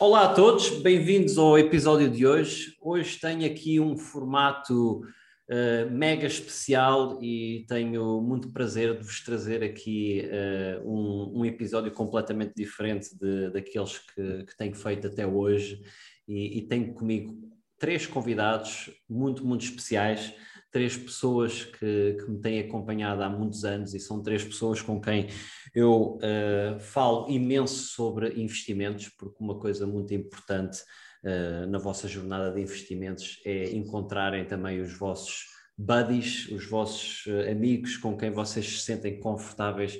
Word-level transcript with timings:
Olá 0.00 0.26
a 0.26 0.32
todos, 0.32 0.70
bem-vindos 0.80 1.36
ao 1.38 1.58
episódio 1.58 2.08
de 2.08 2.24
hoje. 2.24 2.76
Hoje 2.80 3.18
tenho 3.18 3.44
aqui 3.44 3.80
um 3.80 3.98
formato 3.98 5.00
uh, 5.00 5.90
mega 5.90 6.24
especial 6.24 7.18
e 7.20 7.66
tenho 7.66 8.20
muito 8.20 8.52
prazer 8.52 8.96
de 8.96 9.02
vos 9.02 9.20
trazer 9.24 9.64
aqui 9.64 10.22
uh, 10.24 10.88
um, 10.88 11.40
um, 11.40 11.44
episódio 11.44 11.90
completamente 11.90 12.52
diferente 12.54 13.08
de, 13.18 13.50
daqueles 13.50 13.98
que, 13.98 14.44
que 14.44 14.56
tenho 14.56 14.76
feito 14.76 15.08
até 15.08 15.26
hoje. 15.26 15.82
E, 16.28 16.58
e 16.58 16.62
tenho 16.62 16.94
comigo 16.94 17.34
três 17.76 18.06
convidados 18.06 18.92
muito, 19.08 19.44
muito 19.44 19.64
especiais 19.64 20.32
três 20.70 20.96
pessoas 20.96 21.64
que, 21.64 22.16
que, 22.18 22.30
me 22.30 22.38
têm 22.40 22.60
acompanhado 22.60 23.22
há 23.22 23.28
muitos 23.28 23.64
anos 23.64 23.94
e 23.94 24.00
são 24.00 24.22
três 24.22 24.44
pessoas 24.44 24.82
com 24.82 25.00
quem 25.00 25.28
eu 25.74 26.18
uh, 26.18 26.80
falo 26.80 27.28
imenso 27.28 27.88
sobre 27.88 28.40
investimentos, 28.40 29.08
porque 29.08 29.36
uma 29.40 29.58
coisa 29.58 29.86
muito 29.86 30.12
importante 30.14 30.82
uh, 31.24 31.66
na 31.68 31.78
vossa 31.78 32.08
jornada 32.08 32.50
de 32.52 32.60
investimentos 32.60 33.40
é 33.44 33.70
encontrarem 33.70 34.44
também 34.46 34.80
os 34.80 34.96
vossos 34.96 35.46
buddies, 35.76 36.48
os 36.48 36.66
vossos 36.66 37.26
uh, 37.26 37.50
amigos 37.50 37.96
com 37.96 38.16
quem 38.16 38.30
vocês 38.30 38.66
se 38.66 38.78
sentem 38.84 39.20
confortáveis 39.20 39.98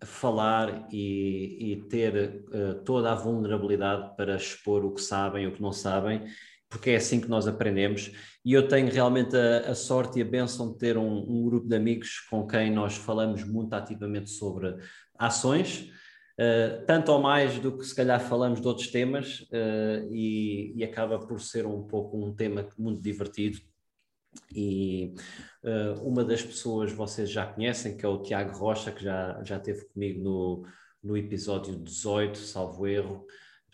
a 0.00 0.04
falar 0.04 0.88
e, 0.90 1.74
e 1.74 1.76
ter 1.88 2.44
toda 2.84 3.12
a 3.12 3.14
vulnerabilidade 3.14 4.16
para 4.16 4.34
expor 4.34 4.84
o 4.84 4.92
que 4.92 5.00
sabem, 5.00 5.46
o 5.46 5.52
que 5.52 5.62
não 5.62 5.70
sabem 5.70 6.26
porque 6.72 6.90
é 6.90 6.96
assim 6.96 7.20
que 7.20 7.28
nós 7.28 7.46
aprendemos. 7.46 8.10
E 8.42 8.54
eu 8.54 8.66
tenho 8.66 8.90
realmente 8.90 9.36
a, 9.36 9.70
a 9.70 9.74
sorte 9.74 10.18
e 10.18 10.22
a 10.22 10.24
benção 10.24 10.72
de 10.72 10.78
ter 10.78 10.96
um, 10.96 11.18
um, 11.18 11.44
grupo 11.44 11.68
de 11.68 11.76
amigos 11.76 12.18
com 12.30 12.46
quem 12.46 12.72
nós 12.72 12.96
falamos 12.96 13.44
muito 13.44 13.74
ativamente 13.74 14.30
sobre 14.30 14.74
ações, 15.18 15.92
uh, 16.40 16.84
tanto 16.86 17.12
ou 17.12 17.20
mais 17.20 17.58
do 17.58 17.76
que 17.76 17.84
se 17.84 17.94
calhar 17.94 18.18
falamos 18.20 18.60
de 18.60 18.66
outros 18.66 18.88
temas, 18.88 19.40
uh, 19.52 20.10
e, 20.10 20.72
e, 20.74 20.82
acaba 20.82 21.18
por 21.18 21.40
ser 21.40 21.66
um 21.66 21.82
pouco 21.86 22.16
um 22.16 22.34
tema 22.34 22.66
muito 22.78 23.02
divertido. 23.02 23.58
E 24.50 25.14
uh, 25.62 26.00
uma 26.02 26.24
das 26.24 26.42
pessoas 26.42 26.90
vocês 26.90 27.30
já 27.30 27.44
conhecem, 27.44 27.98
que 27.98 28.06
é 28.06 28.08
o 28.08 28.22
Tiago 28.22 28.56
Rocha, 28.56 28.90
que 28.90 29.04
já, 29.04 29.42
já 29.44 29.58
esteve 29.58 29.84
comigo 29.90 30.24
no, 30.24 30.66
no 31.04 31.18
episódio 31.18 31.76
18, 31.76 32.38
salvo 32.38 32.86
erro. 32.86 33.26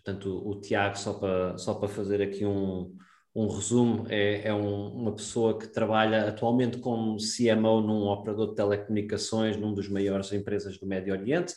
Portanto, 0.09 0.41
o, 0.43 0.59
Tiago, 0.59 0.97
só 0.97 1.13
para, 1.13 1.57
só 1.57 1.75
para 1.75 1.87
fazer 1.87 2.19
aqui 2.19 2.43
um, 2.43 2.95
um 3.35 3.47
resumo, 3.47 4.07
é, 4.09 4.47
é 4.47 4.53
um, 4.53 4.87
uma 4.87 5.13
pessoa 5.13 5.57
que 5.59 5.67
trabalha 5.67 6.27
atualmente 6.27 6.79
como 6.79 7.17
CMO 7.17 7.81
num 7.81 8.07
operador 8.07 8.49
de 8.49 8.55
telecomunicações, 8.55 9.55
num 9.55 9.73
dos 9.73 9.87
maiores 9.87 10.33
empresas 10.33 10.79
do 10.79 10.87
Médio 10.87 11.13
Oriente, 11.13 11.53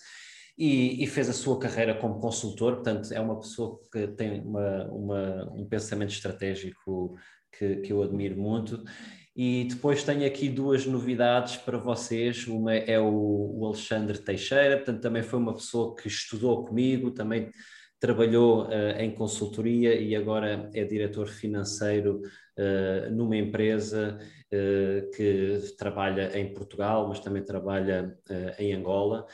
e, 0.59 1.03
e, 1.03 1.07
fez 1.07 1.31
a 1.31 1.33
sua 1.33 1.59
carreira 1.59 1.95
como 1.95 2.21
consultor, 2.21 2.75
portanto, 2.75 3.11
é 3.11 3.19
uma 3.19 3.41
pessoa 3.41 3.81
que 3.91 4.07
tem 4.09 4.43
uma, 4.43 4.85
uma, 4.89 5.51
um 5.55 5.67
pensamento 5.67 6.11
estratégico 6.11 7.17
que, 7.51 7.77
que 7.77 7.91
eu 7.91 8.03
admiro 8.03 8.37
muito. 8.39 8.85
E 9.35 9.65
depois 9.65 10.05
tenho 10.05 10.27
aqui 10.27 10.51
duas 10.51 10.85
novidades 10.85 11.57
para 11.57 11.79
vocês. 11.79 12.47
Uma 12.47 12.75
é 12.75 13.01
o, 13.01 13.61
o 13.61 13.67
Alexandre 13.67 14.19
Teixeira, 14.19 14.77
portanto, 14.77 15.01
também 15.01 15.23
foi 15.23 15.39
uma 15.39 15.55
pessoa 15.55 15.97
que 15.97 16.07
estudou 16.07 16.67
comigo, 16.67 17.11
também 17.13 17.51
trabalhou 18.03 18.65
uh, 18.65 18.99
em 18.99 19.13
consultoria 19.13 19.95
e 19.95 20.17
agora 20.17 20.69
é 20.75 20.83
diretor 20.83 21.29
financeiro 21.29 22.21
uh, 22.59 23.09
numa 23.13 23.37
empresa 23.37 24.19
uh, 24.19 25.11
que 25.13 25.61
trabalha 25.79 26.37
em 26.37 26.53
Portugal, 26.53 27.07
mas 27.07 27.21
também 27.21 27.45
trabalha 27.45 28.19
em 28.59 28.75
Angola. 28.75 29.25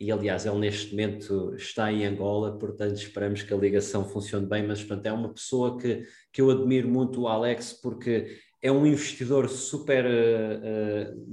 E, 0.00 0.10
aliás, 0.10 0.44
ele 0.44 0.58
neste 0.58 0.90
momento 0.90 1.54
está 1.54 1.90
em 1.92 2.04
Angola, 2.04 2.58
portanto, 2.58 2.96
esperamos 2.96 3.42
que 3.42 3.54
a 3.54 3.56
ligação 3.56 4.04
funcione 4.04 4.44
bem. 4.44 4.66
Mas, 4.66 4.80
portanto, 4.80 5.06
é 5.06 5.12
uma 5.12 5.32
pessoa 5.32 5.78
que, 5.78 6.02
que 6.32 6.42
eu 6.42 6.50
admiro 6.50 6.88
muito, 6.88 7.22
o 7.22 7.28
Alex, 7.28 7.74
porque 7.80 8.40
é 8.60 8.72
um 8.72 8.84
investidor 8.84 9.48
super, 9.48 10.04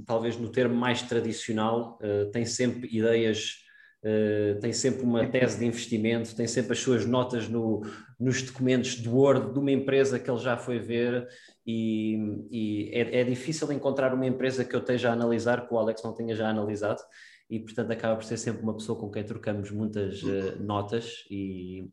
talvez 0.06 0.38
no 0.38 0.48
termo 0.48 0.74
mais 0.74 1.02
tradicional, 1.02 1.98
tem 2.32 2.46
sempre 2.46 2.88
ideias 2.96 3.63
Uh, 4.04 4.60
tem 4.60 4.70
sempre 4.70 5.02
uma 5.02 5.26
tese 5.26 5.58
de 5.58 5.64
investimento, 5.64 6.36
tem 6.36 6.46
sempre 6.46 6.72
as 6.72 6.78
suas 6.78 7.06
notas 7.06 7.48
no, 7.48 7.82
nos 8.20 8.42
documentos 8.42 8.96
de 8.96 9.08
Word 9.08 9.54
de 9.54 9.58
uma 9.58 9.72
empresa 9.72 10.18
que 10.18 10.30
ele 10.30 10.40
já 10.40 10.58
foi 10.58 10.78
ver 10.78 11.26
e, 11.66 12.46
e 12.50 12.90
é, 12.92 13.20
é, 13.20 13.24
difícil 13.24 13.72
encontrar 13.72 14.12
uma 14.12 14.26
empresa 14.26 14.62
que 14.62 14.76
eu 14.76 14.80
esteja 14.80 15.08
a 15.08 15.14
analisar 15.14 15.66
que 15.66 15.72
o 15.72 15.78
Alex 15.78 16.02
não 16.02 16.12
tenha 16.12 16.34
já 16.34 16.50
analisado 16.50 17.00
e 17.48 17.58
portanto 17.58 17.90
acaba 17.92 18.16
por 18.16 18.24
ser 18.24 18.36
sempre 18.36 18.62
uma 18.62 18.74
pessoa 18.74 18.98
com 18.98 19.10
quem 19.10 19.24
trocamos 19.24 19.70
muitas 19.70 20.22
uh, 20.22 20.62
notas 20.62 21.24
e, 21.30 21.88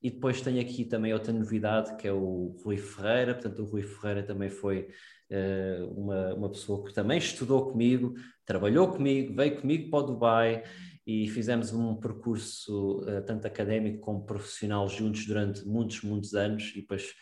e 0.00 0.10
depois 0.10 0.40
tenho 0.40 0.60
aqui 0.60 0.84
também 0.84 1.12
outra 1.12 1.32
novidade 1.32 1.96
que 1.96 2.06
é 2.06 2.12
o 2.12 2.54
Rui 2.64 2.76
Ferreira, 2.76 3.34
portanto 3.34 3.62
o 3.62 3.66
Rui 3.66 3.82
Ferreira 3.82 4.22
também 4.22 4.50
foi 4.50 4.88
uh, 5.32 6.00
uma, 6.00 6.34
uma 6.34 6.48
pessoa 6.48 6.84
que 6.84 6.94
também 6.94 7.18
estudou 7.18 7.72
comigo, 7.72 8.14
trabalhou 8.44 8.88
comigo, 8.88 9.34
veio 9.34 9.60
comigo 9.60 9.90
para 9.90 9.98
o 9.98 10.02
Dubai 10.02 10.62
e 11.06 11.28
fizemos 11.28 11.72
um 11.72 11.94
percurso 11.94 13.00
uh, 13.02 13.22
tanto 13.24 13.46
académico 13.46 14.00
como 14.00 14.26
profissional 14.26 14.88
juntos 14.88 15.24
durante 15.24 15.64
muitos, 15.64 16.02
muitos 16.02 16.34
anos 16.34 16.72
e 16.74 16.80
depois 16.80 17.14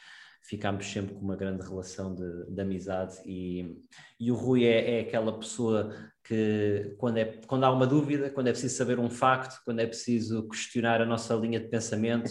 ficámos 0.44 0.86
sempre 0.86 1.14
com 1.14 1.20
uma 1.20 1.36
grande 1.36 1.62
relação 1.62 2.14
de, 2.14 2.46
de 2.50 2.60
amizade. 2.60 3.16
E, 3.24 3.76
e 4.18 4.30
o 4.30 4.34
Rui 4.34 4.64
é, 4.64 4.98
é, 4.98 5.00
aquela 5.00 5.38
pessoa 5.38 5.94
que 6.22 6.94
quando, 6.98 7.18
é, 7.18 7.24
quando 7.46 7.64
há 7.64 7.70
uma 7.70 7.86
dúvida, 7.86 8.30
quando 8.30 8.46
é 8.46 8.52
preciso 8.52 8.76
saber 8.76 8.98
um 8.98 9.10
facto, 9.10 9.60
quando 9.64 9.80
é 9.80 9.86
preciso 9.86 10.48
questionar 10.48 11.00
a 11.00 11.06
nossa 11.06 11.34
linha 11.34 11.60
de 11.60 11.68
pensamento, 11.68 12.30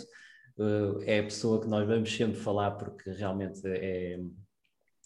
uh, 0.58 1.02
é 1.04 1.20
a 1.20 1.24
pessoa 1.24 1.62
que 1.62 1.68
nós 1.68 1.88
vamos 1.88 2.16
sempre 2.16 2.40
falar 2.40 2.72
porque 2.72 3.12
realmente 3.12 3.62
é, 3.66 4.20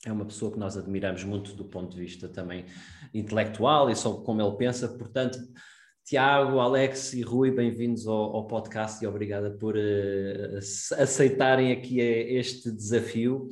é 0.05 0.11
uma 0.11 0.25
pessoa 0.25 0.51
que 0.51 0.59
nós 0.59 0.77
admiramos 0.77 1.23
muito 1.23 1.53
do 1.53 1.65
ponto 1.65 1.95
de 1.95 2.01
vista 2.01 2.27
também 2.29 2.65
intelectual 3.13 3.89
e 3.89 3.95
sobre 3.95 4.23
como 4.25 4.41
ele 4.41 4.55
pensa, 4.57 4.87
portanto 4.87 5.39
Tiago, 6.07 6.61
Alex 6.61 7.11
e 7.11 7.21
Rui, 7.21 7.51
bem-vindos 7.51 8.07
ao, 8.07 8.33
ao, 8.33 8.47
podcast 8.47 9.03
e 9.03 9.07
obrigada 9.07 9.51
por 9.51 9.75
uh, 9.75 10.57
aceitarem 10.97 11.73
aqui 11.73 11.99
eh, 11.99 12.31
este 12.35 12.71
desafio. 12.71 13.49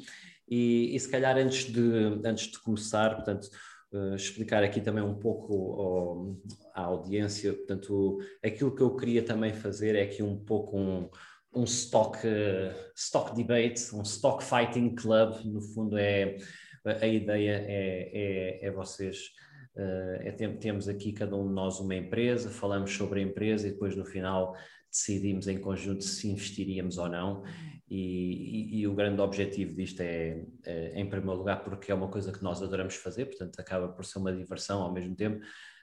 E, 0.48 0.96
e, 0.96 0.98
se 0.98 1.10
calhar 1.12 1.36
antes 1.38 1.66
de, 1.66 1.82
antes 2.24 2.50
de 2.50 2.58
começar, 2.60 3.14
portanto, 3.14 3.50
uh, 3.92 4.16
explicar 4.16 4.64
aqui 4.64 4.80
também 4.80 5.04
um 5.04 5.16
pouco 5.16 5.54
ao, 5.54 6.38
à 6.74 6.86
audiência, 6.86 7.52
portanto, 7.52 8.20
aquilo 8.42 8.74
que 8.74 8.82
eu 8.82 8.96
queria 8.96 9.22
também 9.22 9.52
fazer 9.52 9.94
é 9.94 10.04
aqui 10.04 10.24
um 10.24 10.40
pouco 10.40 10.78
um, 10.78 11.10
um 11.54 11.66
stock, 11.66 12.20
uh, 12.26 12.74
stock 12.96 13.36
debate, 13.36 13.94
um 13.94 14.04
stock 14.04 14.42
fighting 14.42 14.96
club, 14.96 15.44
no 15.44 15.60
fundo 15.60 15.98
é 15.98 16.38
a 16.86 17.06
ideia 17.06 17.66
é, 17.68 18.12
é, 18.14 18.68
é 18.68 18.72
vocês 18.72 19.32
é, 19.78 20.31
temos 20.59 20.88
aqui 20.88 21.12
cada 21.12 21.36
um 21.36 21.47
de 21.47 21.53
nós 21.53 21.80
uma 21.80 21.96
empresa, 21.96 22.50
falamos 22.50 22.91
sobre 22.91 23.19
a 23.19 23.24
empresa 23.24 23.68
e 23.68 23.72
depois 23.72 23.96
no 23.96 24.06
final 24.06 24.56
decidimos 24.90 25.47
em 25.47 25.58
conjunto 25.58 26.03
se 26.03 26.30
investiríamos 26.30 26.97
ou 26.97 27.09
não. 27.09 27.44
E, 27.89 28.77
e, 28.77 28.80
e 28.80 28.88
o 28.88 28.95
grande 28.95 29.22
objetivo 29.22 29.75
disto 29.75 30.01
é, 30.01 30.44
é, 30.66 31.00
em 31.00 31.07
primeiro 31.07 31.38
lugar, 31.38 31.63
porque 31.63 31.92
é 31.92 31.95
uma 31.95 32.07
coisa 32.07 32.31
que 32.31 32.42
nós 32.42 32.62
adoramos 32.62 32.95
fazer, 32.95 33.25
portanto, 33.25 33.60
acaba 33.60 33.89
por 33.89 34.06
ser 34.06 34.19
uma 34.19 34.33
diversão 34.33 34.81
ao 34.81 34.92
mesmo 34.92 35.16
tempo, 35.16 35.39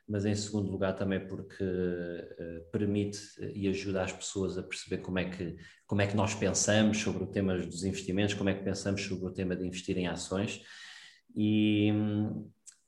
mas 0.08 0.24
em 0.24 0.34
segundo 0.34 0.70
lugar 0.70 0.94
também 0.96 1.26
porque 1.26 1.62
uh, 1.62 2.70
permite 2.72 3.20
e 3.54 3.68
ajuda 3.68 4.02
as 4.02 4.12
pessoas 4.12 4.58
a 4.58 4.62
perceber 4.62 4.98
como 5.00 5.18
é, 5.18 5.30
que, 5.30 5.56
como 5.86 6.00
é 6.00 6.06
que 6.08 6.16
nós 6.16 6.34
pensamos 6.34 6.98
sobre 6.98 7.22
o 7.22 7.26
tema 7.26 7.56
dos 7.56 7.84
investimentos, 7.84 8.34
como 8.34 8.50
é 8.50 8.54
que 8.54 8.64
pensamos 8.64 9.02
sobre 9.02 9.26
o 9.26 9.32
tema 9.32 9.54
de 9.54 9.64
investir 9.64 9.96
em 9.96 10.08
ações. 10.08 10.60
E, 11.36 11.92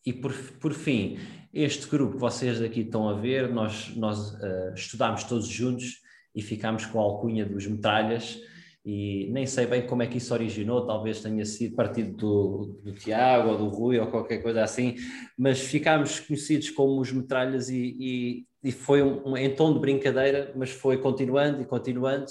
e 0.05 0.13
por, 0.13 0.33
por 0.61 0.73
fim, 0.73 1.19
este 1.53 1.89
grupo 1.89 2.15
que 2.15 2.21
vocês 2.21 2.61
aqui 2.61 2.81
estão 2.81 3.09
a 3.09 3.15
ver, 3.15 3.49
nós, 3.49 3.95
nós 3.97 4.33
uh, 4.35 4.75
estudámos 4.75 5.25
todos 5.25 5.47
juntos 5.47 6.03
e 6.35 6.43
ficámos 6.43 6.85
com 6.85 6.99
a 6.99 7.03
alcunha 7.03 7.47
dos 7.47 7.67
metralhas. 7.67 8.39
E 8.85 9.31
nem 9.31 9.47
sei 9.47 9.65
bem 9.65 9.87
como 9.87 10.03
é 10.03 10.07
que 10.07 10.19
isso 10.19 10.35
originou, 10.35 10.85
talvez 10.85 11.23
tenha 11.23 11.45
sido 11.47 11.75
partido 11.75 12.15
do, 12.17 12.81
do 12.85 12.93
Tiago 12.93 13.51
ou 13.51 13.57
do 13.57 13.69
Rui 13.69 13.99
ou 13.99 14.09
qualquer 14.09 14.43
coisa 14.43 14.63
assim, 14.63 14.97
mas 15.39 15.59
ficámos 15.59 16.21
conhecidos 16.21 16.69
como 16.69 17.01
os 17.01 17.11
metralhas 17.11 17.71
e, 17.71 17.97
e, 17.99 18.47
e 18.63 18.71
foi 18.71 19.03
um, 19.03 19.31
um, 19.31 19.37
em 19.39 19.55
tom 19.55 19.73
de 19.73 19.81
brincadeira, 19.81 20.53
mas 20.55 20.71
foi 20.71 20.99
continuando 20.99 21.63
e 21.63 21.65
continuando. 21.65 22.27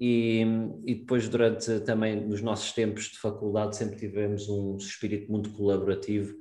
E, 0.00 0.44
e, 0.84 0.96
depois 0.96 1.28
durante 1.28 1.78
também 1.80 2.16
nos 2.16 2.42
nossos 2.42 2.72
tempos 2.72 3.04
de 3.04 3.18
faculdade 3.18 3.76
sempre 3.76 3.96
tivemos 3.96 4.48
um 4.48 4.76
espírito 4.76 5.30
muito 5.30 5.50
colaborativo 5.50 6.34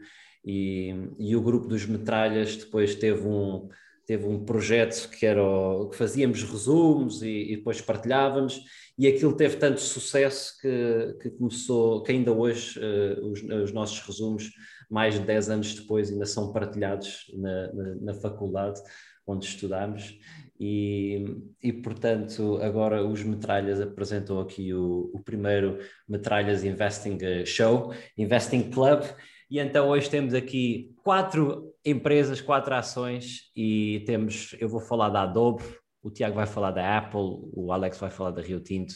e, 0.43 0.93
e 1.19 1.35
o 1.35 1.41
grupo 1.41 1.67
dos 1.67 1.85
metralhas 1.85 2.55
depois 2.55 2.95
teve 2.95 3.27
um 3.27 3.69
teve 4.05 4.25
um 4.25 4.43
projeto 4.43 5.09
que 5.09 5.25
era 5.25 5.41
o, 5.41 5.87
que 5.87 5.95
fazíamos 5.95 6.43
resumos 6.43 7.21
e, 7.21 7.53
e, 7.53 7.55
depois 7.57 7.79
partilhávamos 7.79 8.61
e 8.97 9.07
aquilo 9.07 9.35
teve 9.35 9.55
tanto 9.57 9.79
sucesso 9.79 10.59
que, 10.59 11.17
que 11.21 11.29
começou, 11.29 12.03
que 12.03 12.11
ainda 12.11 12.31
hoje 12.31 12.79
uh, 12.79 13.25
os, 13.31 13.41
os, 13.41 13.71
nossos 13.71 13.99
resumos, 14.01 14.51
mais 14.89 15.13
de 15.13 15.21
10 15.21 15.49
anos 15.49 15.75
depois, 15.75 16.11
ainda 16.11 16.25
são 16.25 16.51
partilhados 16.51 17.31
na, 17.33 17.73
na, 17.73 17.95
na 17.95 18.13
faculdade 18.13 18.81
onde 19.25 19.45
estudámos. 19.45 20.19
E, 20.59 21.25
e, 21.63 21.73
portanto, 21.73 22.59
agora 22.61 23.03
os 23.03 23.23
Metralhas 23.23 23.79
apresentam 23.79 24.39
aqui 24.39 24.73
o, 24.73 25.09
o, 25.13 25.23
primeiro 25.23 25.79
Metralhas 26.07 26.63
Investing 26.63 27.17
eh, 27.21 27.45
Show, 27.45 27.93
Investing 28.17 28.69
Club, 28.69 29.03
e 29.51 29.59
então 29.59 29.89
hoje 29.89 30.09
temos 30.09 30.33
aqui 30.33 30.95
quatro 31.03 31.71
empresas, 31.85 32.39
quatro 32.39 32.73
ações, 32.73 33.51
e 33.55 34.01
temos, 34.05 34.55
eu 34.59 34.69
vou 34.69 34.79
falar 34.79 35.09
da 35.09 35.23
Adobe, 35.23 35.63
o 36.01 36.09
Tiago 36.09 36.35
vai 36.35 36.47
falar 36.47 36.71
da 36.71 36.97
Apple, 36.97 37.49
o 37.53 37.73
Alex 37.73 37.99
vai 37.99 38.09
falar 38.09 38.31
da 38.31 38.41
Rio 38.41 38.61
Tinto 38.61 38.95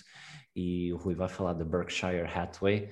e 0.55 0.93
o 0.93 0.97
Rui 0.97 1.13
vai 1.13 1.27
falar 1.27 1.53
da 1.53 1.65
Berkshire 1.65 2.25
Hathaway, 2.25 2.89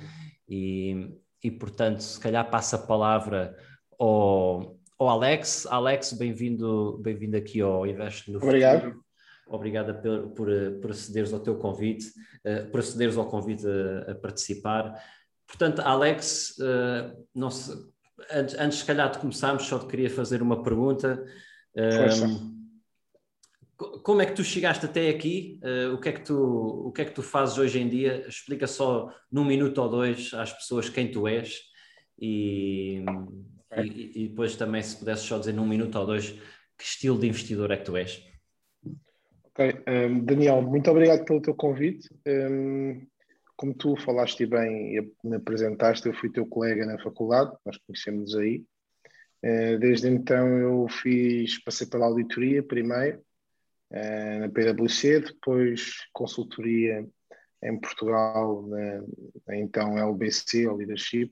e, 0.48 1.10
e 1.42 1.50
portanto, 1.50 2.02
se 2.02 2.20
calhar 2.20 2.50
passa 2.52 2.76
a 2.76 2.80
palavra 2.80 3.56
ao 3.98 4.78
ao 5.04 5.10
Alex. 5.10 5.66
Alex, 5.68 6.14
bem-vindo 6.14 6.98
bem 7.02 7.18
-vindo 7.18 7.38
aqui 7.38 7.62
ao 7.62 7.86
Invest 7.86 8.32
no 8.32 8.38
Obrigado. 8.38 8.82
Futuro. 8.82 9.04
Obrigada 9.48 9.94
por, 9.94 10.30
por, 10.30 10.48
por 10.82 10.92
acederes 10.92 11.34
ao 11.34 11.40
teu 11.40 11.56
convite, 11.58 12.08
uh, 12.46 12.70
por 12.72 12.80
acederes 12.80 13.18
ao 13.18 13.26
convite 13.26 13.66
a, 13.68 14.12
a 14.12 14.16
participar. 14.16 14.96
Portanto, 15.54 15.82
Alex, 15.82 16.58
uh, 16.58 17.52
se, 17.52 17.72
antes, 18.32 18.56
antes, 18.56 18.80
se 18.80 18.86
calhar 18.86 19.12
de 19.12 19.20
começarmos, 19.20 19.64
só 19.64 19.78
te 19.78 19.86
queria 19.86 20.10
fazer 20.10 20.42
uma 20.42 20.64
pergunta. 20.64 21.24
Um, 21.78 22.64
como 24.02 24.24
é 24.24 24.26
que 24.26 24.34
tu 24.34 24.44
chegaste 24.44 24.84
até 24.84 25.10
aqui? 25.10 25.60
Uh, 25.62 25.94
o, 25.94 26.00
que 26.00 26.10
é 26.10 26.12
que 26.12 26.22
tu, 26.22 26.88
o 26.88 26.92
que 26.92 27.04
é 27.04 27.06
que 27.06 27.12
tu 27.12 27.22
fazes 27.22 27.60
hoje 27.60 27.80
em 27.80 27.88
dia? 27.88 28.26
Explica 28.28 28.66
só 28.66 29.14
num 29.32 29.46
minuto 29.46 29.78
ou 29.80 29.90
dois 29.90 30.34
às 30.34 30.52
pessoas 30.52 30.90
quem 30.90 31.12
tu 31.12 31.28
és 31.28 31.62
e, 32.18 33.06
e, 33.78 34.24
e, 34.24 34.28
depois 34.30 34.56
também, 34.56 34.82
se 34.82 34.98
pudesse 34.98 35.28
só 35.28 35.38
dizer 35.38 35.54
num 35.54 35.68
minuto 35.68 36.00
ou 36.00 36.06
dois, 36.08 36.32
que 36.32 36.84
estilo 36.84 37.20
de 37.20 37.28
investidor 37.28 37.70
é 37.70 37.78
que 37.78 37.86
tu 37.86 37.96
és? 37.96 38.26
Ok, 39.44 39.84
um, 39.88 40.26
Daniel, 40.26 40.64
muito 40.64 40.90
obrigado 40.90 41.26
pelo 41.26 41.44
teu 41.44 41.54
convite. 41.54 42.10
Um, 42.26 43.06
como 43.56 43.74
tu 43.74 43.96
falaste 43.96 44.46
bem 44.46 44.98
e 44.98 45.14
me 45.24 45.38
apresentaste, 45.38 46.08
eu 46.08 46.14
fui 46.14 46.32
teu 46.32 46.46
colega 46.46 46.86
na 46.86 47.02
faculdade, 47.02 47.52
nós 47.66 47.78
conhecemos 47.86 48.36
aí. 48.36 48.64
Uh, 49.44 49.78
desde 49.78 50.08
então 50.08 50.48
eu 50.58 50.88
fiz, 50.90 51.62
passei 51.64 51.88
pela 51.88 52.06
auditoria 52.06 52.64
primeiro, 52.64 53.20
uh, 53.92 54.40
na 54.40 54.50
PwC, 54.50 55.20
depois 55.20 56.08
consultoria 56.14 57.06
em 57.62 57.80
Portugal, 57.80 58.66
na, 58.68 59.56
então 59.56 59.98
LBC, 59.98 60.68
ou 60.68 60.78
Leadership, 60.78 61.32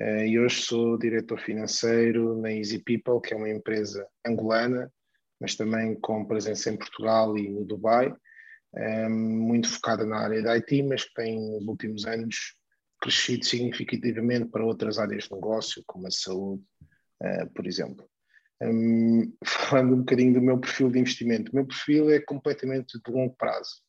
Uh, 0.00 0.24
e 0.24 0.38
hoje 0.38 0.62
sou 0.62 0.96
diretor 0.96 1.38
financeiro 1.38 2.40
na 2.40 2.50
Easy 2.50 2.78
People, 2.78 3.20
que 3.20 3.34
é 3.34 3.36
uma 3.36 3.50
empresa 3.50 4.06
angolana, 4.26 4.90
mas 5.38 5.54
também 5.54 5.94
com 6.00 6.24
presença 6.24 6.70
em 6.70 6.76
Portugal 6.78 7.36
e 7.36 7.48
no 7.50 7.64
Dubai, 7.64 8.06
eh, 8.06 8.14
muito 9.08 9.68
focada 9.68 10.04
na 10.04 10.18
área 10.18 10.42
da 10.42 10.52
IT, 10.52 10.82
mas 10.82 11.04
que 11.04 11.14
tem 11.14 11.38
nos 11.38 11.66
últimos 11.66 12.06
anos 12.06 12.56
crescido 13.00 13.44
significativamente 13.44 14.46
para 14.46 14.64
outras 14.64 14.98
áreas 14.98 15.24
de 15.24 15.32
negócio, 15.32 15.82
como 15.86 16.06
a 16.06 16.10
saúde, 16.10 16.62
uh, 17.22 17.52
por 17.52 17.66
exemplo. 17.66 18.08
Falando 19.44 19.94
um 19.94 19.98
bocadinho 19.98 20.34
do 20.34 20.40
meu 20.40 20.58
perfil 20.58 20.88
de 20.88 21.00
investimento, 21.00 21.50
o 21.50 21.56
meu 21.56 21.66
perfil 21.66 22.10
é 22.10 22.20
completamente 22.20 23.00
de 23.04 23.12
longo 23.12 23.34
prazo. 23.36 23.82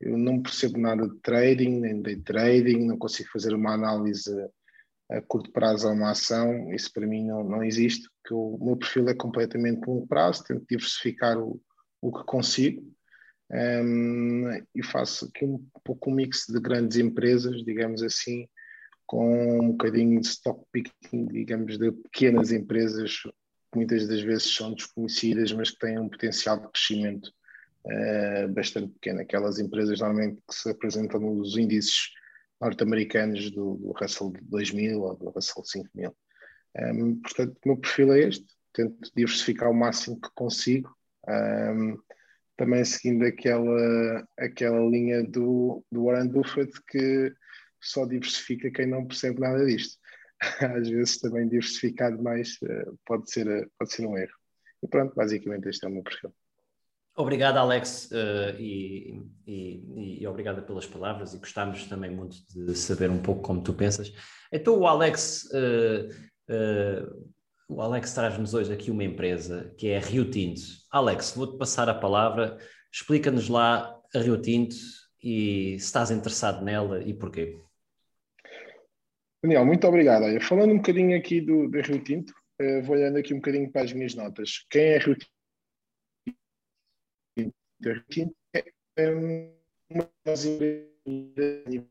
Eu 0.00 0.16
não 0.16 0.40
percebo 0.40 0.78
nada 0.78 1.06
de 1.08 1.18
trading, 1.20 1.80
nem 1.80 2.00
de 2.00 2.16
trading, 2.22 2.86
não 2.86 2.96
consigo 2.96 3.28
fazer 3.32 3.52
uma 3.52 3.74
análise 3.74 4.32
a 5.10 5.20
curto 5.20 5.50
prazo 5.50 5.88
a 5.88 5.92
uma 5.92 6.12
ação, 6.12 6.72
isso 6.72 6.92
para 6.92 7.06
mim 7.06 7.26
não, 7.26 7.42
não 7.42 7.64
existe, 7.64 8.08
porque 8.22 8.32
o 8.32 8.56
meu 8.64 8.76
perfil 8.76 9.08
é 9.08 9.14
completamente 9.14 9.84
longo 9.84 10.06
prazo, 10.06 10.44
tento 10.44 10.64
diversificar 10.68 11.36
o, 11.36 11.60
o 12.00 12.12
que 12.12 12.24
consigo 12.24 12.80
um, 13.50 14.48
e 14.74 14.82
faço 14.82 15.26
aqui 15.26 15.44
um 15.44 15.64
pouco 15.84 16.10
um 16.10 16.14
mix 16.14 16.46
de 16.48 16.60
grandes 16.60 16.98
empresas, 16.98 17.64
digamos 17.64 18.02
assim, 18.02 18.48
com 19.06 19.58
um 19.58 19.72
bocadinho 19.72 20.20
de 20.20 20.26
stock 20.26 20.64
picking, 20.70 21.26
digamos, 21.26 21.76
de 21.76 21.90
pequenas 21.90 22.52
empresas 22.52 23.22
que 23.22 23.76
muitas 23.76 24.06
das 24.06 24.20
vezes 24.20 24.54
são 24.54 24.72
desconhecidas, 24.72 25.52
mas 25.52 25.70
que 25.70 25.78
têm 25.80 25.98
um 25.98 26.08
potencial 26.08 26.60
de 26.60 26.68
crescimento 26.68 27.32
uh, 27.86 28.48
bastante 28.52 28.92
pequeno. 28.92 29.20
Aquelas 29.20 29.58
empresas 29.58 29.98
normalmente 29.98 30.40
que 30.48 30.54
se 30.54 30.70
apresentam 30.70 31.18
nos 31.18 31.56
índices 31.56 32.10
norte-americanos 32.60 33.50
do, 33.50 33.76
do 33.76 33.92
Russell 33.92 34.32
2000 34.42 35.00
ou 35.00 35.16
do 35.16 35.30
Russell 35.30 35.64
5000. 35.64 36.16
Um, 36.76 37.20
portanto, 37.20 37.56
o 37.64 37.68
meu 37.68 37.76
perfil 37.78 38.12
é 38.12 38.28
este, 38.28 38.46
tento 38.72 39.10
diversificar 39.16 39.70
o 39.70 39.74
máximo 39.74 40.20
que 40.20 40.28
consigo, 40.34 40.94
um, 41.28 41.98
também 42.60 42.84
seguindo 42.84 43.24
aquela, 43.24 44.28
aquela 44.38 44.80
linha 44.80 45.24
do, 45.24 45.82
do 45.90 46.04
Warren 46.04 46.28
Buffett 46.28 46.70
que 46.88 47.32
só 47.80 48.04
diversifica 48.04 48.70
quem 48.70 48.86
não 48.86 49.06
percebe 49.06 49.40
nada 49.40 49.64
disto. 49.64 49.98
Às 50.76 50.86
vezes 50.90 51.18
também 51.20 51.48
diversificar 51.48 52.14
demais 52.14 52.58
uh, 52.62 52.98
pode, 53.06 53.30
ser, 53.30 53.66
pode 53.78 53.90
ser 53.90 54.06
um 54.06 54.14
erro. 54.14 54.34
E 54.82 54.88
pronto, 54.88 55.14
basicamente 55.14 55.70
este 55.70 55.86
é 55.86 55.88
o 55.88 55.92
meu 55.92 56.02
perfil. 56.02 56.34
Obrigado, 57.16 57.56
Alex, 57.56 58.10
uh, 58.12 58.54
e, 58.58 59.22
e, 59.46 60.20
e, 60.20 60.26
obrigado 60.26 60.62
pelas 60.62 60.84
palavras, 60.84 61.32
e 61.32 61.38
gostámos 61.38 61.86
também 61.86 62.10
muito 62.10 62.36
de 62.54 62.74
saber 62.76 63.08
um 63.08 63.22
pouco 63.22 63.40
como 63.40 63.62
tu 63.62 63.72
pensas. 63.72 64.12
Então, 64.52 64.78
o 64.78 64.86
Alex, 64.86 65.48
uh, 65.54 66.08
uh, 66.52 67.32
o 67.70 67.80
Alex 67.80 68.12
traz-nos 68.12 68.52
hoje 68.52 68.72
aqui 68.72 68.90
uma 68.90 69.04
empresa 69.04 69.72
que 69.78 69.88
é 69.88 69.98
a 69.98 70.00
Rio 70.00 70.28
Tinto. 70.28 70.60
Alex, 70.90 71.34
vou-te 71.36 71.56
passar 71.56 71.88
a 71.88 71.94
palavra, 71.94 72.58
explica-nos 72.92 73.48
lá 73.48 73.96
a 74.12 74.18
Rio 74.18 74.42
Tinto 74.42 74.74
e 75.22 75.78
se 75.78 75.86
estás 75.86 76.10
interessado 76.10 76.64
nela 76.64 77.00
e 77.04 77.14
porquê. 77.14 77.56
Daniel, 79.42 79.64
muito 79.64 79.86
obrigado. 79.86 80.24
falando 80.40 80.72
um 80.72 80.78
bocadinho 80.78 81.16
aqui 81.16 81.40
do, 81.40 81.68
do 81.68 81.80
Rio 81.80 82.02
Tinto, 82.02 82.34
vou 82.82 82.96
olhando 82.96 83.18
aqui 83.18 83.32
um 83.32 83.36
bocadinho 83.36 83.70
para 83.70 83.82
as 83.82 83.92
minhas 83.92 84.16
notas. 84.16 84.66
Quem 84.68 84.82
é 84.82 84.98
Rio 84.98 85.16
Tinto? 88.10 88.36
é 88.96 89.10
uma 89.14 90.10
das 90.24 90.44
empresas, 90.44 91.86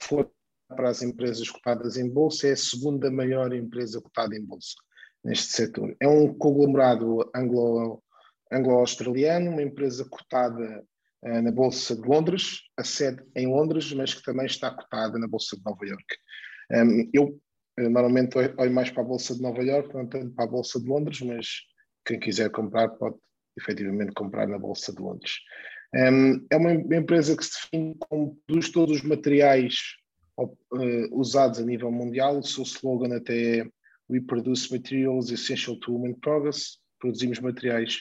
for 0.00 0.30
para 0.68 0.90
as 0.90 1.02
empresas 1.02 1.48
cotadas 1.50 1.96
em 1.96 2.08
bolsa, 2.08 2.48
é 2.48 2.52
a 2.52 2.56
segunda 2.56 3.10
maior 3.10 3.52
empresa 3.52 4.00
cotada 4.00 4.36
em 4.36 4.44
bolsa 4.44 4.74
neste 5.24 5.52
setor. 5.52 5.96
É 6.00 6.08
um 6.08 6.32
conglomerado 6.34 7.28
anglo, 7.34 8.02
anglo-australiano, 8.52 9.50
uma 9.50 9.62
empresa 9.62 10.06
cotada 10.08 10.84
uh, 11.24 11.42
na 11.42 11.50
Bolsa 11.50 11.96
de 11.96 12.06
Londres, 12.06 12.62
a 12.76 12.84
sede 12.84 13.22
em 13.34 13.46
Londres, 13.46 13.92
mas 13.92 14.14
que 14.14 14.22
também 14.22 14.46
está 14.46 14.70
cotada 14.70 15.18
na 15.18 15.26
Bolsa 15.26 15.56
de 15.56 15.64
Nova 15.64 15.84
York. 15.86 16.16
Um, 16.70 17.10
eu 17.12 17.24
uh, 17.80 17.90
normalmente 17.90 18.36
olho 18.38 18.72
mais 18.72 18.90
para 18.90 19.02
a 19.02 19.06
Bolsa 19.06 19.34
de 19.34 19.42
Nova 19.42 19.62
York, 19.62 19.94
não 19.94 20.06
tanto 20.06 20.34
para 20.34 20.44
a 20.44 20.48
Bolsa 20.48 20.80
de 20.80 20.86
Londres, 20.86 21.20
mas 21.20 21.46
quem 22.06 22.20
quiser 22.20 22.50
comprar 22.50 22.88
pode 22.90 23.16
efetivamente 23.58 24.12
comprar 24.12 24.46
na 24.46 24.58
Bolsa 24.58 24.94
de 24.94 25.02
Londres. 25.02 25.32
Um, 25.94 26.46
é 26.50 26.56
uma 26.56 26.72
empresa 26.72 27.36
que 27.36 27.44
se 27.44 27.52
define 27.62 27.96
como 27.98 28.36
produz 28.46 28.70
todos 28.70 28.98
os 28.98 29.02
materiais 29.02 29.74
usados 31.12 31.58
a 31.58 31.64
nível 31.64 31.90
mundial. 31.90 32.38
O 32.38 32.42
seu 32.42 32.64
slogan 32.64 33.16
até 33.16 33.60
é 33.60 33.66
We 34.10 34.20
produce 34.20 34.72
materials 34.72 35.30
essential 35.30 35.76
to 35.76 35.94
human 35.94 36.14
progress. 36.14 36.78
Produzimos 36.98 37.40
materiais 37.40 37.98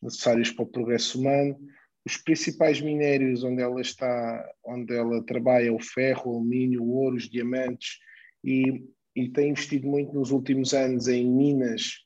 necessários 0.00 0.50
para 0.50 0.64
o 0.64 0.68
progresso 0.68 1.20
humano. 1.20 1.58
Os 2.04 2.16
principais 2.16 2.80
minérios 2.80 3.44
onde 3.44 3.62
ela 3.62 3.80
está, 3.80 4.50
onde 4.64 4.94
ela 4.94 5.22
trabalha, 5.24 5.68
é 5.68 5.70
o 5.70 5.78
ferro, 5.78 6.32
o 6.32 6.34
alumínio, 6.36 6.82
o 6.82 6.90
ouro, 6.90 7.16
os 7.16 7.28
diamantes 7.28 7.98
e, 8.42 8.82
e 9.14 9.28
tem 9.28 9.50
investido 9.50 9.86
muito 9.86 10.12
nos 10.12 10.30
últimos 10.30 10.74
anos 10.74 11.06
em 11.06 11.24
minas 11.24 11.98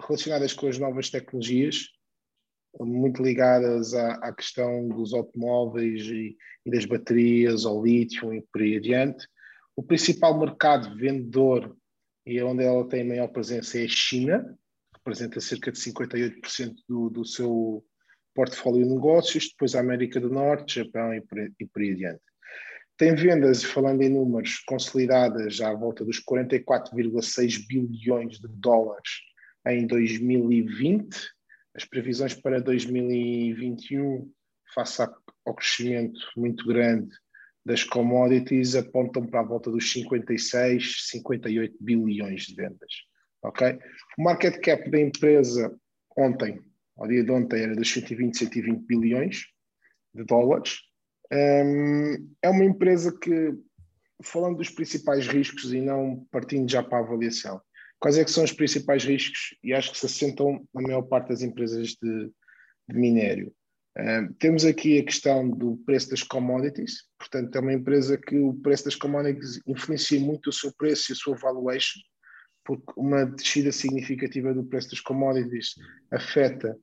relacionadas 0.00 0.52
com 0.52 0.68
as 0.68 0.78
novas 0.78 1.10
tecnologias, 1.10 1.88
muito 2.78 3.22
ligadas 3.22 3.94
à, 3.94 4.12
à 4.14 4.32
questão 4.32 4.88
dos 4.88 5.12
automóveis 5.12 6.02
e, 6.06 6.36
e, 6.64 6.70
das 6.70 6.84
baterias, 6.84 7.64
ao 7.64 7.84
lítio 7.84 8.32
e 8.32 8.42
por 8.52 8.62
aí 8.62 8.76
adiante. 8.76 9.26
O 9.74 9.82
principal 9.82 10.38
mercado 10.38 10.96
vendedor 10.96 11.76
e 12.26 12.38
é 12.38 12.44
onde 12.44 12.62
ela 12.62 12.86
tem 12.88 13.02
maior 13.02 13.28
presença 13.28 13.78
é 13.78 13.84
a 13.84 13.88
China, 13.88 14.56
representa 14.94 15.40
cerca 15.40 15.72
de 15.72 15.78
58% 15.78 16.74
do, 16.88 17.08
do, 17.08 17.24
seu, 17.24 17.84
portfólio 18.34 18.84
de 18.84 18.94
negócios, 18.94 19.48
depois 19.50 19.74
a 19.74 19.80
América 19.80 20.20
do 20.20 20.30
Norte, 20.30 20.76
Japão 20.76 21.12
e 21.12 21.20
por, 21.20 21.38
e 21.38 21.66
por 21.66 21.82
aí 21.82 21.92
adiante. 21.92 22.22
Tem 22.96 23.14
vendas, 23.14 23.64
falando 23.64 24.02
em 24.02 24.10
números, 24.10 24.58
consolidadas 24.66 25.60
à 25.60 25.72
volta 25.72 26.04
dos 26.04 26.22
44,6 26.22 27.66
bilhões 27.66 28.38
de 28.38 28.48
dólares 28.48 29.10
em 29.66 29.86
2020. 29.86 31.16
As 31.74 31.84
previsões 31.84 32.34
para 32.34 32.60
2021, 32.60 34.30
face 34.74 35.02
ao 35.02 35.54
crescimento 35.54 36.18
muito 36.36 36.66
grande 36.66 37.10
das 37.64 37.84
commodities, 37.84 38.74
apontam 38.74 39.26
para 39.26 39.40
a 39.40 39.44
volta 39.44 39.70
dos 39.70 39.90
56, 39.92 41.08
58 41.08 41.76
bilhões 41.80 42.42
de 42.42 42.54
vendas. 42.54 42.92
Ok? 43.42 43.78
O 44.18 44.22
market 44.22 44.60
cap 44.60 44.90
da 44.90 45.00
empresa 45.00 45.74
ontem, 46.16 46.60
ao 46.96 47.06
dia 47.06 47.24
de 47.24 47.30
ontem, 47.30 47.62
era 47.62 47.76
dos 47.76 47.90
120, 47.90 48.36
120 48.36 48.86
bilhões 48.86 49.46
de 50.14 50.24
dólares 50.24 50.80
é 51.32 52.48
uma 52.48 52.64
empresa 52.64 53.16
que, 53.16 53.54
falando 54.22 54.58
dos 54.58 54.70
principais 54.70 55.26
riscos 55.26 55.72
e 55.72 55.80
não 55.80 56.26
partindo 56.30 56.70
já 56.70 56.82
para 56.82 56.98
a 56.98 57.00
avaliação, 57.02 57.60
quais 58.00 58.16
é 58.16 58.24
que 58.24 58.30
são 58.30 58.42
os 58.42 58.52
principais 58.52 59.04
riscos 59.04 59.54
e 59.62 59.74
acho 59.74 59.92
que 59.92 59.98
se 59.98 60.06
assentam 60.06 60.66
na 60.74 60.80
maior 60.80 61.02
parte 61.02 61.28
das 61.28 61.42
empresas 61.42 61.88
de, 61.88 62.30
de 62.88 62.98
minério. 62.98 63.52
temos 64.38 64.64
aqui 64.64 64.98
a 64.98 65.04
questão 65.04 65.48
do 65.48 65.76
preço 65.84 66.08
das 66.08 66.22
commodities, 66.22 67.04
portanto, 67.18 67.54
é 67.54 67.60
uma 67.60 67.74
empresa 67.74 68.16
que 68.16 68.38
o 68.38 68.54
preço 68.54 68.86
das 68.86 68.96
commodities 68.96 69.60
influencia 69.66 70.18
muito 70.18 70.48
o 70.48 70.52
seu 70.52 70.72
preço 70.76 71.10
e 71.10 71.12
a 71.12 71.16
sua 71.16 71.36
valuation, 71.36 72.00
porque 72.64 72.92
uma 72.96 73.26
descida 73.26 73.70
significativa 73.70 74.54
do 74.54 74.64
preço 74.64 74.90
das 74.90 75.00
commodities 75.00 75.74
afeta 76.10 76.76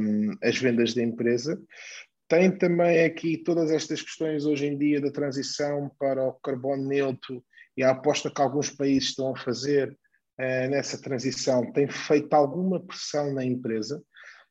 um, 0.00 0.30
as 0.42 0.56
vendas 0.58 0.94
da 0.94 1.02
empresa. 1.02 1.60
Tem 2.28 2.56
também 2.56 3.04
aqui 3.04 3.38
todas 3.38 3.70
estas 3.70 4.02
questões 4.02 4.44
hoje 4.44 4.66
em 4.66 4.76
dia 4.78 5.00
da 5.00 5.10
transição 5.10 5.90
para 5.98 6.22
o 6.24 6.34
carbono 6.34 6.86
neutro 6.86 7.42
e 7.76 7.82
a 7.82 7.90
aposta 7.90 8.30
que 8.30 8.40
alguns 8.40 8.70
países 8.70 9.10
estão 9.10 9.34
a 9.34 9.38
fazer 9.38 9.96
uh, 10.40 10.70
nessa 10.70 11.00
transição 11.00 11.72
tem 11.72 11.88
feito 11.88 12.32
alguma 12.34 12.80
pressão 12.80 13.32
na 13.32 13.44
empresa. 13.44 14.02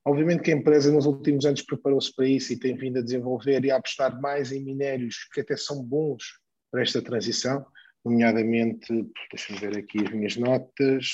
Obviamente 0.05 0.43
que 0.43 0.51
a 0.51 0.55
empresa 0.55 0.91
nos 0.91 1.05
últimos 1.05 1.45
anos 1.45 1.63
preparou-se 1.63 2.13
para 2.15 2.27
isso 2.27 2.53
e 2.53 2.59
tem 2.59 2.75
vindo 2.75 2.99
a 2.99 3.01
desenvolver 3.01 3.65
e 3.65 3.71
a 3.71 3.77
apostar 3.77 4.19
mais 4.21 4.51
em 4.51 4.63
minérios 4.63 5.27
que 5.33 5.41
até 5.41 5.57
são 5.57 5.83
bons 5.83 6.23
para 6.71 6.83
esta 6.83 7.01
transição, 7.01 7.65
nomeadamente, 8.03 8.87
deixa-me 9.31 9.59
ver 9.59 9.77
aqui 9.77 10.05
as 10.05 10.11
minhas 10.11 10.35
notas, 10.35 11.07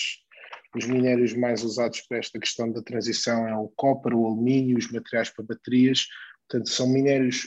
os 0.76 0.86
minérios 0.86 1.34
mais 1.34 1.64
usados 1.64 2.02
para 2.02 2.18
esta 2.18 2.40
questão 2.40 2.72
da 2.72 2.82
transição 2.82 3.48
é 3.48 3.56
o 3.56 3.72
copper, 3.76 4.14
o 4.14 4.26
alumínio, 4.26 4.78
os 4.78 4.92
materiais 4.92 5.30
para 5.30 5.46
baterias, 5.46 6.06
Portanto, 6.52 6.70
são 6.70 6.90
minérios 6.90 7.44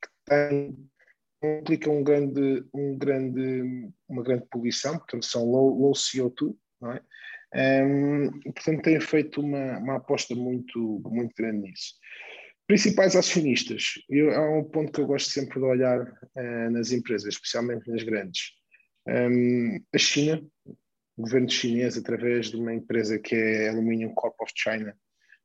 que 0.00 0.08
têm, 0.24 0.88
implicam 1.44 1.98
um 1.98 2.02
grande, 2.02 2.64
um 2.72 2.96
grande, 2.96 3.92
uma 4.08 4.22
grande 4.22 4.46
poluição, 4.50 4.96
portanto, 4.96 5.26
são 5.26 5.44
low, 5.44 5.78
low 5.78 5.92
CO2, 5.92 6.46
não 6.48 6.56
é? 6.84 7.84
Um, 7.84 8.30
portanto, 8.52 8.82
têm 8.82 9.00
feito 9.00 9.40
uma, 9.40 9.78
uma 9.78 9.96
aposta 9.96 10.34
muito, 10.34 11.00
muito 11.04 11.34
grande 11.36 11.68
nisso. 11.68 11.94
Principais 12.66 13.14
acionistas, 13.14 13.94
eu, 14.10 14.30
há 14.34 14.58
um 14.58 14.64
ponto 14.64 14.92
que 14.92 15.00
eu 15.00 15.06
gosto 15.06 15.30
sempre 15.30 15.60
de 15.60 15.64
olhar 15.64 16.00
uh, 16.00 16.70
nas 16.70 16.90
empresas, 16.90 17.34
especialmente 17.34 17.88
nas 17.88 18.02
grandes. 18.02 18.50
Um, 19.06 19.80
a 19.94 19.98
China, 19.98 20.42
o 21.16 21.22
governo 21.22 21.48
chinês, 21.48 21.96
através 21.96 22.50
de 22.50 22.56
uma 22.56 22.74
empresa 22.74 23.18
que 23.18 23.36
é 23.36 23.68
Aluminium 23.68 24.12
Corp 24.14 24.34
of 24.40 24.52
China, 24.54 24.94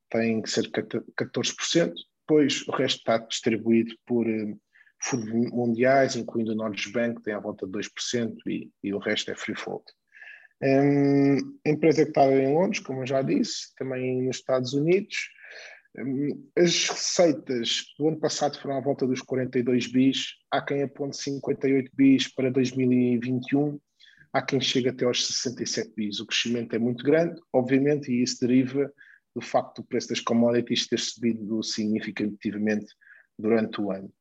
tem 0.09 0.43
cerca 0.45 0.81
de 0.81 0.99
14% 1.15 1.93
depois 2.31 2.65
o 2.67 2.71
resto 2.71 2.99
está 2.99 3.17
distribuído 3.17 3.93
por 4.05 4.25
uh, 4.25 4.61
fundos 5.03 5.29
mundiais, 5.51 6.15
incluindo 6.15 6.53
o 6.53 6.55
Norges 6.55 6.91
Bank, 6.91 7.17
que 7.17 7.23
tem 7.23 7.33
à 7.33 7.39
volta 7.39 7.65
de 7.65 7.73
2%, 7.73 8.35
e, 8.47 8.71
e 8.81 8.93
o 8.93 8.99
resto 8.99 9.31
é 9.31 9.35
free 9.35 9.55
float. 9.55 9.83
Um, 10.63 11.57
empresa 11.65 12.03
que 12.03 12.09
está 12.09 12.25
em 12.31 12.53
Londres, 12.53 12.79
como 12.79 13.01
eu 13.01 13.07
já 13.07 13.21
disse, 13.21 13.73
também 13.75 14.21
nos 14.21 14.37
Estados 14.37 14.73
Unidos. 14.73 15.15
Um, 15.97 16.49
as 16.55 16.87
receitas 16.87 17.83
do 17.97 18.09
ano 18.09 18.19
passado 18.19 18.59
foram 18.59 18.77
à 18.77 18.81
volta 18.81 19.07
dos 19.07 19.21
42 19.21 19.91
bis, 19.91 20.35
há 20.51 20.61
quem 20.61 20.83
aponte 20.83 21.17
58 21.17 21.91
bis 21.95 22.33
para 22.33 22.51
2021, 22.51 23.79
há 24.31 24.41
quem 24.41 24.61
chegue 24.61 24.89
até 24.89 25.05
aos 25.05 25.25
67 25.25 25.93
bis. 25.95 26.19
O 26.19 26.27
crescimento 26.27 26.75
é 26.75 26.79
muito 26.79 27.03
grande, 27.03 27.41
obviamente, 27.51 28.11
e 28.11 28.21
isso 28.21 28.39
deriva 28.39 28.91
do 29.35 29.41
facto 29.41 29.81
do 29.81 29.87
preço 29.87 30.09
das 30.09 30.19
commodities 30.19 30.87
ter 30.87 30.99
subido 30.99 31.63
significativamente 31.63 32.93
durante 33.37 33.81
o 33.81 33.91
ano. 33.91 34.11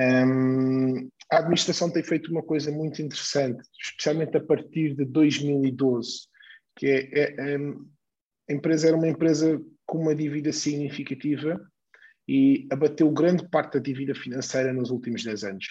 Um, 0.00 1.10
a 1.30 1.38
administração 1.38 1.90
tem 1.90 2.02
feito 2.02 2.30
uma 2.30 2.42
coisa 2.42 2.72
muito 2.72 3.02
interessante, 3.02 3.62
especialmente 3.80 4.36
a 4.36 4.40
partir 4.40 4.94
de 4.94 5.04
2012, 5.04 6.28
que 6.76 6.86
é, 6.86 7.08
é, 7.12 7.56
a 8.48 8.52
empresa 8.52 8.88
era 8.88 8.96
uma 8.96 9.08
empresa 9.08 9.60
com 9.86 9.98
uma 9.98 10.14
dívida 10.14 10.52
significativa 10.52 11.60
e 12.26 12.66
abateu 12.70 13.10
grande 13.10 13.48
parte 13.48 13.74
da 13.74 13.80
dívida 13.80 14.14
financeira 14.14 14.72
nos 14.72 14.90
últimos 14.90 15.22
10 15.22 15.44
anos. 15.44 15.66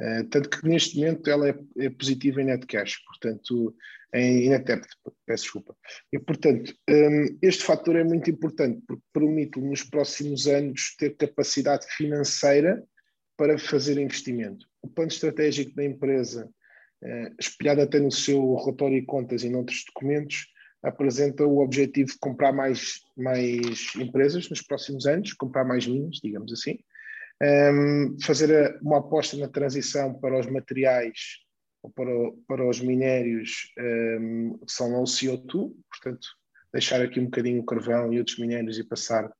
Uh, 0.00 0.24
tanto 0.28 0.50
que 0.50 0.66
neste 0.66 0.96
momento 0.96 1.28
ela 1.30 1.48
é, 1.48 1.54
é, 1.78 1.90
positiva 1.90 2.42
em 2.42 2.46
net 2.46 2.66
cash, 2.66 2.96
portanto, 3.06 3.76
em 4.12 4.48
net 4.48 4.64
debt, 4.64 4.86
peço 5.26 5.44
desculpa. 5.44 5.76
E, 6.12 6.18
portanto, 6.18 6.72
um, 6.88 7.38
este 7.42 7.62
fator 7.62 7.94
é 7.96 8.02
muito 8.02 8.30
importante 8.30 8.82
porque 8.86 9.02
permite 9.12 9.60
nos 9.60 9.84
próximos 9.84 10.48
anos 10.48 10.96
ter 10.98 11.16
capacidade 11.16 11.86
financeira 11.96 12.82
para 13.36 13.58
fazer 13.58 13.98
investimento. 13.98 14.66
O 14.82 14.88
plano 14.88 15.10
estratégico 15.10 15.74
da 15.74 15.84
empresa, 15.84 16.48
uh, 17.02 17.34
espelhado 17.38 17.80
até 17.80 17.98
no 17.98 18.10
seu 18.10 18.54
relatório 18.56 19.00
de 19.00 19.06
contas 19.06 19.42
e 19.42 19.50
noutros 19.50 19.84
documentos, 19.86 20.46
apresenta 20.82 21.46
o 21.46 21.60
objetivo 21.60 22.10
de 22.10 22.18
comprar 22.18 22.52
mais, 22.52 23.00
mais 23.16 23.94
empresas 23.96 24.48
nos 24.50 24.60
próximos 24.60 25.06
anos, 25.06 25.32
comprar 25.32 25.64
mais 25.64 25.86
minas, 25.86 26.20
digamos 26.22 26.52
assim, 26.52 26.78
um, 27.42 28.16
fazer 28.22 28.78
uma 28.82 28.98
aposta 28.98 29.36
na 29.36 29.48
transição 29.48 30.14
para 30.14 30.38
os 30.38 30.46
materiais 30.46 31.38
ou 31.82 31.90
para, 31.90 32.10
para 32.46 32.68
os 32.68 32.80
minérios 32.80 33.72
um, 33.78 34.58
que 34.58 34.72
são 34.72 34.92
low 34.92 35.04
CO2, 35.04 35.72
portanto, 35.90 36.26
deixar 36.72 37.00
aqui 37.00 37.18
um 37.18 37.24
bocadinho 37.24 37.62
o 37.62 37.66
carvão 37.66 38.12
e 38.12 38.18
outros 38.18 38.38
minérios 38.38 38.78
e 38.78 38.84
passar 38.84 39.30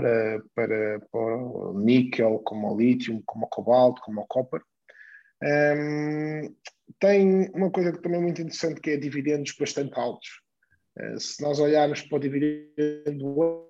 para, 0.00 0.42
para, 0.54 1.00
para 1.12 1.36
o 1.36 1.78
níquel, 1.78 2.38
como 2.40 2.72
o 2.72 2.78
lítio, 2.78 3.22
como 3.26 3.44
o 3.44 3.48
cobalto, 3.48 4.00
como 4.02 4.22
o 4.22 4.26
copper. 4.26 4.62
Um, 5.42 6.54
tem 6.98 7.50
uma 7.54 7.70
coisa 7.70 7.92
que 7.92 8.00
também 8.00 8.18
é 8.18 8.22
muito 8.22 8.40
interessante 8.40 8.80
que 8.80 8.90
é 8.90 8.96
dividendos 8.96 9.54
bastante 9.58 9.98
altos. 9.98 10.28
Uh, 10.98 11.20
se 11.20 11.42
nós 11.42 11.58
olharmos 11.58 12.02
para 12.02 12.16
o 12.16 12.20
dividendo 12.20 13.18
do 13.18 13.68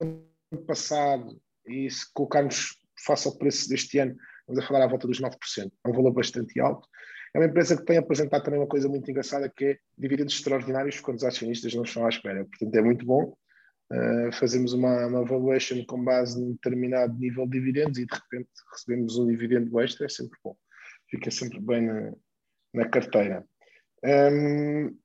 ano 0.00 0.64
passado 0.66 1.40
e 1.66 1.90
se 1.90 2.12
colocarmos 2.12 2.76
face 3.04 3.26
ao 3.26 3.36
preço 3.36 3.68
deste 3.68 3.98
ano, 3.98 4.14
vamos 4.46 4.62
a 4.62 4.66
falar 4.66 4.84
à 4.84 4.88
volta 4.88 5.08
dos 5.08 5.20
9%. 5.20 5.34
É 5.58 5.88
um 5.88 5.92
valor 5.92 6.12
bastante 6.12 6.58
alto. 6.60 6.88
É 7.34 7.38
uma 7.38 7.46
empresa 7.46 7.76
que 7.76 7.84
tem 7.84 7.98
apresentado 7.98 8.44
também 8.44 8.60
uma 8.60 8.68
coisa 8.68 8.88
muito 8.88 9.10
engraçada, 9.10 9.52
que 9.54 9.64
é 9.64 9.78
dividendos 9.98 10.34
extraordinários 10.34 11.00
quando 11.00 11.16
os 11.16 11.24
acionistas 11.24 11.74
não 11.74 11.82
estão 11.82 12.06
à 12.06 12.08
espera. 12.08 12.44
Portanto, 12.44 12.74
é 12.76 12.80
muito 12.80 13.04
bom 13.04 13.34
uh, 13.92 14.32
fazermos 14.32 14.72
uma, 14.72 15.06
uma 15.06 15.24
valuation 15.24 15.84
com 15.86 16.02
base 16.02 16.40
num 16.40 16.52
determinado 16.52 17.18
nível 17.18 17.46
de 17.46 17.58
dividendos 17.58 17.98
e 17.98 18.06
de 18.06 18.14
repente 18.14 18.48
recebemos 18.72 19.18
um 19.18 19.26
dividendo 19.26 19.80
extra, 19.80 20.06
é 20.06 20.08
sempre 20.08 20.38
bom. 20.42 20.56
Fica 21.10 21.30
sempre 21.30 21.60
bem 21.60 21.82
na, 21.82 22.12
na 22.72 22.88
carteira. 22.88 23.44
Um, 24.04 24.96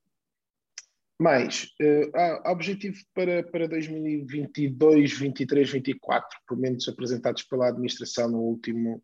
mais, 1.20 1.64
uh, 1.82 2.16
há 2.16 2.50
objetivo 2.50 2.96
para, 3.14 3.42
para 3.42 3.68
2022, 3.68 5.18
23, 5.18 5.70
24, 5.70 6.38
pelo 6.48 6.60
menos 6.60 6.88
apresentados 6.88 7.42
pela 7.42 7.68
administração 7.68 8.30
no 8.30 8.38
último, 8.38 9.02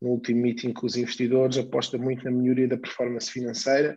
no 0.00 0.08
último 0.10 0.40
meeting 0.40 0.72
com 0.72 0.86
os 0.86 0.96
investidores, 0.96 1.58
aposta 1.58 1.98
muito 1.98 2.24
na 2.24 2.30
melhoria 2.30 2.66
da 2.66 2.78
performance 2.78 3.30
financeira, 3.30 3.94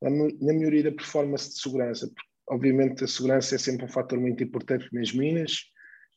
na, 0.00 0.08
na 0.08 0.52
melhoria 0.54 0.84
da 0.84 0.92
performance 0.92 1.50
de 1.50 1.60
segurança. 1.60 2.06
Porque, 2.06 2.31
obviamente, 2.52 3.02
a 3.02 3.08
segurança 3.08 3.54
é 3.54 3.58
sempre 3.58 3.86
um 3.86 3.88
fator 3.88 4.18
muito 4.20 4.44
importante 4.44 4.88
nas 4.92 5.12
minas, 5.12 5.64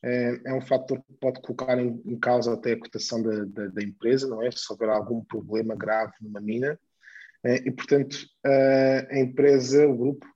é, 0.02 0.40
é 0.44 0.54
um 0.54 0.60
fator 0.60 1.02
que 1.02 1.14
pode 1.14 1.40
colocar 1.40 1.78
em, 1.78 2.18
causa 2.18 2.52
até 2.52 2.72
a 2.72 2.78
cotação 2.78 3.22
da, 3.22 3.44
da, 3.44 3.68
da, 3.68 3.82
empresa, 3.82 4.28
não 4.28 4.42
é? 4.42 4.50
Se 4.50 4.70
houver 4.70 4.88
algum 4.88 5.24
problema 5.24 5.74
grave 5.74 6.12
numa 6.20 6.40
mina. 6.40 6.78
É, 7.42 7.56
e, 7.56 7.70
portanto, 7.70 8.18
a, 8.44 9.18
empresa, 9.18 9.86
o 9.88 9.96
grupo, 9.96 10.26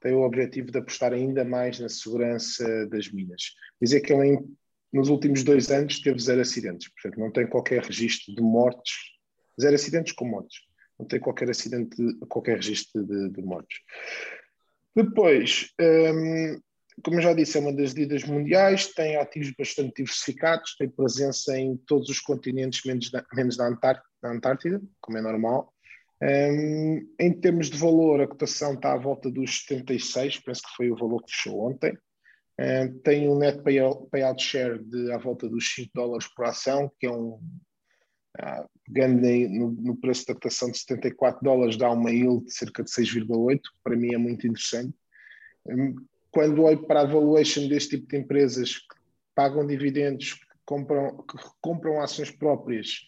tem 0.00 0.14
o 0.14 0.22
objetivo 0.22 0.70
de 0.70 0.78
apostar 0.78 1.12
ainda 1.12 1.44
mais 1.44 1.78
na 1.78 1.88
segurança 1.88 2.86
das 2.86 3.12
minas. 3.12 3.54
Dizer 3.80 4.00
que 4.00 4.12
ele, 4.12 4.38
nos 4.90 5.10
últimos 5.10 5.44
dois 5.44 5.70
anos, 5.70 6.00
teve 6.00 6.18
zero 6.18 6.40
acidentes, 6.40 6.88
portanto, 6.88 7.20
não 7.20 7.30
tem 7.30 7.46
qualquer 7.46 7.82
registro 7.82 8.34
de 8.34 8.40
mortes, 8.40 8.94
zero 9.60 9.74
acidentes 9.74 10.14
com 10.14 10.24
mortes, 10.24 10.60
não 10.98 11.06
tem 11.06 11.20
qualquer 11.20 11.50
acidente, 11.50 11.96
qualquer 12.28 12.56
registro 12.56 13.04
de, 13.04 13.28
de 13.28 13.42
mortes. 13.42 13.78
Depois, 14.94 15.70
um, 15.80 16.60
como 17.02 17.16
eu 17.16 17.22
já 17.22 17.32
disse, 17.32 17.56
é 17.56 17.60
uma 17.60 17.72
das 17.72 17.92
líderes 17.92 18.24
mundiais, 18.24 18.88
tem 18.88 19.16
ativos 19.16 19.52
bastante 19.58 19.94
diversificados, 19.96 20.76
tem 20.76 20.88
presença 20.88 21.56
em 21.56 21.76
todos 21.76 22.08
os 22.08 22.20
continentes, 22.20 22.84
menos, 22.84 23.10
da, 23.10 23.24
menos 23.32 23.56
da, 23.56 23.66
Antártida, 23.66 24.06
da 24.22 24.30
Antártida, 24.30 24.82
como 25.00 25.18
é 25.18 25.22
normal. 25.22 25.72
Um, 26.22 27.08
em 27.18 27.32
termos 27.32 27.70
de 27.70 27.78
valor, 27.78 28.20
a 28.20 28.26
cotação 28.26 28.74
está 28.74 28.92
à 28.92 28.96
volta 28.98 29.30
dos 29.30 29.64
76, 29.64 30.40
penso 30.40 30.62
que 30.62 30.76
foi 30.76 30.90
o 30.90 30.96
valor 30.96 31.22
que 31.24 31.32
fechou 31.32 31.70
ontem. 31.70 31.96
Um, 32.58 32.98
tem 32.98 33.26
um 33.26 33.38
net 33.38 33.62
payout 33.62 34.42
share 34.42 34.78
de 34.84 35.10
à 35.12 35.16
volta 35.16 35.48
dos 35.48 35.74
5 35.74 35.90
dólares 35.94 36.28
por 36.34 36.44
ação, 36.44 36.90
que 36.98 37.06
é 37.06 37.10
um. 37.10 37.40
Uh, 38.38 38.68
pegando 38.84 39.20
no, 39.48 39.72
no, 39.72 39.96
preço 39.96 40.26
da 40.26 40.34
cotação 40.34 40.70
de 40.70 40.78
74 40.78 41.42
dólares, 41.42 41.76
dá 41.76 41.90
uma 41.90 42.10
yield 42.10 42.44
de 42.44 42.54
cerca 42.54 42.84
de 42.84 42.90
6,8, 42.90 43.60
para 43.82 43.96
mim 43.96 44.14
é 44.14 44.18
muito 44.18 44.46
interessante. 44.46 44.94
Um, 45.66 45.96
quando 46.30 46.62
olho 46.62 46.86
para 46.86 47.00
a 47.00 47.06
valuation 47.06 47.66
deste 47.68 47.96
tipo 47.96 48.08
de 48.08 48.18
empresas 48.18 48.78
que 48.78 48.96
pagam 49.34 49.66
dividendos, 49.66 50.34
que 50.34 50.46
compram, 50.64 51.24
que 51.26 51.36
compram 51.60 52.00
ações 52.00 52.30
próprias 52.30 53.00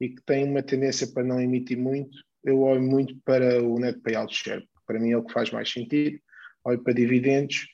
e 0.00 0.08
que 0.08 0.22
têm 0.22 0.44
uma 0.44 0.62
tendência 0.62 1.06
para 1.08 1.24
não 1.24 1.40
emitir 1.40 1.76
muito, 1.76 2.16
eu 2.44 2.60
olho 2.60 2.82
muito 2.82 3.14
para 3.24 3.62
o 3.62 3.78
net 3.78 4.00
payout 4.00 4.34
share. 4.34 4.66
Para 4.86 4.98
mim 4.98 5.12
é 5.12 5.16
o 5.16 5.24
que 5.24 5.32
faz 5.32 5.50
mais 5.50 5.70
sentido. 5.70 6.18
Olho 6.64 6.82
para 6.82 6.94
dividendos 6.94 7.66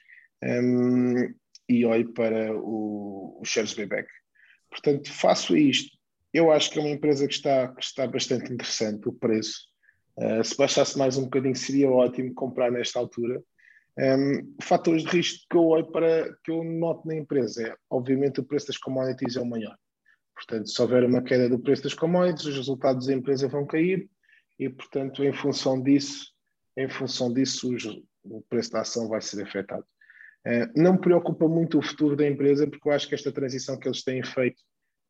um, 0.42 1.32
e 1.68 1.84
olho 1.84 2.12
para 2.12 2.52
o, 2.54 3.38
o 3.40 3.44
shares 3.44 3.74
buyback. 3.74 4.08
Portanto, 4.70 5.12
faço 5.12 5.56
isto. 5.56 5.95
Eu 6.36 6.52
acho 6.52 6.70
que 6.70 6.78
é 6.78 6.82
uma 6.82 6.90
empresa 6.90 7.26
que 7.26 7.32
está, 7.32 7.68
que 7.68 7.82
está 7.82 8.06
bastante 8.06 8.52
interessante 8.52 9.08
o 9.08 9.12
preço. 9.12 9.68
Uh, 10.18 10.44
se 10.44 10.54
baixasse 10.54 10.98
mais 10.98 11.16
um 11.16 11.24
bocadinho, 11.24 11.56
seria 11.56 11.90
ótimo 11.90 12.34
comprar 12.34 12.70
nesta 12.70 12.98
altura. 12.98 13.42
Um, 13.98 14.54
fatores 14.60 15.02
de 15.02 15.08
risco 15.08 15.46
que 15.48 15.56
eu 15.56 15.64
olho 15.64 15.90
para 15.90 16.36
que 16.44 16.50
eu 16.50 16.62
noto 16.62 17.08
na 17.08 17.14
empresa 17.14 17.68
é, 17.68 17.74
obviamente, 17.88 18.38
o 18.38 18.44
preço 18.44 18.66
das 18.66 18.76
commodities 18.76 19.36
é 19.36 19.40
o 19.40 19.46
maior. 19.46 19.74
Portanto, 20.34 20.68
se 20.68 20.82
houver 20.82 21.04
uma 21.04 21.22
queda 21.22 21.48
do 21.48 21.58
preço 21.58 21.84
das 21.84 21.94
commodities, 21.94 22.44
os 22.44 22.56
resultados 22.56 23.06
da 23.06 23.14
empresa 23.14 23.48
vão 23.48 23.64
cair 23.64 24.06
e, 24.58 24.68
portanto, 24.68 25.24
em 25.24 25.32
função 25.32 25.82
disso, 25.82 26.34
em 26.76 26.86
função 26.90 27.32
disso, 27.32 27.74
os, 27.74 27.86
o 28.22 28.42
preço 28.46 28.72
da 28.72 28.82
ação 28.82 29.08
vai 29.08 29.22
ser 29.22 29.42
afetado. 29.42 29.86
Uh, 30.46 30.68
não 30.76 30.92
me 30.92 31.00
preocupa 31.00 31.48
muito 31.48 31.78
o 31.78 31.82
futuro 31.82 32.14
da 32.14 32.28
empresa, 32.28 32.66
porque 32.66 32.86
eu 32.86 32.92
acho 32.92 33.08
que 33.08 33.14
esta 33.14 33.32
transição 33.32 33.78
que 33.78 33.88
eles 33.88 34.04
têm 34.04 34.22
feito 34.22 34.62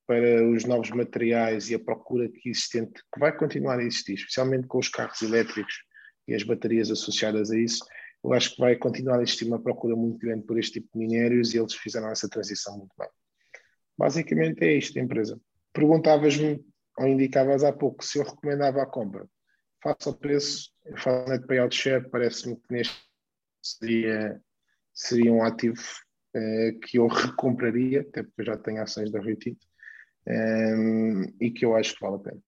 para 0.07 0.49
os 0.49 0.65
novos 0.65 0.91
materiais 0.91 1.69
e 1.71 1.75
a 1.75 1.79
procura 1.79 2.29
que 2.29 2.49
existente, 2.49 3.03
que 3.13 3.21
vai 3.21 3.37
continuar 3.37 3.79
a 3.79 3.83
existir, 3.83 4.15
especialmente 4.15 4.67
com 4.67 4.79
os 4.79 4.89
carros 4.89 5.21
elétricos 5.23 5.83
e 6.29 6.35
as 6.35 6.43
baterias 6.43 6.91
associadas 6.91 7.51
a 7.51 7.59
isso, 7.59 7.85
eu 8.25 8.33
acho 8.33 8.55
que 8.55 8.61
vai 8.61 8.77
continuar 8.77 9.19
a 9.19 9.23
existir 9.23 9.47
uma 9.47 9.61
procura 9.61 9.95
muito 9.95 10.19
grande 10.19 10.45
por 10.45 10.59
este 10.59 10.81
tipo 10.81 10.89
de 10.93 10.99
minérios 10.99 11.55
e 11.55 11.59
eles 11.59 11.75
fizeram 11.75 12.11
essa 12.11 12.29
transição 12.29 12.77
muito 12.79 12.93
bem. 12.99 13.09
Basicamente 13.99 14.65
é 14.65 14.77
isto 14.77 14.99
empresa. 14.99 15.41
Perguntavas-me, 15.73 16.65
ou 16.99 17.07
indicavas 17.07 17.63
há 17.65 17.73
pouco, 17.73 18.05
se 18.05 18.19
eu 18.19 18.25
recomendava 18.25 18.83
a 18.83 18.87
compra. 18.87 19.29
Faça 19.83 20.11
o 20.11 20.15
preço, 20.15 20.71
faço 20.97 21.29
net 21.29 21.47
payout 21.47 21.75
share, 21.75 22.09
parece-me 22.09 22.57
que 22.57 22.73
neste 22.73 22.97
seria, 23.63 24.41
seria 24.93 25.33
um 25.33 25.43
ativo 25.43 25.83
eh, 26.35 26.73
que 26.83 26.99
eu 26.99 27.07
recompraria, 27.07 28.01
até 28.01 28.23
porque 28.23 28.43
eu 28.43 28.47
já 28.47 28.57
tenho 28.57 28.83
ações 28.83 29.11
da 29.11 29.21
Rio 29.21 29.37
Tinto, 29.37 29.67
eh, 30.27 31.33
e 31.41 31.51
que 31.51 31.65
eu 31.65 31.77
acho 31.77 31.95
que 31.95 32.01
vale 32.01 32.17
a 32.17 32.19
pena. 32.19 32.41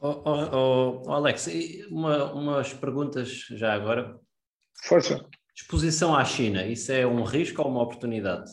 Oh, 0.00 0.22
oh, 0.24 1.02
oh, 1.06 1.10
Alex, 1.10 1.48
uma, 1.90 2.32
umas 2.32 2.72
perguntas 2.72 3.28
já 3.50 3.72
agora. 3.72 4.18
Força. 4.84 5.28
Exposição 5.56 6.14
à 6.14 6.24
China, 6.24 6.64
isso 6.64 6.92
é 6.92 7.04
um 7.04 7.24
risco 7.24 7.60
ou 7.62 7.68
uma 7.68 7.82
oportunidade? 7.82 8.48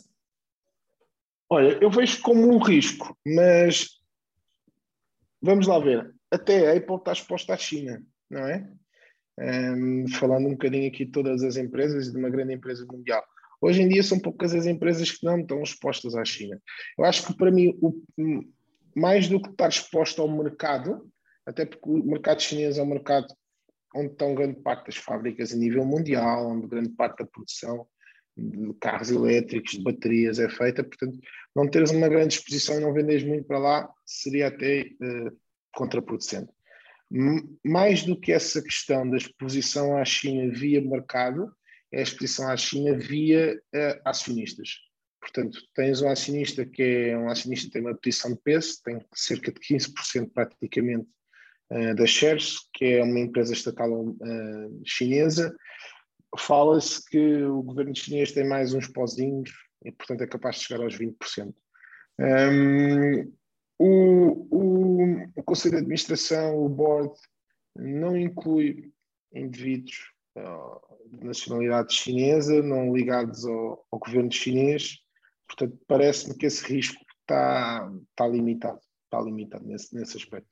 Olha, 1.48 1.78
eu 1.80 1.92
vejo 1.92 2.20
como 2.22 2.52
um 2.52 2.58
risco, 2.58 3.16
mas 3.24 4.02
vamos 5.40 5.68
lá 5.68 5.78
ver. 5.78 6.12
Até 6.32 6.72
a 6.72 6.78
Apple 6.78 6.96
está 6.96 7.12
exposta 7.12 7.54
à 7.54 7.58
China, 7.58 8.04
não 8.28 8.48
é? 8.48 8.68
Um, 9.38 10.08
falando 10.08 10.48
um 10.48 10.54
bocadinho 10.54 10.88
aqui 10.88 11.06
de 11.06 11.12
todas 11.12 11.44
as 11.44 11.58
empresas 11.58 12.08
e 12.08 12.12
de 12.12 12.18
uma 12.18 12.30
grande 12.30 12.54
empresa 12.54 12.86
mundial. 12.92 13.24
Hoje 13.66 13.82
em 13.82 13.88
dia 13.88 14.04
são 14.04 14.20
poucas 14.20 14.54
as 14.54 14.68
empresas 14.68 15.10
que 15.10 15.26
não 15.26 15.40
estão 15.40 15.64
expostas 15.64 16.14
à 16.14 16.24
China. 16.24 16.62
Eu 16.96 17.04
acho 17.04 17.26
que 17.26 17.36
para 17.36 17.50
mim, 17.50 17.76
o, 17.82 18.00
mais 18.96 19.28
do 19.28 19.42
que 19.42 19.50
estar 19.50 19.70
exposto 19.70 20.22
ao 20.22 20.30
mercado, 20.30 21.12
até 21.48 21.66
porque 21.66 21.90
o 21.90 22.06
mercado 22.06 22.44
chinês 22.44 22.78
é 22.78 22.84
um 22.84 22.86
mercado 22.86 23.26
onde 23.96 24.12
estão 24.12 24.36
grande 24.36 24.62
parte 24.62 24.86
das 24.86 24.98
fábricas 24.98 25.52
a 25.52 25.56
nível 25.56 25.84
mundial, 25.84 26.52
onde 26.52 26.68
grande 26.68 26.90
parte 26.90 27.24
da 27.24 27.26
produção 27.26 27.88
de 28.38 28.72
carros 28.76 29.10
elétricos, 29.10 29.72
de 29.72 29.82
baterias 29.82 30.38
é 30.38 30.48
feita, 30.48 30.84
portanto, 30.84 31.18
não 31.56 31.68
teres 31.68 31.90
uma 31.90 32.08
grande 32.08 32.36
exposição 32.36 32.78
e 32.78 32.82
não 32.82 32.94
venderes 32.94 33.24
muito 33.24 33.48
para 33.48 33.58
lá 33.58 33.90
seria 34.06 34.48
até 34.48 34.82
uh, 34.82 35.36
contraproducente. 35.74 36.54
Mais 37.66 38.04
do 38.04 38.20
que 38.20 38.32
essa 38.32 38.62
questão 38.62 39.10
da 39.10 39.18
exposição 39.18 39.98
à 39.98 40.06
China 40.06 40.54
via 40.54 40.82
mercado, 40.82 41.52
é 41.92 42.00
a 42.00 42.04
exposição 42.04 42.50
à 42.50 42.58
China 42.58 42.98
via 42.98 43.56
uh, 43.56 44.02
acionistas. 44.06 44.70
Portanto, 45.20 45.60
tens 45.74 46.02
um 46.02 46.10
acionista 46.10 46.66
que 46.66 47.10
é 47.10 47.18
um 47.18 47.30
acionista 47.30 47.68
que 47.68 47.74
tem 47.74 47.82
uma 47.82 47.96
posição 47.96 48.32
de 48.32 48.40
peso, 48.42 48.82
tem 48.84 49.00
cerca 49.14 49.52
de 49.52 49.60
15% 49.60 50.32
praticamente 50.34 51.08
uh, 51.72 51.96
da 51.96 52.06
Shares, 52.06 52.60
que 52.74 52.86
é 52.86 53.04
uma 53.04 53.20
empresa 53.20 53.54
estatal 53.54 53.92
uh, 53.92 54.82
chinesa. 54.86 55.56
Fala-se 56.38 57.04
que 57.10 57.44
o 57.44 57.64
governo 57.64 57.96
chinês 57.96 58.32
tem 58.34 58.48
mais 58.48 58.74
uns 58.74 58.88
pozinhos 58.88 59.52
e, 59.84 59.92
portanto, 59.92 60.22
é 60.22 60.28
capaz 60.28 60.58
de 60.58 60.66
chegar 60.66 60.84
aos 60.84 60.98
20%. 60.98 61.54
Um, 62.20 63.34
o, 63.78 64.48
o, 64.52 65.24
o, 65.36 65.44
Conselho 65.44 65.76
de 65.76 65.82
Administração, 65.82 66.58
o 66.58 66.70
Board, 66.70 67.14
não 67.76 68.18
inclui 68.18 68.92
indivíduos 69.34 70.15
de 71.12 71.26
nacionalidade 71.26 71.94
chinesa, 71.94 72.62
não 72.62 72.94
ligados 72.94 73.46
ao, 73.46 73.86
ao 73.92 74.00
governo 74.00 74.32
chinês, 74.32 75.00
portanto, 75.48 75.80
parece-me 75.88 76.36
que 76.36 76.46
esse 76.46 76.66
risco 76.66 77.02
está, 77.22 77.92
está 78.10 78.28
limitado, 78.28 78.80
está 79.06 79.22
limitado 79.22 79.66
nesse, 79.66 79.96
nesse 79.96 80.18
aspecto. 80.18 80.50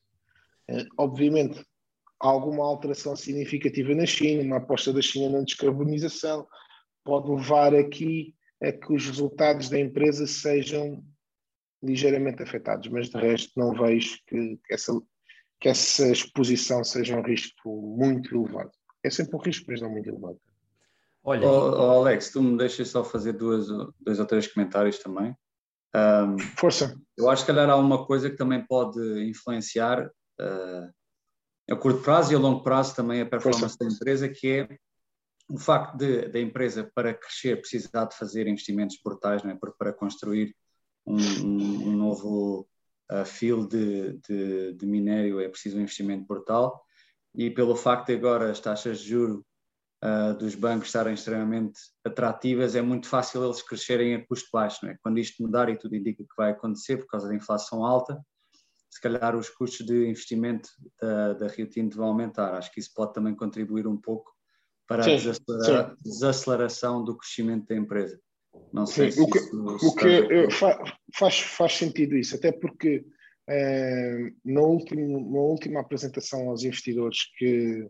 Eh, 0.70 0.86
obviamente, 0.98 1.64
alguma 2.20 2.66
alteração 2.66 3.16
significativa 3.16 3.94
na 3.94 4.06
China, 4.06 4.44
uma 4.44 4.58
aposta 4.58 4.94
da 4.94 5.02
China 5.02 5.38
na 5.38 5.44
descarbonização, 5.44 6.48
pode 7.04 7.30
levar 7.30 7.76
aqui 7.76 8.34
a 8.62 8.72
que 8.72 8.94
os 8.94 9.06
resultados 9.06 9.70
da 9.70 9.78
empresa 9.78 10.26
sejam 10.26 11.04
ligeiramente 11.84 12.42
afetados, 12.42 12.88
mas 12.90 13.10
de 13.10 13.18
resto 13.18 13.52
não 13.60 13.74
vejo 13.74 14.18
que, 14.26 14.58
essa, 14.72 14.94
que 15.60 15.68
essa 15.68 16.10
exposição 16.10 16.82
seja 16.82 17.18
um 17.18 17.22
risco 17.22 17.96
muito 17.98 18.34
elevado. 18.34 18.72
É 19.04 19.10
sempre 19.10 19.36
um 19.36 19.40
risco, 19.40 19.66
mas 19.68 19.82
não 19.82 19.90
muito 19.90 20.10
elevado. 20.10 20.40
Olha, 21.24 21.48
oh, 21.48 21.72
oh 21.72 21.92
Alex, 22.02 22.32
tu 22.32 22.42
me 22.42 22.58
deixas 22.58 22.90
só 22.90 23.04
fazer 23.04 23.34
duas, 23.34 23.68
dois 24.00 24.20
ou 24.20 24.26
três 24.26 24.48
comentários 24.48 25.00
também. 25.00 25.36
Um, 25.96 26.40
Força. 26.58 27.00
Eu 27.18 27.30
acho 27.30 27.44
que 27.44 27.52
calhar 27.52 27.70
há 27.70 27.76
uma 27.78 28.06
coisa 28.06 28.30
que 28.30 28.36
também 28.36 28.66
pode 28.66 29.00
influenciar 29.30 30.06
uh, 30.06 30.94
a 31.70 31.76
curto 31.76 32.02
prazo 32.02 32.34
e 32.34 32.36
a 32.36 32.40
longo 32.40 32.64
prazo 32.64 32.96
também 32.96 33.22
a 33.22 33.26
performance 33.26 33.78
da 33.78 33.86
empresa, 33.86 34.28
que 34.28 34.48
é 34.48 34.78
o 35.50 35.58
facto 35.58 35.98
de, 35.98 36.30
da 36.30 36.40
empresa, 36.40 36.90
para 36.96 37.14
crescer, 37.14 37.58
precisar 37.58 38.06
de 38.06 38.18
fazer 38.18 38.48
investimentos 38.48 38.98
brutais, 39.04 39.44
não 39.44 39.52
é? 39.52 39.60
para 39.78 39.94
construir 39.94 40.56
um, 41.06 41.16
um, 41.16 41.88
um 41.90 41.92
novo 41.92 42.68
uh, 43.12 43.26
fio 43.26 43.68
de, 43.68 44.18
de, 44.28 44.74
de, 44.74 44.86
minério 44.86 45.40
é 45.40 45.50
preciso 45.50 45.78
um 45.78 45.82
investimento 45.82 46.26
brutal 46.26 46.84
e 47.36 47.50
pelo 47.50 47.76
facto 47.76 48.08
de 48.08 48.14
agora 48.14 48.52
as 48.52 48.60
taxas 48.60 49.00
de 49.00 49.10
juro 49.10 49.46
uh, 50.04 50.34
dos 50.36 50.56
bancos 50.56 50.88
estarem 50.88 51.14
extremamente 51.14 51.80
atrativas, 52.06 52.76
é 52.76 52.82
muito 52.82 53.08
fácil 53.08 53.44
eles 53.44 53.62
crescerem 53.62 54.16
a 54.16 54.26
custo 54.26 54.50
baixo. 54.52 54.80
Não 54.84 54.92
é? 54.92 54.98
Quando 55.02 55.20
isto 55.20 55.42
mudar, 55.42 55.70
e 55.70 55.78
tudo 55.78 55.96
indica 55.96 56.24
que 56.24 56.36
vai 56.38 56.52
acontecer 56.52 56.98
por 56.98 57.08
causa 57.08 57.28
da 57.28 57.36
inflação 57.36 57.86
alta, 57.86 58.20
se 58.90 59.02
calhar 59.02 59.36
os 59.36 59.50
custos 59.50 59.86
de 59.86 60.08
investimento 60.08 60.70
da, 61.02 61.34
da 61.34 61.48
Rio 61.48 61.68
Tinto 61.68 61.98
vão 61.98 62.08
aumentar. 62.08 62.54
Acho 62.54 62.72
que 62.72 62.80
isso 62.80 62.92
pode 62.94 63.14
também 63.14 63.36
contribuir 63.36 63.88
um 63.88 63.98
pouco 63.98 64.32
para 64.88 65.04
sim, 65.04 65.14
a 65.14 65.16
desacelera, 65.16 65.96
desaceleração 66.04 67.04
do 67.04 67.18
crescimento 67.18 67.66
da 67.68 67.76
empresa. 67.76 68.20
Não 68.72 68.86
sei 68.86 69.12
sim, 69.12 69.18
se 69.18 69.22
o 69.24 69.28
que, 69.28 69.40
o 69.80 69.96
que 69.96 70.48
faz, 71.18 71.40
faz 71.40 71.74
sentido 71.74 72.16
isso, 72.16 72.36
até 72.36 72.52
porque 72.52 73.04
na, 74.46 74.62
última, 74.62 75.02
na 75.02 75.40
última 75.40 75.80
apresentação 75.82 76.50
aos 76.50 76.64
investidores 76.64 77.20
que, 77.38 77.88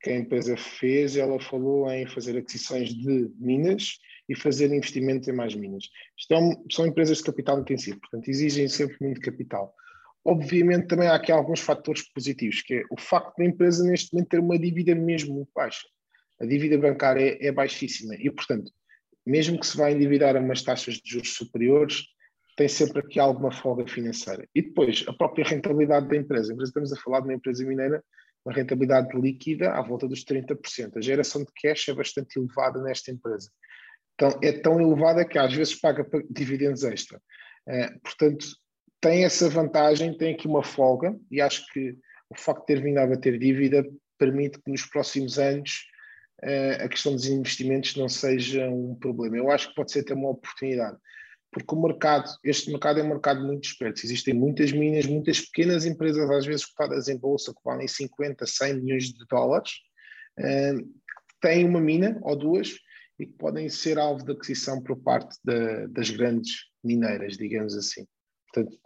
que 0.00 0.10
a 0.10 0.16
empresa 0.16 0.56
fez, 0.56 1.16
ela 1.16 1.40
falou 1.40 1.90
em 1.90 2.06
fazer 2.06 2.36
aquisições 2.36 2.90
de 2.90 3.30
minas 3.38 3.98
e 4.28 4.34
fazer 4.34 4.72
investimentos 4.72 5.28
em 5.28 5.32
mais 5.32 5.54
minas. 5.54 5.84
Isto 6.18 6.34
é 6.34 6.38
são 6.70 6.86
empresas 6.86 7.18
de 7.18 7.24
capital 7.24 7.60
intensivo, 7.60 8.00
portanto 8.00 8.28
exigem 8.28 8.68
sempre 8.68 8.96
muito 9.00 9.20
capital. 9.20 9.74
Obviamente 10.24 10.88
também 10.88 11.08
há 11.08 11.14
aqui 11.14 11.32
alguns 11.32 11.60
fatores 11.60 12.02
positivos, 12.12 12.60
que 12.62 12.74
é 12.74 12.82
o 12.90 13.00
facto 13.00 13.36
da 13.38 13.44
empresa 13.44 13.84
neste 13.84 14.12
momento 14.12 14.28
ter 14.28 14.40
uma 14.40 14.58
dívida 14.58 14.94
mesmo 14.94 15.48
baixa. 15.54 15.86
A 16.40 16.44
dívida 16.44 16.76
bancária 16.76 17.38
é, 17.40 17.46
é 17.46 17.52
baixíssima 17.52 18.14
e, 18.16 18.30
portanto, 18.30 18.70
mesmo 19.26 19.58
que 19.58 19.66
se 19.66 19.76
vá 19.76 19.90
endividar 19.90 20.36
a 20.36 20.40
umas 20.40 20.62
taxas 20.62 20.94
de 20.94 21.10
juros 21.10 21.34
superiores, 21.34 22.04
tem 22.58 22.66
sempre 22.66 22.98
aqui 22.98 23.20
alguma 23.20 23.52
folga 23.52 23.86
financeira. 23.86 24.44
E 24.52 24.60
depois, 24.60 25.04
a 25.06 25.12
própria 25.12 25.44
rentabilidade 25.44 26.08
da 26.08 26.16
empresa. 26.16 26.52
Estamos 26.60 26.92
a 26.92 26.96
falar 26.96 27.20
de 27.20 27.28
uma 27.28 27.34
empresa 27.34 27.64
mineira, 27.64 28.02
uma 28.44 28.52
rentabilidade 28.52 29.16
líquida 29.16 29.70
à 29.70 29.80
volta 29.80 30.08
dos 30.08 30.24
30%. 30.24 30.96
A 30.96 31.00
geração 31.00 31.44
de 31.44 31.52
cash 31.62 31.88
é 31.88 31.94
bastante 31.94 32.36
elevada 32.36 32.82
nesta 32.82 33.12
empresa. 33.12 33.48
Então, 34.14 34.36
é 34.42 34.50
tão 34.50 34.80
elevada 34.80 35.24
que 35.24 35.38
às 35.38 35.54
vezes 35.54 35.80
paga 35.80 36.04
dividendos 36.28 36.82
extra. 36.82 37.22
Eh, 37.68 37.94
portanto, 38.02 38.44
tem 39.00 39.24
essa 39.24 39.48
vantagem, 39.48 40.18
tem 40.18 40.34
aqui 40.34 40.48
uma 40.48 40.64
folga, 40.64 41.16
e 41.30 41.40
acho 41.40 41.64
que 41.72 41.96
o 42.28 42.36
facto 42.36 42.62
de 42.62 42.74
ter 42.74 42.82
vindo 42.82 42.98
a 42.98 43.06
bater 43.06 43.38
dívida 43.38 43.86
permite 44.18 44.60
que 44.60 44.72
nos 44.72 44.84
próximos 44.84 45.38
anos 45.38 45.86
uh, 46.42 46.84
a 46.84 46.88
questão 46.88 47.12
dos 47.12 47.26
investimentos 47.26 47.94
não 47.94 48.08
seja 48.08 48.68
um 48.68 48.96
problema. 48.96 49.36
Eu 49.36 49.48
acho 49.48 49.68
que 49.68 49.76
pode 49.76 49.92
ser 49.92 50.00
até 50.00 50.12
uma 50.12 50.30
oportunidade 50.30 50.98
porque 51.50 51.74
o 51.74 51.80
mercado, 51.80 52.30
este 52.44 52.70
mercado 52.70 53.00
é 53.00 53.02
um 53.02 53.08
mercado 53.08 53.44
muito 53.44 53.64
esperto. 53.64 54.04
Existem 54.04 54.34
muitas 54.34 54.72
minas, 54.72 55.06
muitas 55.06 55.40
pequenas 55.40 55.84
empresas, 55.84 56.30
às 56.30 56.44
vezes 56.44 56.66
cotadas 56.66 57.08
em 57.08 57.18
bolsa, 57.18 57.54
que 57.54 57.60
valem 57.64 57.88
50, 57.88 58.46
100 58.46 58.74
milhões 58.74 59.04
de 59.04 59.26
dólares, 59.26 59.72
eh, 60.38 60.74
que 60.74 61.40
têm 61.40 61.64
uma 61.64 61.80
mina 61.80 62.18
ou 62.22 62.36
duas 62.36 62.76
e 63.18 63.26
que 63.26 63.32
podem 63.32 63.68
ser 63.68 63.98
alvo 63.98 64.24
de 64.24 64.32
aquisição 64.32 64.82
por 64.82 64.96
parte 65.02 65.36
da, 65.42 65.86
das 65.86 66.10
grandes 66.10 66.66
mineiras, 66.84 67.36
digamos 67.36 67.74
assim. 67.74 68.06
Portanto, 68.52 68.78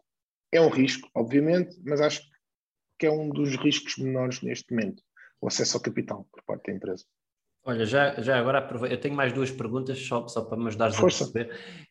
é 0.53 0.61
um 0.61 0.69
risco, 0.69 1.09
obviamente, 1.15 1.77
mas 1.85 2.01
acho 2.01 2.23
que 2.99 3.07
é 3.07 3.11
um 3.11 3.29
dos 3.29 3.57
riscos 3.57 3.97
menores 3.99 4.41
neste 4.43 4.71
momento, 4.73 5.03
o 5.41 5.49
acesso 5.49 5.77
ao 5.77 5.83
capital 5.83 6.27
por 6.31 6.43
parte 6.45 6.67
da 6.67 6.77
empresa. 6.77 7.05
Olha, 7.65 7.87
já, 7.87 8.21
já 8.21 8.39
agora 8.39 8.59
aproveito, 8.59 8.93
eu 8.93 9.01
tenho 9.01 9.15
mais 9.15 9.33
duas 9.33 9.51
perguntas 9.51 9.97
só, 10.01 10.27
só 10.27 10.43
para 10.43 10.59
me 10.59 10.67
ajudares 10.67 10.99
a 10.99 11.01
perceber. 11.01 11.49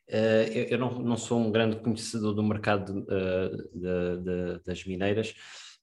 Uh, 0.09 0.51
eu, 0.53 0.63
eu 0.65 0.77
não, 0.77 0.99
não, 0.99 1.15
sou 1.15 1.39
um 1.39 1.49
grande 1.49 1.77
conhecedor 1.77 2.33
do 2.33 2.43
mercado 2.43 2.89
uh, 2.89 3.79
de, 3.79 4.17
de, 4.21 4.63
das 4.65 4.83
mineiras, 4.85 5.33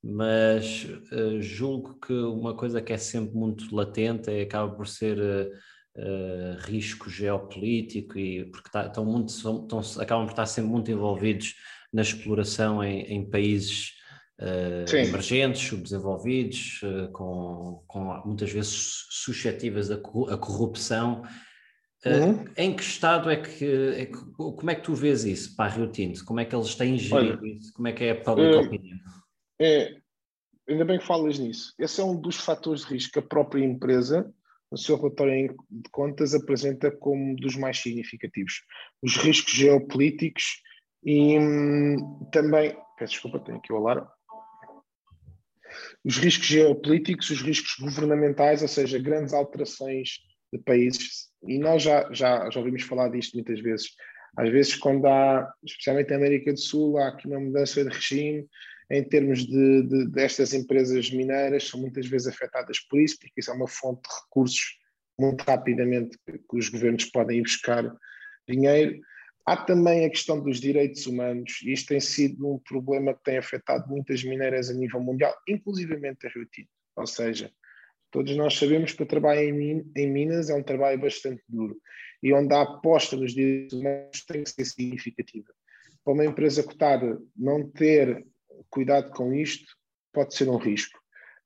mas 0.05 0.85
uh, 1.11 1.41
julgo 1.41 1.99
que 2.01 2.13
uma 2.13 2.55
coisa 2.55 2.83
que 2.83 2.93
é 2.93 2.99
sempre 2.99 3.35
muito 3.35 3.75
latente 3.75 4.31
é, 4.31 4.43
acaba 4.43 4.71
por 4.75 4.87
ser 4.87 5.19
risco 6.61 7.11
geopolítico 7.11 8.17
e 8.17 8.45
porque 8.45 8.71
tá, 8.71 8.87
estão 8.87 9.05
muito, 9.05 9.31
estão, 9.31 9.81
acabam 10.01 10.27
por 10.27 10.31
estar 10.31 10.47
sempre 10.47 10.71
muito 10.71 10.93
envolvidos 10.93 11.57
na 11.93 12.03
exploração 12.03 12.85
em, 12.85 13.01
em 13.01 13.29
países 13.29 13.98
uh, 14.41 14.97
emergentes, 14.97 15.63
subdesenvolvidos, 15.63 16.81
uh, 16.83 17.11
com, 17.13 17.83
com, 17.87 18.23
muitas 18.25 18.51
vezes 18.51 19.07
suscetíveis 19.11 19.91
a 19.91 19.99
corrupção. 19.99 21.23
Uh, 22.05 22.11
uhum. 22.11 22.45
Em 22.57 22.77
que 22.77 22.83
estado 22.83 23.29
é 23.31 23.37
que, 23.37 23.65
é 23.97 24.07
que, 24.07 24.19
como 24.37 24.71
é 24.71 24.75
que 24.75 24.83
tu 24.83 24.95
vês 24.95 25.25
isso 25.25 25.57
para 25.57 25.73
a 25.73 25.75
Rio 25.75 25.91
Tinto? 25.91 26.25
Como 26.25 26.41
é 26.41 26.45
que 26.45 26.55
eles 26.55 26.75
têm 26.75 26.97
gerido 26.97 27.39
Olha, 27.43 27.57
isso? 27.57 27.73
Como 27.73 27.89
é 27.89 27.93
que 27.93 28.05
é 28.05 28.11
a 28.13 28.21
public 28.21 28.55
opinion? 28.55 28.97
É, 29.61 29.97
ainda 30.69 30.85
bem 30.85 30.99
que 30.99 31.07
falas 31.07 31.39
nisso. 31.39 31.75
Esse 31.79 32.01
é 32.01 32.05
um 32.05 32.21
dos 32.21 32.37
fatores 32.37 32.83
de 32.83 32.95
risco 32.95 33.15
que 33.15 33.19
a 33.19 33.23
própria 33.23 33.65
empresa, 33.65 34.33
no 34.71 34.79
seu 34.79 34.97
relatório 34.97 35.57
de 35.69 35.91
contas, 35.91 36.35
apresenta 36.35 36.91
como 36.91 37.35
dos 37.35 37.57
mais 37.57 37.79
significativos. 37.79 38.63
Os 39.03 39.17
riscos 39.17 39.53
geopolíticos 39.53 40.63
e 41.05 41.37
hum, 41.39 42.29
também, 42.31 42.77
peço 42.97 43.15
desculpa, 43.15 43.41
tenho 43.41 43.59
aqui 43.59 43.73
o 43.73 43.77
alarme, 43.77 44.07
os 46.05 46.17
riscos 46.19 46.47
geopolíticos, 46.47 47.31
os 47.31 47.43
riscos 47.43 47.75
governamentais, 47.81 48.63
ou 48.63 48.69
seja, 48.69 48.99
grandes 48.99 49.33
alterações 49.33 50.19
de 50.53 50.59
países. 50.61 51.29
E 51.47 51.59
nós 51.59 51.83
já, 51.83 52.09
já, 52.13 52.49
já 52.51 52.59
ouvimos 52.61 52.83
falar 52.83 53.09
disto 53.09 53.35
muitas 53.35 53.61
vezes. 53.61 53.91
Às 54.37 54.51
vezes, 54.51 54.77
quando 54.77 55.07
há, 55.07 55.53
especialmente 55.65 56.11
na 56.11 56.17
América 56.17 56.53
do 56.53 56.59
Sul, 56.59 56.99
há 56.99 57.09
aqui 57.09 57.27
uma 57.27 57.41
mudança 57.41 57.85
de 57.85 57.91
regime 57.91 58.47
em 58.91 59.05
termos 59.05 59.47
de, 59.47 59.83
de, 59.83 60.09
destas 60.09 60.55
empresas 60.55 61.11
mineiras, 61.11 61.69
são 61.69 61.81
muitas 61.81 62.07
vezes 62.07 62.27
afetadas 62.27 62.81
por 62.81 63.01
isso, 63.01 63.19
porque 63.19 63.41
isso 63.41 63.51
é 63.51 63.55
uma 63.55 63.69
fonte 63.69 64.09
de 64.09 64.15
recursos 64.15 64.79
muito 65.19 65.43
rapidamente 65.43 66.17
que 66.27 66.57
os 66.57 66.69
governos 66.69 67.05
podem 67.07 67.39
ir 67.39 67.43
buscar 67.43 67.85
dinheiro. 68.49 68.99
Há 69.49 69.57
também 69.57 70.05
a 70.05 70.11
questão 70.11 70.39
dos 70.39 70.61
direitos 70.61 71.07
humanos, 71.07 71.63
e 71.63 71.73
isto 71.73 71.89
tem 71.89 72.01
sido 72.01 72.47
um 72.47 72.59
problema 72.59 73.15
que 73.15 73.25
tem 73.25 73.39
afetado 73.39 73.89
muitas 73.89 74.23
mineiras 74.23 74.69
a 74.69 74.75
nível 74.75 75.01
mundial, 75.01 75.35
inclusivamente 75.49 76.27
a 76.27 76.31
Rio 76.31 76.45
Tinto. 76.45 76.69
Ou 76.95 77.07
seja, 77.07 77.51
todos 78.11 78.37
nós 78.37 78.59
sabemos 78.59 78.93
que 78.93 79.03
o 79.03 79.07
trabalho 79.07 79.41
em, 79.41 80.07
Minas 80.07 80.51
é 80.51 80.55
um 80.55 80.63
trabalho 80.63 81.01
bastante 81.01 81.43
duro 81.49 81.81
e 82.23 82.31
onde 82.31 82.53
a 82.53 82.61
aposta 82.61 83.17
nos 83.17 83.33
direitos 83.33 83.73
humanos 83.73 84.23
tem 84.27 84.45
que 84.45 84.51
ser 84.51 84.67
significativa. 84.67 85.51
Para 86.05 86.13
uma 86.13 86.27
empresa 86.27 86.63
cotada 86.63 87.19
não 87.35 87.71
ter 87.71 88.27
cuidado 88.69 89.11
com 89.13 89.33
isto 89.33 89.75
pode 90.13 90.35
ser 90.35 90.51
um 90.51 90.59
risco. 90.59 91.01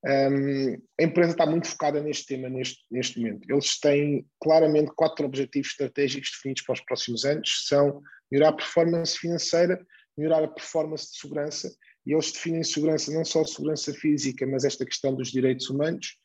Um, 0.04 0.74
a 0.98 1.04
empresa 1.04 1.30
está 1.30 1.46
muito 1.46 1.68
focada 1.68 2.00
neste 2.00 2.26
tema 2.26 2.48
neste, 2.48 2.80
neste 2.90 3.20
momento. 3.20 3.48
Eles 3.48 3.78
têm 3.78 4.26
claramente 4.40 4.90
quatro 4.96 5.24
objetivos 5.24 5.70
estratégicos 5.70 6.30
definidos 6.32 6.62
para 6.64 6.72
os 6.72 6.80
próximos 6.80 7.24
anos: 7.24 7.66
são 7.68 8.02
melhorar 8.30 8.50
a 8.50 8.56
performance 8.56 9.16
financeira, 9.16 9.84
melhorar 10.16 10.42
a 10.42 10.48
performance 10.48 11.12
de 11.12 11.18
segurança, 11.18 11.72
e 12.04 12.12
eles 12.12 12.32
definem 12.32 12.64
segurança 12.64 13.12
não 13.12 13.24
só 13.24 13.44
segurança 13.44 13.92
física, 13.92 14.44
mas 14.46 14.64
esta 14.64 14.84
questão 14.84 15.14
dos 15.14 15.30
direitos 15.30 15.70
humanos, 15.70 16.16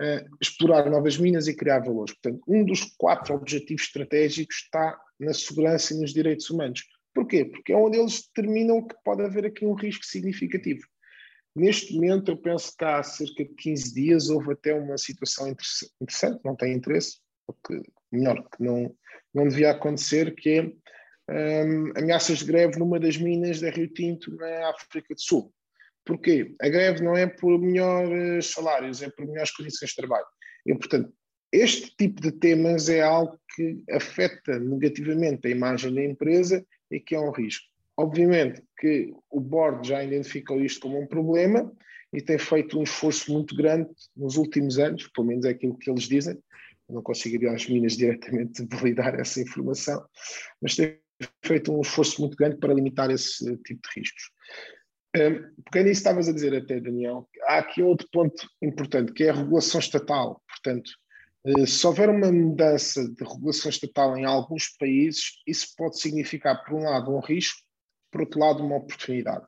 uh, 0.00 0.36
explorar 0.40 0.88
novas 0.88 1.18
minas 1.18 1.48
e 1.48 1.56
criar 1.56 1.80
valores. 1.80 2.14
Portanto, 2.14 2.40
um 2.46 2.64
dos 2.64 2.84
quatro 2.96 3.34
objetivos 3.34 3.82
estratégicos 3.82 4.56
está 4.56 4.96
na 5.18 5.34
segurança 5.34 5.92
e 5.92 5.98
nos 5.98 6.12
direitos 6.12 6.48
humanos. 6.50 6.84
Porquê? 7.12 7.44
Porque 7.44 7.72
é 7.72 7.76
onde 7.76 7.98
eles 7.98 8.26
determinam 8.26 8.86
que 8.86 8.94
pode 9.04 9.22
haver 9.22 9.46
aqui 9.46 9.66
um 9.66 9.74
risco 9.74 10.04
significativo. 10.04 10.86
Neste 11.54 11.94
momento, 11.94 12.32
eu 12.32 12.36
penso 12.36 12.76
que 12.76 12.84
há 12.84 13.02
cerca 13.02 13.44
de 13.44 13.54
15 13.54 13.94
dias 13.94 14.28
houve 14.28 14.52
até 14.52 14.74
uma 14.74 14.98
situação 14.98 15.48
interessante, 15.48 16.40
não 16.44 16.56
tem 16.56 16.72
interesse, 16.72 17.18
porque 17.46 17.80
melhor 18.10 18.42
que 18.42 18.62
não, 18.62 18.94
não 19.32 19.46
devia 19.46 19.70
acontecer, 19.70 20.34
que 20.34 20.50
é 20.50 21.64
um, 21.64 21.92
ameaças 21.96 22.38
de 22.38 22.44
greve 22.46 22.78
numa 22.78 22.98
das 22.98 23.16
minas 23.16 23.60
da 23.60 23.70
Rio 23.70 23.88
Tinto 23.88 24.34
na 24.36 24.70
África 24.70 25.14
do 25.14 25.20
Sul. 25.20 25.52
Porquê? 26.04 26.54
A 26.60 26.68
greve 26.68 27.02
não 27.02 27.16
é 27.16 27.26
por 27.26 27.58
melhores 27.58 28.46
salários, 28.46 29.00
é 29.00 29.08
por 29.08 29.26
melhores 29.26 29.52
condições 29.52 29.90
de 29.90 29.96
trabalho. 29.96 30.26
E, 30.66 30.74
portanto, 30.74 31.12
este 31.52 31.94
tipo 31.96 32.20
de 32.20 32.32
temas 32.32 32.88
é 32.88 33.00
algo 33.00 33.38
que 33.54 33.80
afeta 33.90 34.58
negativamente 34.58 35.46
a 35.46 35.50
imagem 35.50 35.94
da 35.94 36.04
empresa 36.04 36.66
e 36.90 37.00
que 37.00 37.14
é 37.14 37.20
um 37.20 37.30
risco. 37.30 37.66
Obviamente 37.96 38.62
que 38.78 39.14
o 39.30 39.40
board 39.40 39.86
já 39.86 40.02
identificou 40.02 40.60
isto 40.60 40.80
como 40.80 41.00
um 41.00 41.06
problema 41.06 41.72
e 42.12 42.20
tem 42.20 42.38
feito 42.38 42.78
um 42.78 42.82
esforço 42.82 43.32
muito 43.32 43.54
grande 43.56 43.88
nos 44.16 44.36
últimos 44.36 44.78
anos, 44.78 45.08
pelo 45.08 45.26
menos 45.26 45.44
é 45.44 45.50
aquilo 45.50 45.76
que 45.78 45.90
eles 45.90 46.04
dizem. 46.04 46.34
Eu 46.88 46.96
não 46.96 47.02
consigo 47.02 47.42
ir 47.42 47.48
às 47.48 47.68
minas 47.68 47.96
diretamente 47.96 48.66
validar 48.70 49.18
essa 49.18 49.40
informação, 49.40 50.04
mas 50.60 50.76
tem 50.76 50.98
feito 51.44 51.72
um 51.72 51.80
esforço 51.80 52.20
muito 52.20 52.36
grande 52.36 52.56
para 52.56 52.74
limitar 52.74 53.10
esse 53.10 53.56
tipo 53.58 53.80
de 53.88 54.00
riscos. 54.00 54.30
Porque 55.64 55.82
nisso 55.82 56.00
estavas 56.00 56.28
a 56.28 56.32
dizer 56.32 56.54
até, 56.54 56.80
Daniel, 56.80 57.28
há 57.44 57.58
aqui 57.58 57.82
outro 57.82 58.08
ponto 58.12 58.48
importante, 58.60 59.12
que 59.12 59.24
é 59.24 59.30
a 59.30 59.34
regulação 59.34 59.78
estatal. 59.78 60.42
Portanto, 60.48 60.90
eh, 61.46 61.66
se 61.66 61.86
houver 61.86 62.08
uma 62.08 62.32
mudança 62.32 63.08
de 63.08 63.22
regulação 63.22 63.70
estatal 63.70 64.16
em 64.16 64.24
alguns 64.24 64.76
países, 64.76 65.40
isso 65.46 65.68
pode 65.76 66.00
significar, 66.00 66.64
por 66.64 66.74
um 66.74 66.82
lado, 66.82 67.14
um 67.14 67.20
risco, 67.20 67.60
por 68.14 68.20
outro 68.20 68.38
lado, 68.38 68.64
uma 68.64 68.76
oportunidade. 68.76 69.44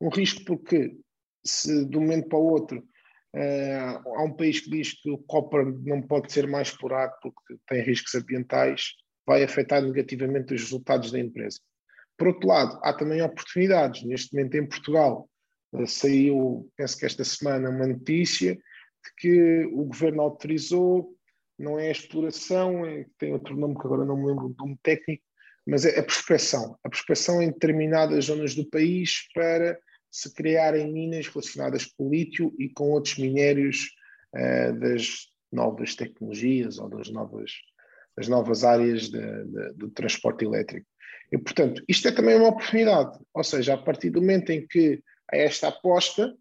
Um 0.00 0.08
risco 0.08 0.44
porque, 0.44 0.98
se 1.46 1.84
de 1.84 1.96
um 1.96 2.00
momento 2.00 2.28
para 2.28 2.38
o 2.38 2.50
outro 2.50 2.80
uh, 2.80 4.08
há 4.16 4.24
um 4.24 4.34
país 4.34 4.58
que 4.58 4.70
diz 4.70 5.00
que 5.00 5.08
o 5.08 5.18
copper 5.18 5.64
não 5.84 6.02
pode 6.02 6.32
ser 6.32 6.48
mais 6.48 6.68
explorado 6.68 7.12
porque 7.22 7.56
tem 7.68 7.80
riscos 7.80 8.12
ambientais, 8.16 8.94
vai 9.24 9.44
afetar 9.44 9.80
negativamente 9.80 10.52
os 10.52 10.62
resultados 10.62 11.12
da 11.12 11.20
empresa. 11.20 11.60
Por 12.18 12.26
outro 12.26 12.48
lado, 12.48 12.80
há 12.82 12.92
também 12.92 13.22
oportunidades. 13.22 14.02
Neste 14.02 14.34
momento, 14.34 14.56
em 14.56 14.66
Portugal, 14.66 15.30
uh, 15.72 15.86
saiu, 15.86 16.68
penso 16.76 16.98
que 16.98 17.06
esta 17.06 17.22
semana, 17.22 17.70
uma 17.70 17.86
notícia 17.86 18.56
de 18.56 19.14
que 19.16 19.64
o 19.66 19.84
governo 19.84 20.22
autorizou, 20.22 21.14
não 21.56 21.78
é 21.78 21.86
a 21.86 21.92
exploração, 21.92 22.84
é, 22.84 23.06
tem 23.16 23.32
outro 23.32 23.56
nome 23.56 23.76
que 23.76 23.86
agora 23.86 24.04
não 24.04 24.16
me 24.16 24.26
lembro, 24.26 24.48
de 24.48 24.64
um 24.64 24.76
técnico, 24.82 25.22
mas 25.66 25.84
é 25.84 25.98
a 25.98 26.02
prospeção. 26.02 26.78
A 26.84 26.88
prospeção 26.88 27.42
em 27.42 27.50
determinadas 27.50 28.26
zonas 28.26 28.54
do 28.54 28.68
país 28.68 29.28
para 29.34 29.78
se 30.10 30.32
criarem 30.34 30.92
minas 30.92 31.26
relacionadas 31.28 31.86
com 31.86 32.08
o 32.08 32.10
lítio 32.10 32.54
e 32.58 32.68
com 32.68 32.90
outros 32.90 33.16
minérios 33.16 33.88
uh, 34.34 34.78
das 34.78 35.28
novas 35.50 35.94
tecnologias 35.94 36.78
ou 36.78 36.88
das 36.88 37.10
novas, 37.10 37.52
das 38.16 38.28
novas 38.28 38.64
áreas 38.64 39.08
de, 39.08 39.44
de, 39.44 39.72
do 39.74 39.90
transporte 39.90 40.44
elétrico. 40.44 40.86
E, 41.30 41.38
portanto, 41.38 41.82
isto 41.88 42.08
é 42.08 42.12
também 42.12 42.36
uma 42.36 42.48
oportunidade, 42.48 43.18
ou 43.32 43.42
seja, 43.42 43.74
a 43.74 43.78
partir 43.78 44.10
do 44.10 44.20
momento 44.20 44.50
em 44.50 44.66
que 44.66 45.02
há 45.32 45.36
esta 45.36 45.68
aposta, 45.68 46.36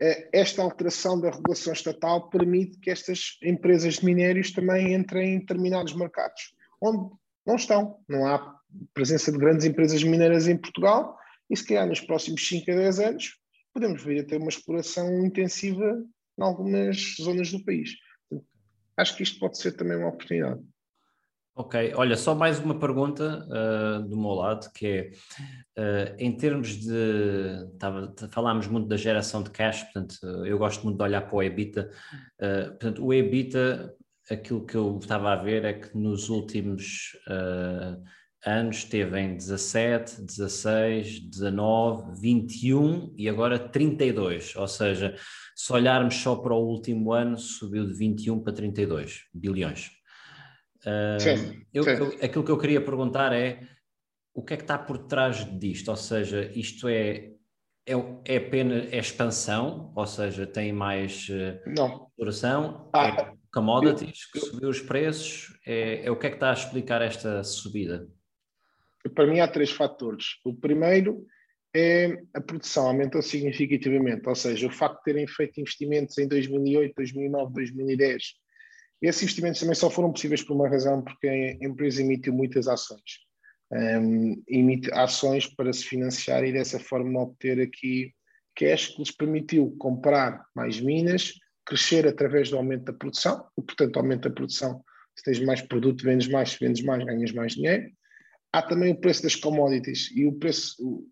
eh, 0.00 0.28
esta 0.32 0.62
alteração 0.62 1.18
da 1.18 1.30
regulação 1.30 1.72
estatal 1.72 2.28
permite 2.28 2.78
que 2.78 2.90
estas 2.90 3.38
empresas 3.42 3.94
de 3.94 4.04
minérios 4.04 4.52
também 4.52 4.92
entrem 4.92 5.34
em 5.34 5.38
determinados 5.38 5.94
mercados, 5.94 6.54
onde 6.80 7.10
não 7.48 7.56
estão. 7.56 7.98
Não 8.06 8.26
há 8.26 8.56
presença 8.92 9.32
de 9.32 9.38
grandes 9.38 9.64
empresas 9.64 10.04
mineiras 10.04 10.46
em 10.46 10.56
Portugal 10.56 11.18
e 11.50 11.56
se 11.56 11.66
calhar 11.66 11.88
nos 11.88 12.00
próximos 12.00 12.46
5 12.46 12.70
a 12.70 12.74
10 12.74 13.00
anos 13.00 13.38
podemos 13.72 14.04
vir 14.04 14.20
a 14.20 14.24
ter 14.24 14.36
uma 14.36 14.50
exploração 14.50 15.24
intensiva 15.24 16.04
em 16.38 16.42
algumas 16.42 17.16
zonas 17.20 17.50
do 17.50 17.64
país. 17.64 17.90
Acho 18.96 19.16
que 19.16 19.22
isto 19.22 19.38
pode 19.38 19.56
ser 19.56 19.72
também 19.72 19.96
uma 19.96 20.08
oportunidade. 20.08 20.60
Ok, 21.56 21.92
olha, 21.96 22.16
só 22.16 22.36
mais 22.36 22.60
uma 22.60 22.78
pergunta 22.78 23.44
uh, 23.48 24.08
do 24.08 24.16
meu 24.16 24.30
lado, 24.30 24.70
que 24.72 24.86
é, 24.86 25.10
uh, 25.76 26.14
em 26.16 26.36
termos 26.36 26.76
de, 26.76 27.66
tava, 27.80 28.14
falámos 28.30 28.68
muito 28.68 28.86
da 28.86 28.96
geração 28.96 29.42
de 29.42 29.50
cash, 29.50 29.82
portanto, 29.82 30.14
eu 30.46 30.56
gosto 30.56 30.84
muito 30.84 30.98
de 30.98 31.02
olhar 31.02 31.22
para 31.22 31.34
o 31.34 31.42
EBITDA, 31.42 31.90
uh, 32.40 32.68
portanto, 32.68 33.04
o 33.04 33.12
EBITDA, 33.12 33.92
aquilo 34.30 34.64
que 34.64 34.76
eu 34.76 34.98
estava 34.98 35.32
a 35.32 35.36
ver 35.36 35.64
é 35.64 35.72
que 35.72 35.96
nos 35.96 36.28
últimos 36.28 37.16
anos 38.44 38.78
esteve 38.78 39.18
em 39.20 39.36
17, 39.36 40.22
16, 40.22 41.20
19, 41.20 42.20
21 42.20 43.14
e 43.16 43.28
agora 43.28 43.58
32, 43.58 44.56
ou 44.56 44.68
seja, 44.68 45.14
se 45.54 45.72
olharmos 45.72 46.14
só 46.16 46.36
para 46.36 46.54
o 46.54 46.66
último 46.66 47.12
ano, 47.12 47.36
subiu 47.36 47.86
de 47.86 47.94
21 47.94 48.40
para 48.40 48.52
32 48.52 49.24
bilhões. 49.34 49.90
Uh, 50.80 51.20
sim, 51.20 51.66
eu, 51.74 51.82
sim. 51.82 51.90
Eu, 51.90 52.06
aquilo 52.22 52.44
que 52.44 52.50
eu 52.50 52.58
queria 52.58 52.80
perguntar 52.80 53.32
é 53.32 53.60
o 54.32 54.42
que 54.42 54.54
é 54.54 54.56
que 54.56 54.62
está 54.62 54.78
por 54.78 54.98
trás 54.98 55.44
disto? 55.58 55.88
Ou 55.88 55.96
seja, 55.96 56.50
isto 56.54 56.86
é, 56.86 57.32
é, 57.84 57.94
é 58.24 58.36
apenas 58.36 58.92
é 58.92 58.98
expansão, 58.98 59.92
ou 59.96 60.06
seja, 60.06 60.46
tem 60.46 60.72
mais 60.72 61.28
uh, 61.28 61.58
Não. 61.66 62.06
exploração, 62.06 62.88
ah, 62.94 63.08
é 63.08 63.37
commodities, 63.60 64.30
que 64.30 64.40
subiu 64.40 64.68
os 64.68 64.80
preços, 64.80 65.58
é, 65.66 66.04
é 66.06 66.10
o 66.10 66.16
que 66.16 66.26
é 66.26 66.30
que 66.30 66.36
está 66.36 66.50
a 66.50 66.54
explicar 66.54 67.02
esta 67.02 67.42
subida? 67.42 68.08
Para 69.14 69.26
mim 69.26 69.40
há 69.40 69.48
três 69.48 69.70
fatores. 69.70 70.24
O 70.44 70.54
primeiro 70.54 71.26
é 71.74 72.18
a 72.34 72.40
produção 72.40 72.86
aumentou 72.86 73.22
significativamente, 73.22 74.28
ou 74.28 74.34
seja, 74.34 74.66
o 74.66 74.70
facto 74.70 74.98
de 74.98 75.04
terem 75.04 75.26
feito 75.26 75.60
investimentos 75.60 76.16
em 76.18 76.26
2008, 76.26 76.94
2009, 76.96 77.52
2010 77.52 78.22
esses 79.00 79.22
investimentos 79.22 79.60
também 79.60 79.74
só 79.74 79.88
foram 79.88 80.12
possíveis 80.12 80.42
por 80.42 80.54
uma 80.54 80.68
razão, 80.68 81.02
porque 81.02 81.28
a 81.28 81.64
empresa 81.64 82.02
emitiu 82.02 82.32
muitas 82.32 82.66
ações. 82.66 83.26
Um, 83.70 84.42
emite 84.48 84.90
ações 84.92 85.46
para 85.46 85.72
se 85.72 85.84
financiar 85.84 86.42
e 86.44 86.52
dessa 86.52 86.80
forma 86.80 87.20
obter 87.20 87.60
aqui 87.60 88.14
cash 88.56 88.88
que 88.88 88.98
lhes 88.98 89.10
permitiu 89.10 89.76
comprar 89.78 90.44
mais 90.54 90.80
minas, 90.80 91.34
crescer 91.68 92.08
através 92.08 92.48
do 92.48 92.56
aumento 92.56 92.84
da 92.84 92.92
produção, 92.94 93.46
e 93.58 93.62
portanto 93.62 93.98
aumenta 93.98 94.28
a 94.28 94.32
produção, 94.32 94.82
se 95.14 95.22
tens 95.22 95.38
mais 95.40 95.60
produto, 95.60 96.02
vendes 96.02 96.26
mais, 96.28 96.52
se 96.52 96.58
vendes 96.58 96.82
mais, 96.82 97.04
ganhas 97.04 97.32
mais 97.32 97.52
dinheiro. 97.52 97.90
Há 98.52 98.62
também 98.62 98.92
o 98.92 98.98
preço 98.98 99.22
das 99.22 99.36
commodities 99.36 100.10
e 100.16 100.24
o 100.24 100.32
preço, 100.32 101.04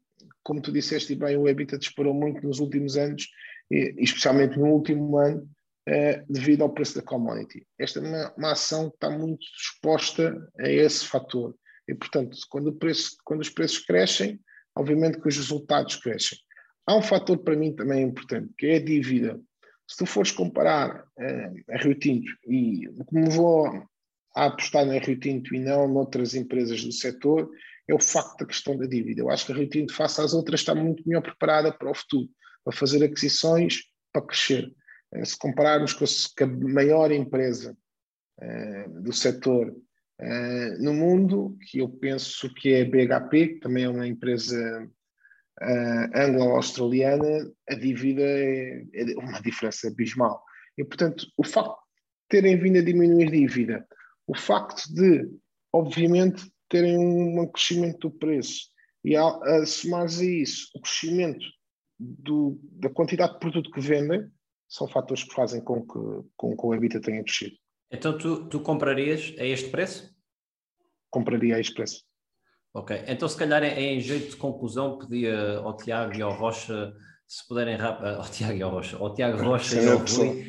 como 0.42 0.62
tu 0.62 0.72
disseste 0.72 1.14
bem, 1.14 1.36
o 1.36 1.46
EBITDA 1.46 1.78
disparou 1.78 2.14
muito 2.14 2.42
nos 2.46 2.58
últimos 2.58 2.96
anos, 2.96 3.28
e 3.70 3.94
especialmente 3.98 4.58
no 4.58 4.66
último 4.66 5.18
ano, 5.18 5.42
uh, 5.88 6.32
devido 6.32 6.62
ao 6.62 6.72
preço 6.72 6.94
da 6.94 7.02
commodity. 7.02 7.66
Esta 7.78 7.98
é 7.98 8.02
uma, 8.02 8.34
uma, 8.38 8.52
ação 8.52 8.88
que 8.88 8.96
está 8.96 9.10
muito 9.10 9.44
exposta 9.60 10.50
a 10.58 10.68
esse 10.70 11.04
fator. 11.04 11.54
E, 11.86 11.94
portanto, 11.94 12.38
quando, 12.48 12.72
preço, 12.72 13.16
quando 13.24 13.40
os 13.40 13.50
preços 13.50 13.80
crescem, 13.80 14.40
obviamente 14.74 15.20
que 15.20 15.28
os 15.28 15.36
resultados 15.36 15.96
crescem. 15.96 16.38
Há 16.86 16.96
um 16.96 17.02
fator 17.02 17.38
para 17.38 17.56
mim 17.56 17.74
também 17.74 18.02
importante, 18.02 18.52
que 18.56 18.66
é 18.66 18.76
a 18.76 18.84
dívida. 18.84 19.40
Se 19.88 19.96
tu 19.98 20.06
fores 20.06 20.32
comparar 20.32 21.04
uh, 21.18 21.72
a 21.72 21.76
Rio 21.78 21.94
Tinto, 21.94 22.30
e 22.46 22.88
como 23.06 23.30
vou 23.30 23.86
a 24.34 24.46
apostar 24.46 24.84
na 24.84 24.98
Rio 24.98 25.18
Tinto 25.18 25.54
e 25.54 25.60
não 25.60 25.88
noutras 25.88 26.34
empresas 26.34 26.84
do 26.84 26.92
setor, 26.92 27.50
é 27.88 27.94
o 27.94 28.00
facto 28.00 28.38
da 28.38 28.46
questão 28.46 28.76
da 28.76 28.86
dívida. 28.86 29.20
Eu 29.20 29.30
acho 29.30 29.46
que 29.46 29.52
a 29.52 29.54
Rio 29.54 29.68
Tinto, 29.68 29.94
face 29.94 30.20
às 30.20 30.34
outras, 30.34 30.60
está 30.60 30.74
muito 30.74 31.02
melhor 31.06 31.22
preparada 31.22 31.72
para 31.72 31.90
o 31.90 31.94
futuro, 31.94 32.28
para 32.64 32.76
fazer 32.76 33.02
aquisições, 33.04 33.84
para 34.12 34.26
crescer. 34.26 34.74
Eh, 35.14 35.24
se 35.24 35.38
compararmos 35.38 35.92
com 35.92 36.04
a 36.04 36.46
maior 36.46 37.12
empresa 37.12 37.76
uh, 38.42 39.02
do 39.02 39.12
setor 39.12 39.68
uh, 39.68 40.82
no 40.82 40.92
mundo, 40.92 41.56
que 41.70 41.78
eu 41.78 41.88
penso 41.88 42.52
que 42.54 42.72
é 42.74 42.82
a 42.82 42.84
BHP, 42.84 43.48
que 43.48 43.60
também 43.60 43.84
é 43.84 43.88
uma 43.88 44.06
empresa 44.06 44.90
uh, 45.62 46.18
anglo-australiana, 46.18 47.50
a 47.68 47.74
dívida 47.74 48.22
é, 48.22 48.84
é, 48.94 49.04
uma 49.18 49.40
diferença 49.40 49.88
abismal. 49.88 50.42
E, 50.76 50.84
portanto, 50.84 51.26
o 51.36 51.44
facto 51.44 51.76
de 51.76 52.28
terem 52.28 52.58
vindo 52.58 52.78
a 52.78 52.82
diminuir 52.82 53.28
a 53.28 53.30
dívida, 53.30 53.88
o 54.26 54.36
facto 54.36 54.82
de, 54.92 55.28
obviamente, 55.72 56.50
terem 56.68 56.98
um 56.98 57.46
crescimento 57.46 58.08
do 58.08 58.18
preço 58.18 58.70
e 59.04 59.16
a, 59.16 59.24
a 59.24 59.66
somar 59.66 60.02
a 60.02 60.24
isso 60.24 60.68
o 60.74 60.80
crescimento 60.80 61.46
do, 61.98 62.58
da 62.72 62.90
quantidade 62.90 63.34
de 63.34 63.38
produto 63.38 63.70
que 63.70 63.80
vendem, 63.80 64.28
são 64.68 64.88
fatores 64.88 65.22
que 65.22 65.34
fazem 65.34 65.62
com 65.62 65.80
que, 65.82 66.28
com 66.36 66.56
que 66.56 66.66
o 66.66 66.74
EBITDA 66.74 67.00
tenha 67.00 67.22
crescido. 67.22 67.56
Então 67.90 68.18
tu, 68.18 68.48
tu 68.48 68.60
comprarias 68.60 69.34
a 69.38 69.44
este 69.44 69.70
preço? 69.70 70.14
Compraria 71.08 71.56
a 71.56 71.60
este 71.60 71.74
preço. 71.74 72.04
Ok, 72.76 73.04
então 73.06 73.26
se 73.26 73.38
calhar 73.38 73.64
em 73.64 73.98
jeito 74.00 74.32
de 74.32 74.36
conclusão 74.36 74.98
pedia 74.98 75.60
ao 75.60 75.74
Tiago 75.74 76.14
e 76.14 76.20
ao 76.20 76.34
Rocha 76.34 76.94
se 77.26 77.48
puderem 77.48 77.80
ao 77.80 78.22
Tiago 78.28 78.52
e 78.52 78.62
ao 78.62 78.70
Rocha, 78.70 78.98
ao 78.98 79.14
Tiago 79.14 79.42
Rocha 79.42 79.80
e 79.80 79.88
ao 79.88 79.96
Rui, 79.96 80.44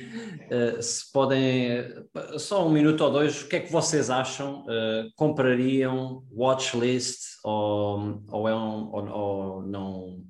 uh, 0.52 0.84
se 0.84 1.10
podem, 1.14 1.80
uh, 1.80 2.38
só 2.38 2.68
um 2.68 2.70
minuto 2.70 3.00
ou 3.00 3.12
dois, 3.12 3.44
o 3.44 3.48
que 3.48 3.56
é 3.56 3.60
que 3.62 3.72
vocês 3.72 4.10
acham? 4.10 4.64
Uh, 4.64 5.10
comprariam 5.16 6.28
watchlist 6.30 7.38
ou, 7.46 8.22
ou, 8.28 8.50
é 8.50 8.54
um, 8.54 8.92
ou, 8.92 9.08
ou 9.08 9.62
não, 9.62 10.22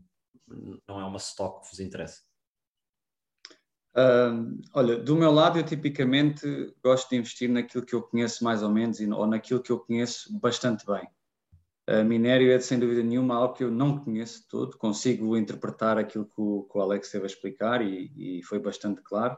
não 0.88 1.02
é 1.02 1.04
uma 1.04 1.18
stock 1.18 1.64
que 1.64 1.70
vos 1.72 1.80
interessa? 1.80 2.22
Uh, 3.96 4.62
olha, 4.76 4.98
do 4.98 5.16
meu 5.16 5.32
lado, 5.32 5.58
eu 5.58 5.64
tipicamente 5.64 6.46
gosto 6.84 7.10
de 7.10 7.16
investir 7.16 7.50
naquilo 7.50 7.84
que 7.84 7.96
eu 7.96 8.04
conheço 8.04 8.44
mais 8.44 8.62
ou 8.62 8.70
menos 8.70 9.00
ou 9.00 9.26
naquilo 9.26 9.64
que 9.64 9.72
eu 9.72 9.80
conheço 9.80 10.32
bastante 10.40 10.86
bem. 10.86 11.10
Uh, 11.90 12.04
minério 12.04 12.52
é, 12.52 12.60
sem 12.60 12.78
dúvida 12.78 13.02
nenhuma, 13.02 13.36
algo 13.36 13.54
que 13.54 13.64
eu 13.64 13.72
não 13.72 13.98
conheço 13.98 14.46
todo, 14.50 14.78
consigo 14.78 15.38
interpretar 15.38 15.98
aquilo 15.98 16.26
que 16.26 16.42
o, 16.42 16.64
que 16.64 16.78
o 16.78 16.82
Alex 16.82 17.08
esteve 17.08 17.24
a 17.24 17.28
explicar 17.28 17.82
e, 17.82 18.12
e 18.16 18.44
foi 18.44 18.60
bastante 18.60 19.02
claro. 19.02 19.38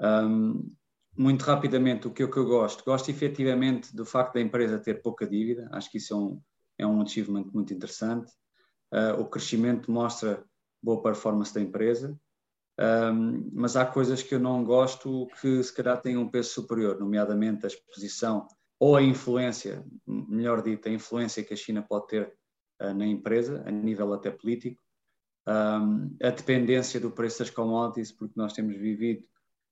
Um, 0.00 0.72
muito 1.16 1.42
rapidamente, 1.42 2.06
o 2.06 2.10
que 2.10 2.22
eu, 2.22 2.30
que 2.30 2.36
eu 2.38 2.46
gosto? 2.46 2.84
Gosto 2.84 3.10
efetivamente 3.10 3.94
do 3.94 4.06
facto 4.06 4.34
da 4.34 4.40
empresa 4.40 4.78
ter 4.78 5.02
pouca 5.02 5.26
dívida, 5.26 5.68
acho 5.72 5.90
que 5.90 5.98
isso 5.98 6.14
é 6.14 6.16
um, 6.16 6.40
é 6.78 6.86
um 6.86 7.02
achievement 7.02 7.46
muito 7.52 7.74
interessante. 7.74 8.32
Uh, 8.92 9.20
o 9.20 9.26
crescimento 9.26 9.90
mostra 9.90 10.44
boa 10.82 11.02
performance 11.02 11.52
da 11.52 11.60
empresa. 11.60 12.18
Um, 12.78 13.50
mas 13.54 13.74
há 13.74 13.86
coisas 13.86 14.22
que 14.22 14.34
eu 14.34 14.38
não 14.38 14.62
gosto 14.62 15.28
que 15.40 15.62
se 15.62 15.72
calhar 15.72 16.00
têm 16.00 16.16
um 16.16 16.28
peso 16.28 16.50
superior, 16.50 16.98
nomeadamente 17.00 17.64
a 17.64 17.68
exposição 17.68 18.46
ou 18.78 18.96
a 18.96 19.02
influência, 19.02 19.84
melhor 20.06 20.62
dito, 20.62 20.88
a 20.88 20.92
influência 20.92 21.42
que 21.42 21.54
a 21.54 21.56
China 21.56 21.82
pode 21.82 22.08
ter 22.08 22.32
uh, 22.82 22.94
na 22.94 23.06
empresa, 23.06 23.62
a 23.66 23.70
nível 23.70 24.12
até 24.12 24.30
político, 24.30 24.80
um, 25.48 26.16
a 26.22 26.30
dependência 26.30 26.98
do 27.00 27.10
preço 27.10 27.38
das 27.38 27.50
commodities, 27.50 28.12
porque 28.12 28.34
nós 28.36 28.52
temos 28.52 28.76
vivido 28.76 29.24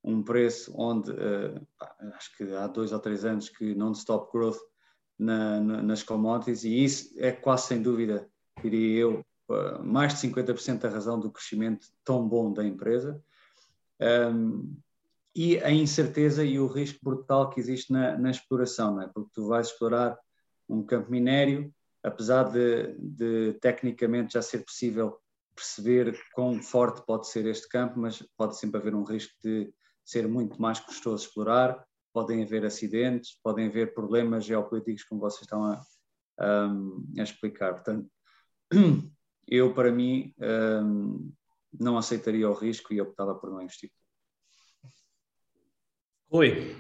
um 0.03 0.23
preço 0.23 0.73
onde, 0.77 1.11
uh, 1.11 1.67
acho 2.15 2.37
que 2.37 2.45
há 2.55 2.67
dois 2.67 2.93
ou 2.93 3.01
três 3.01 3.25
anos, 3.25 3.49
que 3.49 3.75
non-stop 3.75 4.31
growth 4.33 4.59
na, 5.19 5.61
na, 5.61 5.83
nas 5.83 6.03
commodities, 6.03 6.65
e 6.65 6.85
isso 6.85 7.15
é 7.19 7.33
quase 7.33 7.67
sem 7.67 7.83
dúvida, 7.83 8.29
diria 8.63 9.01
eu, 9.01 9.25
uh, 9.49 9.83
mais 9.83 10.15
de 10.15 10.29
50% 10.29 10.79
da 10.79 10.89
razão 10.89 11.19
do 11.19 11.31
crescimento 11.31 11.89
tão 12.05 12.27
bom 12.29 12.53
da 12.53 12.65
empresa. 12.65 13.23
Um, 14.01 14.77
e 15.35 15.59
a 15.59 15.71
incerteza 15.71 16.45
e 16.45 16.59
o 16.59 16.67
risco 16.67 17.01
brutal 17.03 17.51
que 17.51 17.59
existe 17.59 17.93
na, 17.93 18.17
na 18.17 18.31
exploração, 18.31 18.95
não 18.95 19.03
é? 19.03 19.09
porque 19.09 19.31
tu 19.35 19.49
vais 19.49 19.67
explorar 19.67 20.17
um 20.69 20.83
campo 20.83 21.11
minério, 21.11 21.75
apesar 22.03 22.45
de, 22.45 22.95
de, 22.99 23.55
tecnicamente 23.61 24.35
já 24.35 24.43
ser 24.43 24.65
possível 24.65 25.19
perceber 25.55 26.19
quão 26.35 26.61
forte 26.63 27.05
pode 27.07 27.29
ser 27.29 27.47
este 27.47 27.69
campo, 27.69 27.99
mas 27.99 28.23
pode 28.37 28.59
sempre 28.59 28.81
haver 28.81 28.95
um 28.95 29.05
risco 29.05 29.33
de 29.43 29.73
ser 30.05 30.29
muito 30.29 30.61
mais 30.61 30.79
custoso 30.81 31.27
explorar, 31.27 31.85
podem 32.13 32.43
haver 32.43 32.65
acidentes, 32.65 33.39
podem 33.43 33.67
haver 33.67 33.95
problemas 33.95 34.45
geopolíticos, 34.45 35.05
como 35.05 35.21
vocês 35.21 35.43
estão 35.43 35.65
a, 35.65 35.81
a, 36.39 37.23
explicar. 37.23 37.75
Portanto, 37.75 38.09
eu, 39.49 39.75
para 39.75 39.91
mim, 39.91 40.33
um, 40.39 41.33
não 41.73 41.99
aceitaria 41.99 42.49
o 42.49 42.55
risco 42.55 42.93
e 42.93 43.01
optava 43.01 43.35
por 43.35 43.51
não 43.51 43.61
investir. 43.61 43.91
Oi. 46.35 46.77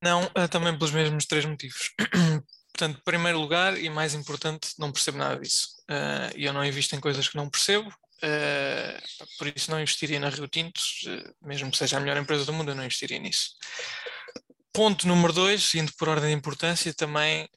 Não, 0.00 0.30
eh, 0.32 0.46
também 0.46 0.72
pelos 0.78 0.92
mesmos 0.92 1.26
três 1.26 1.44
motivos. 1.44 1.90
Portanto, 2.72 2.98
em 3.00 3.04
primeiro 3.04 3.40
lugar, 3.40 3.76
e 3.76 3.90
mais 3.90 4.14
importante, 4.14 4.74
não 4.78 4.92
percebo 4.92 5.18
nada 5.18 5.40
disso. 5.40 5.70
Uh, 5.90 6.30
eu 6.36 6.52
não 6.52 6.64
invisto 6.64 6.94
em 6.94 7.00
coisas 7.00 7.28
que 7.28 7.36
não 7.36 7.50
percebo, 7.50 7.88
uh, 7.88 9.26
por 9.36 9.48
isso 9.48 9.72
não 9.72 9.80
investiria 9.80 10.20
na 10.20 10.28
Rio 10.28 10.46
Tinto, 10.46 10.78
uh, 10.78 11.34
mesmo 11.48 11.68
que 11.72 11.78
seja 11.78 11.96
a 11.96 12.00
melhor 12.00 12.16
empresa 12.16 12.44
do 12.44 12.52
mundo, 12.52 12.70
eu 12.70 12.76
não 12.76 12.84
investiria 12.84 13.18
nisso. 13.18 13.56
ponto 14.72 15.08
número 15.08 15.32
dois, 15.32 15.74
indo 15.74 15.92
por 15.98 16.08
ordem 16.08 16.30
de 16.30 16.36
importância, 16.36 16.94
também, 16.94 17.48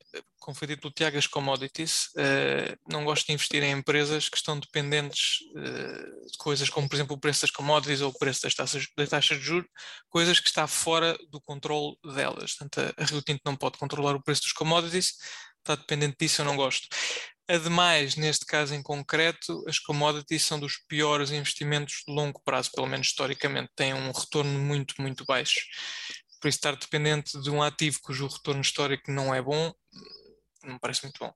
como 0.44 0.56
foi 0.56 0.68
dito 0.68 0.82
pelo 0.82 0.94
Tiago, 0.94 1.18
as 1.18 1.26
commodities. 1.26 2.08
Uh, 2.18 2.78
não 2.92 3.06
gosto 3.06 3.26
de 3.26 3.34
investir 3.34 3.64
em 3.64 3.72
empresas 3.72 4.28
que 4.28 4.36
estão 4.36 4.60
dependentes 4.60 5.40
uh, 5.56 6.32
de 6.32 6.38
coisas 6.38 6.70
como, 6.70 6.88
por 6.90 6.96
exemplo, 6.96 7.16
o 7.16 7.20
preço 7.20 7.42
das 7.42 7.50
commodities 7.52 8.02
ou 8.02 8.12
o 8.12 8.18
preço 8.20 8.44
das 8.44 8.54
taxas, 8.54 8.86
das 8.98 9.10
taxas 9.10 9.38
de 9.40 9.44
juros, 9.44 9.70
coisas 10.10 10.42
que 10.42 10.50
está 10.50 10.68
fora 10.68 11.18
do 11.30 11.40
controle 11.40 11.96
delas. 12.14 12.56
Portanto, 12.56 12.94
a 12.98 13.06
Rio 13.06 13.22
Tinto 13.22 13.42
não 13.46 13.56
pode 13.56 13.78
controlar 13.78 14.16
o 14.16 14.22
preço 14.22 14.42
dos 14.42 14.52
commodities, 14.52 15.14
está 15.60 15.76
dependente 15.76 16.18
disso, 16.20 16.42
eu 16.42 16.46
não 16.46 16.58
gosto. 16.58 16.88
Ademais, 17.48 18.16
neste 18.18 18.46
caso 18.46 18.76
em 18.76 18.84
concreto, 18.84 19.64
as 19.68 19.80
commodities 19.80 20.44
são 20.44 20.60
dos 20.60 20.78
piores 20.88 21.32
investimentos 21.32 22.04
de 22.06 22.14
longo 22.14 22.42
prazo, 22.44 22.70
pelo 22.74 22.88
menos 22.88 23.08
historicamente, 23.08 23.72
têm 23.76 23.94
um 23.94 24.12
retorno 24.12 24.60
muito, 24.60 24.96
muito 25.02 25.26
baixo. 25.26 25.62
Por 26.42 26.50
isso, 26.50 26.58
estar 26.58 26.76
dependente 26.76 27.40
de 27.42 27.50
um 27.50 27.64
ativo 27.64 28.00
cujo 28.02 28.28
retorno 28.28 28.62
histórico 28.62 29.10
não 29.10 29.34
é 29.34 29.42
bom, 29.42 29.74
não 30.64 30.74
me 30.74 30.80
parece 30.80 31.04
muito 31.04 31.20
bom. 31.20 31.34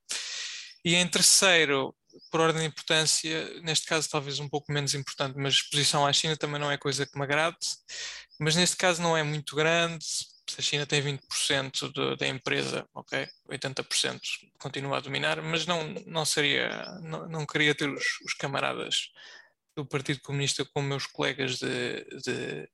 E 0.85 0.95
em 0.95 1.07
terceiro, 1.07 1.95
por 2.31 2.41
ordem 2.41 2.61
de 2.61 2.67
importância, 2.67 3.61
neste 3.61 3.85
caso 3.85 4.09
talvez 4.09 4.39
um 4.39 4.49
pouco 4.49 4.71
menos 4.71 4.93
importante, 4.93 5.37
mas 5.37 5.55
exposição 5.55 6.05
à 6.05 6.13
China 6.13 6.37
também 6.37 6.59
não 6.59 6.71
é 6.71 6.77
coisa 6.77 7.05
que 7.05 7.17
me 7.17 7.23
agrade, 7.23 7.57
mas 8.39 8.55
neste 8.55 8.77
caso 8.77 9.01
não 9.01 9.17
é 9.17 9.23
muito 9.23 9.55
grande, 9.55 10.05
a 10.57 10.61
China 10.61 10.85
tem 10.85 11.01
20% 11.01 11.91
de, 11.91 12.15
da 12.17 12.27
empresa, 12.27 12.87
ok, 12.93 13.27
80% 13.49 14.19
continua 14.59 14.97
a 14.97 15.01
dominar, 15.01 15.41
mas 15.41 15.65
não, 15.65 15.83
não 16.05 16.23
seria, 16.23 16.69
não, 17.01 17.27
não 17.27 17.45
queria 17.45 17.75
ter 17.75 17.89
os, 17.89 18.21
os 18.25 18.33
camaradas 18.33 19.09
do 19.75 19.85
Partido 19.85 20.21
Comunista 20.21 20.65
como 20.65 20.87
meus 20.87 21.05
colegas 21.05 21.57
de, 21.57 22.03
de 22.23 22.69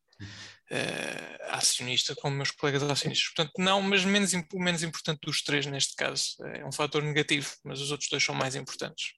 uh, 0.73 1.55
acionista, 1.55 2.15
como 2.15 2.35
meus 2.35 2.51
colegas 2.51 2.83
acionistas. 2.83 3.33
Portanto, 3.33 3.53
não, 3.59 3.81
mas 3.81 4.03
menos, 4.03 4.33
o 4.33 4.59
menos 4.59 4.83
importante 4.83 5.19
dos 5.23 5.43
três 5.43 5.65
neste 5.65 5.95
caso. 5.95 6.35
É 6.55 6.65
um 6.65 6.71
fator 6.71 7.03
negativo, 7.03 7.49
mas 7.63 7.79
os 7.79 7.91
outros 7.91 8.09
dois 8.09 8.23
são 8.23 8.33
mais 8.33 8.55
importantes. 8.55 9.13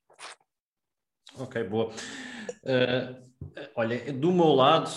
Ok, 1.38 1.64
boa. 1.64 1.94
Uh, 2.64 3.26
olha, 3.76 4.14
do 4.14 4.32
meu 4.32 4.54
lado, 4.54 4.90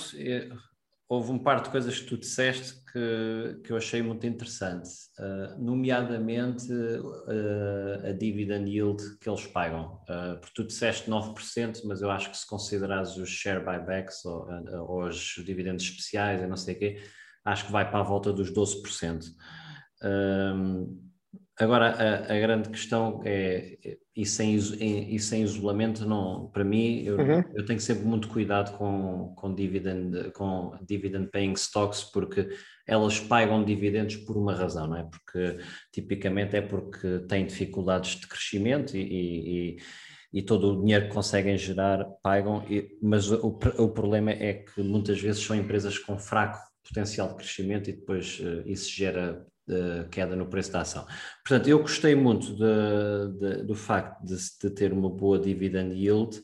houve 1.08 1.32
um 1.32 1.38
par 1.38 1.62
de 1.62 1.70
coisas 1.70 1.98
que 1.98 2.06
tu 2.06 2.18
disseste 2.18 2.84
que, 2.92 3.60
que 3.64 3.72
eu 3.72 3.76
achei 3.76 4.02
muito 4.02 4.26
interessante, 4.26 4.90
uh, 5.18 5.62
nomeadamente 5.62 6.70
uh, 6.70 8.06
a 8.06 8.12
dividend 8.12 8.68
yield 8.68 9.02
que 9.18 9.28
eles 9.28 9.46
pagam. 9.46 10.00
Uh, 10.02 10.38
porque 10.38 10.54
tu 10.54 10.64
disseste 10.64 11.10
9%, 11.10 11.80
mas 11.86 12.02
eu 12.02 12.10
acho 12.10 12.30
que 12.30 12.36
se 12.36 12.46
considerares 12.46 13.16
os 13.16 13.30
share 13.30 13.64
buybacks 13.64 14.24
ou, 14.26 14.46
ou 14.86 15.04
os 15.04 15.34
dividendos 15.44 15.84
especiais, 15.84 16.42
eu 16.42 16.48
não 16.48 16.56
sei 16.56 16.74
o 16.74 16.78
quê, 16.78 17.00
acho 17.44 17.66
que 17.66 17.72
vai 17.72 17.88
para 17.88 18.00
a 18.00 18.04
volta 18.04 18.32
dos 18.32 18.52
12%. 18.52 19.24
Agora, 21.58 21.90
a, 21.90 22.34
a, 22.34 22.38
grande 22.38 22.68
questão 22.68 23.20
é, 23.24 23.78
e 24.18 24.26
sem, 24.26 24.56
e 24.56 25.16
sem 25.20 25.44
isolamento, 25.44 26.04
não, 26.04 26.48
para 26.48 26.64
mim, 26.64 27.04
eu, 27.04 27.16
uhum. 27.16 27.44
eu 27.54 27.64
tenho 27.64 27.78
sempre 27.78 28.04
muito 28.04 28.26
cuidado 28.26 28.76
com, 28.76 29.32
com, 29.36 29.54
dividend, 29.54 30.32
com 30.32 30.76
dividend 30.84 31.30
paying 31.30 31.52
stocks, 31.52 32.02
porque 32.02 32.48
elas 32.84 33.20
pagam 33.20 33.64
dividendos 33.64 34.16
por 34.16 34.36
uma 34.36 34.52
razão, 34.52 34.88
não 34.88 34.96
é? 34.96 35.04
Porque 35.04 35.58
tipicamente 35.92 36.56
é 36.56 36.60
porque 36.60 37.20
têm 37.28 37.46
dificuldades 37.46 38.16
de 38.16 38.26
crescimento 38.26 38.96
e, 38.96 39.76
e, 39.76 39.76
e 40.32 40.42
todo 40.42 40.72
o 40.72 40.80
dinheiro 40.80 41.06
que 41.06 41.14
conseguem 41.14 41.56
gerar 41.56 42.04
pagam, 42.20 42.64
mas 43.00 43.30
o, 43.30 43.56
o 43.78 43.88
problema 43.88 44.32
é 44.32 44.54
que 44.54 44.82
muitas 44.82 45.20
vezes 45.20 45.44
são 45.44 45.54
empresas 45.54 45.96
com 45.96 46.18
fraco 46.18 46.58
potencial 46.84 47.28
de 47.28 47.36
crescimento 47.36 47.88
e 47.88 47.92
depois 47.92 48.40
uh, 48.40 48.66
isso 48.66 48.90
gera 48.90 49.46
queda 50.10 50.34
no 50.34 50.46
preço 50.46 50.72
da 50.72 50.80
ação. 50.80 51.06
Portanto, 51.46 51.68
eu 51.68 51.78
gostei 51.80 52.14
muito 52.14 52.54
de, 52.54 53.38
de, 53.38 53.62
do 53.64 53.74
facto 53.74 54.24
de, 54.24 54.36
de, 54.36 54.70
ter 54.70 54.92
uma 54.92 55.10
boa 55.10 55.38
dividend 55.38 55.94
yield 55.94 56.38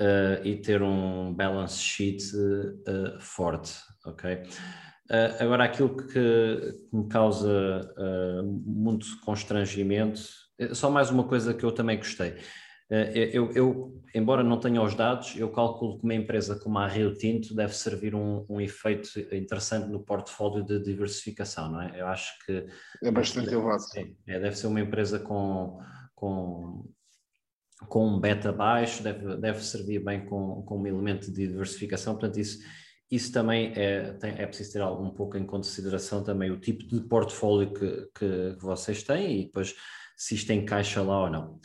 uh, 0.00 0.44
e 0.44 0.56
ter 0.56 0.82
um 0.82 1.32
balance 1.34 1.78
sheet 1.78 2.24
uh, 2.34 3.20
forte, 3.20 3.72
ok? 4.04 4.34
Uh, 4.34 5.42
agora, 5.42 5.64
aquilo 5.64 5.96
que, 5.96 6.12
que 6.12 6.96
me 6.96 7.08
causa 7.08 7.92
muito 8.64 9.06
constrangimento, 9.24 10.20
só 10.72 10.90
mais 10.90 11.10
uma 11.10 11.24
coisa 11.24 11.52
que 11.52 11.64
eu 11.64 11.72
também 11.72 11.96
gostei. 11.96 12.36
Eh, 12.90 13.30
eu, 13.32 13.52
eu, 13.52 14.02
embora 14.12 14.42
não 14.42 14.58
tenha 14.58 14.82
os 14.82 14.94
dados, 14.96 15.36
eu 15.36 15.50
calculo 15.52 15.96
que 15.98 16.04
uma 16.04 16.14
empresa 16.14 16.58
como 16.58 16.78
a 16.78 16.88
Rio 16.88 17.14
Tinto 17.14 17.54
deve 17.54 17.72
servir 17.74 18.16
um, 18.16 18.44
um 18.48 18.60
efeito 18.60 19.08
interessante 19.32 19.88
no 19.88 20.00
portfólio 20.00 20.64
de 20.64 20.80
diversificação, 20.80 21.70
não 21.70 21.82
é? 21.82 22.00
Eu 22.00 22.08
acho 22.08 22.32
que... 22.44 22.66
É 23.02 23.10
bastante 23.12 23.54
elevado. 23.54 23.82
É, 24.26 24.40
deve 24.40 24.56
ser 24.56 24.66
uma 24.66 24.80
empresa 24.80 25.20
com, 25.20 25.78
com, 26.16 26.84
com 27.88 28.08
um 28.08 28.18
beta 28.18 28.52
baixo, 28.52 29.04
deve, 29.04 29.36
deve 29.36 29.62
servir 29.62 30.00
bem 30.00 30.26
com, 30.26 30.62
com 30.62 30.78
um 30.80 30.86
elemento 30.86 31.32
de 31.32 31.46
diversificação, 31.46 32.14
portanto 32.14 32.40
isso, 32.40 32.58
isso 33.08 33.32
também 33.32 33.72
é, 33.76 34.14
tem, 34.14 34.32
é 34.32 34.46
preciso 34.46 34.72
ter 34.72 34.82
um 34.82 35.10
pouco 35.10 35.36
em 35.36 35.46
consideração 35.46 36.24
também 36.24 36.50
o 36.50 36.58
tipo 36.58 36.84
de 36.88 37.00
portfólio 37.02 37.72
que, 37.72 38.08
que, 38.18 38.56
que 38.56 38.64
vocês 38.64 39.04
têm 39.04 39.42
e 39.42 39.44
depois 39.44 39.76
se 40.16 40.34
isto 40.34 40.52
encaixa 40.52 41.00
lá 41.02 41.22
ou 41.22 41.30
não 41.30 41.60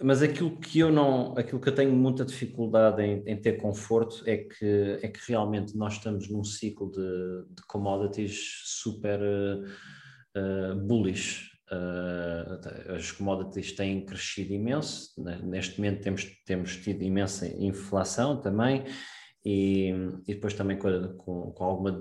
mas 0.00 0.22
aquilo 0.22 0.56
que 0.56 0.78
eu 0.78 0.92
não, 0.92 1.36
aquilo 1.36 1.60
que 1.60 1.68
eu 1.68 1.74
tenho 1.74 1.92
muita 1.92 2.24
dificuldade 2.24 3.02
em, 3.02 3.22
em 3.26 3.36
ter 3.36 3.54
conforto 3.54 4.22
é 4.26 4.36
que, 4.36 4.98
é 5.02 5.08
que 5.08 5.20
realmente 5.26 5.76
nós 5.76 5.94
estamos 5.94 6.28
num 6.28 6.44
ciclo 6.44 6.90
de, 6.90 7.54
de 7.54 7.62
commodities 7.66 8.62
super 8.64 9.20
uh, 9.20 10.76
bullish. 10.86 11.48
Uh, 11.70 12.94
as 12.94 13.10
commodities 13.10 13.72
têm 13.72 14.06
crescido 14.06 14.54
imenso, 14.54 15.20
né? 15.22 15.38
neste 15.42 15.78
momento 15.78 16.00
temos, 16.00 16.26
temos 16.46 16.76
tido 16.76 17.02
imensa 17.02 17.46
inflação 17.46 18.40
também, 18.40 18.84
e, 19.44 19.90
e 20.26 20.34
depois 20.34 20.54
também 20.54 20.78
com, 20.78 21.16
com, 21.16 21.52
com 21.52 21.64
alguma 21.64 21.98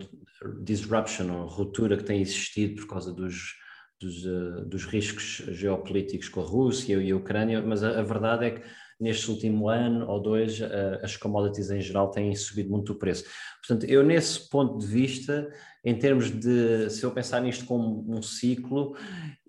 disruption 0.63 1.31
ou 1.31 1.47
ruptura 1.47 1.97
que 1.97 2.03
tem 2.03 2.21
existido 2.21 2.81
por 2.81 2.87
causa 2.87 3.11
dos, 3.11 3.55
dos, 3.99 4.25
uh, 4.25 4.65
dos 4.65 4.85
riscos 4.85 5.43
geopolíticos 5.49 6.29
com 6.29 6.41
a 6.41 6.45
Rússia 6.45 6.97
e 7.01 7.11
a 7.11 7.15
Ucrânia, 7.15 7.61
mas 7.61 7.83
a, 7.83 7.99
a 7.99 8.03
verdade 8.03 8.45
é 8.45 8.51
que 8.51 8.61
neste 8.99 9.29
último 9.29 9.69
ano 9.69 10.07
ou 10.07 10.21
dois 10.21 10.59
uh, 10.59 10.99
as 11.03 11.15
commodities 11.17 11.69
em 11.69 11.81
geral 11.81 12.09
têm 12.09 12.35
subido 12.35 12.69
muito 12.69 12.93
o 12.93 12.95
preço. 12.95 13.25
Portanto, 13.59 13.89
eu 13.89 14.03
nesse 14.03 14.49
ponto 14.49 14.77
de 14.79 14.87
vista, 14.87 15.47
em 15.83 15.97
termos 15.97 16.31
de, 16.31 16.89
se 16.89 17.03
eu 17.03 17.11
pensar 17.11 17.41
nisto 17.41 17.65
como 17.65 18.05
um 18.07 18.21
ciclo, 18.21 18.95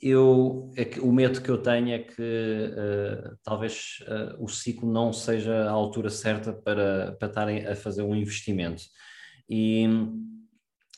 eu, 0.00 0.70
é 0.76 0.84
que, 0.84 1.00
o 1.00 1.12
medo 1.12 1.42
que 1.42 1.50
eu 1.50 1.58
tenho 1.58 1.90
é 1.90 1.98
que 1.98 2.22
uh, 2.22 3.37
talvez 3.42 3.98
o 4.38 4.48
ciclo 4.48 4.90
não 4.90 5.12
seja 5.12 5.64
a 5.64 5.70
altura 5.70 6.11
certa 6.11 6.52
para, 6.52 7.16
para 7.18 7.28
estarem 7.28 7.66
a 7.66 7.74
fazer 7.74 8.02
um 8.02 8.14
investimento. 8.14 8.82
E, 9.48 9.87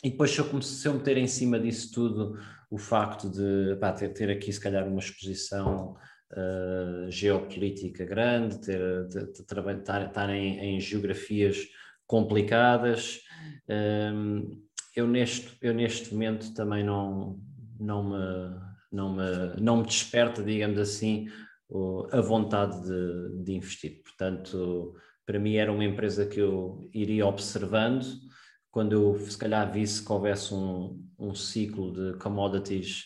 e 0.03 0.11
depois 0.11 0.31
se 0.31 0.41
eu, 0.41 0.63
se 0.63 0.89
eu 0.89 0.95
meter 0.95 1.17
em 1.19 1.29
cima 1.29 1.59
disso 1.59 1.93
tudo 1.93 2.37
o 2.71 2.79
facto 2.79 3.29
de 3.29 3.77
pá, 3.81 3.93
ter, 3.93 4.11
ter, 4.11 4.31
aqui, 4.31 4.53
se 4.53 4.61
calhar, 4.61 4.87
uma 4.87 5.01
exposição 5.01 5.97
uh, 6.33 7.11
geopolítica 7.11 8.05
grande, 8.05 8.61
ter, 8.61 9.07
de, 9.09 9.19
estar, 9.41 10.07
estar 10.07 10.31
em, 10.31 10.59
em, 10.59 10.81
geografias 10.81 11.59
complicadas. 12.07 13.21
Um, 13.69 13.75
ehm, 13.75 14.43
eu, 14.95 15.07
neste, 15.07 15.57
eu, 15.61 15.75
neste 15.75 16.13
momento, 16.13 16.55
também 16.55 16.85
não, 16.85 17.41
não, 17.79 18.11
me, 18.11 18.61
não, 18.93 19.17
me, 19.17 19.61
não 19.61 19.77
me 19.79 19.87
desperta, 19.87 20.43
digamos 20.43 20.79
assim, 20.79 21.29
a 22.13 22.21
vontade 22.21 22.83
de, 22.83 23.45
de 23.45 23.53
investir. 23.53 24.03
Portanto, 24.03 24.95
para 25.25 25.39
mim 25.39 25.55
era 25.55 25.73
uma 25.73 25.85
empresa 25.85 26.27
que 26.27 26.41
eu 26.41 26.89
iria 26.93 27.27
observando 27.27 28.05
quando 28.71 28.93
eu 28.93 29.17
se 29.19 29.37
calhar 29.37 29.71
visse 29.73 30.05
que 30.05 30.13
houvesse 30.13 30.55
um, 30.55 31.01
um 31.21 31.35
ciclo 31.35 31.93
de 31.93 32.19
commodities 32.19 33.05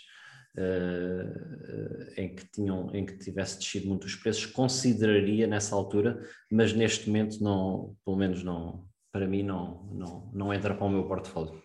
uh, 0.56 2.12
em, 2.16 2.34
que 2.34 2.46
tinham, 2.50 2.94
em 2.94 3.04
que 3.04 3.18
tivesse 3.18 3.58
descido 3.58 3.88
muito 3.88 4.04
os 4.04 4.14
preços, 4.14 4.46
consideraria 4.46 5.46
nessa 5.46 5.74
altura, 5.74 6.22
mas 6.50 6.72
neste 6.72 7.08
momento 7.08 7.42
não, 7.42 7.96
pelo 8.04 8.16
menos 8.16 8.42
não, 8.42 8.86
para 9.12 9.26
mim 9.26 9.42
não, 9.42 9.84
não, 9.92 10.30
não 10.32 10.54
entra 10.54 10.74
para 10.74 10.86
o 10.86 10.90
meu 10.90 11.06
portfólio. 11.06 11.62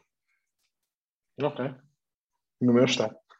Ok. 1.42 1.74
No 2.62 2.74
meu 2.74 2.84
está. 2.86 3.10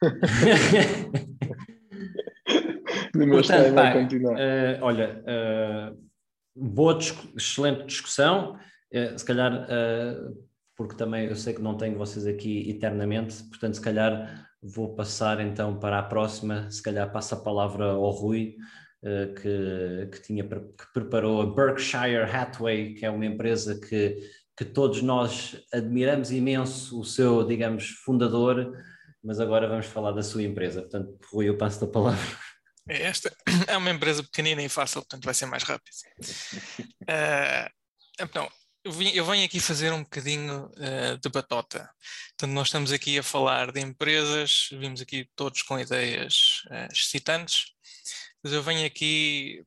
no 3.14 3.26
meu 3.26 3.38
Portanto, 3.38 3.66
está 3.66 3.70
vai 3.72 3.92
continuar. 4.02 4.34
Uh, 4.34 4.78
olha, 4.80 5.22
uh, 5.22 6.10
boa, 6.56 6.98
excelente 7.36 7.84
discussão. 7.84 8.58
Uh, 8.92 9.18
se 9.18 9.24
calhar 9.24 9.68
porque 10.80 10.96
também 10.96 11.26
eu 11.26 11.36
sei 11.36 11.52
que 11.52 11.60
não 11.60 11.76
tenho 11.76 11.98
vocês 11.98 12.26
aqui 12.26 12.70
eternamente, 12.70 13.42
portanto, 13.44 13.74
se 13.74 13.82
calhar 13.82 14.48
vou 14.62 14.94
passar 14.94 15.38
então 15.38 15.78
para 15.78 15.98
a 15.98 16.02
próxima, 16.02 16.70
se 16.70 16.82
calhar 16.82 17.12
passa 17.12 17.34
a 17.34 17.38
palavra 17.38 17.84
ao 17.84 18.08
Rui, 18.08 18.56
uh, 19.02 19.34
que, 19.34 20.08
que, 20.10 20.22
tinha, 20.22 20.42
que 20.42 20.92
preparou 20.94 21.42
a 21.42 21.54
Berkshire 21.54 22.22
Hathaway, 22.22 22.94
que 22.94 23.04
é 23.04 23.10
uma 23.10 23.26
empresa 23.26 23.78
que, 23.78 24.26
que 24.56 24.64
todos 24.64 25.02
nós 25.02 25.62
admiramos 25.70 26.30
imenso 26.30 26.98
o 26.98 27.04
seu, 27.04 27.46
digamos, 27.46 27.90
fundador, 28.02 28.74
mas 29.22 29.38
agora 29.38 29.68
vamos 29.68 29.84
falar 29.84 30.12
da 30.12 30.22
sua 30.22 30.44
empresa. 30.44 30.80
Portanto, 30.80 31.14
Rui, 31.30 31.46
eu 31.46 31.58
passo 31.58 31.84
a 31.84 31.88
palavra. 31.88 32.38
É, 32.88 33.02
esta 33.02 33.30
é 33.68 33.76
uma 33.76 33.90
empresa 33.90 34.22
pequenina 34.22 34.62
e 34.62 34.68
fácil, 34.70 35.02
portanto 35.02 35.26
vai 35.26 35.34
ser 35.34 35.44
mais 35.44 35.62
rápido. 35.62 35.94
Uh, 37.02 37.68
então, 38.18 38.48
eu, 38.84 38.92
vim, 38.92 39.10
eu, 39.10 39.24
venho 39.24 39.44
aqui 39.44 39.60
fazer 39.60 39.92
um 39.92 40.02
bocadinho 40.02 40.66
uh, 40.66 41.18
de 41.20 41.28
batota. 41.28 41.90
Portanto, 42.30 42.54
nós 42.54 42.68
estamos 42.68 42.92
aqui 42.92 43.18
a 43.18 43.22
falar 43.22 43.72
de 43.72 43.80
empresas, 43.80 44.68
vimos 44.72 45.00
aqui 45.00 45.28
todos 45.36 45.62
com 45.62 45.78
ideias 45.78 46.62
uh, 46.66 46.92
excitantes, 46.92 47.72
mas 48.42 48.52
eu 48.52 48.62
venho 48.62 48.86
aqui 48.86 49.62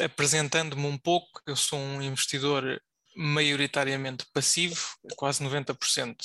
apresentando-me 0.00 0.86
um 0.86 0.96
pouco. 0.96 1.42
Eu 1.46 1.56
sou 1.56 1.78
um 1.78 2.00
investidor 2.00 2.80
maioritariamente 3.16 4.26
passivo, 4.32 4.96
quase 5.16 5.42
90% 5.42 6.16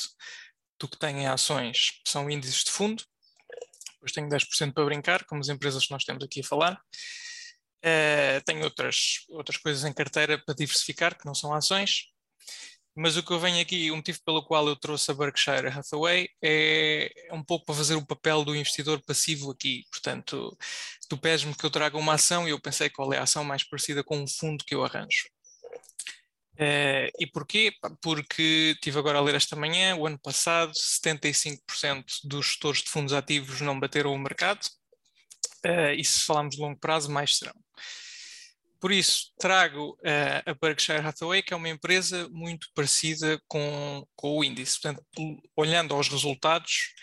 do 0.79 0.87
que 0.87 0.97
tem 0.97 1.21
em 1.21 1.27
ações 1.27 2.01
são 2.05 2.29
índices 2.29 2.63
de 2.63 2.71
fundo. 2.71 3.03
Depois 3.93 4.11
tenho 4.11 4.29
10% 4.29 4.73
para 4.73 4.85
brincar, 4.85 5.25
como 5.25 5.41
as 5.41 5.49
empresas 5.49 5.85
que 5.85 5.91
nós 5.91 6.03
temos 6.03 6.23
aqui 6.23 6.41
a 6.41 6.43
falar. 6.43 6.79
Uh, 7.83 8.41
tenho 8.45 8.63
outras, 8.63 9.25
outras 9.29 9.57
coisas 9.57 9.83
em 9.83 9.93
carteira 9.93 10.37
para 10.37 10.53
diversificar, 10.53 11.17
que 11.17 11.25
não 11.25 11.33
são 11.33 11.51
ações. 11.51 12.11
Mas 12.99 13.15
o 13.15 13.21
que 13.21 13.31
eu 13.31 13.39
venho 13.39 13.61
aqui, 13.61 13.91
o 13.91 13.95
motivo 13.95 14.19
pelo 14.25 14.43
qual 14.43 14.67
eu 14.67 14.75
trouxe 14.75 15.11
a 15.11 15.13
Berkshire 15.13 15.67
Hathaway 15.67 16.27
é 16.43 17.11
um 17.31 17.43
pouco 17.43 17.63
para 17.63 17.75
fazer 17.75 17.93
o 17.93 18.05
papel 18.05 18.43
do 18.43 18.55
investidor 18.55 18.99
passivo 19.05 19.51
aqui. 19.51 19.83
Portanto, 19.91 20.57
tu 21.07 21.15
pedes-me 21.15 21.53
que 21.53 21.63
eu 21.63 21.69
traga 21.69 21.95
uma 21.95 22.15
ação 22.15 22.47
e 22.47 22.51
eu 22.51 22.59
pensei 22.59 22.89
qual 22.89 23.13
é 23.13 23.19
a 23.19 23.23
ação 23.23 23.43
mais 23.43 23.63
parecida 23.63 24.03
com 24.03 24.23
o 24.23 24.27
fundo 24.27 24.65
que 24.65 24.73
eu 24.73 24.83
arranjo. 24.83 25.27
Uh, 26.59 27.13
e 27.19 27.27
porquê? 27.31 27.71
Porque 28.01 28.75
tive 28.81 28.97
agora 28.97 29.19
a 29.19 29.21
ler 29.21 29.35
esta 29.35 29.55
manhã, 29.55 29.95
o 29.95 30.07
ano 30.07 30.17
passado, 30.17 30.71
75% 30.71 32.03
dos 32.23 32.47
gestores 32.47 32.81
de 32.81 32.89
fundos 32.89 33.13
ativos 33.13 33.61
não 33.61 33.79
bateram 33.79 34.11
o 34.11 34.17
mercado, 34.17 34.65
uh, 35.63 35.93
e 35.95 36.03
se 36.03 36.23
falarmos 36.23 36.55
de 36.55 36.61
longo 36.61 36.79
prazo, 36.79 37.11
mais 37.11 37.37
serão. 37.37 37.53
Por 38.79 38.91
isso, 38.91 39.31
trago 39.39 39.91
uh, 40.01 40.49
a 40.49 40.53
Berkshire 40.53 40.99
Hathaway, 40.99 41.41
que 41.41 41.53
é 41.53 41.57
uma 41.57 41.69
empresa 41.69 42.29
muito 42.29 42.67
parecida 42.73 43.41
com, 43.47 44.05
com 44.15 44.37
o 44.37 44.43
índice. 44.43 44.79
Portanto, 44.79 45.03
olhando 45.55 45.93
aos 45.93 46.07
resultados, 46.09 46.93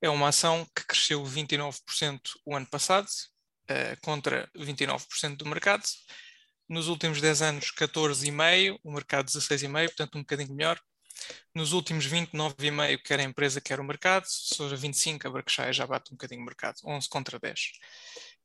é 0.00 0.08
uma 0.08 0.28
ação 0.28 0.66
que 0.74 0.86
cresceu 0.86 1.22
29% 1.24 2.20
o 2.44 2.54
ano 2.54 2.66
passado, 2.66 3.08
contra 4.02 4.48
29% 4.56 5.36
do 5.36 5.46
mercado, 5.46 5.82
nos 6.68 6.88
últimos 6.88 7.20
10 7.20 7.42
anos 7.42 7.72
14,5, 7.72 8.78
o 8.82 8.92
mercado 8.92 9.26
16,5, 9.26 9.86
portanto 9.86 10.16
um 10.16 10.20
bocadinho 10.20 10.54
melhor. 10.54 10.80
Nos 11.54 11.72
últimos 11.72 12.06
29,5, 12.06 13.02
quer 13.02 13.20
a 13.20 13.22
empresa, 13.22 13.60
quer 13.60 13.80
o 13.80 13.84
mercado, 13.84 14.24
se 14.26 14.56
for 14.56 14.74
25, 14.74 15.28
a 15.28 15.30
Berkshire 15.30 15.72
já 15.72 15.86
bate 15.86 16.12
um 16.12 16.16
bocadinho 16.16 16.42
o 16.42 16.44
mercado, 16.44 16.76
11 16.84 17.08
contra 17.08 17.38
10. 17.38 17.60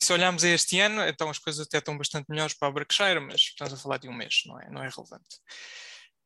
Se 0.01 0.13
olharmos 0.13 0.43
a 0.43 0.49
este 0.49 0.79
ano, 0.79 1.01
então 1.03 1.29
as 1.29 1.37
coisas 1.37 1.65
até 1.65 1.77
estão 1.77 1.97
bastante 1.97 2.27
melhores 2.29 2.53
para 2.53 2.69
a 2.69 2.71
Berkshire, 2.71 3.19
mas 3.19 3.41
estamos 3.41 3.73
a 3.73 3.77
falar 3.77 3.97
de 3.97 4.07
um 4.07 4.13
mês, 4.13 4.41
não 4.45 4.59
é, 4.59 4.69
não 4.69 4.83
é 4.83 4.89
relevante. 4.89 5.37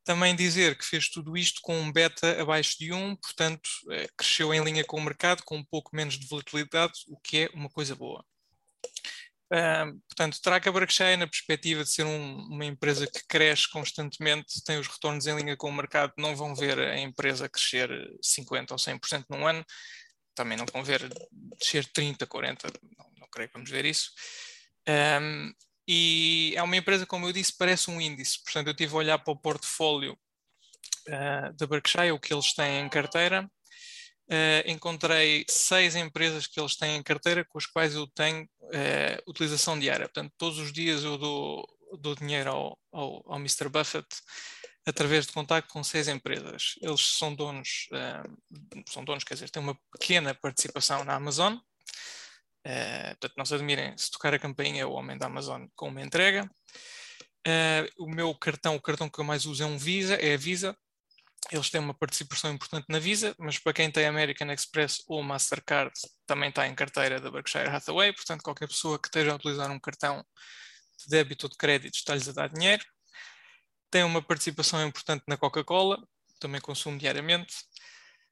Também 0.04 0.36
dizer 0.36 0.78
que 0.78 0.86
fez 0.86 1.10
tudo 1.10 1.36
isto 1.38 1.60
com 1.62 1.80
um 1.80 1.92
beta 1.92 2.42
abaixo 2.42 2.78
de 2.78 2.92
1, 2.92 3.16
portanto 3.16 3.70
é, 3.92 4.08
cresceu 4.18 4.54
em 4.54 4.64
linha 4.64 4.84
com 4.84 4.98
o 4.98 5.02
mercado, 5.02 5.44
com 5.44 5.58
um 5.58 5.64
pouco 5.64 5.96
menos 5.96 6.20
de 6.20 6.28
volatilidade, 6.28 6.94
o 7.08 7.18
que 7.20 7.44
é 7.44 7.50
uma 7.54 7.70
coisa 7.70 7.96
boa. 7.96 8.24
Uh, 9.54 10.02
portanto, 10.08 10.40
a 10.46 10.72
Berkshire 10.72 11.16
na 11.16 11.28
perspectiva 11.28 11.84
de 11.84 11.92
ser 11.92 12.06
um, 12.06 12.38
uma 12.48 12.66
empresa 12.66 13.06
que 13.06 13.22
cresce 13.28 13.70
constantemente, 13.70 14.64
tem 14.66 14.80
os 14.80 14.88
retornos 14.88 15.28
em 15.28 15.36
linha 15.36 15.56
com 15.56 15.70
o 15.70 15.74
mercado, 15.74 16.12
não 16.18 16.36
vão 16.36 16.56
ver 16.56 16.80
a 16.80 16.98
empresa 17.00 17.48
crescer 17.48 17.90
50% 18.20 18.72
ou 18.72 18.78
100% 18.78 19.26
num 19.30 19.46
ano, 19.48 19.64
também 20.36 20.58
não 20.58 20.84
ver 20.84 21.08
descer 21.58 21.86
30%, 21.86 22.26
40%, 22.28 22.80
não, 22.98 23.06
não 23.20 23.28
creio 23.32 23.50
que 23.50 23.54
vamos 23.54 23.70
ver 23.70 23.86
isso. 23.86 24.12
Um, 24.88 25.54
e 25.88 26.54
é 26.56 26.64
uma 26.64 26.78
empresa, 26.78 27.06
como 27.06 27.28
eu 27.28 27.34
disse, 27.34 27.58
parece 27.58 27.92
um 27.92 28.00
índice, 28.00 28.42
portanto, 28.44 28.68
eu 28.68 28.72
estive 28.72 28.94
a 28.94 28.98
olhar 28.98 29.20
para 29.20 29.34
o 29.34 29.40
portfólio 29.40 30.18
uh, 31.08 31.54
da 31.54 31.68
Berkshire, 31.68 32.12
o 32.12 32.20
que 32.20 32.34
eles 32.34 32.54
têm 32.54 32.80
em 32.80 32.90
carteira, 32.90 33.50
Uh, 34.26 34.64
encontrei 34.72 35.46
seis 35.50 35.98
empresas 35.98 36.48
que 36.48 36.58
eles 36.58 36.78
têm 36.78 36.96
em 36.96 37.04
carteira 37.04 37.44
com 37.44 37.58
as 37.58 37.66
quais 37.66 37.94
eu 37.94 38.08
tenho 38.08 38.44
uh, 38.44 39.30
utilização 39.30 39.78
diária. 39.78 40.08
Portanto, 40.08 40.34
todos 40.38 40.60
os 40.60 40.72
dias 40.72 41.04
eu 41.04 41.18
dou, 41.18 41.68
dou 42.00 42.16
dinheiro 42.16 42.50
ao, 42.50 42.80
ao, 42.92 43.32
ao, 43.32 43.38
Mr. 43.38 43.68
Buffett 43.68 44.08
através 44.86 45.26
de 45.26 45.34
contato 45.34 45.68
com 45.70 45.84
seis 45.84 46.08
empresas. 46.08 46.76
Eles 46.82 47.02
são 47.18 47.34
donos, 47.34 47.88
uh, 47.92 48.84
são 48.88 49.04
donos, 49.04 49.24
quer 49.24 49.36
dizer, 49.36 49.50
têm 49.50 49.64
uma 49.64 49.78
pequena 49.92 50.34
participação 50.34 51.04
na 51.04 51.16
Amazon. 51.16 51.58
portanto, 52.64 53.34
não 53.38 53.46
se 53.46 53.56
admirem 53.56 53.98
se 53.98 54.12
tocar 54.12 54.34
a 54.34 54.40
campainha 54.40 54.88
o 54.88 54.94
homem 54.94 55.18
da 55.18 55.26
Amazon 55.28 55.66
com 55.76 55.90
uma 55.90 56.02
entrega. 56.02 56.50
o 57.98 58.08
meu 58.08 58.34
cartão, 58.36 58.76
o 58.76 58.82
cartão 58.82 59.10
que 59.10 59.20
eu 59.20 59.26
mais 59.26 59.46
uso 59.46 59.64
é 59.64 59.66
um 59.66 59.78
Visa, 59.78 60.16
é 60.16 60.34
a 60.34 60.38
Visa 60.38 60.78
eles 61.52 61.70
têm 61.70 61.82
uma 61.82 61.94
participação 61.94 62.52
importante 62.52 62.86
na 62.90 63.00
Visa, 63.00 63.36
mas 63.38 63.60
para 63.60 63.74
quem 63.74 63.92
tem 63.92 64.06
American 64.06 64.52
Express 64.52 65.04
ou 65.08 65.22
Mastercard 65.22 65.92
também 66.26 66.50
está 66.50 66.68
em 66.68 66.76
carteira 66.76 67.20
da 67.20 67.30
Berkshire 67.30 67.70
Hathaway, 67.70 68.14
portanto 68.14 68.44
qualquer 68.44 68.68
pessoa 68.68 69.00
que 69.00 69.08
esteja 69.08 69.32
a 69.32 69.36
utilizar 69.36 69.70
um 69.70 69.80
cartão 69.80 70.26
de 71.00 71.10
débito 71.10 71.46
ou 71.46 71.50
de 71.50 71.58
crédito 71.58 71.96
está-lhes 71.96 72.30
a 72.30 72.32
dar 72.32 72.50
dinheiro. 72.50 72.84
Tem 73.94 74.04
uma 74.04 74.24
participação 74.24 74.84
importante 74.84 75.24
na 75.28 75.38
Coca-Cola, 75.38 76.04
também 76.40 76.60
consumo 76.60 76.98
diariamente. 76.98 77.54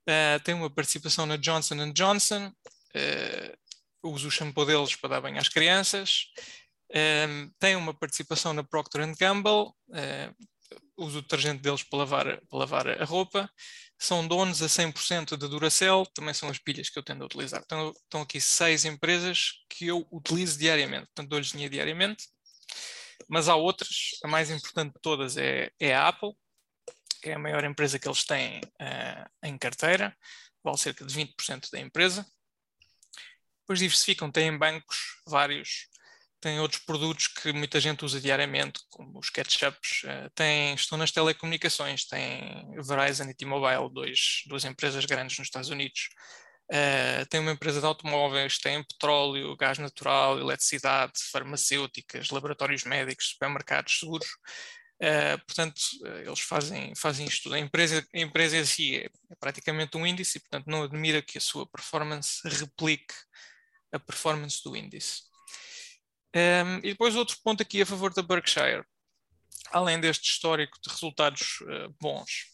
Uh, 0.10 0.44
tem 0.44 0.56
uma 0.56 0.72
participação 0.72 1.28
na 1.28 1.38
Johnson 1.38 1.94
Johnson, 1.94 2.48
uh, 2.48 4.10
uso 4.10 4.28
o 4.28 4.32
shampoo 4.32 4.66
deles 4.66 4.96
para 4.96 5.12
dar 5.12 5.22
banho 5.22 5.38
às 5.38 5.50
crianças. 5.50 6.30
Ah, 6.92 7.48
tem 7.60 7.76
uma 7.76 7.94
participação 7.94 8.56
na 8.56 8.64
Procter 8.64 9.16
Gamble, 9.16 9.68
uh, 9.68 10.36
uso 10.98 11.20
o 11.20 11.22
detergente 11.22 11.62
deles 11.62 11.84
para 11.84 12.00
lavar, 12.00 12.42
para 12.50 12.58
lavar 12.58 12.88
a 13.00 13.06
roupa, 13.06 13.48
são 14.00 14.28
donos 14.28 14.64
a 14.64 14.68
100% 14.68 15.38
da 15.38 15.46
Duracell, 15.46 16.08
também 16.08 16.34
são 16.34 16.50
as 16.50 16.58
pilhas 16.58 16.90
que 16.90 16.98
eu 16.98 17.04
tendo 17.04 17.22
a 17.22 17.28
utilizar. 17.28 17.62
Então, 17.64 17.94
estão 18.04 18.22
aqui 18.24 18.42
seis 18.42 18.84
empresas 18.84 19.64
que 19.70 19.86
eu 19.86 20.08
utilizo 20.12 20.58
diariamente, 20.58 21.06
portanto 21.06 21.30
dou-lhes 21.30 21.52
dinheiro 21.52 21.72
diariamente, 21.72 22.26
mas 23.28 23.50
há 23.50 23.56
outras, 23.56 24.12
a 24.24 24.28
mais 24.28 24.50
importante 24.50 24.94
de 24.94 25.02
todas 25.02 25.38
é, 25.38 25.72
é 25.80 25.94
a 25.94 26.08
Apple, 26.08 26.32
que 27.22 27.30
é 27.30 27.34
a 27.34 27.40
maior 27.40 27.64
empresa 27.64 28.00
que 28.00 28.08
eles 28.08 28.26
têm 28.26 28.60
uh, 28.60 29.30
em 29.44 29.58
carteira, 29.58 30.16
vale 30.64 30.78
cerca 30.78 31.06
de 31.06 31.14
20% 31.14 31.70
da 31.72 31.80
empresa. 31.80 32.26
Depois 33.62 33.80
diversificam, 33.80 34.32
têm 34.32 34.58
bancos, 34.58 35.22
vários, 35.28 35.88
tem 36.42 36.60
outros 36.60 36.82
produtos 36.84 37.28
que 37.28 37.54
muita 37.54 37.80
gente 37.80 38.04
usa 38.04 38.20
diariamente, 38.20 38.82
como 38.90 39.20
os 39.20 39.30
ketchups, 39.30 40.04
uh, 40.04 40.30
tem, 40.34 40.74
estão 40.74 40.98
nas 40.98 41.12
telecomunicações, 41.12 42.06
tem 42.06 42.76
Verizon 42.82 43.30
e 43.30 43.36
T-Mobile, 43.36 43.94
duas 44.48 44.66
empresas 44.66 45.06
grandes 45.06 45.38
nos 45.38 45.48
Estados 45.48 45.70
Unidos. 45.70 46.10
Uh, 46.72 47.26
tem 47.30 47.42
uma 47.42 47.52
empresa 47.52 47.82
de 47.82 47.86
automóveis, 47.86 48.58
tem 48.58 48.82
petróleo, 48.82 49.58
gás 49.58 49.78
natural, 49.78 50.40
eletricidade, 50.40 51.14
farmacêuticas, 51.30 52.30
laboratórios 52.30 52.86
médicos, 52.86 53.32
supermercados, 53.32 54.00
seguros. 54.00 54.30
Uh, 55.02 55.38
portanto, 55.46 55.82
eles 56.26 56.40
fazem, 56.40 56.96
fazem 56.96 57.28
isto 57.28 57.44
tudo. 57.44 57.56
A 57.56 57.60
empresa, 57.60 58.08
a 58.16 58.20
empresa 58.20 58.56
em 58.56 58.66
si 58.66 58.96
é, 58.96 59.06
é 59.06 59.36
praticamente 59.38 59.98
um 59.98 60.08
índice 60.08 60.38
e, 60.38 60.42
portanto, 60.42 60.68
não 60.68 60.84
admira 60.84 61.22
que 61.22 61.38
a 61.38 61.42
sua 61.42 61.68
performance 61.68 62.40
replique 62.48 63.16
a 63.92 64.00
performance 64.00 64.64
do 64.64 64.76
índice. 64.76 65.24
Um, 66.34 66.78
e 66.78 66.92
depois 66.92 67.16
outro 67.16 67.38
ponto 67.44 67.62
aqui 67.62 67.82
a 67.82 67.86
favor 67.86 68.14
da 68.14 68.22
Berkshire, 68.22 68.86
além 69.72 70.00
deste 70.00 70.32
histórico 70.32 70.80
de 70.82 70.90
resultados 70.90 71.60
uh, 71.62 71.94
bons, 72.00 72.51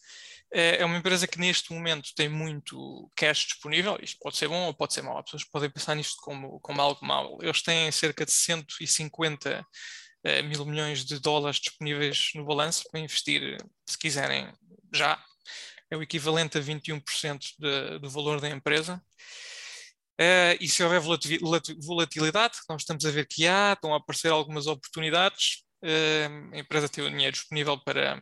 é, 0.52 0.80
é 0.80 0.84
uma 0.84 0.96
empresa 0.96 1.26
que 1.26 1.38
neste 1.38 1.72
momento 1.72 2.10
tem 2.14 2.28
muito 2.28 3.10
cash 3.14 3.46
disponível, 3.46 3.98
isto 4.02 4.18
pode 4.20 4.36
ser 4.36 4.48
bom 4.48 4.66
ou 4.66 4.74
pode 4.74 4.94
ser 4.94 5.02
mau, 5.02 5.18
as 5.18 5.24
pessoas 5.24 5.44
podem 5.44 5.70
pensar 5.70 5.94
nisto 5.94 6.16
como, 6.22 6.58
como 6.60 6.80
algo 6.80 7.04
mau. 7.04 7.38
Eles 7.42 7.62
têm 7.62 7.90
cerca 7.92 8.24
de 8.24 8.32
150 8.32 9.60
uh, 9.60 9.64
eh, 10.24 10.42
mil 10.42 10.64
milhões 10.64 11.04
de 11.04 11.18
dólares 11.20 11.60
disponíveis 11.60 12.30
no 12.34 12.44
balanço 12.44 12.84
para 12.90 13.00
investir, 13.00 13.58
se 13.88 13.98
quiserem, 13.98 14.52
já. 14.92 15.22
É 15.90 15.96
o 15.96 16.02
equivalente 16.02 16.58
a 16.58 16.60
21% 16.60 17.38
de, 17.58 17.98
do 17.98 18.10
valor 18.10 18.40
da 18.40 18.48
empresa. 18.48 19.02
Uh, 20.20 20.58
e 20.60 20.68
se 20.68 20.82
houver 20.82 21.00
volatilidade, 21.00 22.58
nós 22.68 22.82
estamos 22.82 23.04
a 23.04 23.10
ver 23.10 23.26
que 23.26 23.46
há, 23.46 23.74
estão 23.74 23.94
a 23.94 23.98
aparecer 23.98 24.32
algumas 24.32 24.66
oportunidades, 24.66 25.62
uh, 25.84 26.54
a 26.54 26.58
empresa 26.58 26.88
tem 26.88 27.04
o 27.04 27.10
dinheiro 27.10 27.32
disponível 27.32 27.78
para, 27.78 28.20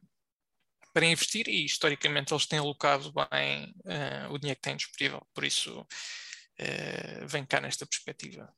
para 0.96 1.04
investir 1.04 1.46
e 1.46 1.66
historicamente 1.66 2.32
eles 2.32 2.46
têm 2.46 2.58
alocado 2.58 3.12
bem 3.12 3.74
uh, 3.84 4.32
o 4.32 4.38
dinheiro 4.38 4.56
que 4.56 4.62
têm 4.62 4.78
disponível, 4.78 5.26
por 5.34 5.44
isso 5.44 5.86
vem 7.26 7.44
cá 7.44 7.60
nesta 7.60 7.84
perspectiva. 7.84 8.50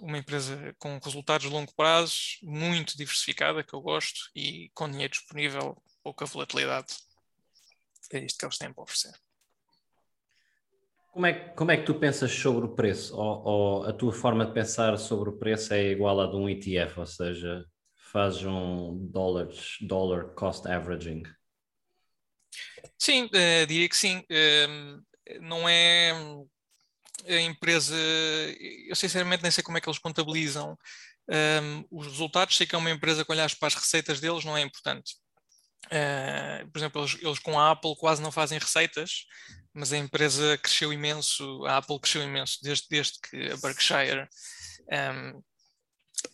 uma 0.00 0.18
empresa 0.18 0.74
com 0.80 0.98
resultados 0.98 1.46
de 1.46 1.52
longo 1.52 1.72
prazo, 1.76 2.16
muito 2.42 2.96
diversificada, 2.98 3.62
que 3.62 3.72
eu 3.72 3.80
gosto, 3.80 4.28
e 4.34 4.68
com 4.74 4.90
dinheiro 4.90 5.12
disponível, 5.12 5.80
pouca 6.02 6.26
volatilidade, 6.26 6.96
é 8.12 8.18
isto 8.18 8.36
que 8.36 8.44
eles 8.44 8.58
têm 8.58 8.72
para 8.72 8.82
oferecer. 8.82 9.12
Como 11.12 11.24
é, 11.24 11.32
como 11.50 11.70
é 11.70 11.76
que 11.76 11.84
tu 11.84 11.94
pensas 11.94 12.32
sobre 12.32 12.66
o 12.66 12.74
preço? 12.74 13.16
Ou, 13.16 13.44
ou, 13.44 13.84
a 13.84 13.92
tua 13.92 14.12
forma 14.12 14.44
de 14.44 14.52
pensar 14.52 14.98
sobre 14.98 15.30
o 15.30 15.38
preço 15.38 15.72
é 15.72 15.84
igual 15.92 16.20
à 16.20 16.26
de 16.26 16.34
um 16.34 16.48
ETF, 16.48 16.98
ou 16.98 17.06
seja, 17.06 17.64
fazes 18.10 18.44
um 18.44 19.06
dollars, 19.10 19.76
dollar 19.80 20.34
cost 20.34 20.66
averaging? 20.68 21.22
Sim, 22.98 23.24
uh, 23.24 23.66
diria 23.66 23.88
que 23.88 23.96
sim. 23.96 24.18
Uh, 24.18 25.40
não 25.40 25.68
é 25.68 26.12
a 27.26 27.40
empresa, 27.40 27.94
eu 28.86 28.96
sinceramente 28.96 29.42
nem 29.42 29.52
sei 29.52 29.62
como 29.62 29.76
é 29.76 29.80
que 29.80 29.88
eles 29.88 29.98
contabilizam 29.98 30.78
um, 31.28 31.84
os 31.90 32.06
resultados, 32.06 32.56
sei 32.56 32.66
que 32.66 32.74
é 32.74 32.78
uma 32.78 32.90
empresa 32.90 33.24
que 33.24 33.32
olhar 33.32 33.54
para 33.56 33.68
as 33.68 33.74
receitas 33.74 34.20
deles 34.20 34.44
não 34.44 34.56
é 34.56 34.62
importante. 34.62 35.14
Uh, 35.86 36.68
por 36.70 36.78
exemplo, 36.78 37.02
eles, 37.02 37.18
eles, 37.20 37.38
com 37.38 37.58
a 37.58 37.70
Apple 37.70 37.96
quase 37.96 38.22
não 38.22 38.32
fazem 38.32 38.58
receitas, 38.58 39.26
mas 39.72 39.92
a 39.92 39.98
empresa 39.98 40.58
cresceu 40.58 40.92
imenso, 40.92 41.64
a 41.66 41.76
Apple 41.76 42.00
cresceu 42.00 42.22
imenso 42.22 42.58
desde, 42.62 42.86
desde 42.88 43.18
que 43.20 43.52
a 43.52 43.56
Berkshire 43.56 44.28
um, 44.90 45.42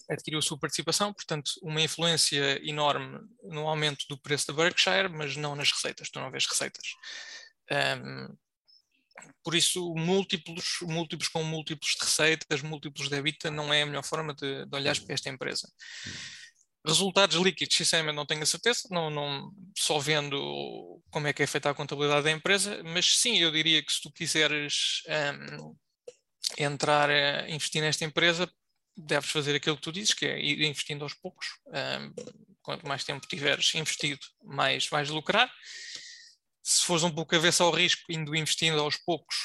adquiriu 0.08 0.38
a 0.38 0.42
sua 0.42 0.58
participação, 0.58 1.12
portanto, 1.12 1.50
uma 1.62 1.80
influência 1.80 2.60
enorme 2.68 3.20
no 3.42 3.68
aumento 3.68 4.04
do 4.08 4.18
preço 4.18 4.46
da 4.46 4.52
Berkshire, 4.52 5.08
mas 5.08 5.36
não 5.36 5.54
nas 5.54 5.70
receitas, 5.70 6.10
tu 6.10 6.20
não 6.20 6.30
vês 6.30 6.46
receitas. 6.46 6.86
Um, 7.70 8.36
por 9.42 9.54
isso, 9.54 9.94
múltiplos, 9.94 10.78
múltiplos 10.82 11.28
com 11.28 11.42
múltiplos 11.42 11.94
de 11.94 12.04
receitas, 12.04 12.62
múltiplos 12.62 13.08
de 13.08 13.16
EBITDA, 13.16 13.50
não 13.50 13.72
é 13.72 13.82
a 13.82 13.86
melhor 13.86 14.04
forma 14.04 14.34
de, 14.34 14.66
de 14.66 14.76
olhar 14.76 14.98
para 15.00 15.14
esta 15.14 15.28
empresa. 15.28 15.70
Resultados 16.86 17.36
líquidos, 17.36 17.76
sinceramente 17.76 18.16
não 18.16 18.26
tenho 18.26 18.42
a 18.42 18.46
certeza, 18.46 18.82
não, 18.90 19.08
não, 19.08 19.50
só 19.76 19.98
vendo 19.98 21.00
como 21.10 21.26
é 21.26 21.32
que 21.32 21.42
é 21.42 21.46
feita 21.46 21.70
a 21.70 21.74
contabilidade 21.74 22.24
da 22.24 22.30
empresa, 22.30 22.82
mas 22.84 23.18
sim, 23.18 23.38
eu 23.38 23.50
diria 23.50 23.82
que 23.82 23.90
se 23.90 24.02
tu 24.02 24.12
quiseres 24.12 25.02
um, 25.08 25.74
entrar 26.58 27.08
a 27.08 27.48
investir 27.48 27.80
nesta 27.80 28.04
empresa, 28.04 28.50
deves 28.96 29.30
fazer 29.30 29.54
aquilo 29.54 29.76
que 29.76 29.82
tu 29.82 29.92
dizes, 29.92 30.14
que 30.14 30.26
é 30.26 30.38
ir 30.38 30.62
investindo 30.62 31.02
aos 31.02 31.14
poucos. 31.14 31.46
Um, 31.66 32.14
quanto 32.62 32.86
mais 32.86 33.04
tempo 33.04 33.26
tiveres 33.26 33.74
investido, 33.74 34.26
mais 34.42 34.86
vais 34.88 35.10
lucrar 35.10 35.50
se 36.64 36.82
fores 36.82 37.02
um 37.04 37.10
pouco 37.10 37.36
avesso 37.36 37.62
ao 37.62 37.70
risco, 37.70 38.10
indo 38.10 38.34
investindo 38.34 38.80
aos 38.80 38.96
poucos, 38.96 39.36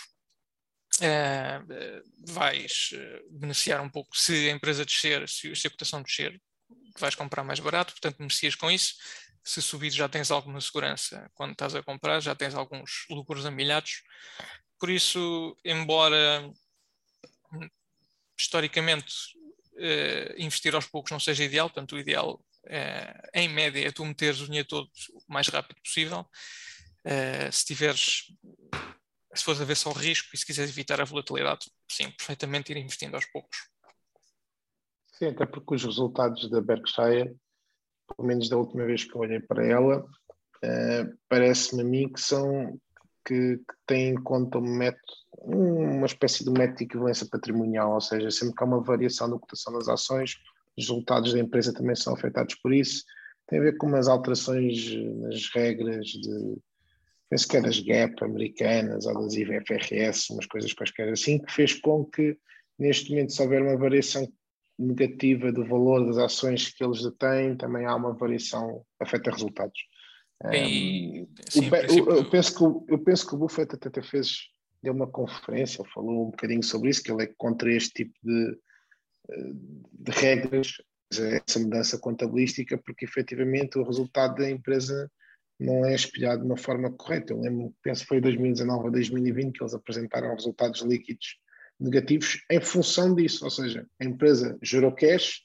uh, 1.01 2.33
vais 2.33 2.91
uh, 2.93 3.39
beneficiar 3.39 3.81
um 3.81 3.89
pouco. 3.89 4.17
Se 4.17 4.49
a 4.49 4.53
empresa 4.53 4.85
descer, 4.85 5.27
se, 5.27 5.51
a 5.51 5.69
cotação 5.69 6.01
descer, 6.01 6.41
vais 6.97 7.15
comprar 7.15 7.43
mais 7.43 7.59
barato, 7.59 7.91
portanto 7.91 8.17
beneficias 8.17 8.55
com 8.55 8.71
isso. 8.71 8.95
Se 9.43 9.61
subir, 9.61 9.91
já 9.91 10.07
tens 10.07 10.31
alguma 10.31 10.61
segurança 10.61 11.29
quando 11.33 11.51
estás 11.51 11.75
a 11.75 11.83
comprar, 11.83 12.21
já 12.21 12.33
tens 12.33 12.55
alguns 12.55 13.05
lucros 13.09 13.45
amilhados. 13.45 14.01
Por 14.79 14.89
isso, 14.89 15.57
embora 15.65 16.49
historicamente 18.37 19.13
uh, 19.35 19.38
investir 20.37 20.75
aos 20.75 20.85
poucos 20.85 21.11
não 21.11 21.19
seja 21.19 21.43
ideal, 21.43 21.69
portanto, 21.69 21.95
o 21.95 21.99
ideal 21.99 22.43
em 23.33 23.47
média 23.47 23.87
é 23.87 23.91
tu 23.91 24.05
meteres 24.05 24.41
o 24.41 24.45
dinheiro 24.45 24.67
todo 24.67 24.89
o 25.13 25.33
mais 25.33 25.47
rápido 25.47 25.81
possível. 25.81 26.25
Uh, 27.05 27.51
se 27.51 27.65
tiveres, 27.65 28.25
se 29.33 29.43
fores 29.43 29.61
a 29.61 29.65
ver 29.65 29.75
só 29.75 29.89
o 29.89 29.93
risco 29.93 30.29
e 30.33 30.37
se 30.37 30.45
quiseres 30.45 30.71
evitar 30.71 30.99
a 30.99 31.05
volatilidade, 31.05 31.71
sim, 31.89 32.11
perfeitamente 32.11 32.71
ir 32.71 32.77
investindo 32.77 33.15
aos 33.15 33.25
poucos. 33.25 33.57
Sim, 35.13 35.27
até 35.27 35.45
porque 35.45 35.75
os 35.75 35.83
resultados 35.83 36.49
da 36.49 36.61
Berkshire, 36.61 37.35
pelo 38.07 38.27
menos 38.27 38.49
da 38.49 38.57
última 38.57 38.85
vez 38.85 39.05
que 39.05 39.15
eu 39.15 39.21
olhei 39.21 39.39
para 39.39 39.65
ela, 39.65 40.01
uh, 40.03 41.17
parece-me 41.27 41.81
a 41.81 41.85
mim 41.85 42.11
que 42.11 42.19
são 42.19 42.79
que, 43.25 43.57
que 43.57 43.75
têm 43.85 44.09
em 44.09 44.23
conta 44.23 44.57
um 44.57 44.61
método, 44.61 45.13
uma 45.41 46.05
espécie 46.05 46.43
de 46.43 46.51
método 46.51 46.77
de 46.77 46.83
equivalência 46.85 47.27
patrimonial, 47.29 47.93
ou 47.93 48.01
seja, 48.01 48.29
sempre 48.31 48.55
que 48.55 48.63
há 48.63 48.67
uma 48.67 48.81
variação 48.81 49.27
na 49.27 49.39
cotação 49.39 49.73
das 49.73 49.87
ações, 49.87 50.37
os 50.77 50.87
resultados 50.87 51.33
da 51.33 51.39
empresa 51.39 51.73
também 51.73 51.95
são 51.95 52.13
afetados 52.13 52.55
por 52.55 52.73
isso. 52.73 53.03
Tem 53.47 53.59
a 53.59 53.63
ver 53.63 53.77
com 53.77 53.87
umas 53.87 54.07
alterações 54.07 54.95
nas 54.95 55.49
regras 55.53 56.05
de 56.07 56.57
penso 57.29 57.47
que 57.47 57.57
é 57.57 57.61
das 57.61 57.79
GAP 57.79 58.23
americanas 58.23 59.05
ou 59.05 59.13
das 59.13 59.35
IFRS, 59.35 60.33
umas 60.33 60.47
coisas 60.47 60.73
quaisquer 60.73 61.09
assim, 61.09 61.37
que 61.37 61.51
fez 61.51 61.73
com 61.75 62.03
que 62.03 62.35
neste 62.77 63.11
momento 63.11 63.33
se 63.33 63.41
houver 63.41 63.61
uma 63.61 63.77
variação 63.77 64.27
negativa 64.77 65.51
do 65.51 65.65
valor 65.65 66.05
das 66.07 66.17
ações 66.17 66.69
que 66.69 66.83
eles 66.83 67.03
detêm, 67.03 67.55
também 67.55 67.85
há 67.85 67.95
uma 67.95 68.13
variação 68.13 68.83
afeta 68.99 69.29
resultados. 69.29 69.79
E, 70.53 71.21
um, 71.21 71.27
sim, 71.49 71.67
o, 71.67 71.69
princípio... 71.69 72.11
eu, 72.11 72.29
penso 72.29 72.55
que, 72.55 72.63
o, 72.63 72.85
eu 72.87 72.99
penso 72.99 73.27
que 73.27 73.35
o 73.35 73.37
Buffett 73.37 73.75
até 73.75 74.01
fez 74.01 74.49
deu 74.81 74.93
uma 74.93 75.07
conferência, 75.07 75.83
falou 75.93 76.27
um 76.27 76.31
bocadinho 76.31 76.63
sobre 76.63 76.89
isso, 76.89 77.03
que 77.03 77.11
ele 77.11 77.23
é 77.23 77.33
contra 77.37 77.71
este 77.71 78.05
tipo 78.05 78.13
de, 78.23 78.57
de 79.93 80.11
regras, 80.11 80.73
essa 81.11 81.59
mudança 81.59 81.97
contabilística, 81.97 82.77
porque 82.77 83.05
efetivamente 83.05 83.77
o 83.77 83.83
resultado 83.83 84.35
da 84.35 84.49
empresa 84.49 85.09
não 85.59 85.85
é 85.85 85.93
espelhado 85.93 86.41
de 86.41 86.47
uma 86.47 86.57
forma 86.57 86.91
correta. 86.91 87.33
Eu 87.33 87.41
lembro, 87.41 87.73
penso 87.83 88.03
que 88.03 88.07
foi 88.07 88.21
2019 88.21 88.87
a 88.87 88.91
2020 88.91 89.57
que 89.57 89.63
eles 89.63 89.73
apresentaram 89.73 90.33
resultados 90.33 90.81
líquidos 90.81 91.37
negativos 91.79 92.43
em 92.49 92.61
função 92.61 93.15
disso, 93.15 93.43
ou 93.43 93.51
seja, 93.51 93.85
a 93.99 94.05
empresa 94.05 94.57
gerou 94.61 94.91
cash, 94.91 95.41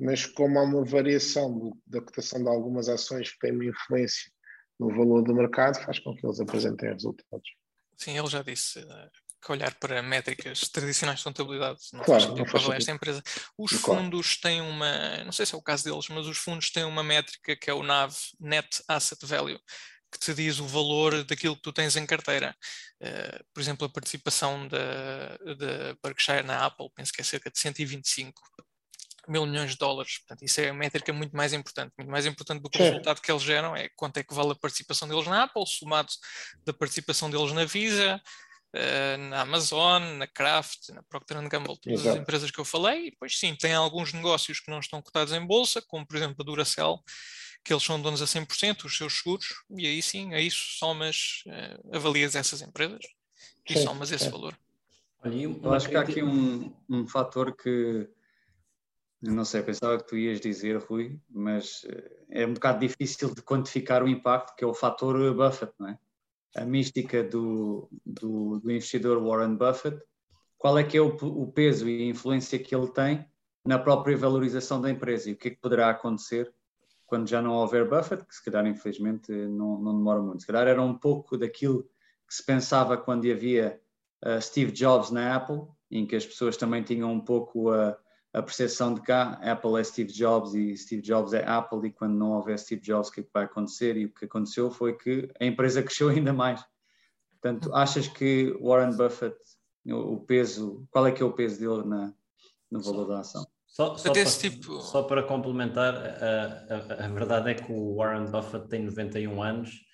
mas 0.00 0.26
como 0.26 0.58
há 0.58 0.62
uma 0.62 0.84
variação 0.84 1.72
da 1.86 2.00
cotação 2.00 2.42
de 2.42 2.48
algumas 2.48 2.88
ações 2.88 3.32
que 3.32 3.38
tem 3.38 3.52
uma 3.52 3.64
influência 3.64 4.30
no 4.78 4.88
valor 4.88 5.22
do 5.22 5.34
mercado, 5.34 5.82
faz 5.82 5.98
com 5.98 6.14
que 6.14 6.24
eles 6.24 6.40
apresentem 6.40 6.92
resultados. 6.92 7.57
Sim, 7.98 8.16
ele 8.16 8.28
já 8.28 8.42
disse 8.42 8.78
eh, 8.78 9.10
que 9.44 9.52
olhar 9.52 9.74
para 9.74 10.02
métricas 10.02 10.60
tradicionais 10.60 11.18
de 11.18 11.24
contabilidade 11.24 11.80
não 11.92 12.04
claro, 12.04 12.20
faz 12.20 12.24
sentido 12.24 12.50
para 12.50 12.58
avaliar 12.60 12.78
esta 12.78 12.92
empresa. 12.92 13.22
Os 13.56 13.72
claro. 13.72 14.00
fundos 14.00 14.36
têm 14.36 14.60
uma, 14.60 15.24
não 15.24 15.32
sei 15.32 15.44
se 15.44 15.54
é 15.54 15.58
o 15.58 15.62
caso 15.62 15.84
deles, 15.84 16.08
mas 16.08 16.26
os 16.26 16.38
fundos 16.38 16.70
têm 16.70 16.84
uma 16.84 17.02
métrica 17.02 17.56
que 17.56 17.68
é 17.68 17.74
o 17.74 17.82
NAV, 17.82 18.14
Net 18.40 18.82
Asset 18.86 19.26
Value, 19.26 19.60
que 20.12 20.18
te 20.18 20.32
diz 20.32 20.58
o 20.58 20.66
valor 20.66 21.24
daquilo 21.24 21.56
que 21.56 21.62
tu 21.62 21.72
tens 21.72 21.96
em 21.96 22.06
carteira. 22.06 22.56
Uh, 23.00 23.44
por 23.52 23.60
exemplo, 23.60 23.86
a 23.86 23.90
participação 23.90 24.66
da, 24.68 25.36
da 25.54 25.96
Berkshire 26.02 26.42
na 26.42 26.64
Apple, 26.64 26.88
penso 26.94 27.12
que 27.12 27.20
é 27.20 27.24
cerca 27.24 27.50
de 27.50 27.58
125 27.58 28.40
mil 29.30 29.46
milhões 29.46 29.72
de 29.72 29.76
dólares. 29.76 30.18
Portanto, 30.18 30.44
isso 30.44 30.60
é 30.60 30.68
a 30.68 30.74
métrica 30.74 31.12
muito 31.12 31.36
mais 31.36 31.52
importante. 31.52 31.92
Muito 31.96 32.10
mais 32.10 32.26
importante 32.26 32.62
do 32.62 32.70
que 32.70 32.78
o 32.78 32.84
resultado 32.84 33.20
que 33.20 33.30
eles 33.30 33.42
geram 33.42 33.76
é 33.76 33.88
quanto 33.96 34.18
é 34.18 34.22
que 34.22 34.34
vale 34.34 34.52
a 34.52 34.54
participação 34.54 35.08
deles 35.08 35.26
na 35.26 35.44
Apple, 35.44 35.66
somado 35.66 36.08
da 36.64 36.72
participação 36.72 37.30
deles 37.30 37.52
na 37.52 37.64
Visa, 37.64 38.20
uh, 38.74 39.18
na 39.28 39.42
Amazon, 39.42 40.02
na 40.16 40.26
Kraft, 40.26 40.90
na 40.90 41.02
Procter 41.02 41.36
Gamble, 41.48 41.78
todas 41.80 42.00
Exato. 42.00 42.16
as 42.16 42.22
empresas 42.22 42.50
que 42.50 42.58
eu 42.58 42.64
falei, 42.64 43.08
e 43.08 43.10
depois 43.10 43.38
sim, 43.38 43.54
tem 43.54 43.74
alguns 43.74 44.12
negócios 44.12 44.60
que 44.60 44.70
não 44.70 44.80
estão 44.80 45.00
cotados 45.02 45.32
em 45.32 45.44
bolsa, 45.44 45.82
como 45.86 46.06
por 46.06 46.16
exemplo 46.16 46.36
a 46.40 46.44
Duracell, 46.44 47.02
que 47.64 47.72
eles 47.72 47.82
são 47.82 48.00
donos 48.00 48.22
a 48.22 48.24
100%, 48.24 48.84
os 48.84 48.96
seus 48.96 49.18
seguros, 49.18 49.46
e 49.76 49.86
aí 49.86 50.02
sim, 50.02 50.34
a 50.34 50.40
isso 50.40 50.78
somas, 50.78 51.42
uh, 51.46 51.96
avalias 51.96 52.34
essas 52.34 52.62
empresas 52.62 53.04
e 53.68 53.74
sim, 53.74 53.84
somas 53.84 54.10
esse 54.10 54.28
valor. 54.30 54.58
Eu 55.24 55.72
acho 55.72 55.88
que 55.88 55.96
há 55.96 56.00
aqui 56.00 56.22
um, 56.22 56.72
um 56.88 57.06
fator 57.06 57.54
que 57.54 58.08
não 59.20 59.44
sei, 59.44 59.62
pensava 59.62 59.98
que 59.98 60.06
tu 60.06 60.16
ias 60.16 60.40
dizer, 60.40 60.76
Rui, 60.78 61.20
mas 61.28 61.84
eh, 61.88 62.42
é 62.42 62.46
um 62.46 62.54
bocado 62.54 62.80
difícil 62.80 63.34
de 63.34 63.42
quantificar 63.42 64.02
o 64.02 64.08
impacto, 64.08 64.54
que 64.54 64.64
é 64.64 64.66
o 64.66 64.74
fator 64.74 65.34
Buffett, 65.34 65.72
não 65.78 65.88
é? 65.88 65.98
a 66.56 66.64
mística 66.64 67.22
do, 67.22 67.88
do, 68.04 68.58
do, 68.58 68.70
investidor 68.70 69.22
Warren 69.22 69.56
Buffett, 69.56 70.00
qual 70.56 70.78
é 70.78 70.84
que 70.84 70.96
é 70.96 71.00
o, 71.00 71.08
o, 71.08 71.52
peso 71.52 71.88
e 71.88 72.02
a 72.02 72.06
influência 72.06 72.58
que 72.58 72.74
ele 72.74 72.88
tem 72.88 73.26
na 73.64 73.78
própria 73.78 74.16
valorização 74.16 74.80
da 74.80 74.90
empresa 74.90 75.28
e 75.28 75.34
o 75.34 75.36
que 75.36 75.48
é 75.48 75.50
que 75.50 75.60
poderá 75.60 75.90
acontecer 75.90 76.52
quando 77.06 77.28
já 77.28 77.40
não 77.40 77.54
houver 77.54 77.88
Buffett, 77.88 78.24
que 78.24 78.34
se 78.34 78.44
calhar 78.44 78.66
infelizmente 78.66 79.30
não, 79.32 79.78
não 79.80 79.96
demora 79.96 80.20
muito. 80.20 80.40
Se 80.40 80.46
calhar 80.46 80.66
era 80.66 80.82
um 80.82 80.94
pouco 80.94 81.38
daquilo 81.38 81.84
que 82.26 82.34
se 82.34 82.44
pensava 82.44 82.96
quando 82.98 83.30
havia 83.30 83.80
uh, 84.24 84.40
Steve 84.40 84.72
Jobs 84.72 85.10
na 85.10 85.34
Apple, 85.34 85.62
em 85.90 86.06
que 86.06 86.16
as 86.16 86.26
pessoas 86.26 86.56
também 86.56 86.82
tinham 86.82 87.10
um 87.10 87.20
pouco 87.20 87.70
a 87.70 87.92
uh, 87.92 87.96
a 88.38 88.42
percepção 88.42 88.94
de 88.94 89.00
cá, 89.00 89.32
Apple 89.42 89.80
é 89.80 89.84
Steve 89.84 90.12
Jobs 90.12 90.54
e 90.54 90.76
Steve 90.76 91.02
Jobs 91.02 91.32
é 91.32 91.44
Apple, 91.44 91.88
e 91.88 91.90
quando 91.90 92.14
não 92.14 92.32
houver 92.32 92.58
Steve 92.58 92.80
Jobs, 92.80 93.08
o 93.08 93.12
que, 93.12 93.20
é 93.20 93.22
que 93.24 93.30
vai 93.34 93.44
acontecer? 93.44 93.96
E 93.96 94.04
o 94.04 94.14
que 94.14 94.26
aconteceu 94.26 94.70
foi 94.70 94.96
que 94.96 95.28
a 95.40 95.44
empresa 95.44 95.82
cresceu 95.84 96.08
ainda 96.08 96.32
mais. 96.32 96.64
Portanto, 97.32 97.74
achas 97.74 98.06
que 98.06 98.56
Warren 98.60 98.96
Buffett, 98.96 99.36
o 99.86 100.18
peso, 100.20 100.86
qual 100.90 101.06
é 101.06 101.12
que 101.12 101.22
é 101.22 101.26
o 101.26 101.32
peso 101.32 101.58
dele 101.58 101.88
na, 101.88 102.12
no 102.70 102.80
valor 102.80 103.06
da 103.06 103.20
ação? 103.20 103.46
Só, 103.66 103.96
só, 103.96 104.12
para, 104.12 104.24
tipo... 104.24 104.80
só 104.80 105.02
para 105.02 105.22
complementar, 105.22 105.94
a, 105.94 107.02
a, 107.02 107.04
a, 107.04 107.08
verdade 107.08 107.50
é 107.50 107.54
que 107.54 107.70
o 107.70 107.96
Warren 107.96 108.30
Buffett 108.30 108.66
tem 108.68 108.84
91 108.84 109.42
anos 109.42 109.87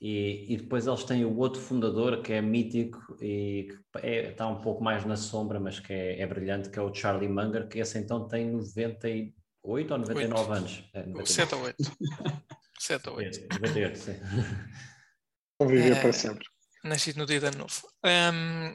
e, 0.00 0.52
e, 0.52 0.56
depois 0.58 0.86
eles 0.86 1.04
têm 1.04 1.24
o 1.24 1.36
outro 1.38 1.60
fundador 1.60 2.20
que 2.20 2.32
é 2.32 2.42
mítico 2.42 3.16
e 3.20 3.68
que 3.92 3.98
é, 4.06 4.30
está 4.30 4.46
um 4.46 4.60
pouco 4.60 4.84
mais 4.84 5.06
na 5.06 5.16
sombra, 5.16 5.58
mas 5.58 5.80
que 5.80 5.92
é, 5.92 6.20
é, 6.20 6.26
brilhante, 6.26 6.68
que 6.68 6.78
é 6.78 6.82
o 6.82 6.94
Charlie 6.94 7.28
Munger, 7.28 7.66
que 7.66 7.78
esse 7.78 7.98
então 7.98 8.28
tem 8.28 8.50
98 8.50 9.34
ou 9.64 9.98
99 9.98 10.50
8. 10.50 10.52
anos. 10.52 10.84
É, 10.92 11.24
7 11.24 11.54
ou 11.54 11.62
8. 11.62 11.76
7 12.78 13.08
ou 13.08 13.16
8. 13.16 13.40
98, 13.54 13.98
sim. 13.98 14.12
Conviver 15.58 15.92
uh, 15.92 16.00
para 16.02 16.12
sempre. 16.12 16.46
Nascido 16.84 17.16
no 17.16 17.26
dia 17.26 17.40
de 17.40 17.46
ano 17.46 17.58
novo. 17.58 17.82
Um, 18.04 18.74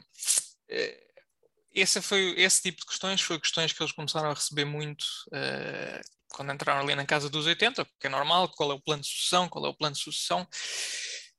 esse, 1.72 2.02
foi, 2.02 2.34
esse 2.36 2.62
tipo 2.62 2.80
de 2.80 2.86
questões 2.86 3.20
foi 3.20 3.38
questões 3.38 3.72
que 3.72 3.80
eles 3.80 3.92
começaram 3.92 4.30
a 4.30 4.34
receber 4.34 4.64
muito 4.64 5.04
uh, 5.28 6.00
quando 6.32 6.52
entraram 6.52 6.80
ali 6.82 6.94
na 6.94 7.06
casa 7.06 7.28
dos 7.28 7.46
80, 7.46 7.84
porque 7.84 8.06
é 8.06 8.10
normal, 8.10 8.48
qual 8.50 8.72
é 8.72 8.74
o 8.74 8.80
plano 8.80 9.02
de 9.02 9.08
sucessão, 9.08 9.48
qual 9.48 9.66
é 9.66 9.68
o 9.68 9.74
plano 9.74 9.94
de 9.94 10.02
sucessão. 10.02 10.46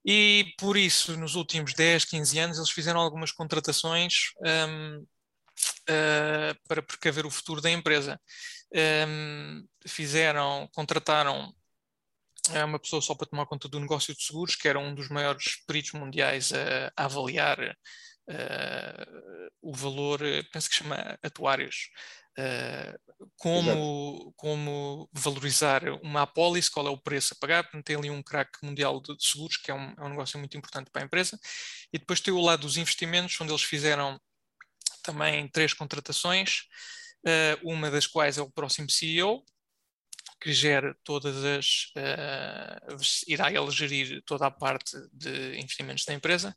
E 0.06 0.54
por 0.58 0.76
isso, 0.78 1.18
nos 1.18 1.36
últimos 1.36 1.74
10, 1.74 2.06
15 2.06 2.40
anos, 2.40 2.58
eles 2.58 2.70
fizeram 2.70 3.00
algumas 3.00 3.32
contratações 3.32 4.32
um, 4.42 4.98
uh, 5.00 5.08
eh, 5.88 6.56
para 6.68 6.82
precaver 6.84 7.26
o 7.26 7.32
futuro 7.32 7.62
da 7.62 7.72
empresa. 7.72 8.20
Um, 9.08 9.66
fizeram, 9.88 10.68
contrataram 10.74 11.54
eh, 12.52 12.64
uma 12.66 12.80
pessoa 12.80 13.02
só 13.02 13.16
para 13.16 13.28
tomar 13.28 13.46
conta 13.46 13.70
do 13.70 13.80
negócio 13.80 14.14
de 14.14 14.24
seguros, 14.24 14.56
que 14.56 14.68
era 14.68 14.80
um 14.80 14.94
dos 14.94 15.10
maiores 15.10 15.64
peritos 15.66 15.94
mundiais 15.94 16.52
a, 16.52 16.92
a 16.98 17.06
avaliar 17.06 17.60
uh, 18.30 19.52
o 19.62 19.74
valor, 19.74 20.20
penso 20.52 20.70
que 20.70 20.76
chama 20.76 21.18
atuários, 21.24 21.90
uh, 22.38 23.28
como, 23.38 24.34
como 24.36 25.10
valorizar 25.14 25.84
uma 26.02 26.24
apólice, 26.24 26.72
qual 26.72 26.88
é 26.88 26.90
o 26.90 26.98
preço 26.98 27.34
a 27.34 27.38
pagar, 27.40 27.64
portanto 27.64 27.86
tem 27.86 27.96
ali 27.96 28.10
um 28.10 28.24
crack 28.24 28.52
mundial 28.64 29.02
de, 29.02 29.16
de 29.16 29.26
seguros, 29.26 29.58
que 29.58 29.72
é 29.72 29.74
um, 29.74 29.94
é 29.98 30.04
um 30.04 30.10
negócio 30.10 30.38
muito 30.40 30.58
importante 30.58 30.90
para 30.92 31.02
a 31.02 31.06
empresa, 31.06 31.40
e 31.92 31.98
depois 31.98 32.22
tem 32.22 32.34
o 32.34 32.42
lado 32.42 32.62
dos 32.62 32.78
investimentos, 32.78 33.40
onde 33.40 33.52
eles 33.52 33.64
fizeram 33.64 34.20
também 35.04 35.48
três 35.50 35.74
contratações, 35.74 36.64
uh, 37.26 37.70
uma 37.70 37.92
das 37.92 38.08
quais 38.08 38.38
é 38.38 38.42
o 38.42 38.52
próximo 38.52 38.90
CEO, 38.90 39.44
que 40.42 40.52
gera 40.52 40.94
todas 41.06 41.38
as. 41.44 41.86
Uh, 41.96 43.02
irá 43.28 43.50
ele 43.50 43.72
gerir 43.72 44.22
toda 44.26 44.46
a 44.46 44.52
parte 44.52 44.92
de 45.14 45.58
investimentos 45.58 46.04
da 46.04 46.14
empresa. 46.14 46.56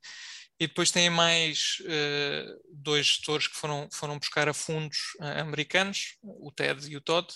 E 0.59 0.66
depois 0.66 0.90
tem 0.90 1.11
mais 1.11 1.78
uh, 1.82 2.61
dois 2.70 3.07
gestores 3.07 3.46
que 3.46 3.57
foram, 3.57 3.88
foram 3.92 4.18
buscar 4.18 4.48
a 4.48 4.54
fundos 4.54 4.98
uh, 5.20 5.40
americanos, 5.40 6.16
o 6.22 6.50
Ted 6.50 6.90
e 6.90 6.96
o 6.96 7.00
Todd. 7.00 7.26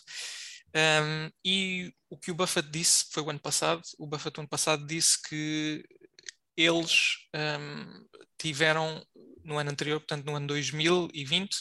Um, 0.74 1.30
e 1.44 1.92
o 2.08 2.16
que 2.16 2.30
o 2.30 2.34
Buffett 2.34 2.70
disse 2.70 3.06
foi 3.12 3.22
o 3.22 3.30
ano 3.30 3.40
passado. 3.40 3.82
O 3.98 4.06
Buffett, 4.06 4.38
o 4.38 4.40
ano 4.40 4.48
passado, 4.48 4.86
disse 4.86 5.20
que 5.28 5.84
eles 6.56 7.16
um, 7.34 8.06
tiveram, 8.38 9.04
no 9.44 9.58
ano 9.58 9.70
anterior, 9.70 10.00
portanto, 10.00 10.24
no 10.24 10.36
ano 10.36 10.46
2020, 10.46 11.56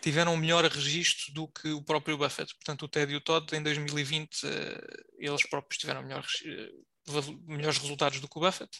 tiveram 0.00 0.34
um 0.34 0.36
melhor 0.36 0.64
registro 0.64 1.32
do 1.32 1.48
que 1.48 1.70
o 1.70 1.82
próprio 1.82 2.18
Buffett. 2.18 2.54
Portanto, 2.54 2.84
o 2.84 2.88
Ted 2.88 3.12
e 3.12 3.16
o 3.16 3.20
Todd, 3.20 3.56
em 3.56 3.62
2020, 3.62 4.44
uh, 4.44 4.48
eles 5.18 5.48
próprios 5.48 5.78
tiveram 5.78 6.02
melhor, 6.02 6.24
melhores 7.46 7.78
resultados 7.78 8.20
do 8.20 8.28
que 8.28 8.38
o 8.38 8.40
Buffett. 8.40 8.70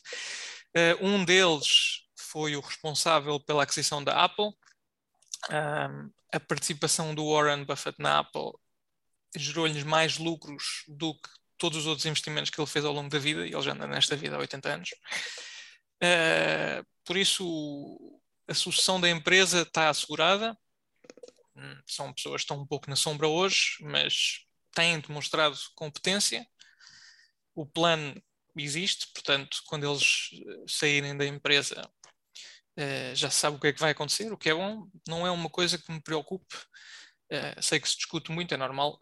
Uh, 0.77 1.07
um 1.07 1.25
deles 1.25 2.03
foi 2.15 2.55
o 2.55 2.61
responsável 2.61 3.41
pela 3.41 3.63
aquisição 3.63 4.05
da 4.05 4.25
Apple. 4.25 4.53
Um, 5.49 6.11
a 6.31 6.39
participação 6.39 7.15
do 7.15 7.33
Warren 7.33 7.65
Buffett 7.65 7.97
na 7.99 8.19
Apple 8.19 8.53
gerou-lhes 9.35 9.85
mais 9.85 10.19
lucros 10.19 10.85
do 10.87 11.15
que 11.15 11.31
todos 11.57 11.79
os 11.79 11.87
outros 11.87 12.05
investimentos 12.05 12.51
que 12.51 12.61
ele 12.61 12.69
fez 12.69 12.85
ao 12.85 12.93
longo 12.93 13.09
da 13.09 13.19
vida, 13.19 13.47
e 13.47 13.55
ele 13.55 13.63
já 13.63 13.73
anda 13.73 13.87
nesta 13.87 14.15
vida 14.15 14.37
há 14.37 14.39
80 14.39 14.69
anos. 14.69 14.91
Uh, 16.03 16.87
por 17.07 17.17
isso, 17.17 18.21
a 18.47 18.53
sucessão 18.53 19.01
da 19.01 19.09
empresa 19.09 19.63
está 19.63 19.89
assegurada. 19.89 20.57
Hum, 21.57 21.81
são 21.87 22.13
pessoas 22.13 22.43
que 22.43 22.45
estão 22.45 22.61
um 22.61 22.67
pouco 22.67 22.91
na 22.91 22.97
sombra 22.97 23.27
hoje, 23.27 23.79
mas 23.81 24.45
têm 24.75 25.01
demonstrado 25.01 25.57
competência. 25.75 26.47
O 27.55 27.65
plano 27.65 28.23
existe, 28.63 29.07
portanto, 29.13 29.59
quando 29.67 29.89
eles 29.89 30.31
eh, 30.33 30.65
saírem 30.67 31.17
da 31.17 31.27
empresa, 31.27 31.89
uh, 32.79 33.15
já 33.15 33.31
se 33.31 33.37
sabe 33.37 33.57
o 33.57 33.61
que 33.61 33.69
é 33.69 33.73
que 33.73 33.81
vai 33.81 33.91
acontecer, 33.91 34.33
o 34.33 34.37
que 34.37 34.51
é 34.51 34.55
bom, 34.55 34.89
não 35.07 35.27
é 35.27 35.31
uma 35.31 35.51
coisa 35.51 35.79
que 35.79 35.91
me 35.93 36.01
preocupe. 36.01 36.55
Uh, 37.31 37.61
sei 37.61 37.81
que 37.81 37.89
se 37.89 37.97
discute 37.97 38.31
muito, 38.31 38.55
é 38.55 38.57
normal, 38.57 39.01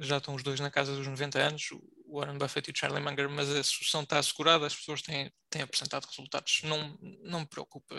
já 0.00 0.18
estão 0.18 0.34
os 0.34 0.42
dois 0.42 0.58
na 0.58 0.70
casa 0.70 0.96
dos 0.96 1.06
90 1.06 1.38
anos, 1.38 1.70
o 1.70 2.18
Warren 2.18 2.36
Buffett 2.36 2.68
e 2.68 2.72
o 2.72 2.76
Charlie 2.76 3.02
Munger, 3.02 3.30
mas 3.30 3.48
a 3.48 3.62
solução 3.62 4.02
está 4.02 4.18
assegurada, 4.18 4.66
as 4.66 4.74
pessoas 4.74 5.00
têm, 5.00 5.32
têm 5.48 5.62
apresentado 5.62 6.06
resultados, 6.06 6.60
não, 6.64 6.98
não 7.22 7.40
me 7.40 7.46
preocupa. 7.46 7.94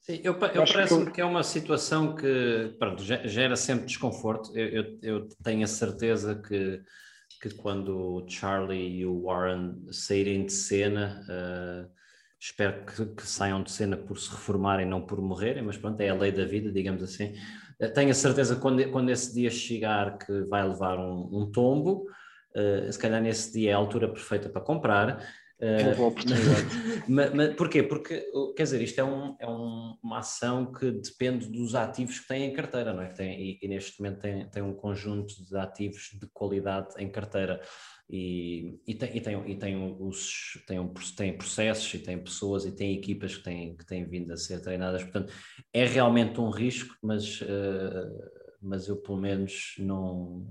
Sim, 0.00 0.20
eu, 0.22 0.32
eu 0.32 0.64
parece-me 0.66 1.10
que 1.10 1.20
é 1.20 1.24
uma 1.24 1.42
situação 1.42 2.14
que 2.14 2.74
pronto, 2.78 3.02
gera 3.02 3.56
sempre 3.56 3.86
desconforto. 3.86 4.54
Eu, 4.54 4.68
eu, 4.68 4.98
eu 5.02 5.28
tenho 5.42 5.64
a 5.64 5.66
certeza 5.66 6.34
que 6.34 6.82
que 7.44 7.54
quando 7.54 7.94
o 7.94 8.26
Charlie 8.26 9.00
e 9.00 9.04
o 9.04 9.24
Warren 9.24 9.86
saírem 9.92 10.46
de 10.46 10.52
cena, 10.54 11.22
uh, 11.28 11.90
espero 12.40 12.86
que, 12.86 13.04
que, 13.04 13.26
saiam 13.26 13.62
de 13.62 13.70
cena 13.70 13.98
por 13.98 14.18
se 14.18 14.30
reformarem, 14.30 14.86
não 14.86 15.02
por 15.02 15.20
morrerem, 15.20 15.62
mas 15.62 15.76
pronto, 15.76 16.00
é 16.00 16.08
a 16.08 16.14
lei 16.14 16.32
da 16.32 16.46
vida, 16.46 16.72
digamos 16.72 17.02
assim. 17.02 17.34
Uh, 17.78 17.92
tenho 17.92 18.10
a 18.10 18.14
certeza 18.14 18.54
que 18.54 18.62
quando, 18.62 18.90
quando 18.90 19.10
esse 19.10 19.34
dia 19.34 19.50
chegar 19.50 20.16
que 20.16 20.40
vai 20.44 20.66
levar 20.66 20.98
um, 20.98 21.28
um 21.30 21.52
tombo, 21.52 22.06
uh, 22.56 22.90
se 22.90 22.98
calhar 22.98 23.20
nesse 23.20 23.52
dia 23.52 23.72
é 23.72 23.74
a 23.74 23.76
altura 23.76 24.08
perfeita 24.08 24.48
para 24.48 24.62
comprar. 24.62 25.22
É 25.58 25.94
boa 25.94 26.08
oportunidade. 26.08 26.66
mas, 27.08 27.32
mas, 27.32 27.54
porquê? 27.54 27.82
Porque, 27.82 28.26
quer 28.56 28.64
dizer, 28.64 28.82
isto 28.82 29.00
é, 29.00 29.04
um, 29.04 29.36
é 29.38 29.48
um, 29.48 29.96
uma 30.02 30.18
ação 30.18 30.72
que 30.72 30.90
depende 30.90 31.46
dos 31.46 31.74
ativos 31.74 32.18
que 32.18 32.28
têm 32.28 32.50
em 32.50 32.52
carteira, 32.52 32.92
não 32.92 33.02
é? 33.02 33.08
Que 33.08 33.16
tem, 33.16 33.40
e, 33.40 33.58
e, 33.62 33.68
neste 33.68 34.00
momento 34.00 34.20
tem, 34.20 34.48
tem 34.50 34.62
um 34.62 34.74
conjunto 34.74 35.32
de 35.44 35.56
ativos 35.56 36.10
de 36.20 36.26
qualidade 36.32 36.88
em 36.98 37.08
carteira. 37.08 37.60
E, 38.10 38.78
e, 38.86 38.94
tem, 38.94 39.16
e, 39.16 39.20
tem, 39.20 39.50
e 39.50 39.56
tem, 39.56 39.96
os, 40.00 40.62
tem, 40.66 40.78
um, 40.78 40.92
tem 41.16 41.36
processos 41.36 41.94
e 41.94 41.98
tem 42.00 42.18
pessoas 42.18 42.64
e 42.66 42.72
tem 42.72 42.94
equipas 42.94 43.36
que 43.36 43.44
têm, 43.44 43.76
que 43.76 43.86
têm 43.86 44.04
vindo 44.04 44.32
a 44.32 44.36
ser 44.36 44.60
treinadas. 44.60 45.02
Portanto, 45.02 45.32
é 45.72 45.86
realmente 45.86 46.40
um 46.40 46.50
risco, 46.50 46.96
mas, 47.00 47.40
uh, 47.40 48.30
mas 48.60 48.88
eu 48.88 48.96
pelo 48.96 49.18
menos 49.18 49.76
não 49.78 50.46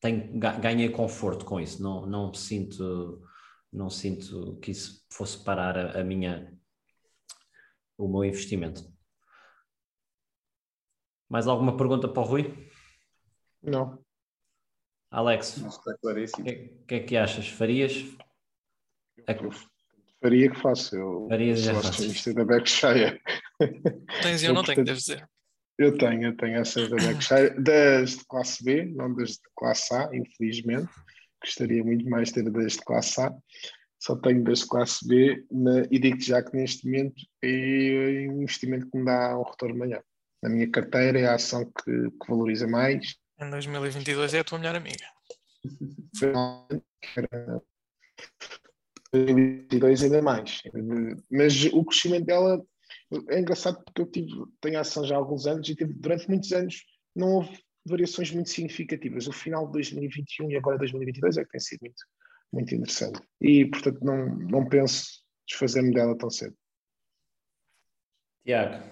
tenho, 0.00 0.38
ganhei 0.38 0.88
conforto 0.88 1.44
com 1.44 1.60
isso, 1.60 1.82
não, 1.82 2.04
não 2.06 2.30
me 2.30 2.36
sinto 2.36 3.22
não 3.74 3.90
sinto 3.90 4.56
que 4.60 4.70
isso 4.70 5.04
fosse 5.10 5.42
parar 5.42 5.76
a, 5.76 6.00
a 6.00 6.04
minha, 6.04 6.56
o 7.98 8.08
meu 8.08 8.24
investimento. 8.24 8.84
Mais 11.28 11.48
alguma 11.48 11.76
pergunta 11.76 12.08
para 12.08 12.22
o 12.22 12.24
Rui? 12.24 12.70
Não. 13.60 14.02
Alex, 15.10 15.56
o 15.58 16.42
que, 16.44 16.54
que, 16.86 16.94
é 16.94 17.00
que 17.00 17.16
achas? 17.16 17.48
Farias? 17.48 17.92
Eu, 19.26 19.50
faria 20.20 20.50
que 20.50 20.60
faço. 20.60 20.96
Eu 20.96 21.26
Farias 21.28 21.60
sou 21.60 21.78
acionista 21.78 22.34
da 22.34 22.44
Berkshire. 22.44 23.22
Tens 24.22 24.42
eu, 24.42 24.48
eu 24.48 24.54
não 24.54 24.62
portanto, 24.62 24.76
tenho, 24.76 24.86
deves 24.86 25.04
dizer. 25.04 25.28
Eu 25.78 25.96
tenho, 25.96 26.24
eu 26.24 26.36
tenho 26.36 26.58
essas 26.58 26.88
da 26.88 26.96
Berkshire, 26.96 27.60
das 27.62 28.10
de 28.18 28.24
classe 28.26 28.62
B, 28.62 28.84
não 28.84 29.14
das 29.14 29.30
de 29.30 29.48
classe 29.56 29.94
A, 29.94 30.10
infelizmente 30.14 30.90
gostaria 31.44 31.84
muito 31.84 32.08
mais 32.08 32.28
de 32.28 32.34
ter 32.34 32.50
das 32.50 32.72
de 32.72 32.78
classe 32.78 33.20
A, 33.20 33.34
só 34.00 34.16
tenho 34.16 34.42
das 34.44 34.60
de 34.60 34.66
classe 34.66 35.06
B 35.06 35.44
na, 35.50 35.82
e 35.90 35.98
digo 35.98 36.20
já 36.20 36.42
que 36.42 36.56
neste 36.56 36.86
momento 36.86 37.22
é 37.42 38.26
um 38.30 38.42
investimento 38.42 38.90
que 38.90 38.98
me 38.98 39.04
dá 39.04 39.38
um 39.38 39.42
retorno 39.42 39.78
maior. 39.78 40.02
Na 40.42 40.48
minha 40.50 40.70
carteira 40.70 41.18
é 41.18 41.26
a 41.26 41.34
ação 41.34 41.64
que, 41.64 42.10
que 42.10 42.28
valoriza 42.28 42.66
mais. 42.66 43.16
Em 43.40 43.48
2022 43.50 44.34
é 44.34 44.40
a 44.40 44.44
tua 44.44 44.58
melhor 44.58 44.76
amiga. 44.76 45.06
2022 49.12 50.02
ainda 50.02 50.22
mais. 50.22 50.62
Mas 51.30 51.64
o 51.72 51.84
crescimento 51.84 52.26
dela 52.26 52.62
é 53.28 53.40
engraçado 53.40 53.82
porque 53.84 54.02
eu 54.02 54.10
tive, 54.10 54.28
tenho 54.60 54.78
a 54.78 54.80
ação 54.80 55.04
já 55.04 55.14
há 55.14 55.18
alguns 55.18 55.46
anos 55.46 55.68
e 55.68 55.74
tive, 55.74 55.94
durante 55.94 56.28
muitos 56.28 56.52
anos 56.52 56.84
não 57.14 57.36
houve 57.36 57.58
variações 57.84 58.30
muito 58.30 58.50
significativas. 58.50 59.26
O 59.26 59.32
final 59.32 59.66
de 59.66 59.72
2021 59.72 60.50
e 60.50 60.56
agora 60.56 60.78
2022 60.78 61.36
é 61.36 61.44
que 61.44 61.50
tem 61.50 61.60
sido 61.60 61.80
muito, 61.82 62.04
muito 62.52 62.74
interessante. 62.74 63.20
E, 63.40 63.64
portanto, 63.66 64.00
não, 64.02 64.36
não 64.36 64.68
penso 64.68 65.22
desfazer-me 65.46 65.92
dela 65.92 66.16
tão 66.16 66.30
cedo. 66.30 66.56
Tiago. 68.44 68.84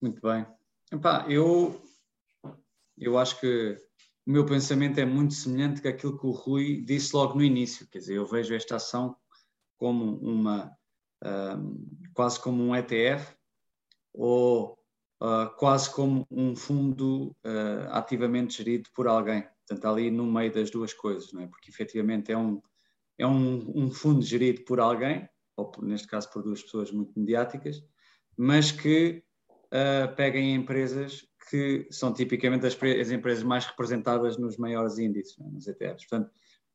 Muito 0.00 0.20
bem. 0.20 0.46
Epá, 0.92 1.26
eu, 1.28 1.82
eu 2.98 3.18
acho 3.18 3.40
que 3.40 3.76
o 4.26 4.30
meu 4.30 4.46
pensamento 4.46 4.98
é 4.98 5.04
muito 5.04 5.34
semelhante 5.34 5.82
com 5.82 5.88
aquilo 5.88 6.18
que 6.18 6.26
o 6.26 6.30
Rui 6.30 6.82
disse 6.82 7.14
logo 7.14 7.34
no 7.34 7.42
início. 7.42 7.86
Quer 7.88 7.98
dizer, 7.98 8.16
eu 8.16 8.26
vejo 8.26 8.54
esta 8.54 8.76
ação 8.76 9.16
como 9.76 10.16
uma, 10.18 10.76
um, 11.24 12.08
quase 12.14 12.40
como 12.40 12.62
um 12.62 12.74
ETF 12.74 13.36
ou 14.12 14.78
uh, 15.24 15.48
quase 15.56 15.90
como 15.90 16.26
um 16.30 16.54
fundo 16.54 17.34
uh, 17.44 17.88
ativamente 17.90 18.58
gerido 18.58 18.90
por 18.94 19.08
alguém. 19.08 19.46
Portanto, 19.66 19.86
ali 19.86 20.10
no 20.10 20.26
meio 20.26 20.52
das 20.52 20.70
duas 20.70 20.92
coisas, 20.92 21.32
não 21.32 21.42
é? 21.42 21.46
porque 21.46 21.70
efetivamente 21.70 22.30
é 22.30 22.36
um, 22.36 22.60
é 23.18 23.26
um, 23.26 23.72
um 23.74 23.90
fundo 23.90 24.20
gerido 24.20 24.62
por 24.64 24.78
alguém, 24.78 25.26
ou 25.56 25.72
neste 25.82 26.06
caso 26.06 26.30
por 26.30 26.42
duas 26.42 26.62
pessoas 26.62 26.90
muito 26.90 27.18
mediáticas, 27.18 27.82
mas 28.36 28.70
que 28.70 29.22
uh, 29.66 30.14
peguem 30.14 30.54
empresas 30.54 31.26
que 31.48 31.86
são 31.90 32.12
tipicamente 32.12 32.66
as, 32.66 32.74
as, 32.74 33.10
empresas 33.10 33.42
mais 33.42 33.64
representadas 33.64 34.36
nos 34.36 34.58
maiores 34.58 34.98
índices, 34.98 35.38
é? 35.40 35.44
nos 35.44 35.66
ETFs. 35.66 36.06
Portanto, 36.06 36.30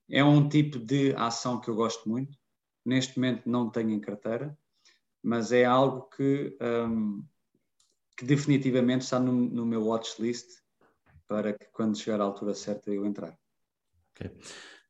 é 0.10 0.24
um 0.24 0.50
tipo 0.50 0.80
de 0.80 1.14
ação 1.16 1.60
que 1.60 1.70
eu 1.70 1.76
gosto 1.76 2.10
muito, 2.10 2.36
neste 2.84 3.20
momento 3.20 3.47
não 3.47 3.70
tenho 3.70 3.91
em 3.91 4.00
carteira, 4.00 4.58
mas 5.22 5.52
é 5.52 5.66
algo 5.66 6.10
que, 6.16 6.58
um, 6.62 7.24
que 8.20 8.26
definitivamente 8.26 9.03
está 9.03 9.17
no, 9.17 9.32
no 9.32 9.65
meu 9.65 9.88
watchlist 9.88 10.59
para 11.26 11.53
que 11.53 11.67
quando 11.72 11.97
chegar 11.97 12.20
à 12.20 12.26
altura 12.26 12.53
certa 12.53 12.91
eu 12.91 13.05
entrar. 13.05 13.34
Ok. 14.11 14.30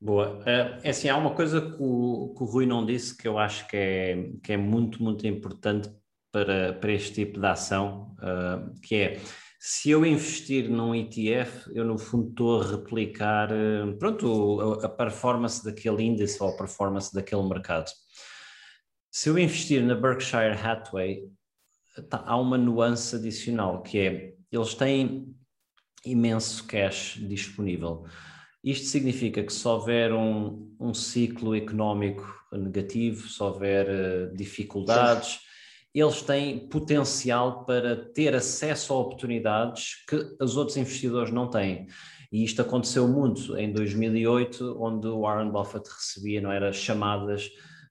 Boa. 0.01 0.39
Uh, 0.39 0.79
é 0.81 0.89
assim, 0.89 1.09
há 1.09 1.15
uma 1.15 1.35
coisa 1.35 1.61
que 1.61 1.77
o, 1.79 2.33
que 2.35 2.43
o 2.43 2.47
Rui 2.47 2.65
não 2.65 2.83
disse 2.83 3.15
que 3.15 3.27
eu 3.27 3.37
acho 3.37 3.67
que 3.67 3.77
é, 3.77 4.31
que 4.43 4.53
é 4.53 4.57
muito, 4.57 5.03
muito 5.03 5.27
importante 5.27 5.91
para, 6.31 6.73
para 6.73 6.91
este 6.91 7.13
tipo 7.13 7.39
de 7.39 7.45
ação, 7.45 8.15
uh, 8.17 8.81
que 8.81 8.95
é 8.95 9.21
se 9.59 9.91
eu 9.91 10.03
investir 10.03 10.67
num 10.67 10.95
ETF, 10.95 11.69
eu 11.75 11.85
no 11.85 11.99
fundo 11.99 12.29
estou 12.29 12.61
a 12.61 12.65
replicar 12.65 13.51
uh, 13.51 13.95
pronto, 13.99 14.79
a, 14.81 14.85
a, 14.87 14.89
performance 14.89 15.63
daquele 15.63 16.01
índice 16.01 16.41
ou 16.41 16.49
a 16.49 16.57
performance 16.57 17.13
daquele 17.13 17.43
mercado. 17.47 17.91
Se 19.11 19.29
eu 19.29 19.37
investir 19.37 19.83
na 19.83 19.93
Berkshire 19.93 20.57
Hathaway, 20.57 21.29
tá, 22.01 22.23
há 22.25 22.37
uma 22.37 22.57
nuance 22.57 23.15
adicional 23.15 23.81
que 23.81 23.99
é 23.99 24.33
eles 24.51 24.73
têm 24.73 25.35
imenso 26.05 26.65
cash 26.65 27.19
disponível. 27.21 28.05
Isto 28.63 28.87
significa 28.87 29.43
que 29.43 29.53
se 29.53 29.67
houver 29.67 30.11
um, 30.13 30.75
um 30.79 30.93
ciclo 30.93 31.55
económico 31.55 32.27
negativo, 32.51 33.27
se 33.27 33.41
houver 33.41 33.87
uh, 33.87 34.35
dificuldades, 34.35 35.33
Sim. 35.33 35.39
eles 35.93 36.21
têm 36.21 36.67
potencial 36.67 37.63
para 37.63 37.95
ter 37.95 38.35
acesso 38.35 38.93
a 38.93 38.97
oportunidades 38.97 40.03
que 40.07 40.35
os 40.41 40.57
outros 40.57 40.77
investidores 40.77 41.31
não 41.31 41.49
têm. 41.49 41.87
E 42.31 42.43
isto 42.43 42.61
aconteceu 42.61 43.07
muito 43.07 43.57
em 43.57 43.71
2008, 43.71 44.77
onde 44.79 45.07
o 45.07 45.21
Warren 45.21 45.51
Buffett 45.51 45.89
recebia, 45.89 46.41
não 46.41 46.51
era, 46.51 46.71
chamadas 46.71 47.49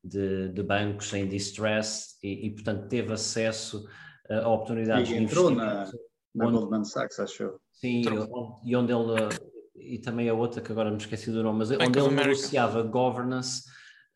de, 0.09 0.48
de 0.48 0.62
bancos 0.62 1.12
em 1.12 1.28
distress 1.28 2.16
e, 2.22 2.46
e, 2.46 2.50
portanto, 2.50 2.88
teve 2.88 3.12
acesso 3.12 3.86
a 4.28 4.48
oportunidades 4.48 5.11
e 5.11 5.16
entrou 5.16 5.50
na, 5.50 5.90
na 6.34 6.46
onde, 6.46 6.59
Goldman 6.59 6.84
Sachs, 6.84 7.18
acho 7.18 7.59
Sim, 7.72 8.02
e 8.64 8.76
onde 8.76 8.92
ele 8.92 9.28
e 9.80 9.98
também 9.98 10.28
a 10.28 10.34
outra 10.34 10.61
que 10.61 10.72
agora 10.72 10.90
me 10.90 10.96
esqueci 10.96 11.30
do 11.30 11.42
nome, 11.42 11.61
mas 11.61 11.70
Bank 11.70 11.86
onde 11.86 11.98
ele 11.98 12.09
America. 12.09 12.28
negociava 12.28 12.82
governance 12.82 13.62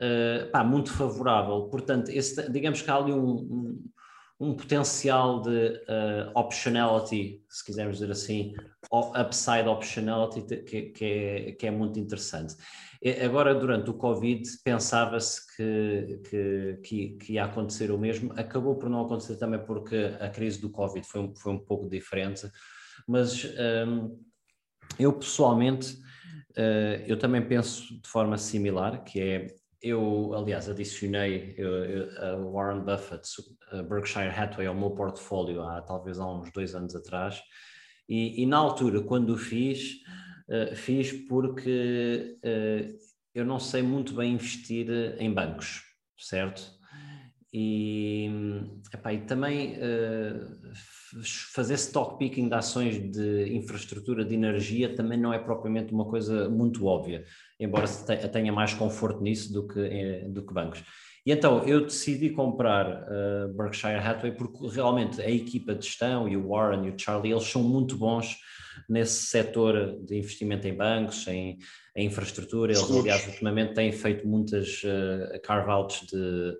uh, 0.00 0.50
pá, 0.50 0.64
muito 0.64 0.90
favorável. 0.90 1.68
Portanto, 1.70 2.10
esse, 2.10 2.50
digamos 2.50 2.82
que 2.82 2.90
há 2.90 2.96
ali 2.96 3.12
um, 3.12 3.30
um, 3.30 3.84
um 4.40 4.54
potencial 4.54 5.40
de 5.40 5.68
uh, 5.88 6.32
optionality, 6.34 7.44
se 7.48 7.64
quisermos 7.64 7.98
dizer 7.98 8.10
assim, 8.10 8.54
upside 8.92 9.68
optionality, 9.68 10.42
que, 10.64 10.82
que, 10.90 11.04
é, 11.04 11.52
que 11.52 11.66
é 11.66 11.70
muito 11.70 11.98
interessante. 11.98 12.56
Agora, 13.24 13.54
durante 13.54 13.90
o 13.90 13.94
Covid, 13.94 14.42
pensava-se 14.64 15.40
que, 15.56 16.20
que, 16.28 16.78
que, 16.82 17.08
que, 17.16 17.32
ia 17.34 17.44
acontecer 17.44 17.90
o 17.90 17.98
mesmo, 17.98 18.32
acabou 18.36 18.76
por 18.76 18.88
não 18.88 19.04
acontecer 19.04 19.36
também 19.36 19.60
porque 19.64 20.16
a 20.20 20.28
crise 20.28 20.60
do 20.60 20.70
Covid 20.70 21.04
foi 21.06 21.20
um, 21.20 21.34
foi 21.34 21.52
um 21.52 21.58
pouco 21.58 21.88
diferente, 21.88 22.48
mas. 23.06 23.44
Um, 23.86 24.18
eu 24.98 25.12
pessoalmente, 25.12 25.94
uh, 26.52 27.02
eu 27.06 27.18
também 27.18 27.46
penso 27.46 28.00
de 28.00 28.08
forma 28.08 28.36
similar, 28.36 29.02
que 29.04 29.20
é, 29.20 29.46
eu 29.82 30.32
aliás 30.34 30.68
adicionei 30.68 31.56
a 32.18 32.36
Warren 32.36 32.84
Buffett, 32.84 33.28
a 33.72 33.82
Berkshire 33.82 34.28
Hathaway 34.28 34.66
ao 34.66 34.74
meu 34.74 34.90
portfólio 34.90 35.62
há 35.62 35.82
talvez 35.82 36.18
há 36.18 36.26
uns 36.26 36.52
dois 36.52 36.74
anos 36.74 36.94
atrás, 36.94 37.42
e, 38.08 38.42
e 38.42 38.46
na 38.46 38.58
altura, 38.58 39.02
quando 39.02 39.30
o 39.30 39.38
fiz, 39.38 39.94
uh, 40.48 40.74
fiz 40.74 41.12
porque 41.26 42.38
uh, 42.44 42.98
eu 43.34 43.44
não 43.44 43.58
sei 43.58 43.82
muito 43.82 44.14
bem 44.14 44.34
investir 44.34 44.88
em 45.18 45.32
bancos, 45.32 45.82
certo? 46.18 46.62
E, 47.52 48.30
epá, 48.92 49.12
e 49.12 49.20
também 49.22 49.76
uh, 49.76 50.72
fazer 51.52 51.74
stock 51.74 52.18
picking 52.18 52.48
de 52.48 52.54
ações 52.54 52.98
de 52.98 53.54
infraestrutura 53.54 54.24
de 54.24 54.34
energia 54.34 54.94
também 54.94 55.18
não 55.18 55.32
é 55.32 55.38
propriamente 55.38 55.92
uma 55.92 56.04
coisa 56.04 56.48
muito 56.48 56.86
óbvia, 56.86 57.24
embora 57.60 57.86
tenha 58.32 58.52
mais 58.52 58.72
conforto 58.74 59.20
nisso 59.22 59.52
do 59.52 59.66
que, 59.66 59.80
eh, 59.80 60.28
do 60.28 60.42
que 60.42 60.54
bancos. 60.54 60.82
E 61.24 61.30
então 61.30 61.62
eu 61.64 61.82
decidi 61.82 62.30
comprar 62.30 63.04
uh, 63.04 63.52
Berkshire 63.54 63.98
Hathaway 63.98 64.32
porque 64.32 64.66
realmente 64.68 65.20
a 65.20 65.30
equipa 65.30 65.74
de 65.74 65.86
gestão 65.86 66.28
e 66.28 66.36
o 66.36 66.48
Warren 66.48 66.86
e 66.86 66.90
o 66.90 66.98
Charlie, 66.98 67.32
eles 67.32 67.44
são 67.44 67.62
muito 67.62 67.96
bons 67.96 68.36
nesse 68.88 69.26
setor 69.26 69.98
de 70.04 70.18
investimento 70.18 70.66
em 70.66 70.74
bancos, 70.74 71.26
em, 71.28 71.58
em 71.94 72.06
infraestrutura. 72.06 72.72
Eles, 72.72 72.90
aliás, 72.90 73.26
ultimamente 73.28 73.74
têm 73.74 73.92
feito 73.92 74.26
muitas 74.26 74.82
uh, 74.82 75.40
carve-outs 75.44 76.08
de, 76.08 76.56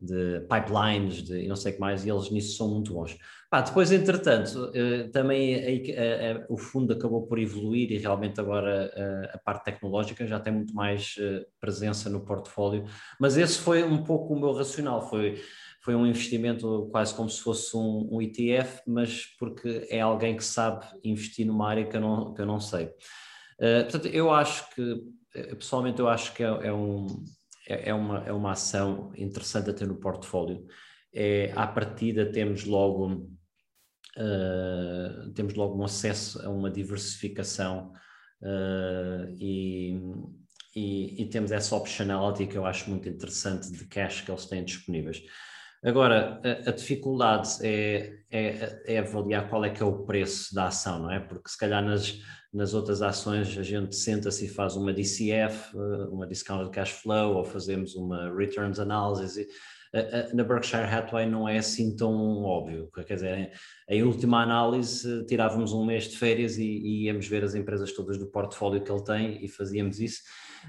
de 0.00 0.40
pipelines 0.40 1.22
de, 1.22 1.44
e 1.44 1.48
não 1.48 1.56
sei 1.56 1.72
o 1.72 1.74
que 1.74 1.80
mais, 1.80 2.04
e 2.04 2.10
eles 2.10 2.30
nisso 2.30 2.56
são 2.56 2.68
muito 2.68 2.92
bons. 2.92 3.16
Pá, 3.52 3.60
depois, 3.60 3.92
entretanto, 3.92 4.70
uh, 4.70 5.10
também 5.10 5.54
a, 5.54 6.00
a, 6.00 6.42
a, 6.42 6.46
o 6.48 6.56
fundo 6.56 6.94
acabou 6.94 7.26
por 7.26 7.38
evoluir 7.38 7.92
e 7.92 7.98
realmente 7.98 8.40
agora 8.40 8.90
uh, 8.96 9.36
a 9.36 9.38
parte 9.38 9.64
tecnológica 9.64 10.26
já 10.26 10.40
tem 10.40 10.54
muito 10.54 10.74
mais 10.74 11.16
uh, 11.18 11.44
presença 11.60 12.08
no 12.08 12.24
portfólio, 12.24 12.86
mas 13.20 13.36
esse 13.36 13.58
foi 13.58 13.84
um 13.84 14.02
pouco 14.02 14.32
o 14.32 14.40
meu 14.40 14.54
racional, 14.54 15.06
foi, 15.06 15.38
foi 15.82 15.94
um 15.94 16.06
investimento 16.06 16.88
quase 16.90 17.14
como 17.14 17.28
se 17.28 17.42
fosse 17.42 17.76
um, 17.76 18.08
um 18.10 18.22
ETF, 18.22 18.80
mas 18.86 19.26
porque 19.38 19.86
é 19.90 20.00
alguém 20.00 20.34
que 20.34 20.44
sabe 20.44 20.86
investir 21.04 21.46
numa 21.46 21.68
área 21.68 21.84
que 21.84 21.94
eu 21.94 22.00
não, 22.00 22.32
que 22.32 22.40
eu 22.40 22.46
não 22.46 22.58
sei. 22.58 22.88
portanto, 23.58 24.06
eu 24.06 24.32
acho 24.32 24.70
que, 24.70 24.96
pessoalmente, 25.58 26.00
eu 26.00 26.08
acho 26.08 26.32
que 26.32 26.42
é, 26.42 26.68
é 26.68 26.72
um, 26.72 27.06
é, 27.68 27.90
é, 27.90 27.94
uma, 27.94 28.24
é 28.24 28.32
uma 28.32 28.52
ação 28.52 29.12
interessante 29.16 29.70
a 29.70 29.74
ter 29.74 29.86
no 29.86 29.96
portfólio. 29.96 30.66
É, 31.14 31.52
à 31.54 31.66
partida 31.66 32.30
temos 32.32 32.64
logo 32.64 33.28
uh, 34.16 35.30
temos 35.34 35.54
logo 35.54 35.78
um 35.78 35.84
acesso 35.84 36.44
a 36.44 36.50
uma 36.50 36.70
diversificação 36.70 37.92
uh, 38.42 39.28
e, 39.38 40.00
e, 40.74 41.22
e, 41.22 41.26
temos 41.28 41.52
essa 41.52 41.76
optionality 41.76 42.46
que 42.46 42.56
eu 42.56 42.64
acho 42.64 42.88
muito 42.88 43.08
interessante 43.08 43.70
de 43.70 43.84
cash 43.86 44.22
que 44.22 44.30
eles 44.30 44.46
têm 44.46 44.64
disponíveis. 44.64 45.22
Agora, 45.84 46.40
a, 46.44 46.70
a 46.70 46.72
dificuldade 46.72 47.58
é, 47.60 48.20
é, 48.30 48.82
é, 48.86 48.98
avaliar 48.98 49.48
qual 49.50 49.64
é 49.64 49.70
que 49.70 49.82
é 49.82 49.86
o 49.86 50.04
preço 50.04 50.54
da 50.54 50.68
ação, 50.68 51.00
não 51.00 51.10
é? 51.10 51.18
Porque 51.18 51.50
se 51.50 51.58
calhar 51.58 51.84
nas, 51.84 52.20
nas 52.52 52.74
outras 52.74 53.00
ações 53.02 53.56
a 53.56 53.62
gente 53.62 53.96
senta-se 53.96 54.44
e 54.44 54.48
faz 54.48 54.76
uma 54.76 54.92
DCF, 54.92 55.76
eh, 55.76 56.08
uma 56.10 56.26
Discounted 56.26 56.70
Cash 56.70 56.90
Flow, 56.90 57.36
ou 57.36 57.44
fazemos 57.44 57.94
uma 57.94 58.34
Returns 58.34 58.78
Analysis, 58.78 59.46
na 60.32 60.42
Berkshire 60.42 60.84
Hathaway 60.84 61.26
não 61.26 61.46
é 61.46 61.58
assim 61.58 61.94
tão 61.94 62.42
óbvio. 62.42 62.90
Quer 63.06 63.14
dizer, 63.14 63.52
em 63.88 64.02
última 64.02 64.42
análise, 64.42 65.24
tirávamos 65.26 65.72
um 65.74 65.84
mês 65.84 66.04
de 66.04 66.16
férias 66.16 66.56
e, 66.56 66.64
e 66.64 67.04
íamos 67.04 67.28
ver 67.28 67.44
as 67.44 67.54
empresas 67.54 67.92
todas 67.92 68.16
do 68.18 68.26
portfólio 68.26 68.82
que 68.82 68.90
ele 68.90 69.04
tem 69.04 69.44
e 69.44 69.48
fazíamos 69.48 70.00
isso. 70.00 70.22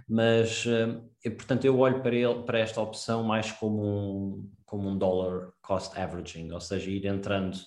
Mas, 0.09 0.65
eh, 0.67 1.29
portanto, 1.29 1.63
eu 1.63 1.79
olho 1.79 2.01
para, 2.01 2.13
ele, 2.13 2.43
para 2.43 2.59
esta 2.59 2.81
opção 2.81 3.23
mais 3.23 3.49
como 3.51 3.81
um, 3.81 4.51
como 4.65 4.89
um 4.89 4.97
dollar 4.97 5.53
cost 5.61 5.97
averaging, 5.97 6.51
ou 6.51 6.59
seja, 6.59 6.89
ir 6.89 7.05
entrando 7.05 7.57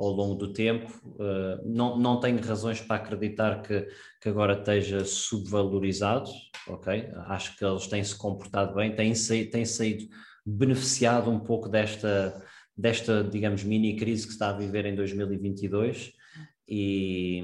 ao 0.00 0.12
longo 0.12 0.34
do 0.34 0.52
tempo. 0.52 0.90
Uh, 1.04 1.60
não, 1.64 1.98
não 1.98 2.18
tenho 2.18 2.40
razões 2.40 2.80
para 2.80 2.96
acreditar 2.96 3.62
que, 3.62 3.86
que 4.20 4.28
agora 4.28 4.54
esteja 4.54 5.04
subvalorizado, 5.04 6.30
ok? 6.66 7.10
Acho 7.26 7.56
que 7.56 7.64
eles 7.64 7.86
têm 7.86 8.02
se 8.02 8.16
comportado 8.16 8.74
bem, 8.74 8.94
têm, 8.94 9.14
saído, 9.14 9.50
têm 9.50 9.64
saído 9.64 10.04
beneficiado 10.44 11.30
um 11.30 11.38
pouco 11.38 11.68
desta, 11.68 12.42
desta 12.76 13.22
digamos, 13.22 13.62
mini 13.62 13.96
crise 13.96 14.26
que 14.26 14.32
está 14.32 14.48
a 14.48 14.56
viver 14.56 14.86
em 14.86 14.94
2022 14.94 16.12
e, 16.66 17.42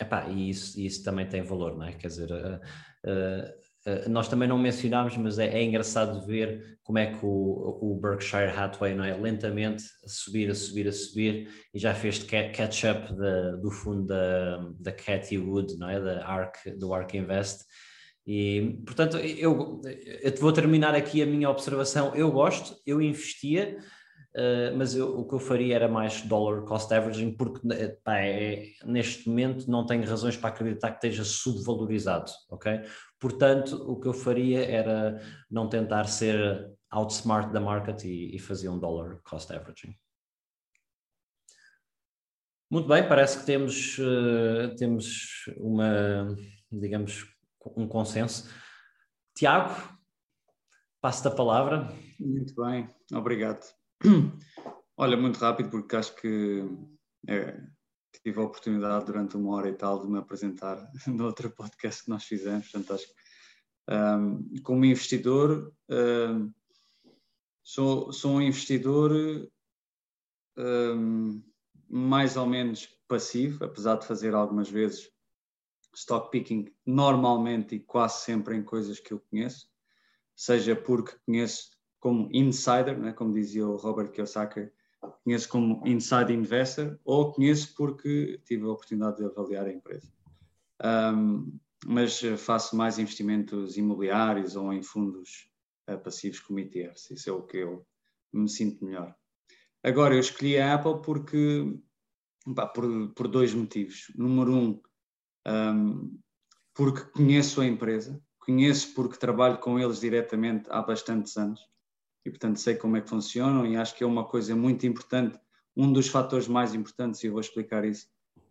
epá, 0.00 0.28
e 0.28 0.50
isso, 0.50 0.78
isso 0.78 1.02
também 1.02 1.26
tem 1.26 1.42
valor, 1.42 1.76
não 1.76 1.86
é? 1.86 1.92
Quer 1.92 2.08
dizer, 2.08 2.30
uh, 2.30 2.56
uh, 2.56 3.65
nós 4.08 4.28
também 4.28 4.48
não 4.48 4.58
mencionámos, 4.58 5.16
mas 5.16 5.38
é, 5.38 5.46
é, 5.46 5.62
engraçado 5.62 6.26
ver 6.26 6.78
como 6.82 6.98
é 6.98 7.06
que 7.06 7.24
o, 7.24 7.78
o 7.80 7.98
Berkshire 8.00 8.50
Hathaway 8.50 8.94
não 8.94 9.04
é? 9.04 9.16
lentamente 9.16 9.84
a 10.04 10.08
subir, 10.08 10.50
a 10.50 10.54
subir, 10.54 10.88
a 10.88 10.92
subir 10.92 11.48
e 11.72 11.78
já 11.78 11.94
fez 11.94 12.22
catch-up 12.22 13.12
do 13.60 13.70
fundo 13.70 14.06
da, 14.06 14.70
da 14.80 14.92
Cathy 14.92 15.38
Wood, 15.38 15.76
não 15.78 15.88
é? 15.88 16.00
da 16.00 16.26
ARK, 16.26 16.70
do 16.76 16.92
ARK 16.92 17.16
Invest, 17.16 17.64
e, 18.26 18.80
portanto, 18.84 19.18
eu, 19.18 19.80
eu 20.20 20.34
vou 20.40 20.52
terminar 20.52 20.94
aqui 20.94 21.22
a 21.22 21.26
minha 21.26 21.48
observação. 21.48 22.12
Eu 22.14 22.32
gosto, 22.32 22.76
eu 22.84 23.00
investia, 23.00 23.78
uh, 24.34 24.76
mas 24.76 24.96
eu, 24.96 25.16
o 25.16 25.28
que 25.28 25.34
eu 25.34 25.38
faria 25.38 25.76
era 25.76 25.88
mais 25.88 26.22
dollar 26.22 26.62
cost 26.62 26.92
averaging, 26.92 27.36
porque 27.36 27.60
pá, 28.02 28.18
é, 28.18 28.70
neste 28.84 29.28
momento 29.28 29.70
não 29.70 29.86
tenho 29.86 30.04
razões 30.04 30.36
para 30.36 30.48
acreditar 30.48 30.90
que 30.90 31.06
esteja 31.06 31.22
subvalorizado, 31.22 32.32
ok? 32.50 32.80
Portanto, 33.18 33.76
o 33.90 33.98
que 33.98 34.08
eu 34.08 34.12
faria 34.12 34.64
era 34.64 35.20
não 35.50 35.68
tentar 35.68 36.04
ser 36.04 36.70
outsmart 36.90 37.50
da 37.50 37.60
market 37.60 38.04
e, 38.04 38.34
e 38.34 38.38
fazer 38.38 38.68
um 38.68 38.78
dollar 38.78 39.20
cost 39.22 39.52
averaging. 39.52 39.96
Muito 42.70 42.88
bem, 42.88 43.08
parece 43.08 43.38
que 43.38 43.46
temos, 43.46 43.96
uh, 43.98 44.74
temos 44.76 45.44
uma, 45.56 46.36
digamos, 46.70 47.26
um 47.76 47.86
consenso. 47.86 48.52
Tiago, 49.34 49.72
passo 51.00 51.28
a 51.28 51.30
palavra. 51.30 51.88
Muito 52.18 52.54
bem, 52.56 52.90
obrigado. 53.12 53.64
Olha, 54.96 55.16
muito 55.16 55.38
rápido, 55.38 55.70
porque 55.70 55.94
acho 55.94 56.14
que 56.16 56.64
é, 57.28 57.60
tive 58.20 58.40
a 58.40 58.44
oportunidade 58.44 59.06
durante 59.06 59.36
uma 59.36 59.54
hora 59.56 59.68
e 59.68 59.74
tal 59.74 60.00
de 60.00 60.10
me 60.10 60.18
apresentar 60.18 60.90
no 61.06 61.24
outro 61.24 61.50
podcast 61.50 62.04
que 62.04 62.10
nós 62.10 62.24
fizemos, 62.24 62.68
portanto 62.68 62.94
acho 62.94 63.06
que 63.06 63.14
um, 63.88 64.62
como 64.62 64.84
investidor 64.84 65.72
um, 65.88 66.52
sou, 67.62 68.12
sou 68.12 68.32
um 68.32 68.42
investidor 68.42 69.12
um, 70.56 71.42
mais 71.88 72.36
ou 72.36 72.46
menos 72.46 72.88
passivo, 73.06 73.64
apesar 73.64 73.96
de 73.96 74.06
fazer 74.06 74.34
algumas 74.34 74.68
vezes 74.68 75.10
stock 75.94 76.30
picking 76.30 76.72
normalmente 76.84 77.76
e 77.76 77.80
quase 77.80 78.24
sempre 78.24 78.56
em 78.56 78.62
coisas 78.62 79.00
que 79.00 79.12
eu 79.12 79.20
conheço, 79.30 79.68
seja 80.34 80.76
porque 80.76 81.16
conheço 81.24 81.70
como 81.98 82.28
insider, 82.32 82.98
né, 82.98 83.12
como 83.12 83.32
dizia 83.32 83.66
o 83.66 83.76
Robert 83.76 84.10
Kiyosaki, 84.10 84.70
conheço 85.24 85.48
como 85.48 85.86
inside 85.86 86.32
investor 86.32 86.98
ou 87.04 87.32
conheço 87.32 87.74
porque 87.74 88.40
tive 88.44 88.64
a 88.64 88.70
oportunidade 88.70 89.16
de 89.16 89.24
avaliar 89.24 89.66
a 89.66 89.72
empresa. 89.72 90.12
Um, 90.84 91.58
mas 91.84 92.20
faço 92.38 92.76
mais 92.76 92.98
investimentos 92.98 93.76
imobiliários 93.76 94.56
ou 94.56 94.72
em 94.72 94.82
fundos 94.82 95.50
uh, 95.90 95.98
passivos 95.98 96.40
como 96.40 96.60
ETFs, 96.60 97.10
isso 97.10 97.30
é 97.30 97.32
o 97.32 97.42
que 97.42 97.58
eu 97.58 97.86
me 98.32 98.48
sinto 98.48 98.84
melhor. 98.84 99.14
Agora, 99.82 100.14
eu 100.14 100.20
escolhi 100.20 100.58
a 100.58 100.74
Apple 100.74 101.00
porque, 101.02 101.78
pá, 102.54 102.66
por, 102.66 103.12
por 103.14 103.28
dois 103.28 103.54
motivos. 103.54 104.12
Número 104.16 104.52
um, 104.52 104.82
um, 105.46 106.18
porque 106.74 107.02
conheço 107.12 107.60
a 107.60 107.66
empresa, 107.66 108.20
conheço 108.38 108.94
porque 108.94 109.18
trabalho 109.18 109.58
com 109.58 109.78
eles 109.78 110.00
diretamente 110.00 110.68
há 110.70 110.82
bastantes 110.82 111.36
anos 111.36 111.60
e, 112.26 112.30
portanto, 112.30 112.58
sei 112.58 112.74
como 112.74 112.96
é 112.96 113.00
que 113.00 113.08
funcionam 113.08 113.64
e 113.64 113.76
acho 113.76 113.94
que 113.94 114.02
é 114.02 114.06
uma 114.06 114.24
coisa 114.24 114.56
muito 114.56 114.84
importante, 114.84 115.38
um 115.76 115.92
dos 115.92 116.08
fatores 116.08 116.48
mais 116.48 116.74
importantes, 116.74 117.22
e 117.22 117.28
eu 117.28 117.32
vou 117.32 117.40
explicar 117.40 117.84
isso, 117.84 118.08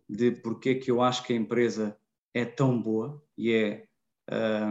de 0.08 0.30
porque 0.30 0.70
é 0.70 0.74
que 0.76 0.90
eu 0.90 1.02
acho 1.02 1.22
que 1.24 1.34
a 1.34 1.36
empresa 1.36 1.94
é 2.32 2.44
tão 2.46 2.80
boa 2.80 3.22
e 3.36 3.52
é 3.52 3.86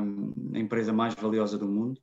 um, 0.01 0.34
a 0.56 0.60
empresa 0.60 0.91
mais 0.91 1.14
valiosa 1.14 1.56
do 1.56 1.68
mundo. 1.68 2.01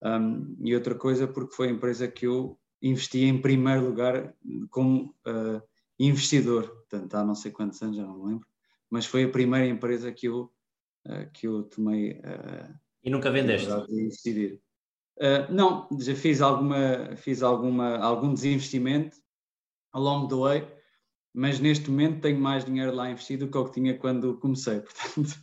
Um, 0.00 0.56
e 0.60 0.76
outra 0.76 0.94
coisa, 0.94 1.26
porque 1.26 1.56
foi 1.56 1.68
a 1.68 1.72
empresa 1.72 2.06
que 2.06 2.26
eu 2.26 2.56
investi 2.80 3.24
em 3.24 3.40
primeiro 3.40 3.86
lugar 3.86 4.32
como 4.70 5.12
uh, 5.26 5.60
investidor, 5.98 6.68
portanto, 6.68 7.14
há 7.14 7.24
não 7.24 7.34
sei 7.34 7.50
quantos 7.50 7.82
anos, 7.82 7.96
já 7.96 8.04
não 8.04 8.16
me 8.16 8.28
lembro, 8.30 8.46
mas 8.88 9.06
foi 9.06 9.24
a 9.24 9.28
primeira 9.28 9.66
empresa 9.66 10.12
que 10.12 10.28
eu, 10.28 10.52
uh, 11.04 11.28
que 11.32 11.48
eu 11.48 11.64
tomei. 11.64 12.12
Uh, 12.12 12.78
e 13.02 13.10
nunca 13.10 13.28
vendeste? 13.28 13.68
De 13.88 14.08
decidir. 14.08 14.60
Uh, 15.18 15.52
não, 15.52 15.88
já 15.98 16.14
fiz, 16.14 16.40
alguma, 16.40 17.16
fiz 17.16 17.42
alguma, 17.42 17.96
algum 17.98 18.32
desinvestimento 18.32 19.16
along 19.92 20.28
the 20.28 20.36
way, 20.36 20.78
mas 21.34 21.58
neste 21.58 21.90
momento 21.90 22.20
tenho 22.20 22.40
mais 22.40 22.64
dinheiro 22.64 22.94
lá 22.94 23.10
investido 23.10 23.46
do 23.46 23.50
que 23.50 23.58
o 23.58 23.64
que 23.64 23.72
tinha 23.72 23.98
quando 23.98 24.38
comecei, 24.38 24.78
portanto, 24.80 25.36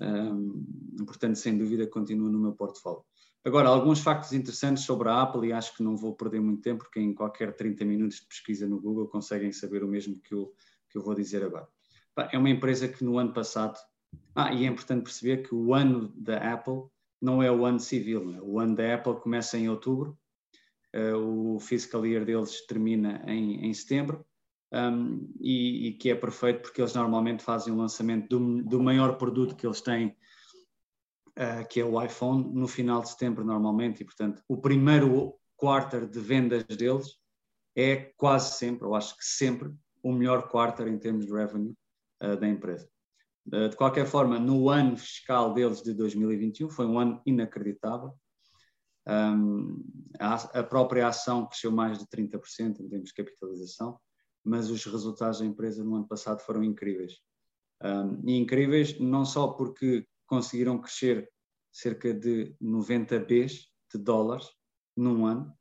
um, 0.00 1.04
portanto 1.04 1.36
sem 1.36 1.58
dúvida 1.58 1.86
continua 1.86 2.30
no 2.30 2.38
meu 2.38 2.52
portfólio. 2.52 3.04
Agora, 3.44 3.68
alguns 3.68 4.00
factos 4.00 4.32
interessantes 4.32 4.84
sobre 4.84 5.10
a 5.10 5.20
Apple, 5.20 5.48
e 5.48 5.52
acho 5.52 5.76
que 5.76 5.82
não 5.82 5.98
vou 5.98 6.14
perder 6.14 6.40
muito 6.40 6.62
tempo, 6.62 6.84
porque 6.84 6.98
em 6.98 7.12
qualquer 7.12 7.54
30 7.54 7.84
minutos 7.84 8.20
de 8.20 8.26
pesquisa 8.26 8.66
no 8.66 8.80
Google 8.80 9.06
conseguem 9.06 9.52
saber 9.52 9.84
o 9.84 9.88
mesmo 9.88 10.18
que 10.18 10.34
eu, 10.34 10.54
que 10.88 10.96
eu 10.96 11.02
vou 11.02 11.14
dizer 11.14 11.44
agora. 11.44 11.68
É 12.32 12.38
uma 12.38 12.48
empresa 12.48 12.88
que 12.88 13.04
no 13.04 13.18
ano 13.18 13.34
passado, 13.34 13.78
ah, 14.34 14.50
e 14.50 14.64
é 14.64 14.66
importante 14.66 15.02
perceber 15.02 15.46
que 15.46 15.54
o 15.54 15.74
ano 15.74 16.10
da 16.16 16.54
Apple 16.54 16.84
não 17.24 17.42
é 17.42 17.50
o 17.50 17.64
ano 17.64 17.80
civil, 17.80 18.34
é? 18.34 18.40
o 18.42 18.60
ano 18.60 18.76
da 18.76 18.94
Apple 18.94 19.18
começa 19.20 19.56
em 19.56 19.68
outubro, 19.68 20.18
uh, 20.94 21.54
o 21.54 21.58
fiscal 21.58 22.04
year 22.04 22.24
deles 22.24 22.66
termina 22.66 23.24
em, 23.26 23.66
em 23.66 23.72
setembro, 23.72 24.24
um, 24.70 25.32
e, 25.40 25.88
e, 25.88 25.92
que 25.94 26.10
é 26.10 26.14
perfeito 26.14 26.60
porque 26.62 26.80
eles 26.80 26.94
normalmente 26.94 27.42
fazem 27.42 27.72
o 27.72 27.76
lançamento 27.76 28.28
do, 28.28 28.62
do 28.62 28.82
maior 28.82 29.16
produto 29.16 29.54
que 29.54 29.66
eles 29.66 29.80
têm 29.80 30.08
uh, 31.38 31.66
que 31.70 31.80
é 31.80 31.84
o 31.84 32.02
iPhone, 32.02 32.52
no 32.52 32.68
final 32.68 33.00
de 33.00 33.08
setembro 33.08 33.44
normalmente, 33.44 34.02
e 34.02 34.04
portanto 34.04 34.42
o 34.46 34.58
primeiro 34.58 35.34
quarter 35.56 36.06
de 36.06 36.20
vendas 36.20 36.64
deles 36.64 37.16
é 37.74 38.12
quase 38.16 38.58
sempre, 38.58 38.86
ou 38.86 38.94
acho 38.94 39.16
que 39.16 39.24
sempre, 39.24 39.72
o 40.02 40.12
melhor 40.12 40.48
quarter 40.48 40.86
em 40.88 40.98
termos 40.98 41.24
de 41.24 41.32
revenue 41.32 41.74
uh, 42.22 42.36
da 42.36 42.46
empresa. 42.46 42.88
Uh, 43.46 43.68
de 43.68 43.76
qualquer 43.76 44.06
forma, 44.06 44.38
no 44.38 44.68
ano 44.70 44.96
fiscal 44.96 45.52
deles 45.52 45.82
de 45.82 45.92
2021 45.94 46.70
foi 46.70 46.86
um 46.86 46.98
ano 46.98 47.20
inacreditável. 47.26 48.14
A, 50.18 50.62
própria 50.62 51.08
ação 51.08 51.46
cresceu 51.46 51.70
mais 51.70 51.98
de 51.98 52.06
30% 52.06 52.80
em 52.80 52.88
termos 52.88 53.10
de 53.10 53.14
capitalização, 53.14 54.00
mas 54.42 54.70
os 54.70 54.84
resultados 54.86 55.40
da 55.40 55.46
empresa 55.46 55.84
no 55.84 55.96
ano 55.96 56.08
passado 56.08 56.40
foram 56.40 56.64
incríveis. 56.64 57.20
E 58.26 58.38
incríveis 58.38 58.98
não 58.98 59.26
só 59.26 59.48
porque 59.48 60.06
conseguiram 60.26 60.80
crescer 60.80 61.30
cerca 61.70 62.14
de 62.14 62.56
90 62.60 63.18
Bs 63.20 63.68
de 63.92 63.98
dólares 63.98 64.48
num 64.96 65.26
ano. 65.26 65.52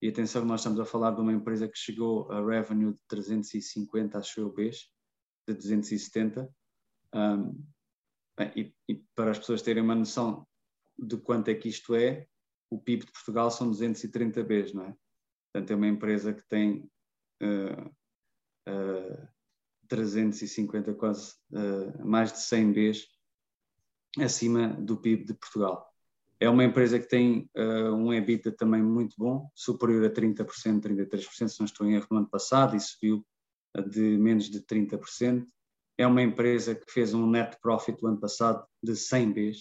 E 0.00 0.08
atenção, 0.08 0.44
nós 0.44 0.60
estamos 0.60 0.78
a 0.78 0.84
falar 0.84 1.12
de 1.12 1.20
uma 1.20 1.32
empresa 1.32 1.66
que 1.66 1.78
chegou 1.78 2.30
a 2.30 2.44
revenue 2.44 2.92
de 2.92 3.00
350, 3.08 4.18
acho 4.18 4.40
eu, 4.40 4.52
Bs, 4.52 4.90
de 5.48 5.54
270. 5.54 6.48
Um, 7.14 7.64
bem, 8.36 8.52
e, 8.56 8.74
e, 8.88 8.94
para 9.14 9.30
as 9.30 9.38
pessoas 9.38 9.62
terem 9.62 9.82
uma 9.82 9.94
noção 9.94 10.46
de 10.98 11.16
quanto 11.16 11.48
é 11.48 11.54
que 11.54 11.68
isto 11.68 11.94
é, 11.94 12.26
o 12.68 12.78
PIB 12.78 13.06
de 13.06 13.12
Portugal 13.12 13.50
são 13.50 13.70
230 13.70 14.42
Bs, 14.42 14.72
não 14.74 14.84
é? 14.86 14.96
Portanto, 15.52 15.70
é 15.70 15.76
uma 15.76 15.86
empresa 15.86 16.34
que 16.34 16.42
tem 16.48 16.90
uh, 17.40 17.88
uh, 18.68 19.28
350, 19.88 20.94
quase 20.94 21.34
uh, 21.52 22.04
mais 22.04 22.32
de 22.32 22.40
100 22.40 22.72
Bs 22.72 23.06
acima 24.18 24.68
do 24.68 24.96
PIB 24.96 25.24
de 25.24 25.34
Portugal. 25.34 25.88
É 26.40 26.48
uma 26.48 26.64
empresa 26.64 26.98
que 26.98 27.08
tem 27.08 27.48
uh, 27.56 27.94
um 27.94 28.12
EBITDA 28.12 28.52
também 28.52 28.82
muito 28.82 29.14
bom, 29.16 29.48
superior 29.54 30.04
a 30.04 30.10
30%, 30.10 30.44
33%, 30.80 31.48
se 31.48 31.60
não 31.60 31.66
estou 31.66 31.86
em 31.86 31.94
erro, 31.94 32.06
no 32.10 32.18
ano 32.18 32.28
passado, 32.28 32.76
e 32.76 32.80
subiu 32.80 33.24
de 33.88 34.18
menos 34.18 34.50
de 34.50 34.60
30%. 34.60 35.46
É 35.96 36.06
uma 36.06 36.22
empresa 36.22 36.74
que 36.74 36.90
fez 36.90 37.14
um 37.14 37.28
net 37.28 37.58
profit 37.60 38.02
no 38.02 38.10
ano 38.10 38.20
passado 38.20 38.66
de 38.82 38.96
100 38.96 39.32
Bs, 39.32 39.58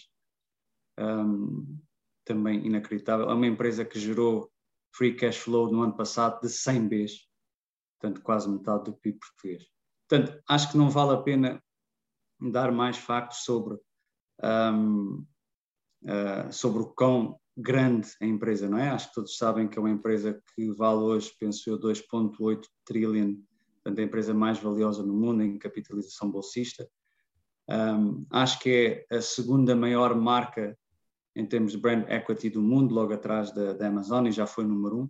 um, 1.00 1.80
também 2.26 2.66
inacreditável. 2.66 3.30
É 3.30 3.34
uma 3.34 3.48
empresa 3.48 3.86
que 3.86 4.00
gerou 4.00 4.52
free 4.96 5.16
cash 5.16 5.38
flow 5.38 5.72
no 5.72 5.82
ano 5.82 5.96
passado 5.96 6.42
de 6.42 6.50
100 6.50 6.88
Bs, 6.88 7.12
portanto, 8.00 8.22
quase 8.22 8.50
metade 8.50 8.86
do 8.86 8.94
PIB 8.94 9.20
português. 9.20 9.68
Portanto, 10.08 10.44
acho 10.48 10.72
que 10.72 10.78
não 10.78 10.90
vale 10.90 11.14
a 11.14 11.22
pena 11.22 11.64
dar 12.40 12.72
mais 12.72 12.98
factos 12.98 13.44
sobre 13.44 13.78
um, 14.44 15.26
uh, 16.04 16.52
sobre 16.52 16.84
o 16.84 16.94
quão 16.94 17.40
grande 17.56 18.10
a 18.22 18.26
empresa, 18.26 18.70
não 18.70 18.78
é? 18.78 18.90
Acho 18.90 19.10
que 19.10 19.16
todos 19.16 19.38
sabem 19.38 19.68
que 19.68 19.78
é 19.78 19.82
uma 19.82 19.92
empresa 19.92 20.42
que 20.54 20.72
vale 20.72 21.00
hoje, 21.00 21.34
penso 21.40 21.70
eu, 21.70 21.80
2,8 21.80 22.62
trillion, 22.86 23.36
portanto, 23.84 24.00
a 24.00 24.04
empresa 24.04 24.34
mais 24.34 24.60
valiosa 24.60 25.04
no 25.04 25.14
mundo 25.14 25.44
em 25.44 25.58
capitalização 25.58 26.32
bolsista. 26.32 26.88
Um, 27.70 28.26
acho 28.30 28.60
que 28.60 29.06
é 29.10 29.16
a 29.18 29.22
segunda 29.22 29.76
maior 29.76 30.16
marca 30.16 30.78
em 31.36 31.46
termos 31.46 31.72
de 31.72 31.78
brand 31.78 32.08
equity 32.10 32.50
do 32.50 32.62
mundo, 32.62 32.94
logo 32.94 33.14
atrás 33.14 33.52
da, 33.52 33.74
da 33.74 33.88
Amazon, 33.88 34.28
e 34.28 34.32
já 34.32 34.46
foi 34.46 34.64
número 34.64 35.00
um. 35.00 35.04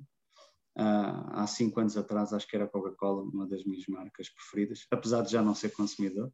Uh, 0.76 1.30
há 1.34 1.46
cinco 1.46 1.80
anos 1.80 1.96
atrás, 1.98 2.34
acho 2.34 2.48
que 2.48 2.56
era 2.56 2.66
a 2.66 2.68
Coca-Cola, 2.68 3.24
uma 3.24 3.46
das 3.48 3.64
minhas 3.64 3.86
marcas 3.88 4.30
preferidas, 4.30 4.88
apesar 4.90 5.22
de 5.22 5.32
já 5.32 5.42
não 5.42 5.54
ser 5.54 5.70
consumidor. 5.70 6.32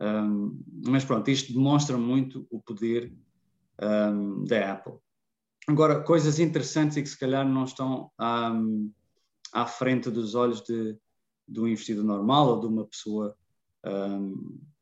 Um, 0.00 0.62
mas 0.86 1.04
pronto, 1.04 1.28
isto 1.28 1.52
demonstra 1.52 1.96
muito 1.96 2.46
o 2.50 2.60
poder 2.62 3.12
um, 3.82 4.44
da 4.44 4.72
Apple. 4.72 4.94
Agora, 5.66 6.02
coisas 6.02 6.38
interessantes 6.38 6.96
e 6.96 7.02
que 7.02 7.08
se 7.08 7.18
calhar 7.18 7.46
não 7.46 7.64
estão 7.64 8.10
à 8.16 9.66
frente 9.66 10.10
dos 10.10 10.34
olhos 10.34 10.62
de, 10.62 10.96
do 11.48 11.66
investidor 11.66 12.04
normal 12.04 12.48
ou 12.48 12.60
de 12.60 12.66
uma 12.66 12.84
pessoa 12.84 13.36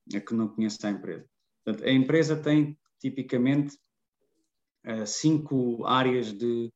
que 0.09 0.35
não 0.35 0.49
conhece 0.49 0.85
a 0.85 0.91
empresa. 0.91 1.25
Portanto, 1.65 1.85
a 1.85 1.93
empresa 1.93 2.37
tem 2.37 2.79
tipicamente 3.01 3.77
uh, 4.87 5.07
cinco 5.07 5.85
áreas 5.85 6.33
de, 6.33 6.73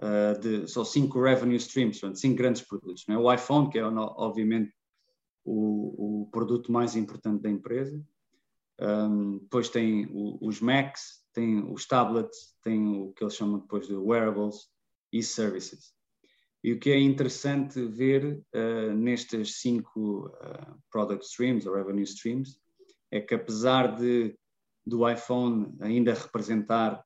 uh, 0.00 0.40
de 0.40 0.68
só 0.68 0.84
cinco 0.84 1.20
revenue 1.22 1.56
streams, 1.56 2.00
portanto, 2.00 2.18
cinco 2.18 2.36
grandes 2.36 2.62
produtos. 2.62 3.04
É? 3.08 3.16
O 3.16 3.32
iPhone, 3.32 3.70
que 3.70 3.78
é 3.78 3.84
obviamente 3.84 4.74
o, 5.44 6.22
o 6.22 6.30
produto 6.30 6.72
mais 6.72 6.96
importante 6.96 7.42
da 7.42 7.50
empresa. 7.50 8.04
Um, 8.80 9.38
depois 9.38 9.68
tem 9.68 10.06
o, 10.06 10.38
os 10.40 10.60
Macs, 10.60 11.22
tem 11.32 11.62
os 11.72 11.86
tablets, 11.86 12.56
tem 12.62 12.84
o 13.00 13.12
que 13.12 13.22
eles 13.22 13.36
chamam 13.36 13.60
depois 13.60 13.86
de 13.86 13.94
wearables 13.94 14.68
e 15.12 15.22
services. 15.22 15.94
E 16.64 16.72
o 16.72 16.78
que 16.78 16.90
é 16.90 16.98
interessante 16.98 17.84
ver 17.84 18.40
uh, 18.54 18.94
nestes 18.94 19.60
cinco 19.60 20.26
uh, 20.28 20.78
product 20.90 21.24
streams 21.24 21.66
ou 21.66 21.74
revenue 21.74 22.04
streams 22.04 22.56
é 23.10 23.20
que 23.20 23.34
apesar 23.34 23.96
de 23.96 24.36
do 24.86 25.08
iPhone 25.08 25.76
ainda 25.80 26.14
representar 26.14 27.04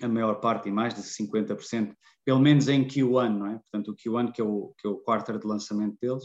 a 0.00 0.08
maior 0.08 0.40
parte 0.40 0.68
e 0.68 0.72
mais 0.72 0.94
de 0.94 1.02
50%, 1.02 1.94
pelo 2.24 2.40
menos 2.40 2.68
em 2.68 2.86
Q1, 2.86 3.36
não 3.36 3.46
é? 3.46 3.58
Portanto, 3.58 3.92
o 3.92 3.96
Q1, 3.96 4.32
que 4.32 4.40
é 4.40 4.44
o, 4.44 4.74
que 4.78 4.86
é 4.86 4.90
o 4.90 4.98
quarto 4.98 5.38
de 5.38 5.46
lançamento 5.46 5.96
deles, 6.00 6.24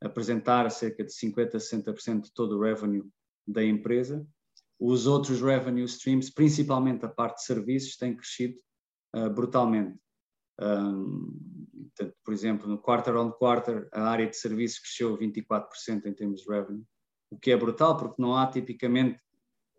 apresentar 0.00 0.70
cerca 0.70 1.04
de 1.04 1.12
50% 1.12 1.54
a 1.54 1.58
60% 1.58 2.22
de 2.22 2.32
todo 2.32 2.56
o 2.56 2.62
revenue 2.62 3.04
da 3.46 3.64
empresa. 3.64 4.26
Os 4.78 5.06
outros 5.06 5.40
revenue 5.40 5.84
streams, 5.84 6.32
principalmente 6.32 7.04
a 7.04 7.08
parte 7.08 7.36
de 7.36 7.44
serviços, 7.44 7.96
têm 7.96 8.16
crescido 8.16 8.58
uh, 9.14 9.30
brutalmente. 9.30 9.98
Um, 10.60 11.61
portanto, 11.84 12.16
por 12.24 12.32
exemplo, 12.32 12.68
no 12.68 12.78
quarter 12.78 13.16
on 13.16 13.30
quarter, 13.30 13.88
a 13.92 14.02
área 14.02 14.26
de 14.26 14.36
serviços 14.36 14.78
cresceu 14.78 15.16
24% 15.18 16.06
em 16.06 16.12
termos 16.12 16.42
de 16.42 16.50
revenue, 16.50 16.84
o 17.30 17.38
que 17.38 17.50
é 17.50 17.56
brutal, 17.56 17.96
porque 17.96 18.20
não 18.20 18.36
há 18.36 18.46
tipicamente 18.46 19.18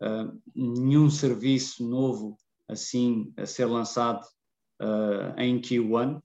uh, 0.01 0.41
nenhum 0.55 1.09
serviço 1.09 1.87
novo 1.87 2.37
assim 2.67 3.33
a 3.37 3.45
ser 3.45 3.65
lançado 3.65 4.25
uh, 4.81 5.39
em 5.39 5.59
Q1. 5.59 6.21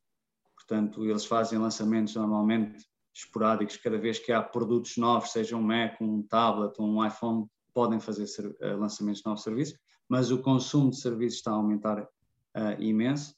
Portanto, 0.54 1.04
eles 1.04 1.24
fazem 1.24 1.58
lançamentos 1.58 2.14
normalmente 2.14 2.84
esporádicos, 3.14 3.76
cada 3.76 3.98
vez 3.98 4.18
que 4.18 4.32
há 4.32 4.42
produtos 4.42 4.96
novos, 4.96 5.32
seja 5.32 5.56
um 5.56 5.62
Mac, 5.62 6.00
um 6.00 6.22
tablet, 6.22 6.80
um 6.80 7.04
iPhone, 7.04 7.46
podem 7.74 8.00
fazer 8.00 8.24
uh, 8.46 8.76
lançamentos 8.78 9.20
de 9.20 9.26
novos 9.26 9.42
serviços, 9.42 9.78
mas 10.08 10.30
o 10.30 10.40
consumo 10.40 10.90
de 10.90 11.00
serviços 11.00 11.38
está 11.38 11.50
a 11.50 11.54
aumentar 11.54 12.02
uh, 12.02 12.80
imenso 12.80 13.37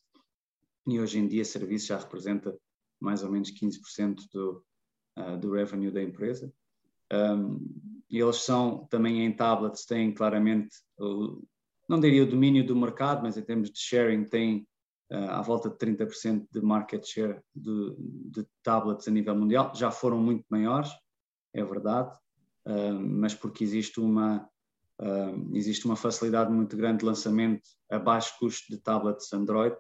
e 0.87 1.01
hoje 1.01 1.19
em 1.19 1.27
dia 1.27 1.45
serviços 1.45 1.89
já 1.89 1.99
representa 1.99 2.57
mais 3.01 3.23
ou 3.23 3.31
menos 3.31 3.51
15% 3.51 4.29
do, 4.33 4.65
do 5.41 5.53
revenue 5.53 5.91
da 5.91 6.03
empresa. 6.03 6.53
Um, 7.13 7.59
eles 8.11 8.37
são 8.37 8.87
também 8.91 9.25
em 9.25 9.33
tablets, 9.33 9.87
têm 9.87 10.13
claramente 10.13 10.77
não 11.91 11.99
diria 11.99 12.23
o 12.23 12.31
domínio 12.31 12.65
do 12.65 12.77
mercado, 12.77 13.21
mas 13.21 13.37
em 13.37 13.43
termos 13.43 13.69
de 13.69 13.81
sharing 13.81 14.23
tem 14.23 14.65
uh, 15.11 15.31
à 15.31 15.43
volta 15.43 15.69
de 15.69 15.77
30% 15.77 16.47
de 16.49 16.63
market 16.63 17.05
share 17.05 17.41
de, 17.53 17.97
de, 17.99 18.47
tablets 18.63 19.09
a 19.09 19.11
nível 19.11 19.35
mundial. 19.35 19.73
Já 19.75 19.91
foram 19.91 20.19
muito 20.19 20.45
maiores, 20.49 20.89
é 21.53 21.65
verdade, 21.65 22.17
uh, 22.65 22.95
mas 22.95 23.35
porque 23.35 23.65
existe 23.65 23.99
uma, 23.99 24.49
uh, 25.01 25.57
existe 25.57 25.85
uma 25.85 25.97
facilidade 25.97 26.53
muito 26.53 26.77
grande 26.77 26.99
de 26.99 27.07
lançamento 27.07 27.69
a 27.91 27.99
baixo 27.99 28.39
custo 28.39 28.71
de 28.71 28.81
tablets 28.81 29.33
Android. 29.33 29.75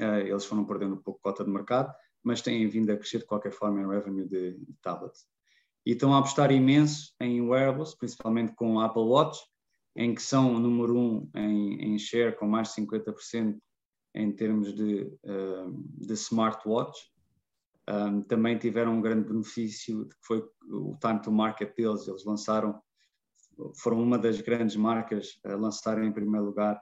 Eles 0.00 0.44
foram 0.44 0.64
perdendo 0.64 0.94
um 0.94 1.02
pouco 1.02 1.20
cota 1.22 1.44
de 1.44 1.50
mercado, 1.50 1.92
mas 2.22 2.42
têm 2.42 2.66
vindo 2.68 2.90
a 2.90 2.96
crescer 2.96 3.18
de 3.18 3.26
qualquer 3.26 3.52
forma 3.52 3.80
em 3.80 3.88
revenue 3.88 4.26
de, 4.28 4.52
de 4.52 4.74
tablets. 4.82 5.26
E 5.86 5.92
estão 5.92 6.14
a 6.14 6.18
apostar 6.18 6.52
imenso 6.52 7.14
em 7.20 7.40
wearables, 7.40 7.94
principalmente 7.94 8.52
com 8.54 8.74
o 8.74 8.80
Apple 8.80 9.02
Watch, 9.02 9.40
em 9.96 10.14
que 10.14 10.22
são 10.22 10.54
o 10.54 10.58
número 10.58 10.96
um 10.96 11.30
em, 11.34 11.94
em 11.94 11.98
share, 11.98 12.36
com 12.36 12.46
mais 12.46 12.68
de 12.74 12.82
50% 12.82 13.58
em 14.14 14.32
termos 14.32 14.74
de, 14.74 15.02
uh, 15.24 15.84
de 15.96 16.12
smartwatch. 16.14 17.10
Um, 17.88 18.22
também 18.22 18.56
tiveram 18.58 18.94
um 18.94 19.00
grande 19.00 19.28
benefício, 19.28 20.06
que 20.06 20.14
foi 20.22 20.44
o 20.68 20.96
time 21.00 21.20
to 21.20 21.32
market 21.32 21.74
deles. 21.74 22.06
Eles 22.06 22.24
lançaram, 22.24 22.80
foram 23.76 24.00
uma 24.00 24.18
das 24.18 24.40
grandes 24.40 24.76
marcas 24.76 25.40
a 25.44 25.54
lançar 25.54 26.02
em 26.02 26.12
primeiro 26.12 26.46
lugar 26.46 26.80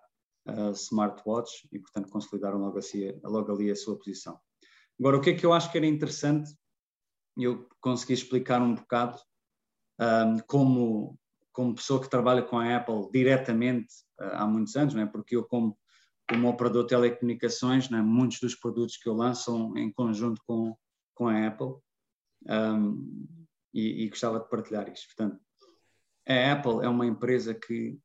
uh, 0.49 0.72
smartwatch 0.72 1.68
e, 1.72 1.78
portanto, 1.78 2.09
consolidaram 2.09 2.59
logo, 2.59 2.78
assim, 2.78 3.12
logo 3.22 3.53
ali 3.53 3.70
a 3.70 3.76
sua 3.76 3.99
posição. 3.99 4.38
Agora, 4.99 5.16
o 5.16 5.20
que 5.20 5.30
é 5.30 5.34
que 5.34 5.46
eu 5.46 5.53
acho 5.53 5.70
que 5.70 5.78
era 5.78 5.86
interessante, 5.86 6.51
eu 7.36 7.68
consegui 7.80 8.14
explicar 8.14 8.61
um 8.61 8.74
bocado 8.74 9.18
um, 10.01 10.38
como 10.46 11.18
como 11.59 11.74
pessoa 11.74 12.01
que 12.01 12.09
trabalha 12.09 12.40
com 12.40 12.57
a 12.57 12.76
Apple 12.76 13.11
diretamente 13.12 13.92
uh, 14.20 14.30
há 14.34 14.46
muitos 14.46 14.76
anos, 14.76 14.94
não 14.94 15.03
é? 15.03 15.07
porque 15.07 15.34
eu, 15.34 15.42
como, 15.42 15.76
como 16.30 16.49
operador 16.49 16.84
de 16.84 16.90
telecomunicações, 16.90 17.90
não 17.90 17.99
é? 17.99 18.03
muitos 18.03 18.38
dos 18.38 18.55
produtos 18.55 18.96
que 18.96 19.09
eu 19.09 19.12
lanço 19.12 19.46
são 19.46 19.76
em 19.76 19.90
conjunto 19.90 20.40
com, 20.46 20.76
com 21.16 21.26
a 21.26 21.49
Apple 21.49 21.74
um, 22.49 23.26
e, 23.74 24.05
e, 24.05 24.09
gostava 24.09 24.38
de 24.38 24.49
partilhar 24.49 24.88
isto. 24.88 25.09
Portanto, 25.09 25.40
a 26.28 26.53
Apple 26.53 26.84
é 26.84 26.88
uma 26.88 27.05
empresa 27.05 27.53
que, 27.53 27.99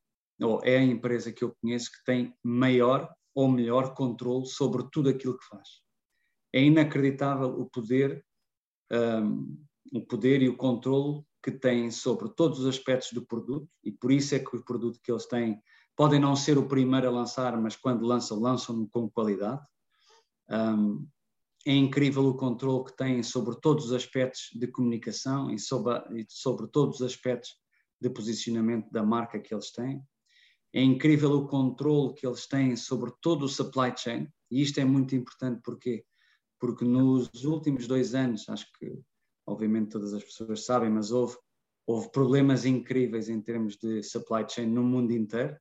ou 0.43 0.61
é 0.63 0.77
a 0.77 0.83
empresa 0.83 1.31
que 1.31 1.43
eu 1.43 1.55
conheço 1.61 1.91
que 1.91 2.03
tem 2.05 2.35
maior 2.43 3.13
ou 3.33 3.49
melhor 3.49 3.93
controle 3.93 4.45
sobre 4.45 4.87
tudo 4.91 5.09
aquilo 5.09 5.37
que 5.37 5.45
faz. 5.45 5.67
É 6.53 6.61
inacreditável 6.61 7.49
o 7.49 7.65
poder, 7.65 8.23
um, 8.91 9.57
o 9.91 10.05
poder 10.05 10.41
e 10.41 10.49
o 10.49 10.57
controle 10.57 11.23
que 11.43 11.51
têm 11.51 11.91
sobre 11.91 12.29
todos 12.29 12.59
os 12.59 12.67
aspectos 12.67 13.11
do 13.11 13.25
produto 13.25 13.67
e 13.83 13.91
por 13.91 14.11
isso 14.11 14.35
é 14.35 14.39
que 14.39 14.55
o 14.55 14.63
produto 14.63 14.99
que 15.03 15.11
eles 15.11 15.25
têm 15.25 15.61
podem 15.95 16.19
não 16.19 16.35
ser 16.35 16.57
o 16.57 16.67
primeiro 16.67 17.07
a 17.07 17.11
lançar, 17.11 17.59
mas 17.59 17.75
quando 17.75 18.05
lançam, 18.05 18.39
lançam 18.39 18.87
com 18.87 19.09
qualidade. 19.09 19.61
Um, 20.49 21.07
é 21.65 21.73
incrível 21.73 22.25
o 22.27 22.35
controle 22.35 22.85
que 22.85 22.95
têm 22.95 23.23
sobre 23.23 23.55
todos 23.61 23.85
os 23.85 23.93
aspectos 23.93 24.49
de 24.53 24.67
comunicação 24.67 25.49
e 25.49 25.57
sobre, 25.57 25.93
e 26.19 26.25
sobre 26.27 26.67
todos 26.67 26.99
os 26.99 27.05
aspectos 27.05 27.51
de 28.01 28.09
posicionamento 28.09 28.91
da 28.91 29.03
marca 29.03 29.39
que 29.39 29.53
eles 29.53 29.71
têm. 29.71 30.03
É 30.73 30.81
incrível 30.81 31.31
o 31.33 31.47
controle 31.47 32.13
que 32.13 32.25
eles 32.25 32.47
têm 32.47 32.75
sobre 32.75 33.11
todo 33.21 33.43
o 33.43 33.49
supply 33.49 33.93
chain, 33.95 34.27
e 34.49 34.61
isto 34.61 34.79
é 34.79 34.85
muito 34.85 35.15
importante 35.15 35.61
porque 35.63 36.03
porque 36.63 36.85
nos 36.85 37.43
últimos 37.43 37.87
dois 37.87 38.15
anos, 38.15 38.47
acho 38.47 38.65
que 38.79 38.97
obviamente 39.45 39.89
todas 39.89 40.13
as 40.13 40.23
pessoas 40.23 40.63
sabem, 40.63 40.89
mas 40.89 41.11
houve, 41.11 41.35
houve 41.85 42.09
problemas 42.09 42.65
incríveis 42.65 43.27
em 43.27 43.41
termos 43.41 43.75
de 43.75 44.01
supply 44.01 44.45
chain 44.49 44.67
no 44.67 44.81
mundo 44.81 45.11
inteiro. 45.11 45.57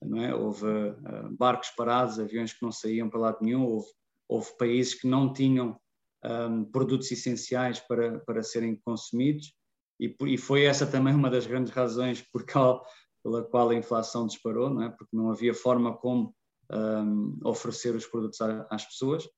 Não 0.00 0.22
é? 0.22 0.32
Houve 0.32 0.66
uh, 0.66 1.36
barcos 1.36 1.70
parados, 1.70 2.20
aviões 2.20 2.52
que 2.52 2.62
não 2.62 2.70
saíam 2.70 3.10
para 3.10 3.18
lado 3.18 3.38
nenhum, 3.42 3.64
houve, 3.64 3.88
houve 4.28 4.56
países 4.56 4.94
que 4.94 5.08
não 5.08 5.32
tinham 5.32 5.76
um, 6.24 6.64
produtos 6.64 7.10
essenciais 7.10 7.80
para, 7.80 8.20
para 8.20 8.44
serem 8.44 8.76
consumidos, 8.84 9.52
e, 9.98 10.16
e, 10.26 10.38
foi 10.38 10.62
essa 10.62 10.86
também 10.86 11.12
uma 11.12 11.28
das 11.28 11.44
grandes 11.44 11.72
razões 11.72 12.22
por 12.32 12.46
qual, 12.46 12.86
pela 13.22 13.42
qual 13.42 13.70
a 13.70 13.74
inflação 13.74 14.26
disparou, 14.26 14.70
não 14.70 14.82
é? 14.82 14.88
porque 14.90 15.16
não 15.16 15.30
havia 15.30 15.54
forma 15.54 15.96
como 15.96 16.34
um, 16.72 17.38
oferecer 17.44 17.94
os 17.94 18.06
produtos 18.06 18.40
às 18.70 18.84
pessoas. 18.86 19.28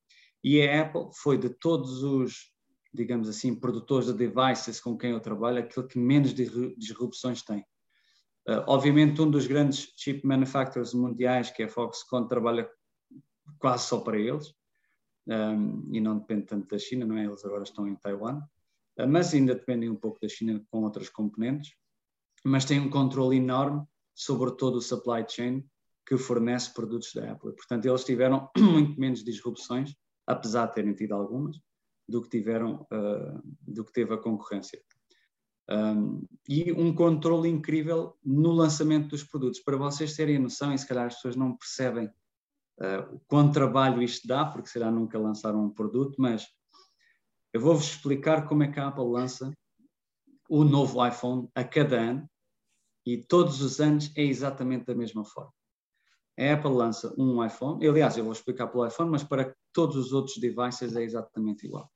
E 0.45 0.61
a 0.61 0.83
Apple 0.83 1.11
foi 1.15 1.39
de 1.39 1.51
todos 1.51 2.03
os 2.03 2.53
digamos 2.93 3.29
assim, 3.29 3.55
produtores 3.55 4.07
de 4.09 4.13
devices 4.13 4.81
com 4.81 4.97
quem 4.97 5.13
eu 5.13 5.21
trabalho, 5.21 5.59
aquele 5.59 5.87
que 5.87 5.99
menos 5.99 6.35
disrupções 6.35 7.43
tem. 7.43 7.61
Uh, 8.49 8.63
obviamente, 8.67 9.23
um 9.23 9.31
dos 9.31 9.47
grandes 9.47 9.93
chip 9.97 10.27
manufacturers 10.27 10.93
mundiais, 10.93 11.51
que 11.51 11.63
é 11.63 11.67
a 11.67 11.69
Foxconn, 11.69 12.27
trabalha 12.27 12.69
quase 13.59 13.87
só 13.87 14.01
para 14.01 14.19
eles 14.19 14.53
um, 15.27 15.89
e 15.93 16.01
não 16.01 16.19
depende 16.19 16.47
tanto 16.47 16.69
da 16.69 16.79
China, 16.79 17.07
não 17.07 17.17
é? 17.17 17.25
Eles 17.25 17.45
agora 17.45 17.63
estão 17.63 17.87
em 17.87 17.95
Taiwan, 17.97 18.43
uh, 18.99 19.09
mas 19.09 19.33
ainda 19.33 19.55
dependem 19.55 19.89
um 19.89 19.97
pouco 19.97 20.19
da 20.21 20.29
China 20.29 20.63
com 20.71 20.83
outras 20.83 21.09
componentes, 21.09 21.73
mas 22.45 22.65
tem 22.65 22.81
um 22.81 22.91
controle 22.91 23.37
enorme 23.37 23.87
sobre 24.15 24.53
todo 24.53 24.77
o 24.77 24.83
supply 24.83 25.25
chain 25.29 25.65
que 26.07 26.17
fornece 26.17 26.73
produtos 26.75 27.13
da 27.15 27.33
Apple. 27.33 27.55
Portanto, 27.55 27.87
eles 27.87 28.05
tiveram 28.05 28.51
muito 28.59 29.01
menos 29.01 29.25
disrupções, 29.25 29.95
apesar 30.27 30.67
de 30.67 30.75
terem 30.75 30.95
tido 30.95 31.13
algumas, 31.13 31.57
do 32.09 32.21
que 32.21 32.29
tiveram, 32.29 32.87
uh, 32.93 33.41
do 33.61 33.85
que 33.85 33.93
teve 33.93 34.13
a 34.13 34.19
concorrência. 34.19 34.83
Um, 35.71 36.27
e 36.49 36.73
um 36.73 36.95
controle 36.95 37.49
incrível 37.49 38.19
no 38.23 38.51
lançamento 38.51 39.09
dos 39.09 39.23
produtos. 39.23 39.61
Para 39.61 39.77
vocês 39.77 40.15
terem 40.15 40.39
noção, 40.39 40.75
e 40.75 40.79
se 40.79 40.87
calhar 40.87 41.07
as 41.07 41.15
pessoas 41.15 41.37
não 41.37 41.57
percebem 41.57 42.07
uh, 42.07 43.15
o 43.15 43.21
quanto 43.27 43.55
trabalho 43.55 44.03
isto 44.03 44.27
dá, 44.27 44.45
porque 44.45 44.69
será 44.69 44.91
nunca 44.91 45.19
lançaram 45.19 45.65
um 45.65 45.71
produto, 45.71 46.17
mas 46.19 46.47
eu 47.53 47.61
vou-vos 47.61 47.87
explicar 47.87 48.49
como 48.49 48.65
é 48.65 48.69
que 48.69 48.81
a 48.81 48.89
Apple 48.89 49.05
lança 49.05 49.53
o 50.49 50.65
novo 50.65 51.07
iPhone 51.07 51.49
a 51.55 51.65
cada 51.65 51.99
ano 51.99 52.29
e 53.05 53.19
todos 53.19 53.61
os 53.61 53.81
anos 53.81 54.13
é 54.17 54.23
exatamente 54.23 54.87
da 54.87 54.95
mesma 54.95 55.25
forma. 55.25 55.53
A 56.39 56.55
Apple 56.55 56.73
lança 56.73 57.15
um 57.19 57.45
iPhone, 57.45 57.87
aliás, 57.87 58.17
eu 58.17 58.25
vou 58.25 58.33
explicar 58.33 58.69
pelo 58.69 58.87
iPhone, 58.87 59.11
mas 59.11 59.23
para 59.23 59.55
todos 59.73 59.97
os 59.97 60.13
outros 60.13 60.39
devices 60.39 60.97
é 60.97 61.03
exatamente 61.03 61.67
igual. 61.67 61.91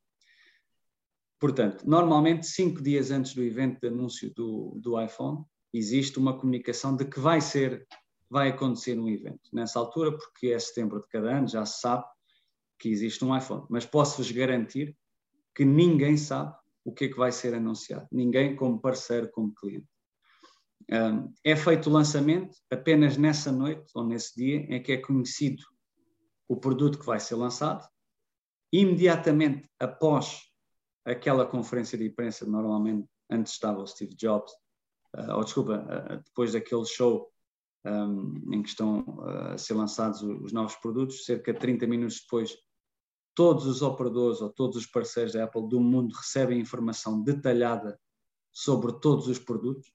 Portanto, 1.39 1.87
normalmente, 1.87 2.47
cinco 2.47 2.81
dias 2.81 3.11
antes 3.11 3.33
do 3.33 3.43
evento 3.43 3.79
de 3.79 3.87
anúncio 3.87 4.33
do, 4.33 4.77
do 4.81 4.99
iPhone, 4.99 5.43
existe 5.73 6.17
uma 6.17 6.37
comunicação 6.37 6.95
de 6.95 7.05
que 7.05 7.19
vai 7.19 7.41
ser, 7.41 7.87
vai 8.29 8.49
acontecer 8.49 8.99
um 8.99 9.07
evento. 9.07 9.41
Nessa 9.53 9.79
altura, 9.79 10.17
porque 10.17 10.47
é 10.47 10.59
setembro 10.59 11.01
de 11.01 11.07
cada 11.07 11.37
ano, 11.37 11.47
já 11.47 11.65
se 11.65 11.79
sabe 11.79 12.03
que 12.79 12.89
existe 12.89 13.23
um 13.23 13.35
iPhone. 13.35 13.65
Mas 13.69 13.85
posso-vos 13.85 14.31
garantir 14.31 14.95
que 15.55 15.65
ninguém 15.65 16.17
sabe 16.17 16.55
o 16.83 16.91
que 16.91 17.05
é 17.05 17.07
que 17.09 17.17
vai 17.17 17.31
ser 17.31 17.53
anunciado. 17.53 18.07
Ninguém 18.11 18.55
como 18.55 18.79
parceiro, 18.79 19.29
como 19.31 19.53
cliente. 19.53 19.87
É 21.43 21.55
feito 21.55 21.89
o 21.89 21.93
lançamento, 21.93 22.55
apenas 22.71 23.17
nessa 23.17 23.51
noite 23.51 23.91
ou 23.93 24.05
nesse 24.05 24.35
dia 24.35 24.65
é 24.73 24.79
que 24.79 24.93
é 24.93 24.97
conhecido 24.97 25.63
o 26.47 26.55
produto 26.55 26.97
que 26.97 27.05
vai 27.05 27.19
ser 27.19 27.35
lançado. 27.35 27.85
Imediatamente 28.71 29.69
após 29.79 30.43
aquela 31.05 31.45
conferência 31.45 31.97
de 31.97 32.05
imprensa, 32.05 32.45
normalmente 32.45 33.07
antes 33.29 33.53
estava 33.53 33.81
o 33.81 33.87
Steve 33.87 34.15
Jobs, 34.15 34.51
uh, 35.15 35.35
ou 35.35 35.43
desculpa, 35.43 35.73
uh, 35.77 36.23
depois 36.23 36.53
daquele 36.53 36.85
show 36.85 37.31
em 38.51 38.61
que 38.61 38.69
estão 38.69 39.21
a 39.23 39.57
ser 39.57 39.73
lançados 39.73 40.21
os 40.21 40.51
novos 40.51 40.75
produtos, 40.75 41.23
cerca 41.23 41.53
de 41.53 41.59
30 41.59 41.87
minutos 41.87 42.19
depois, 42.21 42.57
todos 43.33 43.65
os 43.65 43.81
operadores 43.81 44.41
ou 44.41 44.49
todos 44.51 44.75
os 44.75 44.85
parceiros 44.85 45.33
da 45.33 45.45
Apple 45.45 45.69
do 45.69 45.79
mundo 45.79 46.13
recebem 46.13 46.59
informação 46.59 47.23
detalhada 47.23 47.97
sobre 48.51 48.99
todos 48.99 49.27
os 49.29 49.39
produtos, 49.39 49.89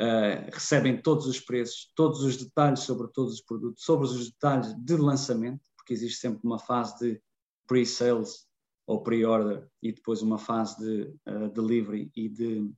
uh, 0.00 0.50
recebem 0.52 1.00
todos 1.00 1.26
os 1.26 1.40
preços, 1.40 1.90
todos 1.94 2.22
os 2.22 2.36
detalhes 2.36 2.80
sobre 2.80 3.08
todos 3.08 3.34
os 3.34 3.40
produtos, 3.40 3.84
sobre 3.84 4.06
os 4.06 4.30
detalhes 4.30 4.74
de 4.74 4.96
lançamento, 4.96 5.64
porque 5.76 5.92
existe 5.92 6.18
sempre 6.18 6.40
uma 6.44 6.58
fase 6.58 6.98
de 6.98 7.22
pre-sales 7.66 8.46
ou 8.86 9.02
pre-order 9.02 9.68
e 9.82 9.92
depois 9.92 10.22
uma 10.22 10.38
fase 10.38 10.78
de 10.78 11.14
uh, 11.28 11.48
delivery 11.50 12.10
e 12.14 12.28
de 12.28 12.70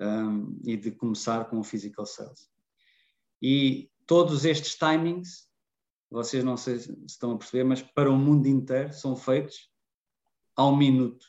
um, 0.00 0.60
e 0.64 0.76
de 0.76 0.92
começar 0.92 1.44
com 1.46 1.58
o 1.58 1.64
physical 1.64 2.06
sales. 2.06 2.48
E 3.42 3.90
todos 4.06 4.44
estes 4.44 4.76
timings, 4.76 5.48
vocês 6.10 6.42
não 6.42 6.56
sei 6.56 6.78
se 6.78 6.92
estão 7.06 7.32
a 7.32 7.38
perceber, 7.38 7.64
mas 7.64 7.82
para 7.82 8.10
o 8.10 8.16
mundo 8.16 8.46
inteiro 8.46 8.92
são 8.92 9.16
feitos 9.16 9.70
ao 10.56 10.74
minuto. 10.76 11.26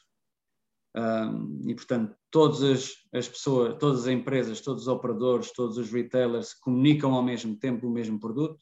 Um, 0.96 1.62
e 1.70 1.76
portanto, 1.76 2.16
todas 2.32 2.64
as, 2.64 2.92
as, 3.14 3.28
pessoas, 3.28 3.78
todas 3.80 4.02
as 4.02 4.08
empresas, 4.08 4.62
todos 4.62 4.84
os 4.84 4.88
operadores, 4.88 5.52
todos 5.52 5.78
os 5.78 5.92
retailers 5.92 6.54
comunicam 6.54 7.14
ao 7.14 7.24
mesmo 7.24 7.56
tempo 7.58 7.88
o 7.88 7.92
mesmo 7.92 8.20
produto. 8.20 8.60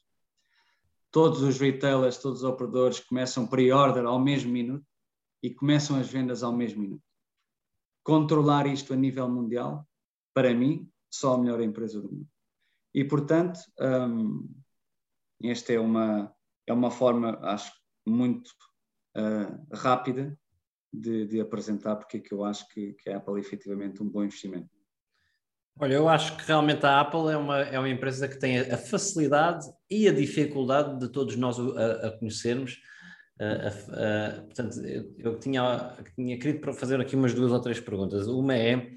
Todos 1.10 1.42
os 1.42 1.58
retailers, 1.58 2.18
todos 2.18 2.42
os 2.42 2.48
operadores 2.48 3.00
começam 3.00 3.46
pre-order 3.46 4.04
ao 4.04 4.18
mesmo 4.18 4.52
minuto 4.52 4.86
e 5.42 5.50
começam 5.50 5.98
as 5.98 6.08
vendas 6.08 6.42
ao 6.42 6.52
mesmo 6.52 6.82
minuto. 6.82 7.02
Controlar 8.02 8.66
isto 8.66 8.92
a 8.92 8.96
nível 8.96 9.28
mundial 9.28 9.86
para 10.34 10.54
mim, 10.54 10.90
só 11.10 11.34
a 11.34 11.38
melhor 11.38 11.60
empresa 11.60 12.00
do 12.00 12.10
mundo. 12.10 12.28
E, 12.94 13.04
portanto, 13.04 13.60
um, 13.80 14.48
esta 15.42 15.72
é 15.72 15.80
uma, 15.80 16.34
é 16.66 16.72
uma 16.72 16.90
forma, 16.90 17.38
acho, 17.42 17.72
muito 18.06 18.50
uh, 19.16 19.76
rápida 19.76 20.38
de, 20.92 21.26
de, 21.26 21.40
apresentar 21.40 21.96
porque 21.96 22.16
é 22.16 22.20
que 22.20 22.32
eu 22.32 22.44
acho 22.44 22.66
que, 22.68 22.94
que 22.94 23.10
a 23.10 23.18
Apple 23.18 23.36
é 23.36 23.40
efetivamente 23.40 24.02
um 24.02 24.08
bom 24.08 24.24
investimento. 24.24 24.68
Olha, 25.80 25.94
eu 25.94 26.08
acho 26.08 26.36
que 26.36 26.44
realmente 26.44 26.84
a 26.84 27.00
Apple 27.00 27.30
é 27.30 27.36
uma, 27.36 27.60
é 27.60 27.78
uma 27.78 27.88
empresa 27.88 28.26
que 28.26 28.38
tem 28.38 28.58
a 28.58 28.76
facilidade 28.76 29.66
e 29.88 30.08
a 30.08 30.12
dificuldade 30.12 30.98
de 30.98 31.08
todos 31.08 31.36
nós 31.36 31.58
a, 31.58 32.08
a 32.08 32.18
conhecermos. 32.18 32.80
Portanto, 34.46 34.80
eu, 34.84 35.14
eu, 35.18 35.38
tinha, 35.38 35.96
tinha 36.16 36.38
querido 36.38 36.72
fazer 36.72 37.00
aqui 37.00 37.14
umas 37.14 37.32
duas 37.32 37.52
ou 37.52 37.60
três 37.60 37.78
perguntas. 37.78 38.26
Uma 38.26 38.56
é 38.56 38.96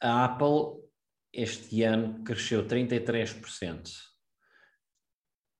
a 0.00 0.24
Apple 0.24 0.82
este 1.34 1.82
ano 1.82 2.22
cresceu 2.24 2.66
33%. 2.66 4.13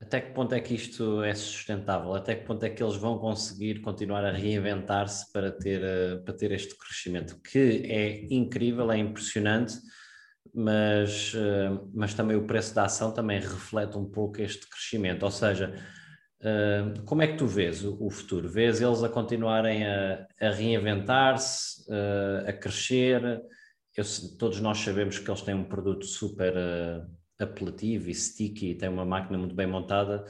Até 0.04 0.20
que 0.20 0.32
ponto 0.32 0.54
é 0.54 0.60
que 0.60 0.74
isto 0.74 1.22
é 1.22 1.34
sustentável? 1.34 2.14
Até 2.14 2.34
que 2.34 2.44
ponto 2.44 2.62
é 2.62 2.68
que 2.68 2.82
eles 2.82 2.96
vão 2.96 3.18
conseguir 3.18 3.80
continuar 3.80 4.22
a 4.22 4.32
reinventar-se 4.32 5.32
para 5.32 5.50
ter, 5.50 5.82
eh, 5.82 6.16
para 6.16 6.34
ter 6.34 6.52
este 6.52 6.76
crescimento? 6.76 7.40
Que 7.40 7.82
é 7.86 8.26
incrível, 8.34 8.92
é 8.92 8.98
impressionante, 8.98 9.74
mas, 10.54 11.32
eh, 11.34 11.70
mas 11.94 12.12
também 12.12 12.36
o 12.36 12.46
preço 12.46 12.74
da 12.74 12.84
ação 12.84 13.12
também 13.14 13.40
reflete 13.40 13.96
um 13.96 14.04
pouco 14.04 14.42
este 14.42 14.68
crescimento. 14.68 15.22
Ou 15.22 15.30
seja, 15.30 15.74
eh, 16.42 16.84
como 17.06 17.22
é 17.22 17.28
que 17.28 17.38
tu 17.38 17.46
vês 17.46 17.82
o 17.82 18.10
futuro? 18.10 18.46
Vês 18.46 18.82
eles 18.82 19.02
a 19.02 19.08
continuarem 19.08 19.86
a, 19.86 20.26
a 20.38 20.50
reinventar-se, 20.50 21.82
a 22.46 22.52
crescer? 22.52 23.40
eu, 23.96 24.04
todos 24.38 24.60
nós 24.60 24.78
sabemos 24.78 25.18
que 25.18 25.30
eles 25.30 25.40
têm 25.40 25.54
um 25.54 25.64
produto 25.64 26.04
super 26.04 26.54
apelativo 27.38 28.08
e 28.08 28.14
sticky, 28.14 28.74
tem 28.74 28.88
uma 28.88 29.04
máquina 29.04 29.38
muito 29.38 29.54
bem 29.54 29.66
montada, 29.66 30.24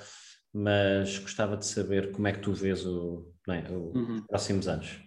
mas 0.53 1.19
gostava 1.19 1.57
de 1.57 1.67
saber 1.67 2.13
como 2.13 2.29
é 2.29 2.33
que 2.33 2.41
tu 2.41 2.53
vês 2.53 2.87
o, 2.87 3.33
é, 3.49 3.69
uhum. 3.71 4.17
os 4.17 4.27
próximos 4.27 4.69
anos. 4.69 5.01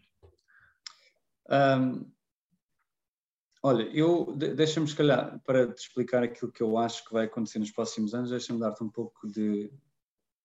Um, 1.50 2.12
olha, 3.64 3.84
eu 3.84 4.36
deixa-me 4.36 4.88
se 4.88 4.95
calhar 4.95 5.39
para 5.45 5.72
te 5.74 5.80
explicar 5.80 6.24
aquilo 6.24 6.52
que 6.52 6.62
eu 6.62 6.78
acho 6.78 7.06
que 7.06 7.14
vai 7.14 7.26
acontecer 7.26 7.60
nos 7.60 7.72
próximos 7.72 8.14
anos, 8.14 8.30
deixa-me 8.30 8.60
dar-te 8.60 8.84
um 8.84 8.89
pouco 8.89 9.28
de, 9.28 9.72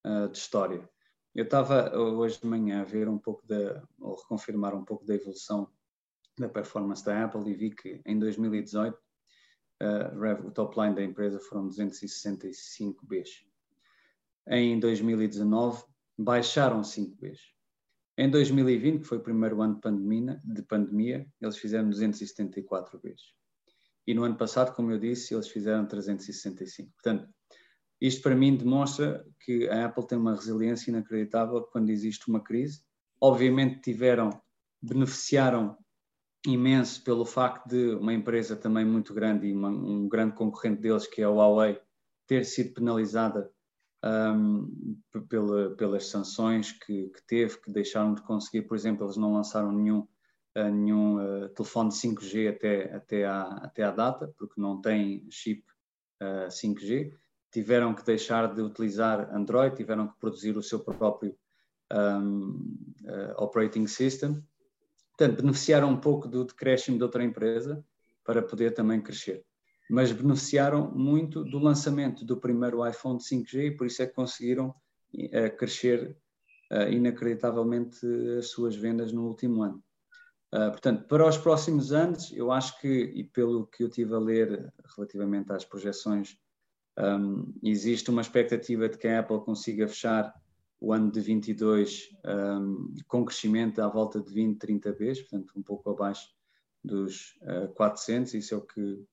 uh, 0.06 0.28
de 0.28 0.38
história. 0.38 0.88
Eu 1.34 1.44
estava 1.44 1.96
hoje 1.96 2.40
de 2.40 2.46
manhã 2.46 2.82
a 2.82 2.84
ver 2.84 3.08
um 3.08 3.18
pouco 3.18 3.46
da, 3.46 3.82
ou 3.98 4.14
reconfirmar 4.14 4.74
um 4.74 4.84
pouco 4.84 5.04
da 5.04 5.14
evolução 5.14 5.68
da 6.38 6.48
performance 6.48 7.04
da 7.04 7.24
Apple 7.24 7.50
e 7.50 7.54
vi 7.54 7.70
que 7.70 8.00
em 8.06 8.18
2018 8.18 8.96
uh, 9.82 10.46
o 10.46 10.50
top 10.50 10.80
line 10.80 10.94
da 10.94 11.02
empresa 11.02 11.40
foram 11.40 11.68
265 11.68 13.06
Bs. 13.06 13.44
Em 14.46 14.78
2019 14.78 15.84
baixaram 16.18 16.82
5 16.82 17.16
Bs. 17.16 17.40
Em 18.16 18.30
2020, 18.30 19.00
que 19.00 19.06
foi 19.06 19.18
o 19.18 19.22
primeiro 19.22 19.60
ano 19.62 19.74
de 19.74 19.80
pandemia, 19.80 20.40
de 20.44 20.62
pandemia 20.62 21.26
eles 21.40 21.56
fizeram 21.56 21.88
274 21.88 23.00
Bs. 23.00 23.34
E 24.06 24.14
no 24.14 24.24
ano 24.24 24.36
passado, 24.36 24.74
como 24.74 24.90
eu 24.90 24.98
disse, 24.98 25.34
eles 25.34 25.48
fizeram 25.48 25.86
365. 25.86 26.90
Portanto, 26.92 27.28
isto 28.00 28.20
para 28.20 28.34
mim 28.34 28.56
demonstra 28.56 29.24
que 29.44 29.68
a 29.68 29.86
Apple 29.86 30.06
tem 30.06 30.18
uma 30.18 30.34
resiliência 30.34 30.90
inacreditável 30.90 31.62
quando 31.62 31.90
existe 31.90 32.28
uma 32.28 32.42
crise. 32.42 32.82
Obviamente 33.20 33.80
tiveram, 33.80 34.30
beneficiaram 34.82 35.78
imenso 36.46 37.02
pelo 37.04 37.24
facto 37.24 37.68
de 37.68 37.94
uma 37.94 38.12
empresa 38.12 38.56
também 38.56 38.84
muito 38.84 39.14
grande 39.14 39.46
e 39.46 39.52
uma, 39.52 39.68
um 39.68 40.08
grande 40.08 40.34
concorrente 40.34 40.80
deles, 40.80 41.06
que 41.06 41.22
é 41.22 41.24
a 41.24 41.30
Huawei, 41.30 41.80
ter 42.26 42.44
sido 42.44 42.74
penalizada 42.74 43.50
um, 44.04 44.98
pela, 45.28 45.76
pelas 45.76 46.06
sanções 46.06 46.72
que, 46.72 47.08
que, 47.10 47.26
teve, 47.26 47.60
que 47.60 47.72
deixaram 47.72 48.14
de 48.14 48.22
conseguir, 48.22 48.62
por 48.62 48.76
exemplo, 48.76 49.06
eles 49.06 49.16
não 49.16 49.32
lançaram 49.32 49.70
nenhum, 49.70 50.00
uh, 50.56 50.70
nenhum 50.70 51.18
uh, 51.18 51.48
telefone 51.50 51.90
5G 51.90 52.50
até, 52.50 52.94
até, 52.94 53.24
à, 53.24 53.42
até 53.42 53.82
à 53.84 53.90
data, 53.92 54.32
porque 54.36 54.60
não 54.60 54.80
tem 54.80 55.24
chip 55.30 55.62
uh, 56.20 56.48
5G, 56.48 57.12
tiveram 57.52 57.94
que 57.94 58.04
deixar 58.04 58.52
de 58.52 58.62
utilizar 58.62 59.32
Android, 59.34 59.76
tiveram 59.76 60.08
que 60.08 60.18
produzir 60.18 60.56
o 60.56 60.62
seu 60.62 60.80
próprio 60.80 61.36
um, 61.92 62.76
uh, 63.04 63.42
operating 63.42 63.86
system, 63.86 64.42
Portanto, 65.16 65.42
beneficiaram 65.42 65.90
um 65.90 65.96
pouco 65.96 66.26
do 66.28 66.44
decréscimo 66.44 66.96
de 66.96 67.04
outra 67.04 67.22
empresa 67.22 67.84
para 68.24 68.42
poder 68.42 68.72
também 68.72 69.00
crescer. 69.00 69.44
Mas 69.90 70.12
beneficiaram 70.12 70.90
muito 70.90 71.44
do 71.44 71.58
lançamento 71.58 72.24
do 72.24 72.36
primeiro 72.36 72.86
iPhone 72.86 73.18
5G 73.18 73.66
e 73.66 73.70
por 73.76 73.86
isso 73.86 74.02
é 74.02 74.06
que 74.06 74.14
conseguiram 74.14 74.68
uh, 74.68 75.56
crescer 75.56 76.16
uh, 76.72 76.90
inacreditavelmente 76.90 77.98
as 78.38 78.48
suas 78.48 78.74
vendas 78.74 79.12
no 79.12 79.26
último 79.26 79.62
ano. 79.62 79.82
Uh, 80.54 80.70
portanto, 80.70 81.06
para 81.06 81.26
os 81.26 81.36
próximos 81.36 81.92
anos, 81.92 82.32
eu 82.32 82.50
acho 82.52 82.80
que, 82.80 82.88
e 82.88 83.24
pelo 83.24 83.66
que 83.66 83.82
eu 83.84 83.88
tive 83.88 84.14
a 84.14 84.18
ler 84.18 84.72
relativamente 84.96 85.52
às 85.52 85.64
projeções, 85.64 86.36
um, 86.98 87.52
existe 87.62 88.10
uma 88.10 88.20
expectativa 88.20 88.88
de 88.88 88.98
que 88.98 89.08
a 89.08 89.20
Apple 89.20 89.40
consiga 89.44 89.88
fechar 89.88 90.32
o 90.82 90.92
ano 90.92 91.12
de 91.12 91.20
22 91.20 92.08
um, 92.26 92.92
com 93.06 93.24
crescimento 93.24 93.80
à 93.80 93.86
volta 93.86 94.20
de 94.20 94.32
20, 94.32 94.58
30 94.58 94.92
vezes, 94.92 95.22
portanto 95.22 95.52
um 95.56 95.62
pouco 95.62 95.88
abaixo 95.90 96.28
dos 96.82 97.38
uh, 97.42 97.72
400, 97.74 98.34
isso 98.34 98.54
é 98.54 98.56
o 98.56 98.62
que, 98.62 99.06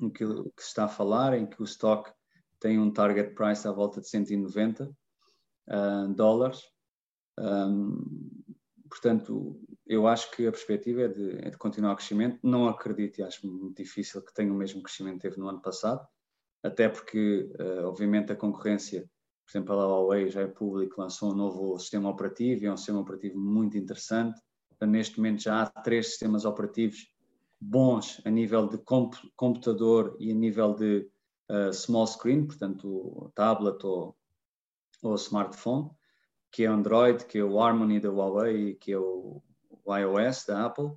o 0.00 0.10
que, 0.10 0.24
o 0.24 0.44
que, 0.44 0.62
se 0.62 0.68
está 0.68 0.86
a 0.86 0.88
falar, 0.88 1.36
em 1.36 1.46
que 1.46 1.60
o 1.60 1.64
stock 1.64 2.10
tem 2.58 2.78
um 2.78 2.90
target 2.90 3.34
price 3.34 3.68
à 3.68 3.70
volta 3.70 4.00
de 4.00 4.08
190 4.08 4.84
uh, 5.68 6.14
dólares. 6.14 6.62
Um, 7.38 8.42
portanto, 8.88 9.60
eu 9.86 10.06
acho 10.06 10.30
que 10.30 10.46
a 10.46 10.50
perspectiva 10.50 11.02
é 11.02 11.08
de, 11.08 11.46
é 11.46 11.50
de, 11.50 11.58
continuar 11.58 11.92
o 11.92 11.96
crescimento. 11.96 12.38
Não 12.42 12.66
acredito 12.66 13.18
e 13.18 13.22
acho 13.22 13.46
muito 13.46 13.76
difícil 13.76 14.22
que 14.22 14.32
tenha 14.32 14.50
o 14.50 14.56
mesmo 14.56 14.82
crescimento 14.82 15.16
que 15.16 15.28
teve 15.28 15.38
no 15.38 15.48
ano 15.48 15.60
passado, 15.60 16.00
até 16.62 16.88
porque, 16.88 17.52
uh, 17.60 17.84
obviamente, 17.84 18.32
a 18.32 18.36
concorrência 18.36 19.06
por 19.48 19.56
exemplo, 19.56 19.80
a 19.80 19.86
Huawei 19.86 20.28
já 20.28 20.42
é 20.42 20.46
público, 20.46 21.00
lançou 21.00 21.32
um 21.32 21.34
novo 21.34 21.78
sistema 21.78 22.10
operativo, 22.10 22.62
e 22.62 22.66
é 22.66 22.72
um 22.72 22.76
sistema 22.76 23.00
operativo 23.00 23.40
muito 23.40 23.78
interessante. 23.78 24.38
Neste 24.82 25.16
momento 25.16 25.42
já 25.42 25.62
há 25.62 25.66
três 25.66 26.08
sistemas 26.08 26.44
operativos 26.44 27.10
bons 27.58 28.20
a 28.26 28.30
nível 28.30 28.68
de 28.68 28.78
computador 29.34 30.14
e 30.20 30.30
a 30.30 30.34
nível 30.34 30.74
de 30.74 31.10
uh, 31.50 31.72
small 31.72 32.06
screen, 32.06 32.46
portanto, 32.46 33.32
tablet 33.34 33.82
ou, 33.84 34.14
ou 35.02 35.14
smartphone, 35.14 35.90
que 36.52 36.64
é 36.64 36.66
Android, 36.66 37.24
que 37.24 37.38
é 37.38 37.42
o 37.42 37.58
Harmony 37.58 38.00
da 38.00 38.10
Huawei 38.10 38.68
e 38.68 38.74
que 38.74 38.92
é 38.92 38.98
o, 38.98 39.42
o 39.70 39.96
iOS 39.96 40.44
da 40.44 40.66
Apple. 40.66 40.92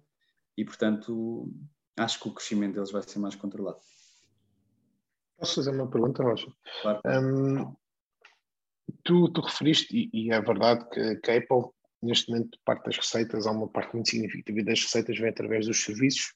E, 0.58 0.66
portanto, 0.66 1.50
acho 1.98 2.20
que 2.20 2.28
o 2.28 2.34
crescimento 2.34 2.74
deles 2.74 2.92
vai 2.92 3.02
ser 3.02 3.18
mais 3.20 3.34
controlado. 3.34 3.80
Posso 5.38 5.56
fazer 5.56 5.72
uma 5.72 5.90
pergunta, 5.90 6.22
Rocha? 6.22 6.52
Claro. 6.82 7.02
Um, 7.06 7.81
tu, 9.04 9.30
tu 9.30 9.42
referiste, 9.42 9.96
e, 9.96 10.10
e, 10.14 10.32
é 10.32 10.42
verdade 10.42 10.88
que, 10.90 11.16
que 11.18 11.32
a 11.32 11.38
Apple, 11.38 11.72
neste 12.02 12.32
momento, 12.32 12.58
parte 12.66 12.86
das 12.86 12.98
receitas, 12.98 13.46
há 13.46 13.52
uma 13.52 13.68
parte 13.68 13.94
muito 13.94 14.10
significativa 14.10 14.64
das 14.64 14.82
receitas 14.82 15.18
vem 15.18 15.30
através 15.30 15.68
dos 15.68 15.84
serviços, 15.84 16.34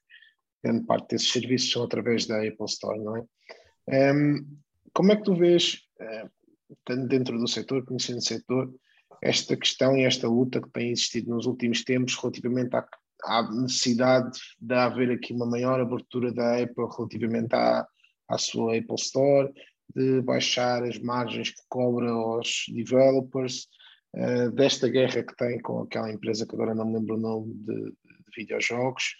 grande 0.64 0.86
parte 0.86 1.10
desses 1.10 1.32
serviços 1.32 1.72
são 1.72 1.84
através 1.84 2.26
da 2.26 2.38
Apple 2.38 2.66
Store, 2.66 3.00
não 3.00 3.18
é? 3.18 4.14
Um, 4.14 4.58
como 4.94 5.12
é 5.12 5.16
que 5.16 5.24
tu 5.24 5.36
vês, 5.36 5.82
uh, 6.00 6.30
estando 6.72 7.08
dentro 7.08 7.38
do 7.38 7.48
setor, 7.48 7.86
conhecendo 7.86 8.20
o 8.20 8.22
setor, 8.22 8.74
esta 9.22 9.56
questão 9.56 9.96
e 9.98 10.04
esta 10.04 10.28
luta 10.28 10.62
que 10.62 10.70
tem 10.70 10.92
existido 10.92 11.30
nos 11.30 11.46
últimos 11.46 11.84
tempos 11.84 12.16
relativamente 12.16 12.76
à, 12.76 12.88
à 13.24 13.52
necessidade 13.52 14.40
de 14.60 14.74
haver 14.74 15.12
aqui 15.12 15.34
uma 15.34 15.46
maior 15.46 15.80
abertura 15.80 16.32
da 16.32 16.62
Apple 16.62 16.86
relativamente 16.98 17.54
à, 17.54 17.88
à 18.28 18.38
sua 18.38 18.78
Apple 18.78 18.96
Store, 18.96 19.52
de 19.94 20.22
baixar 20.22 20.84
as 20.84 20.98
margens 21.00 21.50
que 21.50 21.62
cobra 21.70 22.10
aos 22.10 22.66
developers, 22.70 23.68
uh, 24.16 24.52
desta 24.52 24.88
guerra 24.88 25.24
que 25.24 25.36
tem 25.36 25.60
com 25.60 25.82
aquela 25.82 26.12
empresa 26.12 26.46
que 26.46 26.56
agora 26.56 26.76
não 26.76 26.86
me 26.86 27.00
lembro 27.00 27.16
o 27.16 27.20
nome 27.20 27.54
de, 27.54 27.84
de 27.86 28.36
videojogos. 28.36 29.16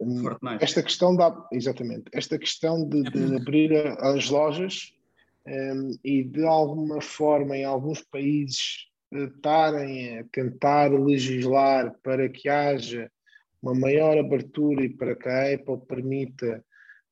Hum, 0.00 0.22
Fortnite. 0.22 0.64
Esta 0.64 0.82
questão 0.82 1.16
da 1.16 1.46
exatamente, 1.52 2.04
esta 2.12 2.38
questão 2.38 2.88
de, 2.88 3.02
de 3.04 3.36
abrir 3.36 3.72
as 4.00 4.28
lojas 4.28 4.92
um, 5.46 5.96
e 6.02 6.24
de 6.24 6.44
alguma 6.44 7.00
forma 7.00 7.56
em 7.56 7.64
alguns 7.64 8.00
países 8.02 8.88
estarem 9.12 10.18
a 10.18 10.24
tentar 10.32 10.88
legislar 10.88 11.94
para 12.02 12.28
que 12.28 12.48
haja 12.48 13.10
uma 13.62 13.74
maior 13.74 14.18
abertura 14.18 14.84
e 14.84 14.88
para 14.88 15.14
que 15.14 15.28
a 15.28 15.54
Apple 15.54 15.78
permita 15.86 16.64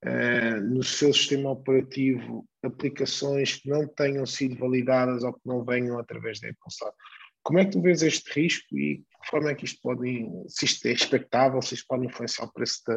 uh, 0.05 0.61
no 0.61 0.83
seu 0.83 1.13
sistema 1.13 1.51
operativo 1.51 2.47
aplicações 2.63 3.57
que 3.57 3.69
não 3.69 3.87
tenham 3.87 4.25
sido 4.25 4.57
validadas 4.57 5.25
ou 5.25 5.33
que 5.33 5.41
não 5.45 5.65
venham 5.65 5.99
através 5.99 6.41
da 6.41 6.49
Apple 6.49 6.63
Store. 6.69 6.95
Como 7.43 7.59
é 7.59 7.65
que 7.65 7.73
tu 7.73 7.83
vês 7.83 8.03
este 8.03 8.31
risco 8.33 8.77
e 8.77 8.99
de 8.99 9.05
que 9.05 9.31
forma 9.31 9.51
é 9.51 9.55
que 9.55 9.65
isto 9.65 9.81
pode, 9.83 10.29
se 10.49 10.65
isto 10.65 10.87
é 10.87 10.93
expectável, 10.93 11.61
se 11.61 11.75
isto 11.75 11.87
pode 11.89 12.07
influenciar 12.07 12.45
o 12.45 12.53
preço 12.53 12.83
da, 12.87 12.97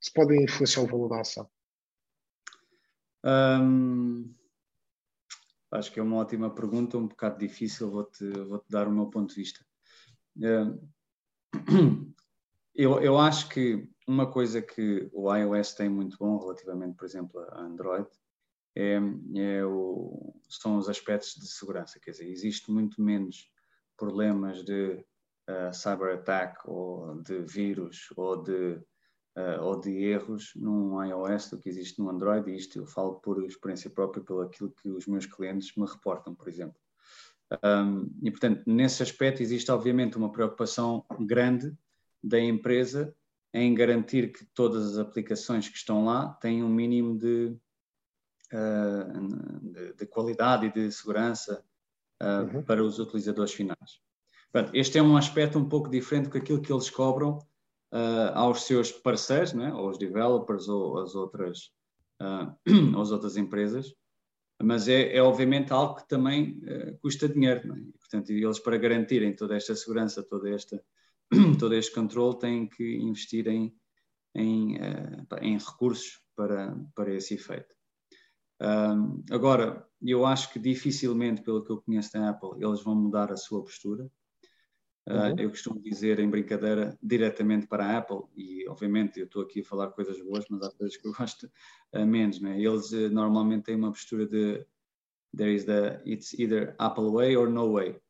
se 0.00 0.12
pode 0.12 0.36
influenciar 0.36 0.82
o 0.82 0.86
valor 0.86 1.08
da 1.08 1.20
ação? 1.20 1.48
Um, 3.24 4.34
acho 5.70 5.92
que 5.92 6.00
é 6.00 6.02
uma 6.02 6.16
ótima 6.16 6.52
pergunta, 6.52 6.98
um 6.98 7.06
bocado 7.06 7.38
difícil, 7.38 7.90
vou-te 7.90 8.28
vou 8.30 8.58
-te 8.58 8.70
dar 8.70 8.88
o 8.88 8.92
meu 8.92 9.06
ponto 9.06 9.30
de 9.30 9.36
vista. 9.36 9.64
Um, 10.36 10.88
eu, 12.74 13.00
eu 13.00 13.18
acho 13.18 13.48
que 13.48 13.88
uma 14.06 14.30
coisa 14.30 14.60
que 14.60 15.08
o 15.12 15.34
iOS 15.34 15.74
tem 15.74 15.88
muito 15.88 16.16
bom 16.18 16.38
relativamente, 16.38 16.96
por 16.96 17.04
exemplo, 17.04 17.40
a 17.50 17.60
Android, 17.60 18.08
é, 18.74 18.98
é 19.36 19.64
o, 19.64 20.34
são 20.48 20.76
os 20.76 20.88
aspectos 20.88 21.34
de 21.34 21.46
segurança. 21.46 22.00
Quer 22.00 22.12
dizer, 22.12 22.28
existe 22.28 22.70
muito 22.70 23.00
menos 23.02 23.50
problemas 23.96 24.64
de 24.64 25.04
uh, 25.48 25.72
cyber 25.72 26.14
attack 26.14 26.58
ou 26.68 27.20
de 27.22 27.42
vírus 27.42 28.08
ou 28.16 28.42
de, 28.42 28.80
uh, 29.36 29.60
ou 29.62 29.80
de 29.80 29.90
erros 29.90 30.52
num 30.56 31.02
iOS 31.02 31.50
do 31.50 31.58
que 31.58 31.68
existe 31.68 31.98
no 31.98 32.08
Android, 32.08 32.50
e 32.50 32.56
isto 32.56 32.78
eu 32.78 32.86
falo 32.86 33.16
por 33.16 33.44
experiência 33.44 33.90
própria, 33.90 34.24
pelo 34.24 34.40
aquilo 34.40 34.70
que 34.70 34.88
os 34.88 35.06
meus 35.06 35.26
clientes 35.26 35.76
me 35.76 35.86
reportam, 35.86 36.34
por 36.34 36.48
exemplo. 36.48 36.80
Um, 37.62 38.10
e, 38.22 38.30
portanto, 38.30 38.62
nesse 38.66 39.02
aspecto 39.02 39.42
existe 39.42 39.70
obviamente 39.70 40.16
uma 40.16 40.32
preocupação 40.32 41.04
grande 41.20 41.76
da 42.24 42.40
empresa 42.40 43.14
em 43.54 43.74
garantir 43.74 44.32
que 44.32 44.44
todas 44.54 44.92
as 44.92 44.98
aplicações 44.98 45.68
que 45.68 45.76
estão 45.76 46.04
lá 46.04 46.28
têm 46.40 46.62
um 46.62 46.68
mínimo 46.68 47.18
de, 47.18 47.54
uh, 48.52 49.70
de, 49.72 49.92
de 49.94 50.06
qualidade 50.06 50.66
e 50.66 50.72
de 50.72 50.90
segurança 50.90 51.62
uh, 52.22 52.56
uhum. 52.56 52.62
para 52.62 52.82
os 52.82 52.98
utilizadores 52.98 53.52
finais. 53.52 54.00
Portanto, 54.50 54.74
este 54.74 54.98
é 54.98 55.02
um 55.02 55.16
aspecto 55.16 55.58
um 55.58 55.68
pouco 55.68 55.90
diferente 55.90 56.24
do 56.24 56.30
que 56.30 56.38
aquilo 56.38 56.62
que 56.62 56.72
eles 56.72 56.88
cobram 56.88 57.38
uh, 57.92 58.32
aos 58.34 58.64
seus 58.64 58.90
parceiros, 58.90 59.52
né, 59.52 59.70
aos 59.70 59.98
developers 59.98 60.68
ou 60.68 60.98
às 60.98 61.14
outras, 61.14 61.70
às 62.98 63.10
outras 63.10 63.36
empresas, 63.36 63.94
mas 64.62 64.88
é, 64.88 65.16
é, 65.16 65.22
obviamente 65.22 65.72
algo 65.72 65.96
que 65.96 66.08
também 66.08 66.60
custa 67.00 67.28
dinheiro. 67.28 67.66
Né? 67.66 67.82
Portanto, 67.98 68.30
eles 68.30 68.60
para 68.60 68.76
garantirem 68.76 69.34
toda 69.34 69.56
esta 69.56 69.74
segurança, 69.74 70.22
toda 70.22 70.48
esta, 70.48 70.80
todo 71.58 71.74
este 71.74 71.92
controle, 71.92 72.38
têm 72.38 72.68
que 72.68 72.96
investir 72.98 73.48
em, 73.48 73.74
em, 74.34 74.76
em 75.40 75.58
recursos 75.58 76.20
para, 76.36 76.76
para 76.94 77.14
esse 77.14 77.34
efeito. 77.34 77.74
Um, 78.62 79.24
agora, 79.30 79.84
eu 80.00 80.24
acho 80.24 80.52
que 80.52 80.58
dificilmente, 80.58 81.42
pelo 81.42 81.64
que 81.64 81.72
eu 81.72 81.82
conheço 81.82 82.12
da 82.12 82.30
Apple, 82.30 82.62
eles 82.64 82.82
vão 82.82 82.94
mudar 82.94 83.32
a 83.32 83.36
sua 83.36 83.62
postura. 83.62 84.08
Ah, 85.08 85.30
uhum. 85.30 85.34
Uh, 85.34 85.40
eu 85.40 85.50
costumo 85.50 85.80
dizer 85.80 86.20
em 86.20 86.30
brincadeira 86.30 86.96
diretamente 87.02 87.66
para 87.66 87.84
a 87.84 87.98
Apple, 87.98 88.22
e 88.36 88.68
obviamente 88.68 89.18
eu 89.18 89.26
estou 89.26 89.42
aqui 89.42 89.60
a 89.60 89.64
falar 89.64 89.90
coisas 89.90 90.20
boas, 90.22 90.44
mas 90.48 90.62
há 90.62 90.70
coisas 90.70 90.96
que 90.96 91.08
eu 91.08 91.12
gosto 91.12 91.50
uh, 91.92 92.06
menos. 92.06 92.40
Né? 92.40 92.60
Eles 92.60 92.92
uh, 92.92 93.10
normalmente 93.10 93.64
têm 93.64 93.74
uma 93.74 93.90
postura 93.90 94.26
de 94.26 94.64
there 95.36 95.52
is 95.52 95.64
the, 95.64 96.00
it's 96.06 96.32
either 96.34 96.76
Apple 96.78 97.10
way 97.10 97.36
or 97.36 97.50
no 97.50 97.72
way. 97.72 98.00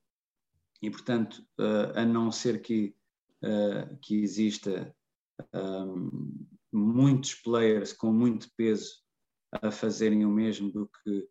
E 0.82 0.90
portanto, 0.90 1.46
a 1.94 2.04
não 2.04 2.32
ser 2.32 2.60
que, 2.60 2.92
que 4.00 4.22
exista 4.22 4.94
um, 5.54 6.46
muitos 6.72 7.34
players 7.34 7.92
com 7.92 8.12
muito 8.12 8.48
peso 8.56 9.02
a 9.52 9.70
fazerem 9.70 10.24
o 10.24 10.30
mesmo 10.30 10.70
do 10.70 10.88
que, 10.88 11.28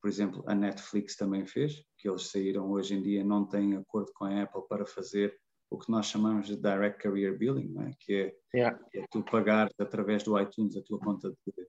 por 0.00 0.08
exemplo, 0.08 0.44
a 0.46 0.54
Netflix 0.54 1.16
também 1.16 1.44
fez, 1.46 1.84
que 1.98 2.08
eles 2.08 2.30
saíram 2.30 2.70
hoje 2.70 2.94
em 2.94 3.02
dia, 3.02 3.24
não 3.24 3.46
têm 3.46 3.76
acordo 3.76 4.12
com 4.14 4.24
a 4.24 4.42
Apple 4.42 4.62
para 4.68 4.86
fazer 4.86 5.36
o 5.70 5.78
que 5.78 5.90
nós 5.90 6.06
chamamos 6.06 6.46
de 6.46 6.56
Direct 6.56 7.02
Career 7.02 7.36
Billing, 7.36 7.74
é? 7.80 7.90
Que, 7.98 8.14
é, 8.14 8.36
yeah. 8.54 8.78
que, 8.90 8.98
é, 8.98 9.06
tu 9.10 9.22
pagar 9.24 9.68
através 9.78 10.22
do 10.22 10.38
iTunes 10.38 10.76
a 10.76 10.82
tua 10.82 11.00
conta 11.00 11.30
de, 11.30 11.68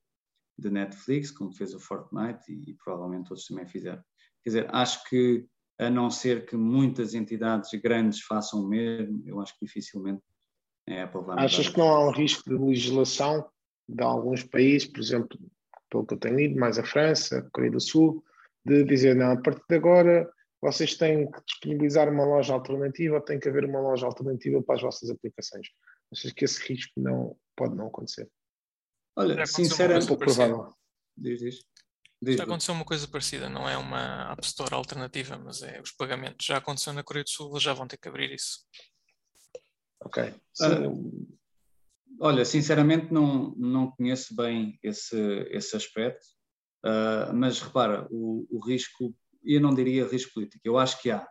de 0.60 0.70
Netflix, 0.70 1.32
como 1.32 1.52
fez 1.52 1.74
o 1.74 1.80
Fortnite 1.80 2.52
e, 2.52 2.72
e, 2.72 2.74
provavelmente 2.76 3.32
outros 3.32 3.48
também 3.48 3.66
fizeram. 3.66 4.04
Quer 4.44 4.50
dizer, 4.50 4.76
acho 4.76 5.04
que 5.10 5.48
a 5.78 5.90
não 5.90 6.10
ser 6.10 6.46
que 6.46 6.56
muitas 6.56 7.14
entidades 7.14 7.70
grandes 7.82 8.22
façam 8.22 8.62
o 8.62 8.68
mesmo, 8.68 9.22
eu 9.26 9.42
acho 9.42 9.54
que 9.58 9.66
dificilmente 9.66 10.24
a 10.88 11.04
Apple 11.04 11.22
vai 11.24 11.46
Achas 11.46 11.68
que 11.68 11.78
não 11.78 11.90
há 11.90 12.08
um 12.08 12.12
risco 12.12 12.50
de 12.50 12.56
legislação 12.56 13.50
de 13.88 14.04
alguns 14.04 14.44
países, 14.44 14.88
por 14.88 15.00
exemplo, 15.00 15.38
pelo 15.90 16.06
que 16.06 16.14
eu 16.14 16.20
tenho 16.20 16.38
lido, 16.38 16.60
mais 16.60 16.80
a 16.80 16.84
França, 16.84 17.40
a 17.40 17.50
Coreia 17.52 17.72
do 17.72 17.80
Sul, 17.80 18.24
de 18.66 18.84
dizer, 18.84 19.16
não, 19.16 19.32
a 19.32 19.42
partir 19.42 19.64
de 19.68 19.76
agora 19.76 20.30
vocês 20.62 20.96
têm 20.96 21.30
que 21.30 21.40
disponibilizar 21.46 22.12
uma 22.12 22.26
loja 22.26 22.54
alternativa, 22.54 23.22
tem 23.22 23.40
que 23.40 23.48
haver 23.48 23.66
uma 23.66 23.80
loja 23.80 24.06
alternativa 24.08 24.64
para 24.64 24.76
as 24.76 24.82
vossas 24.82 25.10
aplicações. 25.12 25.68
Achas 26.12 26.32
que 26.32 26.46
esse 26.46 26.62
risco 26.68 26.94
não 26.98 27.38
pode 27.56 27.76
não 27.76 27.88
acontecer? 27.88 28.28
Olha, 29.16 29.46
sinceramente, 29.46 30.08
pouco 30.08 30.26
provável. 30.26 30.70
Diz, 31.16 31.40
diz. 31.40 31.60
Já 32.24 32.44
aconteceu 32.44 32.74
uma 32.74 32.86
coisa 32.86 33.08
parecida, 33.08 33.50
não 33.50 33.68
é 33.68 33.78
uma 33.78 34.32
App 34.32 34.46
Store 34.46 34.74
alternativa, 34.74 35.38
mas 35.38 35.62
é 35.62 35.82
os 35.82 35.92
pagamentos. 35.92 36.46
Já 36.46 36.58
aconteceu 36.58 36.94
na 36.94 37.04
Coreia 37.04 37.24
do 37.24 37.30
Sul, 37.30 37.52
eles 37.52 37.64
já 37.64 37.74
vão 37.74 37.88
ter 37.88 37.98
que 37.98 38.08
abrir 38.08 38.32
isso. 38.32 38.60
Ok. 40.02 40.34
Uh, 40.62 41.36
Olha, 42.20 42.46
sinceramente 42.46 43.14
não, 43.14 43.54
não 43.58 43.92
conheço 43.92 44.36
bem 44.36 44.80
esse, 44.82 45.18
esse 45.52 45.76
aspecto, 45.76 46.26
uh, 46.86 47.34
mas 47.34 47.62
repara, 47.62 48.08
o, 48.10 48.48
o 48.50 48.66
risco, 48.66 49.14
eu 49.44 49.60
não 49.60 49.74
diria 49.74 50.08
risco 50.08 50.34
político, 50.34 50.62
eu 50.64 50.78
acho 50.78 51.02
que 51.02 51.12
há, 51.12 51.28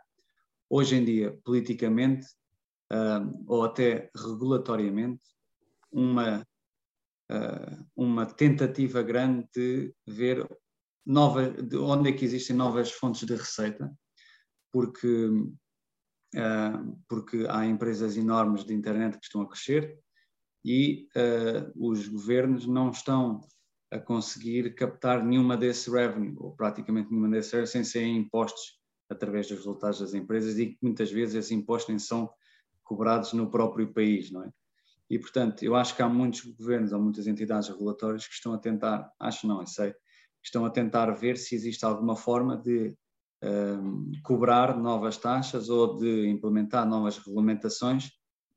hoje 0.68 0.96
em 0.96 1.04
dia, 1.04 1.38
politicamente, 1.42 2.26
uh, 2.92 3.44
ou 3.46 3.64
até 3.64 4.10
regulatoriamente, 4.14 5.22
uma, 5.90 6.46
uh, 7.30 7.86
uma 7.96 8.26
tentativa 8.26 9.02
grande 9.02 9.48
de 9.54 9.94
ver 10.06 10.46
de 11.06 11.76
onde 11.76 12.10
é 12.10 12.12
que 12.12 12.24
existem 12.24 12.56
novas 12.56 12.90
fontes 12.90 13.26
de 13.26 13.34
receita, 13.34 13.92
porque, 14.72 15.30
porque 17.08 17.46
há 17.48 17.66
empresas 17.66 18.16
enormes 18.16 18.64
de 18.64 18.74
internet 18.74 19.18
que 19.18 19.24
estão 19.24 19.42
a 19.42 19.48
crescer, 19.48 19.98
e 20.64 21.08
uh, 21.14 21.88
os 21.90 22.08
governos 22.08 22.66
não 22.66 22.90
estão 22.90 23.40
a 23.90 23.98
conseguir 23.98 24.74
captar 24.74 25.22
nenhuma 25.22 25.56
desse 25.56 25.90
revenue, 25.90 26.34
ou 26.38 26.56
praticamente 26.56 27.10
nenhuma 27.10 27.28
desse 27.28 27.66
sem 27.66 27.84
serem 27.84 28.16
impostos 28.16 28.80
através 29.10 29.46
dos 29.46 29.58
resultados 29.58 30.00
das 30.00 30.14
empresas 30.14 30.58
e 30.58 30.68
que 30.68 30.78
muitas 30.82 31.12
vezes 31.12 31.34
esses 31.34 31.50
impostos 31.52 31.90
nem 31.90 31.98
são 31.98 32.30
cobrados 32.82 33.32
no 33.34 33.50
próprio 33.50 33.92
país, 33.92 34.30
não 34.30 34.42
é? 34.42 34.50
E, 35.08 35.18
portanto, 35.18 35.62
eu 35.62 35.76
acho 35.76 35.94
que 35.94 36.02
há 36.02 36.08
muitos 36.08 36.40
governos 36.40 36.92
ou 36.92 37.00
muitas 37.00 37.26
entidades 37.26 37.68
regulatórias 37.68 38.26
que 38.26 38.32
estão 38.32 38.54
a 38.54 38.58
tentar, 38.58 39.12
acho 39.20 39.46
não, 39.46 39.60
eu 39.60 39.66
sei, 39.66 39.94
estão 40.44 40.64
a 40.64 40.70
tentar 40.70 41.10
ver 41.12 41.36
se 41.36 41.54
existe 41.54 41.84
alguma 41.84 42.16
forma 42.16 42.56
de 42.56 42.94
um, 43.42 44.12
eh, 44.14 44.20
cobrar 44.22 44.76
novas 44.76 45.16
taxas 45.16 45.68
ou 45.68 45.96
de 45.96 46.28
implementar 46.28 46.86
novas 46.86 47.18
regulamentações 47.18 48.10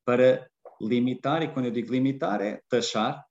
para 0.06 0.48
limitar, 0.82 1.42
e 1.44 1.52
quando 1.52 1.66
eu 1.66 1.72
digo 1.72 1.92
limitar 1.92 2.42
é 2.42 2.62
taxar 2.70 3.26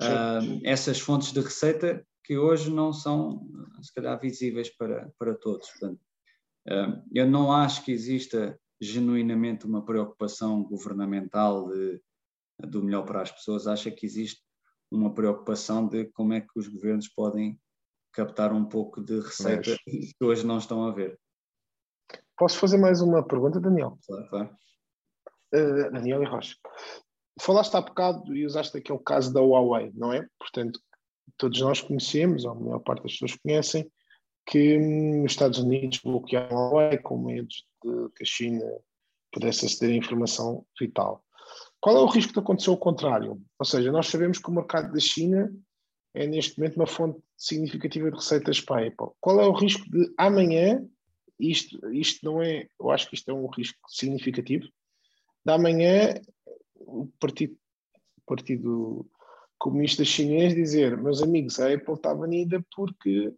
uh, 0.00 0.60
essas 0.64 0.98
fontes 0.98 1.32
de 1.32 1.40
receita 1.40 2.04
que 2.24 2.38
hoje 2.38 2.72
não 2.72 2.92
são, 2.92 3.46
se 3.82 3.92
calhar, 3.92 4.18
visíveis 4.18 4.74
para, 4.74 5.12
para 5.18 5.34
todos. 5.34 5.68
Portanto, 5.70 6.00
uh, 6.68 7.02
eu 7.12 7.28
não 7.28 7.52
acho 7.52 7.84
que 7.84 7.92
exista 7.92 8.58
genuinamente 8.80 9.66
uma 9.66 9.84
preocupação 9.84 10.64
governamental 10.64 11.68
de, 11.68 12.00
do 12.58 12.82
melhor 12.82 13.04
para 13.04 13.22
as 13.22 13.30
pessoas, 13.30 13.66
acho 13.66 13.90
que 13.92 14.06
existe 14.06 14.42
uma 14.90 15.12
preocupação 15.12 15.86
de 15.86 16.06
como 16.06 16.32
é 16.32 16.40
que 16.40 16.56
os 16.56 16.68
governos 16.68 17.08
podem 17.08 17.58
captar 18.14 18.52
um 18.52 18.64
pouco 18.64 19.02
de 19.02 19.20
receita 19.20 19.76
mas... 19.86 20.14
que 20.16 20.24
hoje 20.24 20.46
não 20.46 20.58
estão 20.58 20.86
a 20.86 20.92
ver. 20.92 21.18
Posso 22.36 22.58
fazer 22.58 22.78
mais 22.78 23.00
uma 23.00 23.26
pergunta, 23.26 23.60
Daniel? 23.60 23.98
Claro, 24.06 24.28
claro. 24.28 24.56
Uh, 25.54 25.92
Daniel 25.92 26.22
e 26.22 26.26
Rocha. 26.26 26.56
Falaste 27.40 27.74
há 27.74 27.80
bocado 27.80 28.34
e 28.34 28.46
usaste 28.46 28.78
aquele 28.78 28.98
caso 29.00 29.32
da 29.32 29.40
Huawei, 29.40 29.92
não 29.94 30.12
é? 30.12 30.26
Portanto, 30.38 30.80
todos 31.36 31.60
nós 31.60 31.80
conhecemos, 31.80 32.44
ou 32.44 32.52
a 32.52 32.54
maior 32.54 32.80
parte 32.80 33.02
das 33.02 33.12
pessoas 33.12 33.36
conhecem, 33.36 33.90
que 34.46 34.78
hum, 34.78 35.24
os 35.24 35.32
Estados 35.32 35.58
Unidos 35.58 36.00
bloquearam 36.02 36.56
a 36.56 36.70
Huawei 36.70 36.98
com 36.98 37.18
medo 37.18 37.48
de 37.48 38.10
que 38.14 38.22
a 38.22 38.26
China 38.26 38.64
pudesse 39.32 39.66
aceder 39.66 39.94
à 39.94 39.98
informação 39.98 40.64
vital. 40.78 41.24
Qual 41.80 41.96
é 41.96 42.00
o 42.00 42.06
risco 42.06 42.32
de 42.32 42.38
acontecer 42.38 42.70
o 42.70 42.76
contrário? 42.76 43.40
Ou 43.58 43.66
seja, 43.66 43.92
nós 43.92 44.06
sabemos 44.06 44.38
que 44.38 44.48
o 44.48 44.54
mercado 44.54 44.92
da 44.92 45.00
China 45.00 45.52
é 46.14 46.26
neste 46.26 46.58
momento 46.58 46.76
uma 46.76 46.86
fonte 46.86 47.20
significativa 47.36 48.10
de 48.10 48.16
receitas 48.16 48.60
para 48.60 48.82
a 48.82 48.88
Apple. 48.88 49.14
Qual 49.20 49.40
é 49.40 49.46
o 49.46 49.52
risco 49.52 49.88
de 49.90 50.12
amanhã, 50.16 50.86
isto, 51.38 51.92
isto 51.92 52.24
não 52.24 52.42
é, 52.42 52.68
eu 52.78 52.90
acho 52.90 53.08
que 53.08 53.14
isto 53.14 53.30
é 53.30 53.34
um 53.34 53.46
risco 53.46 53.78
significativo, 53.88 54.66
de 55.44 55.52
amanhã 55.52 56.14
o 56.74 57.06
Partido, 57.18 57.56
o 58.18 58.20
partido 58.26 59.10
Comunista 59.58 60.04
Chinês 60.04 60.54
dizer, 60.54 60.96
meus 60.96 61.22
amigos, 61.22 61.58
a 61.58 61.72
Apple 61.72 61.94
está 61.94 62.14
banida 62.14 62.64
porque 62.74 63.32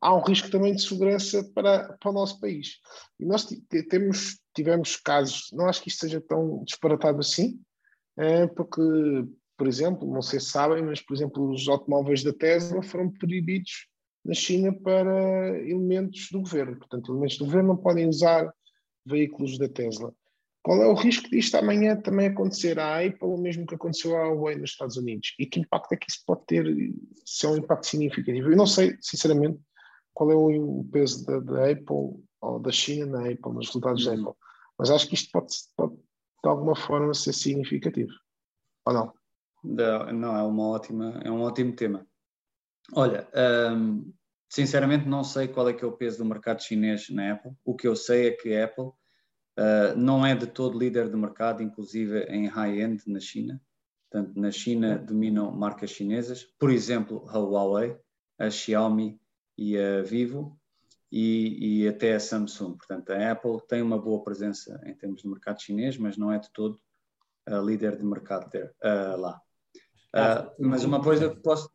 há 0.00 0.14
um 0.14 0.22
risco 0.22 0.50
também 0.50 0.74
de 0.74 0.82
segurança 0.82 1.44
para, 1.54 1.96
para 1.98 2.10
o 2.10 2.14
nosso 2.14 2.40
país. 2.40 2.78
E 3.18 3.24
nós 3.24 3.46
temos, 3.90 4.38
tivemos 4.54 4.96
casos, 4.96 5.48
não 5.52 5.66
acho 5.66 5.82
que 5.82 5.88
isto 5.88 6.00
seja 6.00 6.20
tão 6.20 6.62
disparatado 6.64 7.18
assim, 7.18 7.60
é, 8.16 8.46
porque, 8.46 8.82
por 9.58 9.66
exemplo, 9.66 10.08
não 10.10 10.22
sei 10.22 10.38
se 10.38 10.46
sabem, 10.46 10.82
mas, 10.82 11.00
por 11.02 11.14
exemplo, 11.14 11.50
os 11.50 11.68
automóveis 11.68 12.22
da 12.22 12.32
Tesla 12.32 12.80
foram 12.80 13.10
proibidos 13.10 13.88
na 14.24 14.32
China 14.32 14.72
para 14.72 15.58
elementos 15.68 16.28
do 16.30 16.40
governo. 16.40 16.78
Portanto, 16.78 17.12
elementos 17.12 17.36
do 17.36 17.44
governo 17.44 17.70
não 17.70 17.76
podem 17.76 18.08
usar 18.08 18.50
veículos 19.04 19.58
da 19.58 19.68
Tesla. 19.68 20.14
Qual 20.62 20.80
é 20.82 20.86
o 20.86 20.94
risco 20.94 21.28
disto 21.30 21.56
amanhã 21.56 21.96
também 21.96 22.28
acontecer 22.28 22.78
à 22.78 23.00
Apple, 23.00 23.18
o 23.22 23.36
mesmo 23.36 23.66
que 23.66 23.74
aconteceu 23.74 24.16
à 24.16 24.28
Huawei 24.28 24.56
nos 24.56 24.70
Estados 24.70 24.96
Unidos? 24.96 25.34
E 25.38 25.46
que 25.46 25.60
impacto 25.60 25.92
é 25.92 25.96
que 25.96 26.06
isso 26.08 26.22
pode 26.26 26.44
ter, 26.46 26.64
se 27.24 27.46
é 27.46 27.48
um 27.48 27.56
impacto 27.56 27.86
significativo? 27.86 28.50
Eu 28.50 28.56
não 28.56 28.66
sei, 28.66 28.96
sinceramente, 29.00 29.58
qual 30.14 30.30
é 30.30 30.34
o 30.36 30.84
peso 30.92 31.24
da, 31.24 31.40
da, 31.40 31.70
Apple 31.70 32.22
ou 32.40 32.60
da 32.60 32.70
China 32.70 33.06
na 33.06 33.30
Apple, 33.30 33.52
nos 33.52 33.66
resultados 33.66 34.04
da 34.04 34.12
Apple. 34.12 34.34
Mas 34.78 34.90
acho 34.90 35.08
que 35.08 35.14
isto 35.14 35.30
pode, 35.32 35.52
pode, 35.76 35.94
de 35.96 36.48
alguma 36.48 36.76
forma 36.76 37.14
ser 37.14 37.32
significativo. 37.32 38.12
Ou 38.84 38.92
não? 38.92 39.17
Não, 39.62 40.36
é, 40.36 40.42
uma 40.42 40.68
ótima, 40.68 41.20
é 41.24 41.30
um 41.30 41.42
ótimo 41.42 41.74
tema. 41.74 42.06
Olha, 42.94 43.28
hum, 43.72 44.12
sinceramente 44.48 45.06
não 45.06 45.22
sei 45.22 45.48
qual 45.48 45.68
é 45.68 45.72
que 45.72 45.84
é 45.84 45.86
o 45.86 45.96
peso 45.96 46.18
do 46.18 46.24
mercado 46.24 46.62
chinês 46.62 47.08
na 47.10 47.32
Apple. 47.32 47.52
O 47.64 47.74
que 47.74 47.86
eu 47.86 47.94
sei 47.94 48.28
é 48.28 48.30
que 48.30 48.54
a 48.54 48.64
Apple 48.64 48.84
uh, 48.84 49.96
não 49.96 50.24
é 50.24 50.34
de 50.34 50.46
todo 50.46 50.78
líder 50.78 51.10
de 51.10 51.16
mercado, 51.16 51.62
inclusive 51.62 52.24
em 52.24 52.46
high-end 52.46 53.02
na 53.06 53.20
China. 53.20 53.60
Portanto, 54.10 54.40
na 54.40 54.50
China 54.50 54.98
dominam 54.98 55.52
marcas 55.52 55.90
chinesas, 55.90 56.44
por 56.58 56.70
exemplo, 56.70 57.24
a 57.28 57.38
Huawei, 57.38 57.94
a 58.38 58.48
Xiaomi, 58.48 59.20
e 59.58 59.76
a 59.76 60.02
Vivo 60.02 60.56
e, 61.10 61.82
e, 61.82 61.88
até 61.88 62.14
a 62.14 62.20
Samsung. 62.20 62.76
Portanto, 62.76 63.10
a 63.10 63.32
Apple 63.32 63.58
tem 63.66 63.82
uma 63.82 63.98
boa 63.98 64.22
presença 64.22 64.80
em 64.86 64.94
termos 64.94 65.22
de 65.22 65.28
mercado 65.28 65.60
chinês, 65.60 65.98
mas 65.98 66.16
não 66.16 66.32
é 66.32 66.38
de 66.38 66.50
todo 66.52 66.80
a 67.44 67.58
líder 67.58 67.96
de 67.96 68.04
mercado 68.04 68.48
ter, 68.50 68.72
uh, 68.84 69.18
lá. 69.18 69.40
Uh, 70.14 70.50
mas 70.58 70.84
uma 70.84 71.02
coisa 71.02 71.30
que 71.30 71.40
posso. 71.42 71.70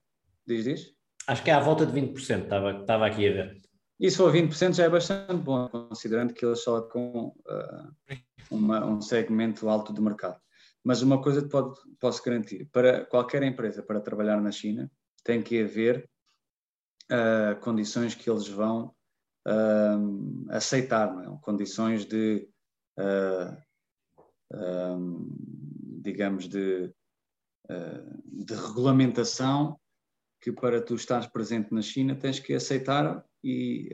Diz, 0.45 0.63
diz? 0.65 0.93
Acho 1.27 1.43
que 1.43 1.51
é 1.51 1.53
à 1.53 1.59
volta 1.59 1.85
de 1.85 1.93
20%, 1.93 2.43
estava, 2.43 2.71
estava 2.81 3.05
aqui 3.05 3.27
a 3.27 3.31
ver. 3.31 3.61
E 3.99 4.11
se 4.11 4.17
for 4.17 4.33
20% 4.33 4.73
já 4.73 4.85
é 4.85 4.89
bastante 4.89 5.35
bom, 5.35 5.69
considerando 5.69 6.33
que 6.33 6.45
eles 6.45 6.61
só 6.61 6.81
com 6.81 7.27
uh, 7.27 8.15
uma, 8.51 8.85
um 8.85 8.99
segmento 8.99 9.69
alto 9.69 9.93
de 9.93 10.01
mercado. 10.01 10.41
Mas 10.83 11.01
uma 11.01 11.21
coisa 11.21 11.41
que 11.41 11.49
pode, 11.49 11.79
posso 11.99 12.21
garantir: 12.23 12.67
para 12.71 13.05
qualquer 13.05 13.43
empresa 13.43 13.81
para 13.81 14.01
trabalhar 14.01 14.41
na 14.41 14.51
China, 14.51 14.91
tem 15.23 15.41
que 15.41 15.61
haver 15.61 16.09
uh, 17.11 17.59
condições 17.61 18.13
que 18.13 18.29
eles 18.29 18.47
vão 18.47 18.93
uh, 19.47 20.45
aceitar, 20.49 21.13
não 21.13 21.35
é? 21.35 21.39
condições 21.41 22.05
de, 22.05 22.47
uh, 22.99 23.63
digamos, 26.01 26.47
de, 26.47 26.93
de 28.25 28.53
regulamentação 28.53 29.79
que 30.41 30.51
para 30.51 30.81
tu 30.81 30.95
estares 30.95 31.27
presente 31.27 31.73
na 31.73 31.81
China 31.81 32.15
tens 32.15 32.37
que 32.39 32.53
aceitar 32.53 33.25
e, 33.43 33.89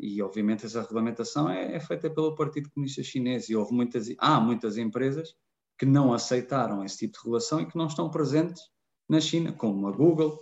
e 0.00 0.22
obviamente 0.22 0.64
essa 0.64 0.80
regulamentação 0.80 1.50
é, 1.50 1.74
é, 1.74 1.80
feita 1.80 2.08
pelo 2.08 2.34
Partido 2.34 2.70
Comunista 2.70 3.02
Chinês 3.02 3.48
e 3.48 3.56
houve 3.56 3.74
muitas, 3.74 4.08
há 4.18 4.40
muitas 4.40 4.78
empresas 4.78 5.34
que 5.78 5.86
não 5.86 6.12
aceitaram 6.12 6.84
esse 6.84 6.98
tipo 6.98 7.14
de 7.14 7.24
regulação 7.24 7.60
e 7.60 7.66
que 7.66 7.76
não 7.76 7.86
estão 7.86 8.10
presentes 8.10 8.62
na 9.08 9.20
China, 9.20 9.52
como 9.52 9.86
a 9.88 9.92
Google, 9.92 10.38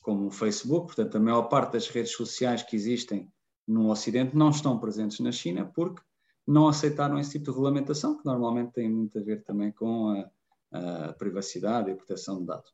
como 0.00 0.26
o 0.26 0.30
Facebook, 0.30 0.86
portanto, 0.86 1.16
a 1.16 1.20
maior 1.20 1.42
parte 1.42 1.72
das 1.72 1.88
redes 1.88 2.12
sociais 2.12 2.62
que 2.62 2.76
existem 2.76 3.30
no 3.66 3.90
Ocidente 3.90 4.36
não 4.36 4.50
estão 4.50 4.78
presentes 4.78 5.18
na 5.20 5.32
China 5.32 5.70
porque 5.74 6.00
não 6.46 6.68
aceitaram 6.68 7.18
esse 7.18 7.32
tipo 7.32 7.46
de 7.46 7.50
regulamentação, 7.50 8.16
que 8.16 8.24
normalmente 8.24 8.72
tem 8.72 8.88
muito 8.88 9.18
a 9.18 9.22
ver 9.22 9.42
também 9.42 9.72
com 9.72 10.10
a, 10.10 10.30
a 10.72 11.12
privacidade 11.12 11.90
e 11.90 11.92
a 11.92 11.96
proteção 11.96 12.40
de 12.40 12.46
dados. 12.46 12.70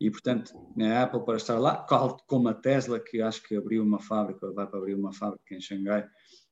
E, 0.00 0.10
portanto, 0.10 0.54
a 0.80 1.02
Apple 1.02 1.24
para 1.24 1.36
estar 1.36 1.58
lá, 1.58 1.86
como 2.26 2.48
a 2.48 2.54
Tesla, 2.54 2.98
que 2.98 3.20
acho 3.20 3.42
que 3.42 3.54
abriu 3.54 3.82
uma 3.82 3.98
fábrica, 3.98 4.50
vai 4.52 4.66
para 4.66 4.78
abrir 4.78 4.94
uma 4.94 5.12
fábrica 5.12 5.54
em 5.54 5.60
Xangai, 5.60 6.08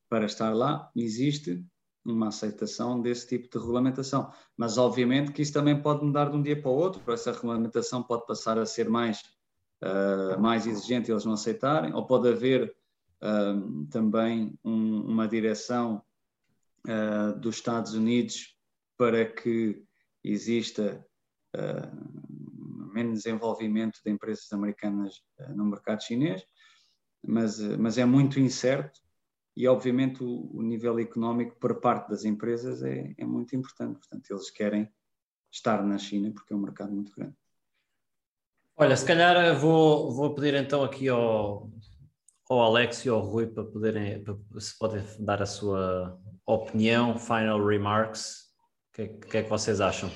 para 0.08 0.26
estar 0.26 0.54
lá, 0.54 0.90
existe 0.94 1.64
uma 2.04 2.28
aceitação 2.28 3.00
desse 3.00 3.26
tipo 3.26 3.48
de 3.50 3.58
regulamentação. 3.58 4.30
Mas, 4.56 4.76
obviamente, 4.76 5.32
que 5.32 5.42
isso 5.42 5.52
também 5.52 5.80
pode 5.80 6.04
mudar 6.04 6.30
de 6.30 6.36
um 6.36 6.42
dia 6.42 6.60
para 6.60 6.70
o 6.70 6.74
outro, 6.74 7.02
essa 7.12 7.32
regulamentação 7.32 8.02
pode 8.02 8.26
passar 8.26 8.58
a 8.58 8.66
ser 8.66 8.88
mais 8.88 9.22
uh, 9.82 10.40
mais 10.40 10.66
exigente 10.66 11.10
eles 11.10 11.24
não 11.24 11.32
aceitarem, 11.32 11.94
ou 11.94 12.06
pode 12.06 12.28
haver 12.28 12.74
uh, 13.22 13.86
também 13.86 14.58
um, 14.64 15.02
uma 15.02 15.28
direção 15.28 16.02
uh, 16.86 17.38
dos 17.38 17.56
Estados 17.56 17.94
Unidos 17.94 18.56
para 18.96 19.24
que 19.24 19.84
exista 20.30 21.04
menos 22.92 23.22
desenvolvimento 23.22 24.00
de 24.04 24.10
empresas 24.10 24.52
americanas 24.52 25.22
no 25.54 25.64
mercado 25.64 26.02
chinês, 26.02 26.44
mas, 27.26 27.58
mas 27.60 27.98
é 27.98 28.04
muito 28.04 28.38
incerto 28.38 29.00
e 29.58 29.66
obviamente 29.66 30.22
o, 30.22 30.50
o, 30.54 30.62
nível 30.62 31.00
económico 31.00 31.56
por 31.58 31.80
parte 31.80 32.08
das 32.10 32.24
empresas 32.24 32.80
é, 32.82 33.12
é, 33.18 33.24
muito 33.24 33.56
importante. 33.56 33.98
Portanto, 33.98 34.30
eles 34.30 34.50
querem 34.50 34.88
estar 35.50 35.84
na 35.84 35.98
China 35.98 36.30
porque 36.32 36.52
é 36.52 36.56
um 36.56 36.60
mercado 36.60 36.92
muito 36.92 37.12
grande. 37.12 37.34
Olha, 38.76 38.96
se 38.96 39.04
calhar 39.04 39.58
vou, 39.58 40.12
vou 40.12 40.32
pedir 40.32 40.54
então 40.54 40.84
aqui 40.84 41.08
ao, 41.08 41.72
ao 42.48 42.60
Alex 42.60 43.04
e 43.04 43.08
ao 43.08 43.18
Rui 43.18 43.48
para 43.48 43.64
poderem, 43.64 44.22
para, 44.22 44.36
se 44.60 44.78
podem 44.78 45.02
dar 45.18 45.42
a 45.42 45.46
sua 45.46 46.16
opinião, 46.46 47.18
final 47.18 47.64
remarks. 47.64 48.47
O 48.98 49.00
que, 49.00 49.08
que, 49.28 49.36
é 49.36 49.42
que 49.44 49.48
vocês 49.48 49.80
acham? 49.80 50.10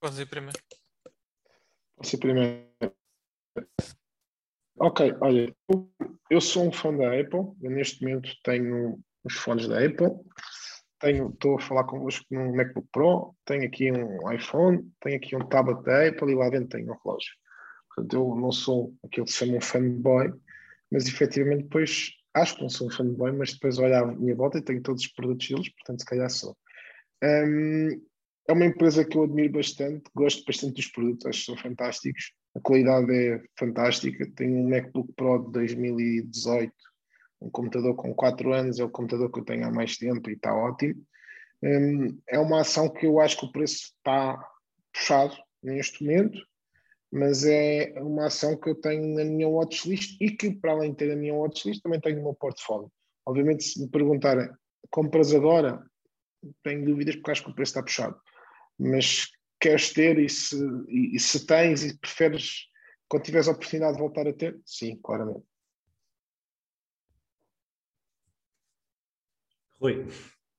Pode 0.00 0.20
ir 0.20 0.26
primeiro. 0.26 0.58
Pode 1.96 2.16
ir 2.16 2.18
primeiro. 2.18 2.68
Ok, 4.80 5.14
olha, 5.20 5.54
eu, 6.28 6.40
sou 6.40 6.66
um 6.66 6.72
fã 6.72 6.92
da 6.96 7.20
Apple, 7.20 7.54
eu 7.62 7.70
neste 7.70 8.02
momento 8.02 8.28
tenho 8.42 9.00
os 9.22 9.34
fones 9.34 9.68
da 9.68 9.84
Apple, 9.84 10.10
tenho, 10.98 11.30
estou 11.30 11.56
a 11.56 11.60
falar 11.60 11.84
convosco 11.84 12.26
num 12.28 12.56
MacBook 12.56 12.88
Pro, 12.90 13.36
tenho 13.44 13.66
aqui 13.66 13.92
um 13.92 14.32
iPhone, 14.32 14.92
tenho 15.00 15.16
aqui 15.16 15.36
um 15.36 15.48
tablet 15.48 15.80
da 15.84 16.08
Apple 16.08 16.32
e 16.32 16.34
lá 16.34 16.50
dentro 16.50 16.70
tenho 16.70 16.90
um 16.90 16.98
relógio. 17.04 17.32
Portanto, 17.94 18.16
eu 18.16 18.34
não 18.34 18.50
sou 18.50 18.92
aquilo 19.04 19.26
que 19.26 19.32
se 19.32 19.38
chama 19.38 19.58
um 19.58 19.60
fanboy, 19.60 20.32
mas 20.90 21.06
efetivamente 21.06 21.64
depois 21.64 22.17
acho 22.38 22.56
que 22.56 22.62
não 22.62 22.68
sou 22.68 22.88
um 22.88 22.90
fanboy, 22.90 23.32
mas 23.32 23.52
depois 23.52 23.78
olho 23.78 23.96
à 23.96 24.06
minha 24.06 24.34
volta 24.34 24.58
e 24.58 24.62
tenho 24.62 24.82
todos 24.82 25.02
os 25.02 25.12
produtos 25.12 25.48
deles, 25.48 25.68
portanto, 25.70 26.00
se 26.00 26.06
calhar 26.06 26.30
sou. 26.30 26.56
Um, 27.22 28.00
é 28.48 28.52
uma 28.52 28.64
empresa 28.64 29.04
que 29.04 29.16
eu 29.16 29.24
admiro 29.24 29.52
bastante, 29.52 30.04
gosto 30.14 30.44
bastante 30.44 30.74
dos 30.74 30.86
produtos, 30.86 31.26
acho 31.26 31.40
que 31.40 31.46
são 31.46 31.56
fantásticos. 31.56 32.32
A 32.56 32.60
qualidade 32.60 33.12
é 33.12 33.42
fantástica. 33.58 34.26
Tenho 34.34 34.56
um 34.56 34.68
MacBook 34.68 35.12
Pro 35.14 35.44
de 35.46 35.52
2018 35.52 36.72
um 37.40 37.50
computador 37.50 37.94
com 37.94 38.14
4 38.14 38.52
anos 38.52 38.78
é 38.78 38.84
o 38.84 38.90
computador 38.90 39.30
que 39.30 39.40
eu 39.40 39.44
tenho 39.44 39.66
há 39.66 39.70
mais 39.70 39.96
tempo 39.96 40.28
e 40.28 40.34
está 40.34 40.54
ótimo. 40.54 40.94
Um, 41.62 42.18
é 42.28 42.38
uma 42.38 42.60
ação 42.60 42.88
que 42.88 43.06
eu 43.06 43.20
acho 43.20 43.38
que 43.38 43.46
o 43.46 43.52
preço 43.52 43.92
está 43.96 44.38
puxado 44.92 45.36
neste 45.62 46.04
momento, 46.04 46.38
mas 47.10 47.44
é 47.44 47.94
uma 47.98 48.26
ação 48.26 48.56
que 48.56 48.68
eu 48.68 48.74
tenho 48.74 49.14
na 49.14 49.24
minha 49.24 49.48
watchlist 49.48 50.20
e 50.20 50.30
que, 50.30 50.54
para 50.54 50.72
além 50.72 50.90
de 50.90 50.98
ter 50.98 51.12
a 51.12 51.16
minha 51.16 51.34
watchlist, 51.34 51.82
também 51.82 52.00
tenho 52.00 52.16
no 52.16 52.24
meu 52.24 52.34
portfólio. 52.34 52.90
Obviamente, 53.26 53.64
se 53.64 53.80
me 53.80 53.88
perguntarem, 53.88 54.48
compras 54.90 55.34
agora? 55.34 55.82
Tenho 56.62 56.84
dúvidas 56.84 57.16
porque 57.16 57.30
acho 57.30 57.44
que 57.44 57.50
o 57.50 57.54
preço 57.54 57.70
está 57.70 57.82
puxado. 57.82 58.18
Mas 58.78 59.26
queres 59.60 59.92
ter 59.92 60.18
e 60.18 60.28
se, 60.28 60.56
e, 60.88 61.16
e 61.16 61.20
se 61.20 61.46
tens 61.46 61.82
e 61.84 61.98
preferes, 61.98 62.66
quando 63.08 63.24
tiveres 63.24 63.48
a 63.48 63.52
oportunidade 63.52 63.94
de 63.94 64.00
voltar 64.00 64.28
a 64.28 64.32
ter, 64.32 64.60
sim, 64.64 64.96
claramente. 65.02 65.44
Rui. 69.80 70.06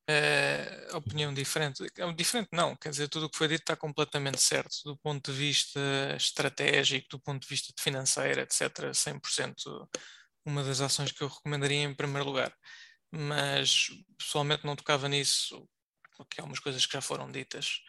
Uh, 0.10 0.98
opinião 0.98 1.32
diferente. 1.32 1.86
É 1.96 2.14
diferente 2.14 2.50
não, 2.52 2.76
quer 2.76 2.90
dizer, 2.90 3.08
tudo 3.10 3.28
o 3.28 3.30
que 3.30 3.38
foi 3.38 3.48
dito 3.48 3.62
está 3.62 3.76
completamente 3.76 4.42
certo, 4.42 4.76
do 4.84 4.98
ponto 4.98 5.32
de 5.32 5.38
vista 5.38 5.80
estratégico, 6.18 7.08
do 7.12 7.20
ponto 7.20 7.44
de 7.44 7.48
vista 7.48 7.72
financeiro, 7.80 8.42
etc. 8.42 8.92
100% 8.92 9.88
uma 10.44 10.64
das 10.64 10.82
ações 10.82 11.12
que 11.12 11.22
eu 11.22 11.28
recomendaria 11.28 11.84
em 11.84 11.94
primeiro 11.94 12.28
lugar. 12.28 12.52
Mas 13.12 13.88
pessoalmente 14.18 14.66
não 14.66 14.76
tocava 14.76 15.08
nisso, 15.08 15.68
porque 16.18 16.42
há 16.42 16.44
umas 16.44 16.60
coisas 16.60 16.86
que 16.88 16.94
já 16.94 17.02
foram 17.02 17.32
ditas. 17.32 17.80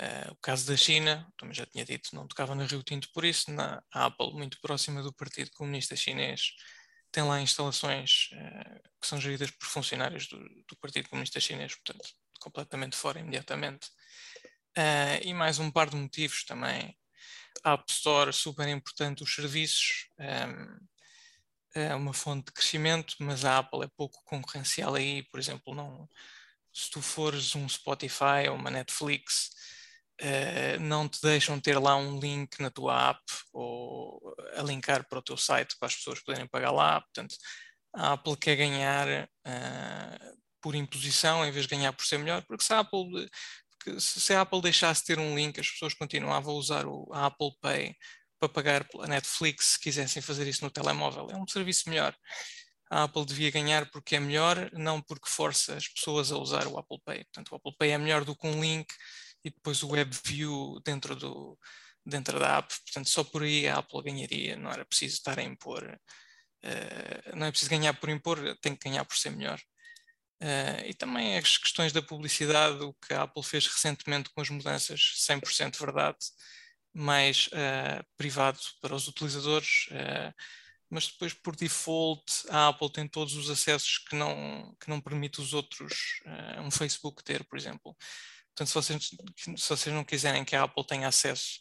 Uh, 0.00 0.32
o 0.32 0.36
caso 0.36 0.66
da 0.66 0.76
China, 0.76 1.30
também 1.36 1.54
já 1.54 1.66
tinha 1.66 1.84
dito, 1.84 2.14
não 2.14 2.26
tocava 2.26 2.54
na 2.54 2.64
Rio 2.64 2.82
Tinto 2.82 3.08
por 3.12 3.26
isso, 3.26 3.52
na 3.52 3.82
Apple, 3.92 4.32
muito 4.32 4.58
próxima 4.62 5.02
do 5.02 5.12
Partido 5.12 5.50
Comunista 5.52 5.94
Chinês, 5.96 6.52
tem 7.12 7.22
lá 7.22 7.40
instalações 7.40 8.30
uh, 8.32 8.90
que 9.00 9.06
são 9.06 9.20
geridas 9.20 9.50
por 9.50 9.66
funcionários 9.66 10.26
do, 10.26 10.38
do, 10.66 10.76
Partido 10.76 11.08
Comunista 11.10 11.38
Chinês, 11.38 11.74
portanto, 11.74 12.08
completamente 12.40 12.96
fora 12.96 13.20
imediatamente. 13.20 13.88
Uh, 14.76 15.20
e 15.22 15.34
mais 15.34 15.58
um 15.58 15.70
par 15.70 15.90
de 15.90 15.96
motivos 15.96 16.44
também. 16.44 16.96
A 17.62 17.74
App 17.74 17.84
Store, 17.92 18.32
super 18.32 18.66
importante, 18.66 19.22
os 19.22 19.34
serviços, 19.34 20.08
um, 20.18 20.24
ehm, 20.24 20.78
é 21.74 21.94
uma 21.94 22.14
fonte 22.14 22.46
de 22.46 22.52
crescimento, 22.52 23.14
mas 23.20 23.44
a 23.44 23.58
Apple 23.58 23.84
é 23.84 23.88
pouco 23.96 24.22
concorrencial 24.24 24.94
aí, 24.94 25.22
por 25.24 25.38
exemplo, 25.38 25.74
não, 25.74 26.08
se 26.72 26.90
tu 26.90 27.02
fores 27.02 27.54
um 27.54 27.68
Spotify 27.68 28.48
ou 28.48 28.56
uma 28.56 28.70
Netflix, 28.70 29.50
uh, 30.20 30.80
não 30.80 31.08
te 31.08 31.20
deixam 31.22 31.60
ter 31.60 31.78
lá 31.78 31.96
um 31.96 32.18
link 32.18 32.60
na 32.60 32.70
tua 32.70 33.10
app 33.10 33.22
ou 33.52 34.34
a 34.56 34.62
linkar 34.62 35.06
para 35.08 35.18
o 35.18 35.22
teu 35.22 35.36
site 35.36 35.76
para 35.78 35.86
as 35.86 35.96
pessoas 35.96 36.20
poderem 36.20 36.46
pagar 36.46 36.70
lá. 36.70 37.00
Portanto, 37.00 37.36
a 37.94 38.12
Apple 38.12 38.36
quer 38.36 38.56
ganhar 38.56 39.28
uh, 39.46 40.42
por 40.60 40.74
imposição 40.74 41.44
em 41.44 41.50
vez 41.50 41.66
de 41.66 41.74
ganhar 41.74 41.92
por 41.92 42.06
ser 42.06 42.18
melhor, 42.18 42.42
porque 42.42 42.64
se 42.64 42.72
a 42.72 42.80
Apple, 42.80 43.28
se 43.98 44.32
a 44.32 44.42
Apple 44.42 44.62
deixasse 44.62 45.04
ter 45.04 45.18
um 45.18 45.34
link, 45.36 45.58
as 45.58 45.68
pessoas 45.68 45.94
continuavam 45.94 46.54
a 46.54 46.56
usar 46.56 46.86
o, 46.86 47.08
a 47.12 47.26
Apple 47.26 47.52
Pay 47.60 47.94
para 48.38 48.48
pagar 48.48 48.84
pela 48.88 49.06
Netflix 49.06 49.74
se 49.74 49.80
quisessem 49.80 50.22
fazer 50.22 50.48
isso 50.48 50.64
no 50.64 50.70
telemóvel. 50.70 51.28
É 51.30 51.36
um 51.36 51.46
serviço 51.46 51.88
melhor. 51.88 52.14
A 52.90 53.04
Apple 53.04 53.24
devia 53.24 53.50
ganhar 53.50 53.90
porque 53.90 54.16
é 54.16 54.20
melhor, 54.20 54.70
não 54.72 55.00
porque 55.00 55.28
força 55.28 55.74
as 55.74 55.88
pessoas 55.88 56.30
a 56.30 56.36
usar 56.36 56.66
o 56.66 56.78
Apple 56.78 57.00
Pay. 57.04 57.24
Portanto, 57.24 57.52
o 57.52 57.56
Apple 57.56 57.74
Pay 57.78 57.90
é 57.92 57.98
melhor 57.98 58.24
do 58.24 58.36
que 58.36 58.46
um 58.46 58.60
link 58.60 58.86
e 59.44 59.50
depois 59.50 59.82
o 59.82 59.88
WebView 59.88 60.80
dentro, 60.84 61.16
do, 61.16 61.58
dentro 62.04 62.38
da 62.38 62.58
app. 62.58 62.74
Portanto, 62.84 63.08
só 63.08 63.24
por 63.24 63.42
aí 63.42 63.68
a 63.68 63.78
Apple 63.78 64.02
ganharia, 64.02 64.56
não 64.56 64.70
era 64.70 64.84
preciso 64.84 65.14
estar 65.14 65.38
a 65.38 65.42
impor. 65.42 65.98
Uh, 66.64 67.36
não 67.36 67.46
é 67.46 67.50
preciso 67.50 67.70
ganhar 67.70 67.92
por 67.94 68.08
impor, 68.08 68.38
tem 68.60 68.76
que 68.76 68.88
ganhar 68.88 69.04
por 69.04 69.16
ser 69.16 69.30
melhor. 69.30 69.60
Uh, 70.40 70.86
e 70.86 70.94
também 70.94 71.36
as 71.36 71.56
questões 71.56 71.92
da 71.92 72.02
publicidade, 72.02 72.82
o 72.82 72.94
que 72.94 73.14
a 73.14 73.22
Apple 73.22 73.42
fez 73.42 73.66
recentemente 73.66 74.30
com 74.30 74.40
as 74.40 74.48
mudanças, 74.48 75.14
100% 75.28 75.78
verdade, 75.78 76.18
mais 76.94 77.48
uh, 77.48 78.04
privado 78.16 78.58
para 78.80 78.94
os 78.94 79.08
utilizadores, 79.08 79.88
mas 80.90 81.06
depois 81.06 81.32
por 81.32 81.56
default 81.56 82.22
a 82.50 82.68
Apple 82.68 82.92
tem 82.92 83.08
todos 83.08 83.34
os 83.34 83.48
acessos 83.48 83.96
que 83.98 84.14
não, 84.14 84.76
que 84.78 84.90
não 84.90 85.00
permite 85.00 85.40
os 85.40 85.54
outros, 85.54 86.20
um 86.62 86.70
Facebook 86.70 87.24
ter, 87.24 87.42
por 87.44 87.56
exemplo. 87.56 87.96
Portanto, 88.54 88.68
se 88.68 88.74
vocês, 88.74 89.10
se 89.56 89.68
vocês 89.68 89.94
não 89.94 90.04
quiserem 90.04 90.44
que 90.44 90.54
a 90.54 90.64
Apple 90.64 90.86
tenha 90.86 91.08
acesso 91.08 91.60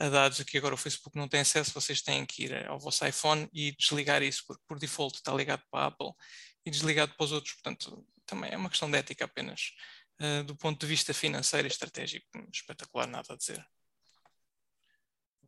a 0.00 0.08
dados 0.08 0.40
aqui 0.40 0.56
agora 0.56 0.74
o 0.74 0.78
Facebook 0.78 1.16
não 1.16 1.28
tem 1.28 1.40
acesso, 1.40 1.74
vocês 1.74 2.00
têm 2.00 2.24
que 2.24 2.44
ir 2.44 2.66
ao 2.66 2.78
vosso 2.78 3.06
iPhone 3.06 3.46
e 3.52 3.72
desligar 3.72 4.22
isso, 4.22 4.42
porque 4.46 4.62
por 4.66 4.78
default 4.78 5.16
está 5.16 5.32
ligado 5.34 5.62
para 5.70 5.84
a 5.84 5.86
Apple 5.88 6.12
e 6.64 6.70
desligado 6.70 7.12
para 7.14 7.24
os 7.24 7.32
outros. 7.32 7.52
Portanto, 7.54 8.06
também 8.24 8.50
é 8.50 8.56
uma 8.56 8.70
questão 8.70 8.90
de 8.90 8.96
ética 8.96 9.26
apenas. 9.26 9.72
Uh, 10.18 10.42
do 10.44 10.56
ponto 10.56 10.80
de 10.80 10.86
vista 10.86 11.12
financeiro 11.12 11.66
e 11.66 11.70
estratégico, 11.70 12.26
espetacular, 12.52 13.06
nada 13.06 13.34
a 13.34 13.36
dizer. 13.36 13.62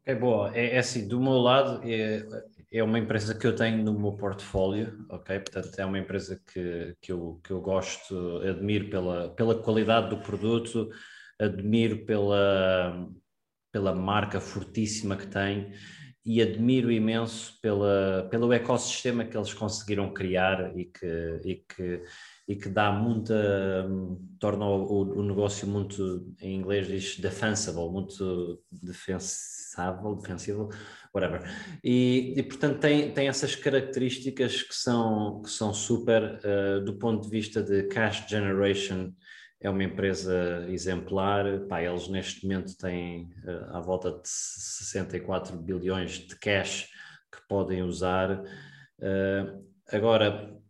É 0.04 0.14
boa. 0.14 0.50
É, 0.56 0.76
é 0.76 0.78
assim, 0.78 1.06
do 1.06 1.20
meu 1.20 1.34
lado, 1.34 1.80
é, 1.84 2.26
é 2.72 2.82
uma 2.82 2.98
empresa 2.98 3.34
que 3.38 3.46
eu 3.46 3.54
tenho 3.54 3.82
no 3.84 3.98
meu 3.98 4.12
portfólio, 4.12 5.06
ok? 5.08 5.38
Portanto, 5.38 5.78
é 5.78 5.84
uma 5.84 5.98
empresa 5.98 6.40
que, 6.52 6.96
que, 7.00 7.12
eu, 7.12 7.40
que 7.44 7.52
eu 7.52 7.60
gosto, 7.60 8.38
admiro 8.38 8.90
pela, 8.90 9.30
pela 9.30 9.54
qualidade 9.62 10.10
do 10.10 10.18
produto, 10.18 10.90
admiro 11.38 12.04
pela, 12.04 13.08
pela 13.70 13.94
marca 13.94 14.40
fortíssima 14.40 15.16
que 15.16 15.26
tem 15.26 15.72
e 16.24 16.40
admiro 16.40 16.90
imenso 16.90 17.58
pela, 17.60 18.28
pelo 18.30 18.52
ecossistema 18.52 19.24
que 19.24 19.36
eles 19.36 19.52
conseguiram 19.54 20.12
criar 20.12 20.76
e 20.76 20.84
que, 20.84 21.40
e 21.44 21.54
que, 21.56 22.02
e 22.48 22.56
que 22.56 22.68
dá 22.68 22.92
muita, 22.92 23.88
torna 24.38 24.66
o, 24.66 25.18
o 25.18 25.22
negócio 25.22 25.66
muito, 25.66 26.32
em 26.40 26.56
inglês 26.56 26.86
diz 26.86 27.18
defensible, 27.18 27.88
muito 27.90 28.62
defensável, 29.72 30.14
defensivo, 30.14 30.68
whatever. 31.14 31.42
E, 31.82 32.34
e, 32.36 32.42
portanto 32.42 32.80
tem, 32.80 33.12
tem 33.12 33.28
essas 33.28 33.54
características 33.54 34.62
que 34.62 34.74
são, 34.74 35.42
que 35.42 35.50
são 35.50 35.72
super 35.72 36.40
uh, 36.44 36.84
do 36.84 36.98
ponto 36.98 37.22
de 37.22 37.30
vista 37.30 37.62
de 37.62 37.84
cash 37.84 38.26
generation, 38.28 39.12
é 39.60 39.70
uma 39.70 39.84
empresa 39.84 40.66
exemplar, 40.68 41.44
pá, 41.68 41.80
eles 41.82 42.08
neste 42.08 42.44
momento 42.44 42.76
têm 42.76 43.30
uh, 43.44 43.76
à 43.76 43.80
volta 43.80 44.10
de 44.10 44.28
64 44.28 45.56
bilhões 45.56 46.12
de 46.12 46.36
cash 46.36 46.88
que 47.32 47.40
podem 47.48 47.82
usar. 47.82 48.42
Uh, 48.98 49.64
agora, 49.90 50.60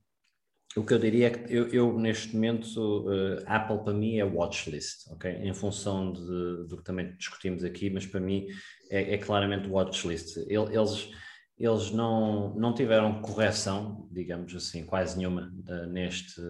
o 0.74 0.84
que 0.84 0.94
eu 0.94 0.98
diria 0.98 1.26
é 1.26 1.30
que 1.30 1.54
eu, 1.54 1.68
eu 1.68 1.98
neste 1.98 2.34
momento, 2.34 3.06
uh, 3.06 3.42
Apple 3.46 3.84
para 3.84 3.92
mim 3.92 4.18
é 4.18 4.24
watchlist, 4.24 5.06
ok? 5.10 5.30
Em 5.30 5.52
função 5.52 6.12
de, 6.12 6.66
do 6.66 6.76
que 6.78 6.84
também 6.84 7.14
discutimos 7.16 7.62
aqui, 7.62 7.90
mas 7.90 8.06
para 8.06 8.20
mim 8.20 8.46
é, 8.92 9.14
é 9.14 9.18
claramente 9.18 9.68
watchlist. 9.68 10.36
Eles, 10.46 11.10
eles 11.58 11.90
não, 11.90 12.54
não 12.54 12.74
tiveram 12.74 13.22
correção, 13.22 14.06
digamos 14.12 14.54
assim, 14.54 14.84
quase 14.84 15.16
nenhuma 15.16 15.50
uh, 15.68 15.86
neste, 15.86 16.40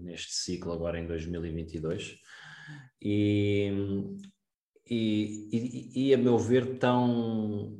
neste 0.00 0.32
ciclo 0.32 0.72
agora 0.72 0.98
em 0.98 1.06
2022. 1.06 2.16
E, 3.02 3.70
e, 4.88 5.48
e, 5.52 6.08
e 6.08 6.14
a 6.14 6.16
meu 6.16 6.38
ver, 6.38 6.72
estão, 6.72 7.78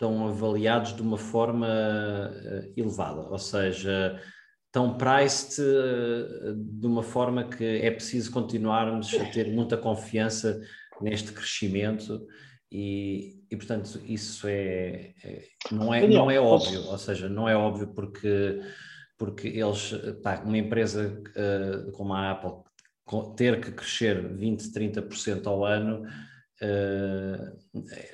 avaliados 0.00 0.94
de 0.94 1.02
uma 1.02 1.18
forma 1.18 1.66
uh, 1.66 2.72
elevada, 2.76 3.22
ou 3.22 3.38
seja 3.38 4.20
estão 4.66 4.98
priced 4.98 5.58
eh, 5.62 6.52
de 6.54 6.86
uma 6.86 7.02
forma 7.02 7.48
que 7.48 7.64
é 7.64 7.90
preciso 7.90 8.30
continuarmos 8.30 9.14
a 9.14 9.24
ter 9.24 9.50
muita 9.50 9.78
confiança 9.78 10.60
neste 11.00 11.32
crescimento 11.32 12.20
e, 12.70 13.37
e 13.50 13.56
portanto 13.56 14.00
isso 14.06 14.46
é, 14.46 15.14
é 15.24 15.44
não 15.70 15.92
é 15.92 16.06
não 16.06 16.30
é 16.30 16.40
óbvio 16.40 16.84
ou 16.86 16.98
seja 16.98 17.28
não 17.28 17.48
é 17.48 17.56
óbvio 17.56 17.88
porque 17.88 18.60
porque 19.16 19.48
eles 19.48 19.92
pá, 20.22 20.42
uma 20.44 20.58
empresa 20.58 21.22
uh, 21.30 21.92
como 21.92 22.12
a 22.12 22.30
Apple 22.30 22.62
ter 23.36 23.60
que 23.60 23.72
crescer 23.72 24.36
20 24.36 24.72
30% 24.72 25.46
ao 25.46 25.64
ano 25.64 26.04
uh, 26.62 27.58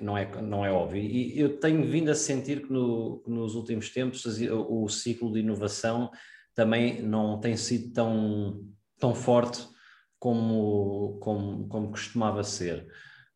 não 0.01 0.17
é 0.17 0.43
não 0.43 0.65
é 0.65 0.71
óbvio 0.71 1.03
e 1.03 1.39
eu 1.39 1.59
tenho 1.59 1.85
vindo 1.85 2.11
a 2.11 2.15
sentir 2.15 2.63
que 2.63 2.73
no, 2.73 3.23
nos 3.27 3.55
últimos 3.55 3.91
tempos 3.91 4.25
o, 4.25 4.85
o 4.85 4.89
ciclo 4.89 5.33
de 5.33 5.41
inovação 5.41 6.11
também 6.55 7.03
não 7.03 7.41
tem 7.41 7.57
sido 7.57 7.93
tão, 7.93 8.65
tão 8.99 9.15
forte 9.15 9.67
como, 10.19 11.19
como, 11.21 11.69
como 11.69 11.91
costumava 11.91 12.43
ser. 12.45 12.87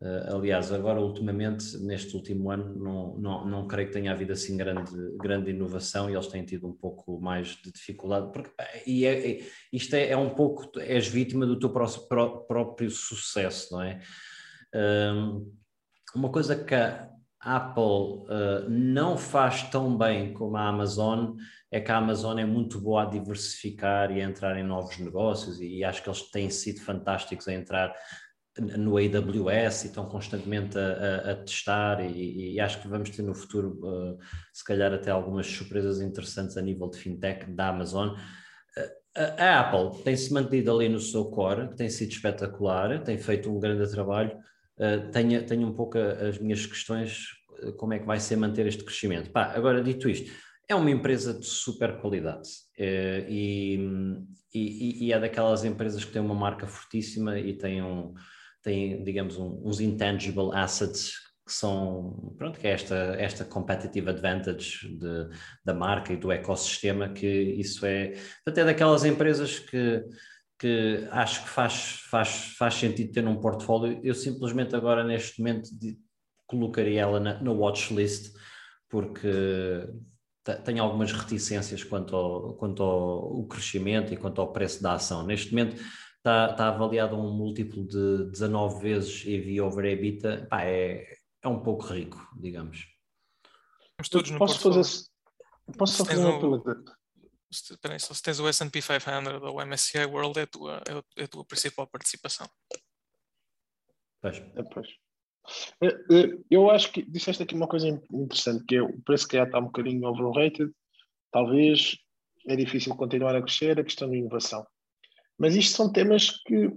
Uh, 0.01 0.37
aliás, 0.37 0.71
agora 0.71 1.01
ultimamente, 1.01 1.77
neste 1.79 2.15
último 2.15 2.53
ano, 2.53 2.73
não, 2.77 3.19
não, 3.19 3.45
não 3.45 3.67
creio 3.67 3.89
que 3.89 3.95
tenha 3.95 4.13
havido 4.13 4.33
assim 4.33 4.57
grande, 4.57 4.93
grande 5.17 5.51
inovação 5.51 6.09
e 6.09 6.15
eles 6.15 6.29
têm 6.29 6.45
tido 6.45 6.69
um 6.69 6.73
pouco 6.73 7.21
mais 7.21 7.49
de 7.57 7.73
dificuldade, 7.73 8.31
porque 8.33 8.51
e 8.87 9.05
é, 9.05 9.31
é, 9.31 9.47
isto 9.73 9.95
é, 9.97 10.11
é, 10.11 10.17
um 10.17 10.31
pouco, 10.31 10.71
és 10.79 11.09
vítima 11.09 11.45
do 11.45 11.59
teu 11.59 11.71
próprio, 11.71 12.47
próprio 12.47 12.91
sucesso, 12.91 13.75
não 13.75 13.83
é? 13.83 14.01
Um, 14.73 15.53
uma 16.15 16.31
coisa 16.31 16.55
que 16.55 16.75
a 16.75 17.11
Apple 17.41 17.83
uh, 17.83 18.69
não 18.69 19.17
faz 19.17 19.63
tão 19.71 19.97
bem 19.97 20.33
como 20.33 20.57
a 20.57 20.69
Amazon 20.69 21.37
é 21.71 21.81
que 21.81 21.91
a 21.91 21.97
Amazon 21.97 22.39
é 22.39 22.45
muito 22.45 22.81
boa 22.81 23.03
a 23.03 23.07
diversificar 23.07 24.11
e 24.11 24.21
a 24.21 24.25
entrar 24.25 24.57
em 24.59 24.65
novos 24.65 24.99
negócios 24.99 25.61
e, 25.61 25.85
acho 25.85 26.03
que 26.03 26.09
eles 26.09 26.31
têm 26.31 26.51
sido 26.51 26.81
fantásticos 26.81 27.47
a 27.47 27.53
entrar 27.53 27.95
no 28.61 28.97
AWS 28.97 29.85
e 29.85 29.87
estão 29.89 30.07
constantemente 30.07 30.79
a, 30.79 30.83
a, 30.83 31.31
a 31.33 31.35
testar 31.37 32.01
e, 32.05 32.55
e, 32.55 32.61
acho 32.61 32.81
que 32.81 32.89
vamos 32.89 33.11
ter 33.11 33.23
no 33.23 33.35
futuro 33.35 33.79
uh, 33.83 34.19
se 34.53 34.65
calhar 34.65 34.93
até 34.93 35.11
algumas 35.11 35.47
surpresas 35.47 36.01
interessantes 36.01 36.57
a 36.57 36.63
nível 36.63 36.89
de 36.91 36.99
fintech 36.99 37.51
da 37.53 37.69
Amazon. 37.69 38.11
Uh, 38.11 39.21
a, 39.39 39.61
Apple 39.61 40.03
tem-se 40.03 40.33
mantido 40.33 40.75
ali 40.75 40.89
no 40.89 41.01
seu 41.01 41.27
core, 41.27 41.75
tem 41.77 41.89
sido 41.89 42.11
espetacular, 42.11 43.03
tem 43.03 43.19
feito 43.19 43.51
um 43.51 43.61
grande 43.61 43.91
trabalho, 43.91 44.37
uh, 44.79 45.11
tenho, 45.11 45.45
tenho 45.47 45.67
um 45.67 45.75
pouco 45.75 45.99
as 45.99 46.39
minhas 46.39 46.67
questões, 46.67 47.29
como 47.77 47.93
é 47.93 47.99
que 47.99 48.07
vai 48.07 48.21
ser 48.21 48.37
manter 48.37 48.67
este 48.67 48.85
crescimento. 48.85 49.31
Pá, 49.31 49.53
agora, 49.55 49.83
dito 49.83 50.09
isto, 50.09 50.31
é 50.69 50.75
uma 50.75 50.91
empresa 50.91 51.33
de 51.33 51.47
super 51.47 51.99
qualidade 51.99 52.49
e, 52.79 53.81
e, 54.55 55.07
e, 55.07 55.13
é 55.13 55.19
daquelas 55.19 55.65
empresas 55.65 56.05
que 56.05 56.13
têm 56.13 56.21
uma 56.21 56.35
marca 56.35 56.67
fortíssima 56.67 57.39
e 57.39 57.55
têm, 57.57 57.83
um, 57.83 58.13
têm 58.63 59.03
digamos, 59.03 59.37
um, 59.37 59.61
uns 59.65 59.81
intangible 59.81 60.51
assets 60.53 61.13
que 61.49 61.53
são, 61.55 62.35
pronto, 62.37 62.61
que 62.61 62.67
é 62.67 62.73
esta, 62.73 62.95
esta 63.19 63.45
competitive 63.45 64.11
advantage 64.11 64.87
de, 64.87 65.29
da 65.65 65.73
marca 65.73 66.13
e 66.13 66.17
do 66.17 66.31
ecossistema, 66.31 67.09
que 67.09 67.27
isso 67.27 67.87
é, 67.87 68.13
até 68.47 68.63
daquelas 68.63 69.05
empresas 69.07 69.59
que, 69.59 70.05
que 70.59 71.09
acho 71.11 71.45
que 71.45 71.49
faz, 71.49 72.03
faz, 72.11 72.55
faz 72.59 72.75
sentido 72.75 73.13
ter 73.13 73.23
num 73.23 73.41
portfólio. 73.41 73.99
Eu 74.05 74.15
simplesmente 74.15 74.77
agora, 74.77 75.03
neste 75.03 75.39
momento, 75.41 75.71
colocaria 76.47 77.01
ela 77.01 77.19
na, 77.19 77.43
na 77.43 77.51
watchlist, 77.51 78.31
porque 78.91 79.89
tenho 80.65 80.83
algumas 80.83 81.13
reticências 81.13 81.83
quanto 81.83 82.15
ao, 82.15 82.55
quanto 82.55 82.83
ao 82.83 83.45
crescimento 83.47 84.13
e 84.13 84.17
quanto 84.17 84.41
ao 84.41 84.53
preço 84.53 84.83
da 84.83 84.95
ação. 84.95 85.27
Neste 85.27 85.51
momento 85.51 85.83
está, 86.29 86.51
está 86.51 86.69
avaliado 86.69 87.17
a 87.17 87.19
um 87.19 87.33
múltiplo 87.33 87.87
de 87.87 88.31
19 88.31 88.81
vezes 88.83 89.25
EV 89.27 89.61
over 89.63 89.85
EBITDA, 89.87 90.47
Pá, 90.49 90.63
é, 90.65 91.05
é 91.43 91.49
um 91.49 91.63
pouco 91.63 91.87
rico, 91.87 92.19
digamos. 92.39 92.87
Estamos 94.01 94.09
todos 94.11 94.31
no 94.31 94.39
posso 94.39 94.61
fazer, 94.61 95.07
posso 95.77 95.95
só 95.95 96.05
fazer 96.05 96.25
uma 96.25 96.39
pergunta? 96.39 96.85
Espera 97.51 97.99
só 97.99 98.13
se 98.13 98.23
tens 98.23 98.39
o 98.39 98.47
S&P 98.47 98.83
500 98.83 99.43
ou 99.43 99.57
o 99.57 99.65
MSCI 99.65 100.05
World 100.05 100.39
é 100.39 100.43
a 100.43 100.47
tua, 100.47 100.83
é 101.17 101.25
a 101.25 101.29
tua 101.29 101.45
principal 101.45 101.87
participação. 101.87 102.47
Pois. 104.21 104.37
É, 104.37 104.63
pois. 104.65 104.89
É, 105.83 105.87
é, 105.87 106.39
eu 106.51 106.71
acho 106.71 106.93
que 106.93 107.03
disseste 107.03 107.43
aqui 107.43 107.55
uma 107.55 107.67
coisa 107.67 107.89
interessante, 107.89 108.65
que 108.67 108.77
é 108.77 108.83
o 108.83 109.01
preço 109.01 109.27
que 109.27 109.39
está 109.39 109.59
um 109.59 109.65
bocadinho 109.65 110.07
overrated, 110.07 110.71
talvez 111.33 111.97
é 112.47 112.55
difícil 112.55 112.95
continuar 112.95 113.35
a 113.35 113.41
crescer, 113.41 113.81
a 113.81 113.85
questão 113.85 114.11
da 114.11 114.17
inovação. 114.17 114.67
Mas 115.39 115.55
isto 115.55 115.77
são 115.77 115.93
temas 115.93 116.31
que 116.43 116.71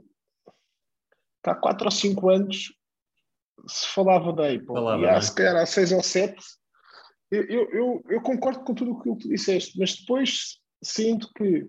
há 1.44 1.56
4 1.56 1.86
ou 1.86 1.92
5 1.92 2.30
anos 2.30 2.70
se 3.68 3.88
falava 3.88 4.34
da 4.34 4.48
Apple, 4.48 4.66
Falava, 4.66 5.02
e 5.02 5.08
há, 5.08 5.22
se 5.22 5.34
calhar 5.34 5.56
há 5.56 5.66
seis 5.66 5.92
ou 5.92 6.02
sete, 6.02 6.44
eu, 7.30 7.44
eu, 7.44 8.04
eu, 8.10 8.22
concordo 8.22 8.64
com 8.64 8.74
tudo 8.74 8.92
o 8.92 9.00
que 9.00 9.24
tu 9.24 9.30
disseste, 9.30 9.78
mas 9.80 9.96
depois 9.96 10.58
sinto 10.84 11.30
que 11.36 11.66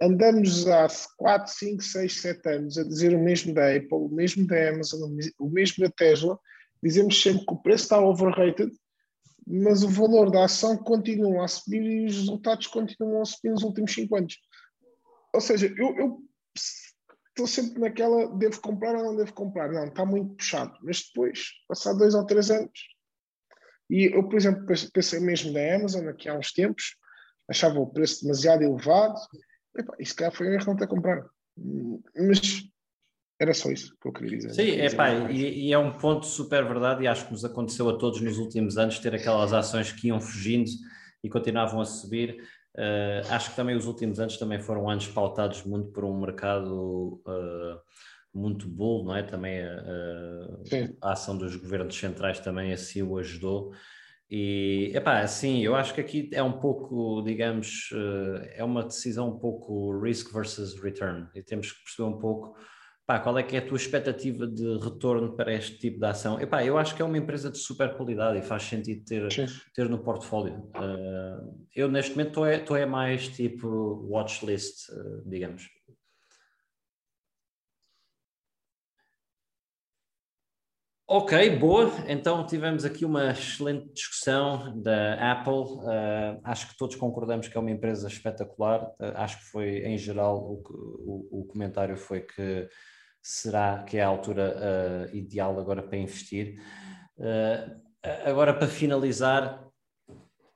andamos 0.00 0.66
há 0.68 0.86
4, 1.16 1.52
5, 1.52 1.82
6, 1.82 2.20
7 2.20 2.48
anos 2.50 2.78
a 2.78 2.84
dizer 2.84 3.14
o 3.14 3.22
mesmo 3.22 3.54
da 3.54 3.74
Apple, 3.74 3.88
o 3.92 4.08
mesmo 4.08 4.46
da 4.46 4.68
Amazon, 4.68 5.10
o 5.38 5.48
mesmo 5.48 5.84
da 5.84 5.90
Tesla, 5.90 6.38
dizemos 6.82 7.20
sempre 7.22 7.46
que 7.46 7.54
o 7.54 7.62
preço 7.62 7.84
está 7.84 7.98
overrated, 7.98 8.70
mas 9.46 9.82
o 9.82 9.88
valor 9.88 10.30
da 10.30 10.44
ação 10.44 10.76
continua 10.76 11.44
a 11.44 11.48
subir 11.48 11.82
e 11.82 12.06
os 12.06 12.16
resultados 12.16 12.66
continuam 12.66 13.22
a 13.22 13.24
subir 13.24 13.50
nos 13.50 13.62
últimos 13.62 13.94
5 13.94 14.16
anos. 14.16 14.36
Ou 15.36 15.40
seja, 15.40 15.72
eu, 15.76 16.18
estou 17.28 17.46
sempre 17.46 17.78
naquela, 17.78 18.34
devo 18.38 18.58
comprar 18.60 18.96
ou 18.96 19.04
não 19.04 19.16
devo 19.16 19.34
comprar? 19.34 19.70
Não, 19.70 19.84
está 19.84 20.06
muito 20.06 20.34
puxado. 20.34 20.72
Mas 20.82 21.02
depois, 21.02 21.50
passar 21.68 21.92
dois 21.92 22.14
ou 22.14 22.24
três 22.24 22.50
anos, 22.50 22.80
e 23.90 24.06
eu, 24.16 24.26
por 24.26 24.36
exemplo, 24.36 24.64
pensei 24.92 25.20
mesmo 25.20 25.52
na 25.52 25.76
Amazon 25.76 26.08
aqui 26.08 26.28
há 26.28 26.34
uns 26.34 26.52
tempos, 26.52 26.96
achava 27.48 27.78
o 27.78 27.86
preço 27.86 28.22
demasiado 28.22 28.62
elevado, 28.62 29.20
e 30.00 30.06
se 30.06 30.14
calhar 30.14 30.34
foi 30.34 30.48
um 30.48 30.52
erro 30.54 30.66
não 30.66 30.76
ter 30.76 30.88
comprado. 30.88 31.28
Mas 32.16 32.64
era 33.38 33.52
só 33.52 33.70
isso 33.70 33.94
que 34.00 34.08
eu 34.08 34.12
queria 34.14 34.38
dizer. 34.38 34.54
Sim, 34.54 34.70
é 34.80 34.90
pá, 34.94 35.30
e, 35.30 35.68
e, 35.68 35.72
é 35.72 35.78
um 35.78 35.92
ponto 35.92 36.24
super 36.24 36.66
verdade, 36.66 37.04
e 37.04 37.06
acho 37.06 37.26
que 37.26 37.32
nos 37.32 37.44
aconteceu 37.44 37.88
a 37.90 37.98
todos 37.98 38.22
nos 38.22 38.38
últimos 38.38 38.78
anos 38.78 38.98
ter 38.98 39.14
aquelas 39.14 39.52
ações 39.52 39.92
que 39.92 40.08
iam 40.08 40.20
fugindo 40.20 40.70
e 41.22 41.28
continuavam 41.28 41.80
a 41.80 41.84
subir. 41.84 42.42
Uh, 42.76 43.24
acho 43.30 43.50
que 43.50 43.56
também 43.56 43.74
os 43.74 43.86
últimos 43.86 44.20
anos 44.20 44.36
também 44.36 44.60
foram 44.60 44.90
anos 44.90 45.08
pautados 45.08 45.64
muito 45.64 45.90
por 45.92 46.04
um 46.04 46.20
mercado 46.20 47.22
uh, 47.26 47.80
muito 48.34 48.68
bull, 48.68 49.02
não 49.02 49.16
é? 49.16 49.22
Também 49.22 49.64
uh, 49.64 50.96
a 51.02 51.12
ação 51.12 51.38
dos 51.38 51.56
governos 51.56 51.98
centrais 51.98 52.38
também 52.38 52.74
assim 52.74 53.00
o 53.00 53.16
ajudou. 53.16 53.72
E, 54.30 54.90
epá, 54.94 55.20
assim, 55.20 55.62
eu 55.64 55.74
acho 55.74 55.94
que 55.94 56.00
aqui 56.00 56.28
é 56.32 56.42
um 56.42 56.58
pouco, 56.58 57.22
digamos, 57.22 57.90
é 58.54 58.64
uma 58.64 58.82
decisão 58.82 59.28
um 59.28 59.38
pouco 59.38 59.96
risk 60.00 60.32
versus 60.32 60.74
return. 60.82 61.28
E 61.32 61.44
temos 61.44 61.70
que 61.70 61.84
perceber 61.84 62.08
um 62.08 62.18
pouco 62.18 62.56
Pá, 63.06 63.20
qual 63.20 63.38
é 63.38 63.42
que 63.44 63.54
é 63.54 63.60
a 63.60 63.66
tua 63.66 63.76
expectativa 63.76 64.48
de 64.48 64.78
retorno 64.78 65.36
para 65.36 65.54
este 65.54 65.78
tipo 65.78 66.00
de 66.00 66.06
ação? 66.06 66.40
Epá, 66.40 66.64
eu 66.64 66.76
acho 66.76 66.96
que 66.96 67.00
é 67.00 67.04
uma 67.04 67.16
empresa 67.16 67.48
de 67.48 67.56
super 67.56 67.96
qualidade 67.96 68.36
e 68.36 68.42
faz 68.42 68.64
sentido 68.64 69.04
ter, 69.04 69.28
ter 69.72 69.88
no 69.88 70.02
portfólio. 70.02 70.68
Uh, 70.74 71.66
eu 71.72 71.88
neste 71.88 72.10
momento 72.16 72.44
estou 72.44 72.76
é, 72.76 72.82
é 72.82 72.86
mais 72.86 73.28
tipo 73.28 73.68
watchlist, 74.10 74.88
uh, 74.88 75.22
digamos. 75.24 75.68
Ok, 81.08 81.56
boa. 81.60 81.92
Então 82.08 82.44
tivemos 82.44 82.84
aqui 82.84 83.04
uma 83.04 83.30
excelente 83.30 83.92
discussão 83.92 84.82
da 84.82 85.30
Apple. 85.30 85.78
Uh, 85.78 86.40
acho 86.42 86.68
que 86.68 86.76
todos 86.76 86.96
concordamos 86.96 87.46
que 87.46 87.56
é 87.56 87.60
uma 87.60 87.70
empresa 87.70 88.08
espetacular. 88.08 88.84
Uh, 89.00 89.14
acho 89.14 89.38
que 89.38 89.44
foi, 89.44 89.84
em 89.86 89.96
geral, 89.96 90.38
o, 90.38 90.60
o, 90.68 91.42
o 91.42 91.44
comentário 91.44 91.96
foi 91.96 92.22
que 92.22 92.68
será 93.26 93.82
que 93.82 93.96
é 93.96 94.04
a 94.04 94.06
altura 94.06 94.54
uh, 95.12 95.16
ideal 95.16 95.58
agora 95.58 95.82
para 95.82 95.98
investir. 95.98 96.62
Uh, 97.18 97.80
agora, 98.24 98.54
para 98.54 98.68
finalizar, 98.68 99.66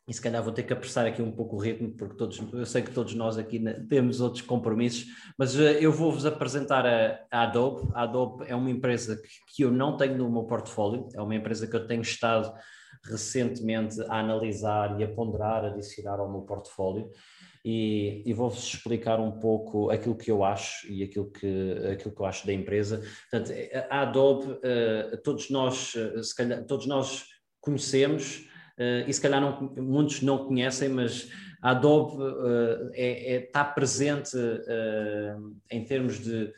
e 0.07 0.15
se 0.15 0.23
calhar 0.23 0.41
vou 0.41 0.53
ter 0.53 0.63
que 0.63 0.73
apressar 0.73 1.05
aqui 1.05 1.21
um 1.21 1.33
pouco 1.33 1.57
o 1.57 1.59
ritmo, 1.59 1.91
porque 1.97 2.17
todos, 2.17 2.41
eu 2.53 2.65
sei 2.65 2.83
que 2.83 2.93
todos 2.93 3.13
nós 3.13 3.37
aqui 3.37 3.61
temos 3.89 4.21
outros 4.21 4.43
compromissos, 4.43 5.07
mas 5.37 5.57
uh, 5.57 5.63
eu 5.63 5.91
vou-vos 5.91 6.25
apresentar 6.25 6.87
a, 6.87 7.19
a, 7.29 7.43
Adobe. 7.43 7.91
A 7.93 8.05
Adobe 8.05 8.45
é 8.47 8.55
uma 8.55 8.71
empresa 8.71 9.17
que, 9.17 9.57
que 9.57 9.65
eu 9.65 9.73
não 9.73 9.97
tenho 9.97 10.17
no 10.17 10.31
meu 10.31 10.45
portfólio, 10.45 11.09
é 11.13 11.21
uma 11.21 11.35
empresa 11.35 11.67
que 11.67 11.75
eu 11.75 11.89
tenho 11.89 12.03
estado 12.03 12.55
recentemente 13.05 14.01
a 14.03 14.21
analisar 14.21 15.01
e 15.01 15.03
a 15.03 15.13
ponderar, 15.13 15.65
adicionar 15.65 16.21
ao 16.21 16.31
meu 16.31 16.43
portfólio 16.43 17.11
e, 17.65 18.23
e 18.25 18.33
vou-vos 18.33 18.65
explicar 18.65 19.21
um 19.21 19.33
pouco 19.33 19.91
aquilo 19.91 20.17
que 20.17 20.31
eu 20.31 20.45
acho 20.45 20.87
e 20.91 21.03
aquilo 21.03 21.31
que, 21.31 21.73
aquilo 21.93 22.15
que 22.15 22.21
eu 22.21 22.27
acho 22.27 22.47
da 22.47 22.53
empresa. 22.53 23.03
Portanto, 23.31 23.53
a 23.91 24.03
Adobe, 24.03 24.53
uh, 24.53 25.17
todos 25.23 25.51
nós, 25.51 25.93
se 26.23 26.35
calhar, 26.35 26.65
todos 26.65 26.87
nós 26.87 27.25
conhecemos 27.61 28.49
uh, 28.79 29.09
e 29.09 29.13
se 29.13 29.21
calhar 29.21 29.41
não, 29.41 29.75
muitos 29.77 30.23
não 30.23 30.47
conhecem, 30.47 30.89
mas 30.89 31.29
a 31.63 31.71
Adobe 31.71 32.17
é, 32.95 33.35
é, 33.35 33.45
está 33.45 33.63
presente 33.63 34.35
em 35.71 35.85
termos 35.85 36.19
de 36.19 36.51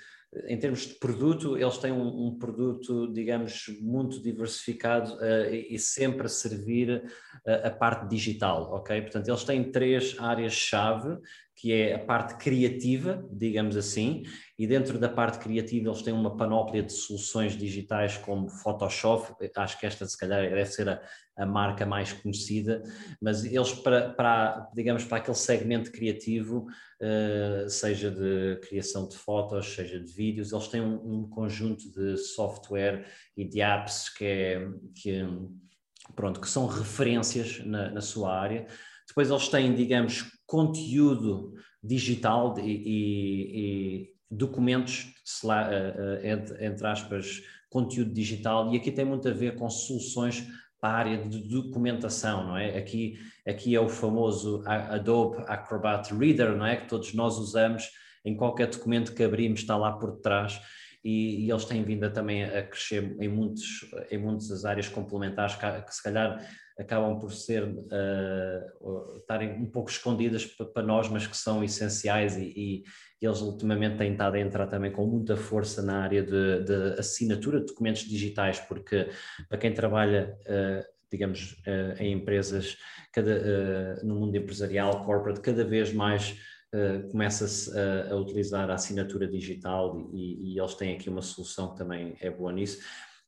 em 0.47 0.59
termos 0.59 0.87
de 0.87 0.95
produto, 0.95 1.59
eles 1.59 1.77
têm 1.77 1.93
um, 1.93 2.29
um 2.29 2.39
produto, 2.39 3.13
digamos, 3.13 3.67
muito 3.81 4.21
diversificado 4.23 5.15
uh, 5.17 5.53
e, 5.53 5.75
e, 5.75 5.79
sempre 5.79 6.27
a 6.27 6.29
servir 6.29 7.05
uh, 7.47 7.67
a 7.67 7.71
parte 7.71 8.09
digital, 8.09 8.73
ok? 8.73 9.03
Portanto, 9.03 9.29
eles 9.29 9.45
têm 9.45 9.71
três 9.71 10.19
áreas-chave, 10.19 11.19
que 11.63 11.73
é 11.73 11.95
a 11.95 11.99
parte 12.01 12.35
criativa, 12.43 13.25
digamos 13.31 13.77
assim, 13.77 14.25
e 14.59 14.67
dentro 14.67 14.99
da 14.99 15.09
parte 15.09 15.39
criativa 15.39 15.91
eles 15.91 16.03
têm 16.03 16.13
uma 16.13 16.37
panóplia 16.37 16.83
de 16.83 16.93
soluções 16.93 17.57
digitais 17.57 18.19
como 18.19 18.49
Photoshop, 18.49 19.33
acho 19.57 19.79
que 19.79 19.87
esta 19.87 20.05
se 20.05 20.19
calhar 20.19 20.41
deve 20.41 20.67
ser 20.67 20.89
a, 20.89 21.01
a 21.37 21.47
marca 21.47 21.87
mais 21.87 22.13
conhecida, 22.13 22.83
mas 23.21 23.45
eles 23.45 23.73
para, 23.75 24.11
para, 24.11 24.69
digamos, 24.75 25.05
para 25.05 25.19
aquele 25.19 25.37
segmento 25.37 25.93
criativo, 25.93 26.67
uh, 27.01 27.71
seja 27.71 28.11
de 28.11 28.59
criação 28.67 29.07
de 29.07 29.17
fotos, 29.17 29.73
seja 29.73 30.01
de 30.01 30.13
vídeos, 30.13 30.51
eles 30.51 30.67
têm 30.67 30.81
um, 30.81 31.21
um 31.21 31.29
conjunto 31.29 31.93
de 31.93 32.17
software 32.17 33.07
e 33.37 33.45
de 33.45 33.61
apps 33.61 34.09
que, 34.09 34.25
é, 34.25 34.69
que, 34.97 35.25
pronto, 36.17 36.41
que 36.41 36.49
são 36.49 36.67
referências 36.67 37.65
na, 37.65 37.89
na 37.89 38.01
sua 38.01 38.37
área. 38.37 38.67
Depois 39.07 39.31
eles 39.31 39.49
têm, 39.49 39.75
digamos, 39.75 40.25
conteúdo 40.53 41.55
digital 41.83 42.55
e, 42.59 42.63
e, 42.63 43.57
e 43.57 44.15
documentos, 44.31 45.15
eh, 45.49 46.21
eh, 46.23 46.67
entre 46.67 46.87
aspas, 46.87 47.43
conteúdo 47.71 48.13
digital, 48.13 48.71
e 48.71 48.77
aqui 48.77 48.93
tem 48.93 49.03
muito 49.03 49.27
a 49.27 49.33
ver 49.33 49.57
com 49.57 49.71
soluções 49.71 50.47
para 50.79 50.91
a 50.91 50.99
área 50.99 51.17
de 51.27 51.39
documentação, 51.49 52.49
não 52.49 52.59
é? 52.59 52.77
Aqui, 52.77 53.19
aqui 53.49 53.75
é 53.75 53.81
o 53.81 53.89
famoso 53.89 54.63
Adobe 54.67 55.43
Acrobat 55.47 56.13
Reader, 56.13 56.55
não 56.55 56.67
é? 56.67 56.77
Que 56.77 56.87
todos 56.87 57.15
nós 57.15 57.39
usamos 57.39 57.89
em 58.23 58.37
qualquer 58.37 58.69
documento 58.69 59.15
que 59.15 59.25
abrimos, 59.25 59.61
está 59.61 59.75
lá 59.79 59.93
por 59.93 60.21
trás. 60.21 60.61
E, 61.03 61.47
e, 61.47 61.51
eles 61.51 61.65
têm 61.65 61.83
vindo 61.83 62.05
a, 62.05 62.11
também 62.11 62.45
a 62.45 62.63
crescer 62.63 63.17
em, 63.19 63.29
muitos, 63.29 63.91
em 64.11 64.19
muitas 64.19 64.67
áreas 64.67 64.87
complementares 64.87 65.57
que, 65.57 65.83
que, 65.83 65.95
se 65.95 66.03
calhar 66.03 66.47
acabam 66.79 67.19
por 67.19 67.33
ser 67.33 67.65
uh, 67.65 69.17
estarem 69.17 69.53
um 69.53 69.71
pouco 69.71 69.91
escondidas 69.91 70.45
para 70.45 70.83
nós, 70.83 71.09
mas 71.09 71.27
que 71.27 71.37
são 71.37 71.63
essenciais 71.63 72.37
e, 72.37 72.53
e, 72.57 72.83
eles 73.21 73.41
ultimamente 73.41 73.99
têm 73.99 74.13
estado 74.13 74.35
a 74.35 74.41
entrar 74.41 74.67
também 74.67 74.91
com 74.91 75.07
muita 75.07 75.37
força 75.37 75.81
na 75.81 76.03
área 76.03 76.23
de, 76.25 76.65
de 76.65 76.99
assinatura 76.99 77.61
de 77.61 77.67
documentos 77.67 78.03
digitais, 78.03 78.59
porque 78.59 79.09
para 79.49 79.59
quem 79.59 79.73
trabalha, 79.73 80.37
uh, 80.41 80.85
digamos, 81.11 81.53
uh, 81.67 82.03
em 82.03 82.13
empresas, 82.15 82.77
cada, 83.13 84.03
no 84.03 84.17
mundo 84.17 84.37
empresarial, 84.37 85.05
corporate, 85.05 85.41
cada 85.41 85.65
vez 85.65 85.93
mais 85.93 86.37
Uh, 86.75 87.07
começa-se 87.11 87.71
a, 87.79 88.15
a, 88.15 88.17
utilizar 88.17 88.71
a 88.71 88.75
assinatura 88.77 89.29
digital 89.29 90.09
e, 90.11 90.55
e, 90.55 90.59
eles 90.59 90.75
têm 90.75 90.95
aqui 90.95 91.11
uma 91.11 91.21
solução 91.21 91.73
que 91.73 91.77
também 91.77 92.17
é 92.19 92.31
boa 92.31 92.51
nisso. 92.51 92.79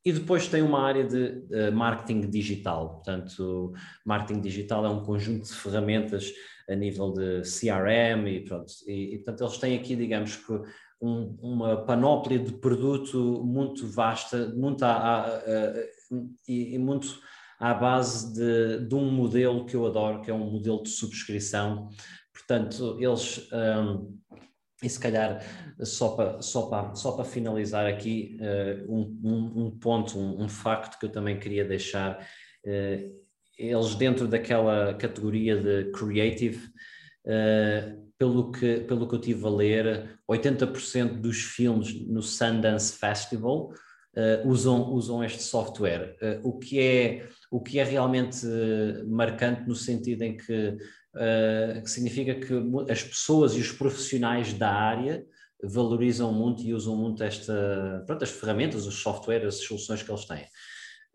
E 0.05 0.13
depois 0.13 0.47
tem 0.47 0.61
uma 0.61 0.83
área 0.83 1.03
de 1.03 1.43
uh, 1.49 1.71
marketing 1.73 2.29
digital. 2.29 2.95
Portanto, 2.95 3.73
marketing 4.05 4.39
digital 4.39 4.85
é 4.85 4.89
um 4.89 5.03
conjunto 5.03 5.47
de 5.47 5.53
ferramentas 5.53 6.31
a 6.69 6.75
nível 6.75 7.11
de 7.11 7.41
CRM 7.41 8.27
e 8.27 8.45
pronto. 8.45 8.71
E, 8.85 9.15
e 9.15 9.17
portanto, 9.17 9.43
eles 9.43 9.57
têm 9.57 9.75
aqui, 9.75 9.95
digamos 9.95 10.35
que, 10.35 10.61
um, 11.01 11.35
uma 11.41 11.85
panóplia 11.85 12.39
de 12.39 12.53
produto 12.53 13.43
muito 13.43 13.87
vasta, 13.87 14.49
muito 14.55 14.83
a, 14.83 15.41
e, 16.47 16.75
e, 16.75 16.77
muito 16.77 17.19
à 17.59 17.73
base 17.73 18.33
de, 18.33 18.87
de, 18.87 18.95
um 18.95 19.11
modelo 19.11 19.65
que 19.65 19.75
eu 19.75 19.85
adoro, 19.85 20.21
que 20.21 20.31
é 20.31 20.33
um 20.33 20.51
modelo 20.51 20.83
de 20.83 20.89
subscrição. 20.89 21.89
Portanto, 22.31 22.97
eles. 22.99 23.49
Um, 23.51 24.19
e 24.83 24.89
se 24.89 24.99
calhar, 24.99 25.41
só 25.81 26.09
para, 26.09 26.41
só 26.41 26.63
para, 26.63 26.95
só 26.95 27.13
para 27.13 27.23
finalizar 27.23 27.85
aqui, 27.85 28.37
uh, 28.41 28.93
um, 28.93 29.19
um, 29.23 29.65
um, 29.65 29.71
ponto, 29.71 30.19
um, 30.19 30.43
um, 30.43 30.49
facto 30.49 30.99
que 30.99 31.05
eu 31.05 31.11
também 31.11 31.39
queria 31.39 31.63
deixar, 31.63 32.19
uh, 32.65 33.25
eles 33.57 33.95
dentro 33.95 34.27
daquela 34.27 34.93
categoria 34.95 35.55
de 35.55 35.91
creative, 35.91 36.61
uh, 37.25 38.05
pelo, 38.17 38.51
que, 38.51 38.81
pelo 38.81 39.07
que 39.07 39.15
eu 39.15 39.21
tive 39.21 39.45
a 39.45 39.49
ler, 39.49 40.19
80% 40.29 41.21
dos 41.21 41.41
filmes 41.41 41.93
no 42.07 42.21
Sundance 42.21 42.97
Festival 42.97 43.73
usam, 44.45 44.93
usam 44.93 45.21
este 45.21 45.43
software, 45.43 46.15
o, 46.41 46.57
que 46.57 46.79
é, 46.79 47.27
o 47.51 47.61
que 47.61 47.77
é 47.77 47.83
realmente 47.83 48.47
marcante 49.05 49.67
no 49.67 49.75
sentido 49.75 50.21
em 50.21 50.37
que 50.37 50.77
uh, 51.15 51.81
que 51.81 51.89
significa 51.89 52.35
que 52.35 52.53
as 52.91 53.03
pessoas 53.03 53.55
e 53.55 53.59
os 53.59 53.71
profissionais 53.71 54.53
da 54.53 54.71
área 54.71 55.25
valorizam 55.63 56.31
muito 56.33 56.61
e 56.61 56.73
usam 56.73 56.95
muito 56.95 57.23
esta, 57.23 58.03
pronto, 58.05 58.23
as 58.23 58.29
ferramentas, 58.29 58.85
os 58.85 58.95
softwares, 58.95 59.55
as 59.55 59.63
soluções 59.63 60.03
que 60.03 60.11
eles 60.11 60.25
têm. 60.25 60.45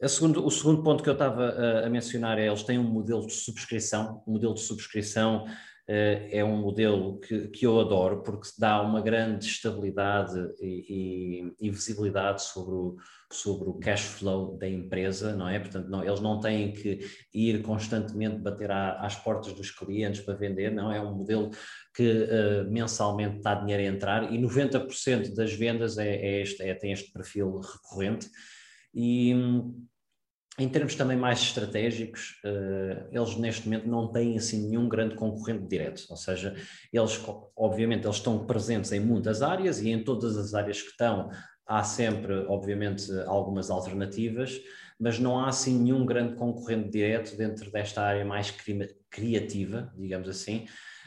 Segundo, 0.09 0.44
o 0.44 0.51
segundo 0.51 0.82
ponto 0.82 1.02
que 1.02 1.10
eu 1.10 1.14
estava 1.14 1.44
a, 1.44 1.86
a, 1.86 1.90
mencionar 1.90 2.39
é 2.39 2.47
eles 2.47 2.62
têm 2.62 2.78
um 2.78 2.90
modelo 2.90 3.27
de 3.27 3.35
subscrição. 3.35 4.22
O 4.27 4.32
modelo 4.32 4.55
de 4.55 4.60
subscrição 4.60 5.44
uh, 5.44 5.48
é 5.89 6.43
um 6.43 6.56
modelo 6.56 7.20
que, 7.20 7.48
que 7.48 7.66
eu 7.66 7.78
adoro 7.78 8.22
porque 8.22 8.48
dá 8.59 8.81
uma 8.81 9.02
grande 9.02 9.44
estabilidade 9.44 10.39
e, 10.59 11.44
e, 11.60 11.66
e 11.66 11.70
visibilidade 11.70 12.43
sobre 12.43 12.74
o, 12.74 12.97
sobre 13.32 13.69
o 13.69 13.74
cash 13.74 14.02
flow 14.02 14.57
da 14.57 14.69
empresa, 14.69 15.35
não 15.35 15.48
é? 15.48 15.59
Portanto, 15.59 15.89
não, 15.89 16.05
eles 16.05 16.20
não 16.20 16.40
têm 16.40 16.73
que 16.73 16.98
ir 17.32 17.62
constantemente 17.62 18.39
bater 18.39 18.70
à, 18.70 19.01
às 19.01 19.15
portas 19.15 19.52
dos 19.52 19.70
clientes 19.70 20.20
para 20.20 20.35
vender, 20.35 20.70
não 20.70 20.93
é 20.93 21.01
um 21.01 21.15
modelo 21.15 21.51
que 21.94 22.02
uh, 22.02 22.70
mensalmente 22.70 23.36
está 23.36 23.55
dinheiro 23.55 23.82
a 23.82 23.86
entrar 23.86 24.32
e 24.32 24.39
90% 24.39 25.35
das 25.35 25.52
vendas 25.52 25.97
é, 25.98 26.09
é 26.09 26.43
este, 26.43 26.62
é, 26.62 26.74
tem 26.74 26.93
este 26.93 27.12
perfil 27.12 27.61
recorrente. 27.61 28.28
E 28.93 29.32
em 30.59 30.69
termos 30.69 30.94
também 30.94 31.16
mais 31.16 31.40
estratégicos, 31.40 32.40
uh, 32.44 33.09
eles 33.12 33.36
neste 33.36 33.65
momento 33.66 33.89
não 33.89 34.12
têm 34.12 34.36
assim 34.36 34.69
nenhum 34.69 34.89
grande 34.89 35.15
concorrente 35.15 35.66
direto, 35.66 36.05
ou 36.11 36.16
seja, 36.16 36.55
eles 36.93 37.19
obviamente 37.57 38.05
eles 38.05 38.16
estão 38.16 38.44
presentes 38.44 38.93
em 38.93 39.01
muitas 39.01 39.40
áreas 39.40 39.81
e 39.81 39.89
em 39.89 40.02
todas 40.02 40.36
as 40.36 40.52
áreas 40.52 40.82
que 40.82 40.90
estão 40.90 41.31
há 41.71 41.85
sempre, 41.85 42.35
obviamente, 42.49 43.09
algumas 43.27 43.71
alternativas, 43.71 44.61
mas 44.99 45.21
não 45.21 45.39
há 45.39 45.49
assim 45.49 45.79
nenhum 45.79 46.05
grande 46.05 46.35
concorrente 46.35 46.91
direto 46.91 47.37
dentro 47.37 47.71
desta 47.71 48.03
área 48.03 48.25
mais 48.25 48.53
criativa, 49.09 49.95
digamos 49.97 50.29
assim. 50.29 50.67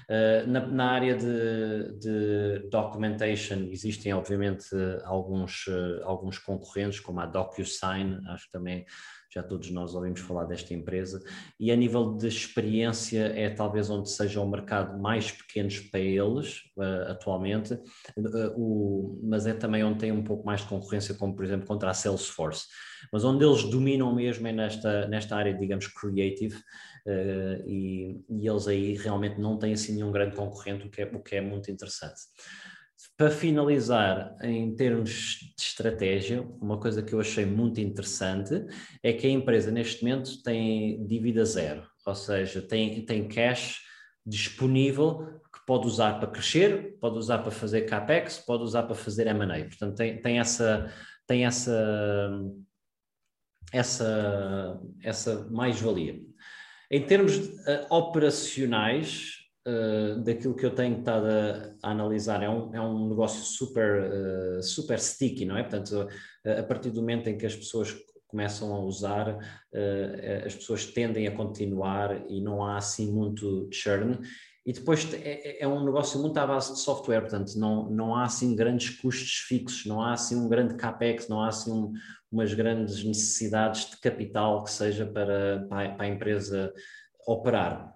Uh, 0.10 0.48
na, 0.48 0.66
na, 0.68 0.92
área 0.92 1.16
de, 1.16 1.98
de, 1.98 2.70
documentation 2.70 3.70
existem 3.72 4.14
obviamente 4.14 4.68
alguns, 5.06 5.66
uh, 5.68 6.02
alguns 6.04 6.38
concorrentes 6.38 7.00
como 7.00 7.22
a 7.22 7.26
DocuSign, 7.26 8.20
acho 8.28 8.46
que 8.46 8.52
também 8.52 8.86
já 9.34 9.42
todos 9.42 9.70
nós 9.72 9.96
ouvimos 9.96 10.20
falar 10.20 10.46
desta 10.46 10.74
empresa, 10.74 11.22
e 11.60 11.72
a 11.72 11.76
nível 11.76 12.16
de 12.16 12.28
experiência 12.28 13.34
é 13.36 13.50
talvez 13.50 13.90
onde 13.90 14.10
seja 14.10 14.40
o 14.40 14.50
mercado 14.50 15.02
mais 15.02 15.32
pequeno 15.32 15.70
para 15.92 16.00
eles 16.00 16.60
uh, 16.78 17.12
atualmente, 17.12 17.74
uh, 17.74 18.54
o, 18.56 19.20
mas 19.24 19.48
é 19.48 19.54
também 19.54 19.84
onde 19.84 20.00
tem 20.00 20.12
um 20.12 20.24
pouco 20.24 20.46
mais 20.46 20.62
de 20.62 20.68
concorrência, 20.68 21.16
como 21.16 21.36
por 21.36 21.44
exemplo 21.44 21.66
contra 21.66 21.90
a 21.90 21.94
Salesforce. 21.94 22.68
Mas 23.12 23.24
onde 23.24 23.44
eles 23.44 23.64
dominam 23.64 24.14
mesmo 24.14 24.48
é 24.48 24.52
nesta, 24.52 25.08
nesta 25.08 25.36
área, 25.36 25.54
digamos, 25.54 25.88
creative, 25.88 26.56
uh, 26.56 27.68
e, 27.68 28.22
e, 28.30 28.48
eles 28.48 28.68
aí 28.68 28.96
realmente 28.96 29.40
não 29.40 29.58
têm 29.58 29.74
assim 29.74 29.94
nenhum 29.96 30.12
grande 30.12 30.36
concorrente, 30.36 30.86
o 30.86 30.90
que 30.90 31.02
é, 31.02 31.06
o 31.06 31.22
que 31.22 31.36
é 31.36 31.42
muito 31.42 31.72
interessante. 31.72 32.22
Para 33.16 33.30
finalizar, 33.30 34.36
em 34.42 34.76
termos 34.76 35.38
de 35.56 35.62
estratégia, 35.62 36.42
uma 36.60 36.80
coisa 36.80 37.04
que 37.04 37.14
eu 37.14 37.20
achei 37.20 37.46
muito 37.46 37.80
interessante 37.80 38.66
é 39.04 39.14
que 39.14 39.28
a 39.28 39.30
empresa 39.30 39.72
neste 39.72 40.04
momento 40.04 40.42
tem 40.42 41.06
dívida 41.06 41.46
zero, 41.46 41.86
ou 42.06 42.16
seja, 42.16 42.62
tem, 42.62 43.06
tem 43.06 43.28
cash 43.28 43.82
disponível 44.26 45.40
que 45.54 45.66
pode 45.66 45.86
usar 45.86 46.20
para 46.20 46.30
crescer, 46.30 46.98
pode 47.00 47.18
usar 47.18 47.40
para 47.40 47.52
fazer 47.52 47.82
capex, 47.82 48.40
pode 48.40 48.64
usar 48.64 48.84
para 48.84 48.96
fazer 48.96 49.28
M&A. 49.28 49.66
Portanto, 49.66 49.96
tem, 49.96 50.22
tem 50.22 50.40
essa 50.40 50.92
tem 51.28 51.46
essa 51.46 52.30
essa 53.72 54.82
essa 55.02 55.48
mais-valia. 55.52 56.20
Em 56.90 57.06
termos 57.06 57.38
uh, 57.38 57.88
operacionais, 57.90 59.43
uh, 59.68 60.20
daquilo 60.22 60.56
que 60.56 60.66
eu 60.66 60.74
tenho 60.74 61.00
estado 61.00 61.28
a, 61.28 61.88
a, 61.88 61.92
analisar, 61.92 62.44
é 62.44 62.50
um, 62.50 62.74
é 62.76 62.82
um 62.82 63.10
negócio 63.10 63.44
super, 63.44 64.04
uh, 64.04 64.64
super 64.64 65.00
sticky, 65.00 65.46
não 65.46 65.58
é? 65.58 65.64
Portanto, 65.64 66.08
a, 66.46 66.60
a 66.60 66.64
partir 66.64 66.90
do 66.90 67.02
momento 67.02 67.28
em 67.30 67.38
que 67.38 67.46
as 67.46 67.56
pessoas 67.56 67.96
começam 68.28 68.74
a 68.74 68.80
usar, 68.80 69.30
uh, 69.30 70.46
as 70.46 70.56
pessoas 70.56 70.86
tendem 70.86 71.28
a 71.28 71.36
continuar 71.36 72.30
e 72.30 72.42
não 72.42 72.64
há 72.64 72.78
assim 72.78 73.12
muito 73.12 73.70
churn. 73.72 74.20
E 74.66 74.72
depois 74.72 75.14
é, 75.14 75.62
é, 75.62 75.68
um 75.68 75.84
negócio 75.84 76.20
muito 76.22 76.38
à 76.38 76.48
base 76.48 76.72
de 76.72 76.80
software, 76.80 77.22
portanto, 77.22 77.54
não, 77.58 77.90
não 77.90 78.16
há 78.16 78.24
assim 78.24 78.56
grandes 78.56 78.92
custos 78.92 79.40
fixos, 79.46 79.86
não 79.86 80.02
há 80.02 80.14
assim 80.14 80.38
um 80.38 80.48
grande 80.48 80.76
capex, 80.76 81.28
não 81.28 81.42
há 81.42 81.50
assim 81.50 81.70
um, 81.70 81.92
umas 82.32 82.54
grandes 82.54 83.04
necessidades 83.04 83.90
de 83.90 83.98
capital 83.98 84.64
que 84.64 84.72
seja 84.72 85.06
para, 85.06 85.66
para 85.68 86.02
a 86.02 86.08
empresa 86.08 86.74
operar. 87.28 87.93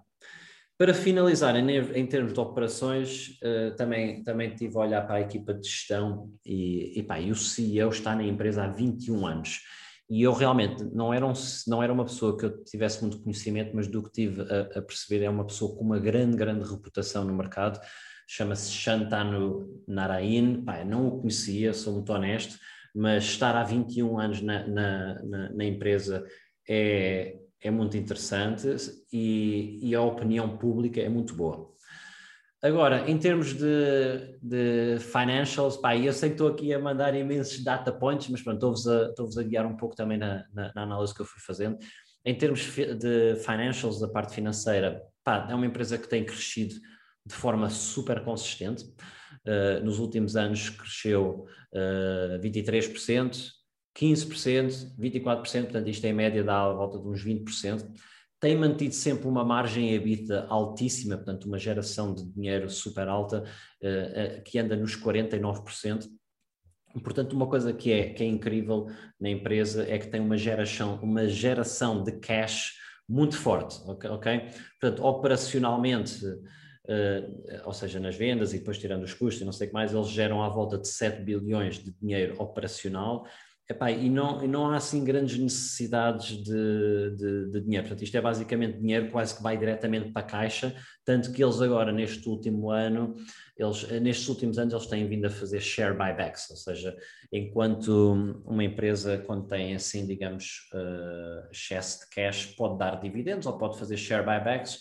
Para 0.78 0.94
finalizar, 0.94 1.56
em, 1.56 2.06
termos 2.06 2.32
de 2.32 2.38
operações, 2.38 3.36
uh, 3.42 3.74
também, 3.74 4.22
também 4.22 4.54
tive 4.54 4.76
a 4.76 4.80
olhar 4.80 5.04
para 5.04 5.16
a 5.16 5.20
equipa 5.20 5.52
de 5.52 5.68
gestão 5.68 6.30
e, 6.46 6.96
e, 6.96 7.02
pá, 7.02 7.18
e 7.18 7.32
o 7.32 7.34
CEO 7.34 7.88
está 7.88 8.14
na 8.14 8.22
empresa 8.22 8.62
há 8.62 8.68
21 8.68 9.26
anos. 9.26 9.60
E 10.08 10.22
eu 10.22 10.32
realmente 10.32 10.84
não 10.84 11.12
era, 11.12 11.26
um, 11.26 11.32
não 11.66 11.82
era 11.82 11.92
uma 11.92 12.04
pessoa 12.04 12.38
que 12.38 12.44
eu 12.44 12.62
tivesse 12.62 13.02
muito 13.02 13.20
conhecimento, 13.20 13.74
mas 13.74 13.88
do 13.88 14.04
que 14.04 14.12
tive 14.12 14.42
a, 14.42 14.78
a 14.78 14.82
perceber 14.82 15.24
é 15.24 15.28
uma 15.28 15.44
pessoa 15.44 15.76
com 15.76 15.82
uma 15.82 15.98
grande, 15.98 16.36
grande 16.36 16.70
reputação 16.70 17.24
no 17.24 17.34
mercado. 17.34 17.80
Chama-se 18.28 18.70
Shantanu 18.70 19.82
Narayan. 19.88 20.62
Pá, 20.64 20.84
não 20.84 21.08
o 21.08 21.20
conhecia, 21.20 21.74
sou 21.74 21.94
muito 21.94 22.12
honesto, 22.12 22.56
mas 22.94 23.24
estar 23.24 23.56
há 23.56 23.64
21 23.64 24.16
anos 24.16 24.40
na, 24.40 24.64
na, 24.68 25.22
na, 25.24 25.50
na 25.50 25.64
empresa 25.64 26.24
é, 26.68 27.36
é 27.62 27.70
muito 27.70 27.96
interessante 27.96 28.68
e, 29.12 29.80
e, 29.82 29.94
a 29.94 30.02
opinião 30.02 30.56
pública 30.56 31.00
é 31.00 31.08
muito 31.08 31.34
boa. 31.34 31.72
Agora, 32.60 33.08
em 33.08 33.16
termos 33.16 33.54
de, 33.54 34.38
de 34.42 34.98
financials, 34.98 35.76
pá, 35.76 35.96
eu 35.96 36.12
sei 36.12 36.30
que 36.30 36.34
estou 36.34 36.48
aqui 36.48 36.72
a 36.72 36.78
mandar 36.78 37.14
imensos 37.14 37.62
data 37.62 37.92
points, 37.92 38.28
mas 38.28 38.42
pronto, 38.42 38.56
estou-vos 38.56 38.88
a, 38.88 39.10
estou 39.10 39.28
a 39.40 39.42
guiar 39.44 39.64
um 39.66 39.76
pouco 39.76 39.94
também 39.94 40.18
na, 40.18 40.44
na, 40.52 40.72
na, 40.74 40.82
análise 40.82 41.14
que 41.14 41.20
eu 41.20 41.26
fui 41.26 41.40
fazendo. 41.40 41.78
Em 42.24 42.34
termos 42.36 42.60
de 42.60 43.36
financials, 43.36 44.00
da 44.00 44.08
parte 44.08 44.34
financeira, 44.34 45.00
pá, 45.22 45.46
é 45.48 45.54
uma 45.54 45.66
empresa 45.66 45.96
que 45.96 46.08
tem 46.08 46.24
crescido 46.24 46.74
de 47.24 47.34
forma 47.34 47.70
super 47.70 48.24
consistente. 48.24 48.84
Uh, 49.46 49.84
nos 49.84 49.98
últimos 49.98 50.36
anos 50.36 50.68
cresceu 50.68 51.46
uh, 51.72 52.34
eh, 52.34 52.40
23%, 52.42 53.57
15%, 54.00 54.94
24%, 54.96 55.62
portanto 55.62 55.88
isto 55.88 56.04
em 56.04 56.12
média 56.12 56.44
dá 56.44 56.64
à 56.64 56.72
volta 56.72 56.98
de 56.98 57.08
uns 57.08 57.24
20%, 57.24 57.84
tem 58.40 58.56
mantido 58.56 58.94
sempre 58.94 59.26
uma 59.26 59.44
margem 59.44 59.92
EBITDA 59.94 60.46
altíssima, 60.48 61.16
portanto 61.16 61.46
uma 61.46 61.58
geração 61.58 62.14
de 62.14 62.24
dinheiro 62.24 62.70
super 62.70 63.08
alta, 63.08 63.42
uh, 63.42 64.38
uh, 64.38 64.42
que 64.44 64.58
anda 64.58 64.76
nos 64.76 64.96
49%. 64.96 66.06
Portanto, 67.02 67.32
uma 67.34 67.46
coisa 67.46 67.72
que 67.72 67.92
é, 67.92 68.10
que 68.10 68.22
é 68.22 68.26
incrível 68.26 68.86
na 69.20 69.28
empresa 69.28 69.84
é 69.88 69.98
que 69.98 70.06
tem 70.06 70.20
uma 70.20 70.38
geração, 70.38 70.98
uma 71.02 71.26
geração 71.26 72.02
de 72.02 72.12
cash 72.12 72.74
muito 73.08 73.36
forte, 73.36 73.80
ok? 73.86 74.10
okay? 74.10 74.40
Portanto, 74.80 75.04
operacionalmente, 75.04 76.24
uh, 76.24 77.64
ou 77.64 77.72
seja, 77.72 77.98
nas 77.98 78.16
vendas 78.16 78.54
e 78.54 78.58
depois 78.58 78.78
tirando 78.78 79.02
os 79.02 79.14
custos 79.14 79.42
e 79.42 79.44
não 79.44 79.52
sei 79.52 79.66
o 79.66 79.70
que 79.70 79.74
mais, 79.74 79.92
eles 79.92 80.08
geram 80.08 80.42
à 80.42 80.48
volta 80.48 80.78
de 80.78 80.86
7 80.86 81.22
bilhões 81.22 81.82
de 81.82 81.92
dinheiro 82.00 82.40
operacional 82.40 83.26
Epá, 83.70 83.90
e, 83.90 84.08
não, 84.08 84.42
e 84.42 84.48
não 84.48 84.70
há 84.70 84.76
assim 84.76 85.04
grandes 85.04 85.36
necessidades 85.38 86.42
de, 86.42 87.16
de, 87.16 87.50
de, 87.50 87.60
dinheiro. 87.60 87.86
Portanto, 87.86 88.02
isto 88.02 88.16
é 88.16 88.20
basicamente 88.20 88.78
dinheiro 88.78 89.10
quase 89.10 89.36
que 89.36 89.42
vai 89.42 89.58
diretamente 89.58 90.10
para 90.10 90.22
a 90.22 90.24
caixa, 90.24 90.74
tanto 91.04 91.30
que 91.32 91.44
eles 91.44 91.60
agora, 91.60 91.92
neste 91.92 92.26
último 92.26 92.70
ano, 92.70 93.14
eles, 93.54 93.86
nestes 94.00 94.26
últimos 94.26 94.58
anos, 94.58 94.72
eles 94.72 94.86
têm 94.86 95.06
vindo 95.06 95.26
a 95.26 95.30
fazer 95.30 95.60
share 95.60 95.92
buybacks, 95.94 96.48
ou 96.48 96.56
seja, 96.56 96.96
enquanto 97.30 98.40
uma 98.46 98.64
empresa, 98.64 99.18
quando 99.18 99.46
tem 99.46 99.74
assim, 99.74 100.06
digamos, 100.06 100.70
uh, 100.72 101.50
excesso 101.52 102.00
de 102.00 102.08
cash, 102.08 102.46
pode 102.56 102.78
dar 102.78 102.98
dividendos 102.98 103.46
ou 103.46 103.58
pode 103.58 103.78
fazer 103.78 103.98
share 103.98 104.24
buybacks, 104.24 104.78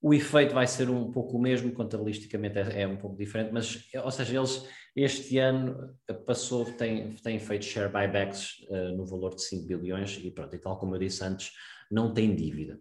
o 0.00 0.14
efeito 0.14 0.54
vai 0.54 0.66
ser 0.66 0.90
um 0.90 1.10
pouco 1.10 1.36
o 1.36 1.40
mesmo, 1.40 1.72
contabilisticamente 1.72 2.58
é, 2.58 2.82
é 2.82 2.86
um 2.86 2.96
pouco 2.96 3.16
diferente, 3.16 3.52
mas, 3.52 3.88
ou 4.02 4.10
seja, 4.10 4.36
eles 4.36 4.68
este 4.96 5.38
ano 5.38 5.94
passou, 6.26 6.64
tem, 6.64 7.12
tem 7.16 7.38
feito 7.38 7.66
share 7.66 7.92
buybacks 7.92 8.64
uh, 8.70 8.96
no 8.96 9.04
valor 9.04 9.34
de 9.34 9.42
5 9.42 9.66
bilhões 9.66 10.18
e 10.22 10.30
pronto, 10.30 10.56
e 10.56 10.58
tal 10.58 10.78
como 10.78 10.94
eu 10.94 10.98
disse 10.98 11.22
antes, 11.22 11.52
não 11.90 12.14
tem 12.14 12.34
dívida. 12.34 12.80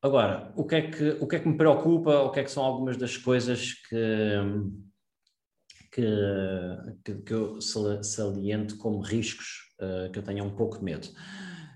Agora, 0.00 0.52
o 0.54 0.64
que 0.64 0.76
é 0.76 0.90
que, 0.90 1.08
o 1.20 1.26
que, 1.26 1.36
é 1.36 1.40
que 1.40 1.48
me 1.48 1.56
preocupa, 1.56 2.20
o 2.20 2.30
que 2.30 2.38
é 2.38 2.44
que 2.44 2.50
são 2.50 2.64
algumas 2.64 2.96
das 2.96 3.16
coisas 3.16 3.74
que, 3.88 3.96
que, 5.90 6.06
que, 7.04 7.14
que 7.22 7.34
eu 7.34 7.60
saliento 7.60 8.76
como 8.78 9.00
riscos 9.00 9.74
uh, 9.80 10.12
que 10.12 10.20
eu 10.20 10.22
tenho 10.22 10.44
um 10.44 10.54
pouco 10.54 10.78
de 10.78 10.84
medo? 10.84 11.08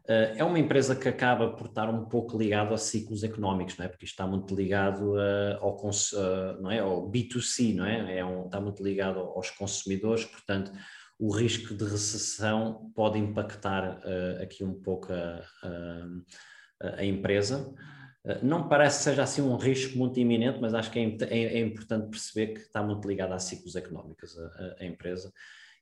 Uh, 0.04 0.34
é 0.36 0.42
uma 0.42 0.58
empresa 0.58 0.96
que 0.96 1.08
acaba 1.08 1.50
por 1.50 1.68
estar 1.68 1.88
um 1.88 2.04
pouco 2.06 2.36
ligado 2.36 2.74
a 2.74 2.78
ciclos 2.78 3.22
económicos, 3.22 3.76
não 3.78 3.84
é? 3.84 3.88
porque 3.88 4.04
está 4.04 4.26
muito 4.26 4.52
ligado 4.52 5.12
uh, 5.12 5.58
ao, 5.60 5.76
uh, 5.76 6.60
não 6.60 6.70
é? 6.72 6.80
ao 6.80 7.08
B2C, 7.08 7.72
não 7.76 7.86
é? 7.86 8.18
é 8.18 8.24
um, 8.24 8.46
está 8.46 8.60
muito 8.60 8.82
ligado 8.82 9.20
aos 9.20 9.50
consumidores, 9.50 10.24
portanto, 10.24 10.72
o 11.20 11.30
risco 11.30 11.72
de 11.72 11.84
recessão 11.84 12.90
pode 12.96 13.16
impactar 13.16 14.00
aqui 14.42 14.64
um 14.64 14.74
pouco 14.74 15.12
a, 15.12 15.40
a, 15.62 16.96
a 16.96 17.04
empresa. 17.04 17.72
Não 18.42 18.68
parece 18.68 18.98
que 18.98 19.04
seja 19.04 19.22
assim 19.22 19.40
um 19.40 19.56
risco 19.56 19.96
muito 19.96 20.18
iminente, 20.18 20.58
mas 20.60 20.74
acho 20.74 20.90
que 20.90 20.98
é, 20.98 21.16
é, 21.30 21.58
é 21.58 21.60
importante 21.60 22.08
perceber 22.08 22.54
que 22.54 22.60
está 22.62 22.82
muito 22.82 23.06
ligado 23.06 23.34
a 23.34 23.38
ciclos 23.38 23.76
económicos 23.76 24.36
a, 24.36 24.76
a 24.80 24.84
empresa. 24.84 25.32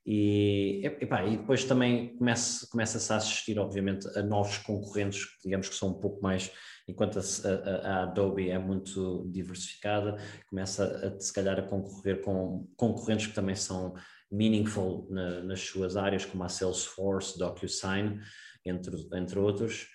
E, 0.07 0.81
epá, 0.85 1.25
e 1.25 1.37
depois 1.37 1.65
também 1.65 2.17
começa, 2.17 2.67
começa-se 2.71 3.13
a 3.13 3.17
assistir, 3.17 3.59
obviamente, 3.59 4.07
a 4.19 4.23
novos 4.23 4.59
concorrentes, 4.59 5.27
digamos 5.45 5.69
que 5.69 5.75
são 5.75 5.91
um 5.91 6.01
pouco 6.01 6.23
mais, 6.23 6.51
enquanto 6.89 7.19
a, 7.19 7.23
a, 7.23 7.77
a 7.77 8.03
Adobe 8.05 8.49
é 8.49 8.59
muito 8.59 9.29
diversificada, 9.31 10.17
começa 10.49 10.85
a, 10.85 11.21
se 11.21 11.33
calhar 11.33 11.59
a 11.59 11.63
concorrer 11.63 12.23
com 12.23 12.67
concorrentes 12.77 13.27
que 13.27 13.35
também 13.35 13.55
são 13.55 13.95
meaningful 14.31 15.07
na, 15.11 15.43
nas 15.43 15.61
suas 15.61 15.97
áreas, 15.97 16.25
como 16.25 16.45
a 16.45 16.49
Salesforce, 16.49 17.39
DocuSign, 17.39 18.21
entre, 18.65 18.97
entre 19.15 19.39
outros. 19.39 19.87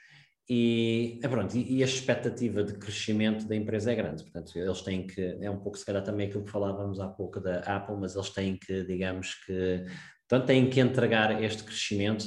E, 0.47 1.19
é 1.23 1.27
pronto, 1.27 1.57
e, 1.57 1.81
a 1.81 1.85
expectativa 1.85 2.63
de 2.63 2.73
crescimento 2.73 3.47
da 3.47 3.55
empresa 3.55 3.91
é 3.91 3.95
grande, 3.95 4.23
portanto, 4.23 4.55
eles 4.55 4.81
têm 4.81 5.07
que, 5.07 5.39
é 5.41 5.49
um 5.49 5.57
pouco 5.57 5.76
se 5.76 5.84
calhar 5.84 6.03
também 6.03 6.27
aquilo 6.27 6.43
que 6.45 6.51
falávamos 6.51 6.99
há 6.99 7.07
pouco 7.07 7.39
da 7.39 7.61
Apple, 7.61 7.95
mas 7.99 8.15
eles 8.15 8.30
têm 8.30 8.55
que, 8.55 8.84
digamos 8.84 9.34
que, 9.43 9.84
portanto, 10.30 10.47
têm 10.47 10.69
que 10.69 10.80
entregar 10.80 11.43
este 11.43 11.63
crescimento, 11.63 12.26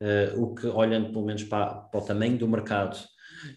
uh, 0.00 0.42
o 0.42 0.56
que, 0.56 0.66
olhando 0.66 1.12
pelo 1.12 1.24
menos 1.24 1.44
para, 1.44 1.72
para, 1.72 2.00
o 2.00 2.04
tamanho 2.04 2.36
do 2.36 2.48
mercado 2.48 2.98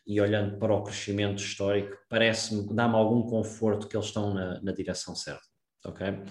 e 0.05 0.21
olhando 0.21 0.59
para 0.59 0.73
o 0.73 0.83
crescimento 0.83 1.39
histórico, 1.39 1.97
parece-me, 2.07 2.75
dá-me 2.75 2.95
algum 2.95 3.23
conforto 3.23 3.87
que 3.87 3.97
eles 3.97 4.07
estão 4.07 4.35
na, 4.35 4.61
na 4.61 4.71
direção 4.71 5.15
certa, 5.15 5.47
ok? 5.83 6.21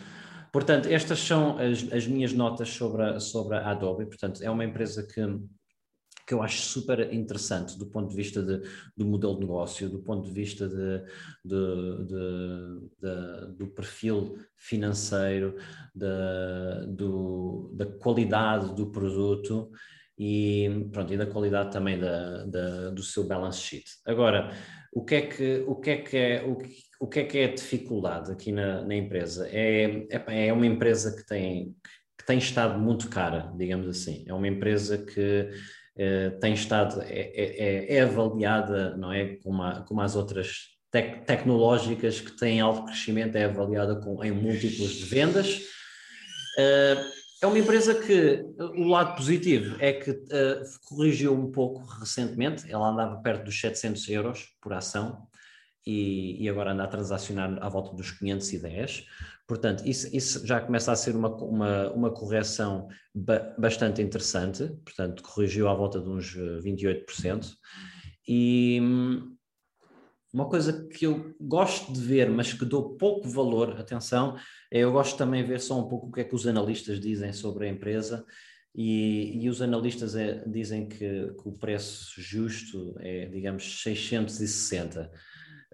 Portanto, 0.53 0.87
estas 0.87 1.19
são 1.19 1.59
as, 1.59 1.93
as 1.93 2.07
minhas 2.07 2.33
notas 2.33 2.69
sobre 2.69 3.03
a, 3.03 3.19
sobre 3.19 3.57
a 3.57 3.69
Adobe, 3.71 4.07
portanto, 4.07 4.41
é 4.45 4.49
uma 4.49 4.65
empresa 4.65 5.05
que 5.05 5.21
que 6.27 6.33
eu 6.33 6.43
acho 6.43 6.63
super 6.63 7.13
interessante 7.13 7.79
do 7.79 7.87
ponto 7.87 8.09
de 8.09 8.17
vista 8.17 8.43
de, 8.43 8.63
do 8.97 9.05
modelo 9.05 9.35
de 9.35 9.41
negócio, 9.41 9.89
do 9.89 10.03
ponto 10.03 10.27
de 10.27 10.33
vista 10.33 10.69
de, 10.69 11.03
de, 11.45 12.07
do 13.57 13.67
perfil 13.75 14.39
financeiro, 14.57 15.57
do, 15.95 17.71
da 17.75 17.87
qualidade 17.87 18.75
do 18.75 18.91
produto 18.91 19.71
e, 20.19 20.89
pronto, 20.93 21.13
e 21.13 21.17
da 21.17 21.27
qualidade 21.27 21.73
também 21.73 21.99
da, 21.99 22.45
da, 22.47 22.91
do 22.91 23.03
seu 23.03 23.27
balance 23.27 23.59
sheet. 23.59 23.85
Agora, 24.07 24.53
o 24.93 25.05
que 25.05 25.15
é 25.17 25.23
que, 25.23 25.65
o 25.67 25.75
que, 25.75 25.91
é, 25.91 25.97
que 25.97 26.17
é, 26.17 26.45
o, 26.45 26.57
o 27.01 27.09
que 27.09 27.21
é 27.21 27.25
que 27.25 27.39
é 27.39 27.45
a 27.47 27.55
dificuldade 27.55 28.31
aqui 28.31 28.53
na, 28.53 28.83
na 28.83 28.95
empresa? 28.95 29.49
É, 29.51 30.07
é, 30.11 30.47
é 30.49 30.53
uma 30.53 30.67
empresa 30.67 31.15
que 31.17 31.27
tem, 31.27 31.75
que 32.17 32.25
tem 32.25 32.39
estado 32.39 32.79
muito 32.79 33.11
cara, 33.11 33.53
digamos 33.57 33.89
assim. 33.89 34.25
É 34.27 34.33
uma 34.33 34.49
empresa 34.49 34.99
que 34.99 35.51
tem 36.41 36.55
estado, 36.55 37.01
é, 37.03 37.19
é, 37.19 37.95
é, 37.95 37.97
é, 37.97 38.01
avaliada, 38.01 38.97
não 38.97 39.13
é, 39.13 39.37
como, 39.37 39.63
a, 39.63 39.83
como 39.83 40.01
as 40.01 40.17
outras 40.17 40.75
tec 40.91 41.25
tecnológicas 41.25 42.21
que 42.21 42.33
têm 42.37 42.61
alto 42.61 42.85
crescimento, 42.85 43.37
é 43.37 43.45
avaliada 43.45 43.97
com, 43.97 44.23
em 44.25 44.33
múltiplos 44.33 44.93
de 44.93 45.05
vendas. 45.05 45.57
Uh, 46.59 47.25
é 47.43 47.47
uma 47.47 47.59
empresa 47.59 47.95
que 47.95 48.43
o 48.59 48.89
lado 48.89 49.17
positivo 49.17 49.77
é 49.79 49.93
que 49.93 50.11
uh, 50.11 50.63
corrigiu 50.85 51.35
um 51.35 51.51
pouco 51.51 51.85
recentemente, 52.01 52.71
ela 52.73 52.89
andava 52.89 53.21
perto 53.21 53.45
dos 53.45 53.61
700 53.61 54.09
euros 54.09 54.49
por 54.63 54.73
ação 54.73 55.27
e, 55.87 56.43
e 56.43 56.49
agora 56.49 56.73
anda 56.73 56.85
a 56.85 56.89
transacionar 56.89 57.59
à 57.61 57.69
volta 57.69 57.95
dos 57.95 58.11
510. 58.13 59.05
Portanto, 59.47 59.87
isso, 59.87 60.09
isso 60.15 60.47
já 60.47 60.61
começa 60.61 60.91
a 60.91 60.97
ser 60.97 61.15
uma, 61.15 61.29
uma, 61.37 61.93
uma 61.93 62.11
correção 62.11 62.89
ba 63.15 63.55
bastante 63.59 64.01
interessante, 64.01 64.67
portanto, 64.85 65.23
corrigiu 65.23 65.69
à 65.69 65.75
volta 65.75 66.01
de 66.01 66.09
uns 66.09 66.35
28%. 66.35 67.45
Eh, 67.45 67.51
e 68.27 68.81
hum, 68.81 69.37
uma 70.33 70.49
coisa 70.49 70.89
que 70.89 71.07
eu 71.07 71.35
gosto 71.41 71.93
de 71.93 72.01
ver, 72.01 72.29
mas 72.29 72.53
que 72.53 72.65
dou 72.65 72.97
pouco 72.97 73.29
valor, 73.29 73.79
atenção, 73.79 74.37
é 74.69 74.81
eu 74.81 74.91
gosto 74.91 75.17
também 75.17 75.43
de 75.43 75.49
ver 75.49 75.61
só 75.61 75.79
um 75.79 75.89
pouco 75.89 76.09
o 76.09 76.13
que 76.13 76.23
é 76.23 76.25
que 76.25 76.35
os 76.35 76.47
analistas 76.47 76.99
dizem 76.99 77.33
sobre 77.33 77.67
a 77.67 77.71
empresa. 77.71 78.25
E, 78.75 79.45
e 79.45 79.49
os 79.49 79.63
analistas 79.63 80.17
é, 80.17 80.43
dizem 80.49 80.89
que, 80.89 80.99
que, 80.99 81.49
o 81.49 81.53
preço 81.53 82.21
justo 82.21 82.97
é, 82.99 83.27
digamos, 83.27 83.83
660. 83.83 85.13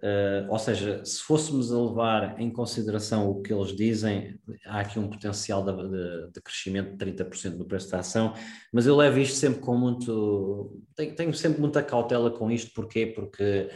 Uh, 0.03 0.51
ou 0.51 0.59
seja, 0.59 1.05
se 1.05 1.21
fôssemos 1.21 1.71
a 1.71 1.79
levar 1.79 2.41
em 2.41 2.51
consideração 2.51 3.29
o 3.29 3.43
que 3.43 3.53
eles 3.53 3.77
dizem, 3.77 4.41
há 4.65 4.81
aqui 4.81 4.99
um 4.99 5.11
potencial 5.11 5.63
de, 5.63 5.73
de, 5.77 6.33
de 6.33 6.41
crescimento 6.41 6.97
de 6.97 7.13
30% 7.13 7.59
do 7.59 7.67
preço 7.67 7.91
da 7.91 7.99
ação, 7.99 8.33
mas 8.73 8.87
eu 8.87 8.97
levo 8.97 9.19
isto 9.19 9.37
sempre 9.37 9.61
com 9.61 9.77
muito. 9.77 10.83
Tenho, 10.97 11.15
tenho 11.15 11.35
sempre 11.35 11.61
muita 11.61 11.83
cautela 11.83 12.31
com 12.31 12.51
isto, 12.51 12.73
porquê? 12.73 13.07
Porque, 13.07 13.69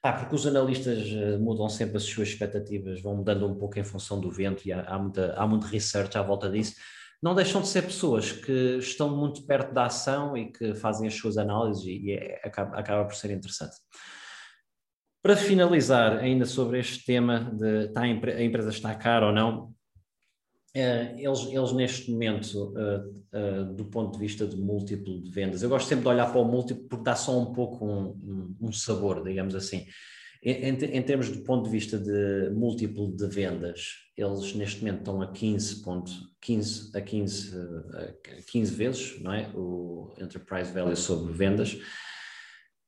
porque 0.00 0.34
os 0.34 0.46
analistas 0.46 1.08
eh, 1.12 1.36
mudam 1.36 1.68
sempre 1.68 1.98
as 1.98 2.04
suas 2.04 2.28
expectativas, 2.28 3.02
vão 3.02 3.16
mudando 3.16 3.46
um 3.46 3.54
pouco 3.54 3.78
em 3.78 3.84
função 3.84 4.18
do 4.18 4.30
vento 4.30 4.66
e 4.66 4.72
há, 4.72 4.80
há, 4.82 4.98
muita, 4.98 5.34
há 5.34 5.46
muito 5.46 5.66
research 5.66 6.16
à 6.16 6.22
volta 6.22 6.48
disso. 6.48 6.74
Não 7.22 7.34
deixam 7.34 7.60
de 7.60 7.68
ser 7.68 7.82
pessoas 7.82 8.32
que 8.32 8.78
estão 8.78 9.14
muito 9.14 9.44
perto 9.44 9.74
da 9.74 9.86
ação 9.86 10.34
e 10.36 10.50
que 10.50 10.74
fazem 10.74 11.06
as 11.06 11.14
suas 11.14 11.36
análises 11.36 11.84
e, 11.84 12.06
e 12.06 12.12
é, 12.12 12.40
acaba, 12.42 12.78
acaba 12.78 13.04
por 13.04 13.14
ser 13.14 13.30
interessante. 13.30 13.76
Para 15.26 15.36
finalizar, 15.36 16.18
ainda 16.18 16.44
sobre 16.44 16.78
este 16.78 17.04
tema 17.04 17.52
de 17.52 17.86
está 17.86 18.02
a, 18.02 18.44
empresa 18.44 18.70
está 18.70 18.94
cara 18.94 19.26
ou 19.26 19.32
não, 19.32 19.74
eh, 20.72 21.16
eles, 21.18 21.48
eles 21.50 21.72
neste 21.72 22.12
momento, 22.12 22.72
uh, 22.72 23.08
uh, 23.36 23.74
do 23.74 23.86
ponto 23.86 24.12
de 24.12 24.18
vista 24.20 24.46
de 24.46 24.56
múltiplo 24.56 25.20
de 25.20 25.28
vendas, 25.32 25.64
eu 25.64 25.68
gosto 25.68 25.88
sempre 25.88 26.04
de 26.04 26.10
olhar 26.10 26.30
para 26.30 26.40
o 26.40 26.44
múltiplo 26.44 26.84
porque 26.84 27.02
dá 27.02 27.16
só 27.16 27.36
um 27.36 27.52
pouco 27.52 27.84
um, 27.84 28.56
um, 28.60 28.70
sabor, 28.70 29.24
digamos 29.24 29.56
assim. 29.56 29.84
Em, 30.44 30.68
em, 30.68 31.02
termos 31.02 31.28
do 31.28 31.42
ponto 31.42 31.64
de 31.64 31.70
vista 31.70 31.98
de 31.98 32.50
múltiplo 32.54 33.10
de 33.10 33.26
vendas, 33.26 33.94
eles 34.16 34.54
neste 34.54 34.78
momento 34.78 34.98
estão 34.98 35.20
a 35.22 35.32
15, 35.32 35.82
ponto, 35.82 36.12
15 36.40 36.96
a 36.96 37.00
15, 37.00 37.56
a 37.58 38.42
15 38.48 38.74
vezes, 38.76 39.20
não 39.20 39.32
é? 39.32 39.50
O 39.56 40.14
enterprise 40.20 40.70
value 40.72 40.94
sobre 40.94 41.32
vendas, 41.32 41.76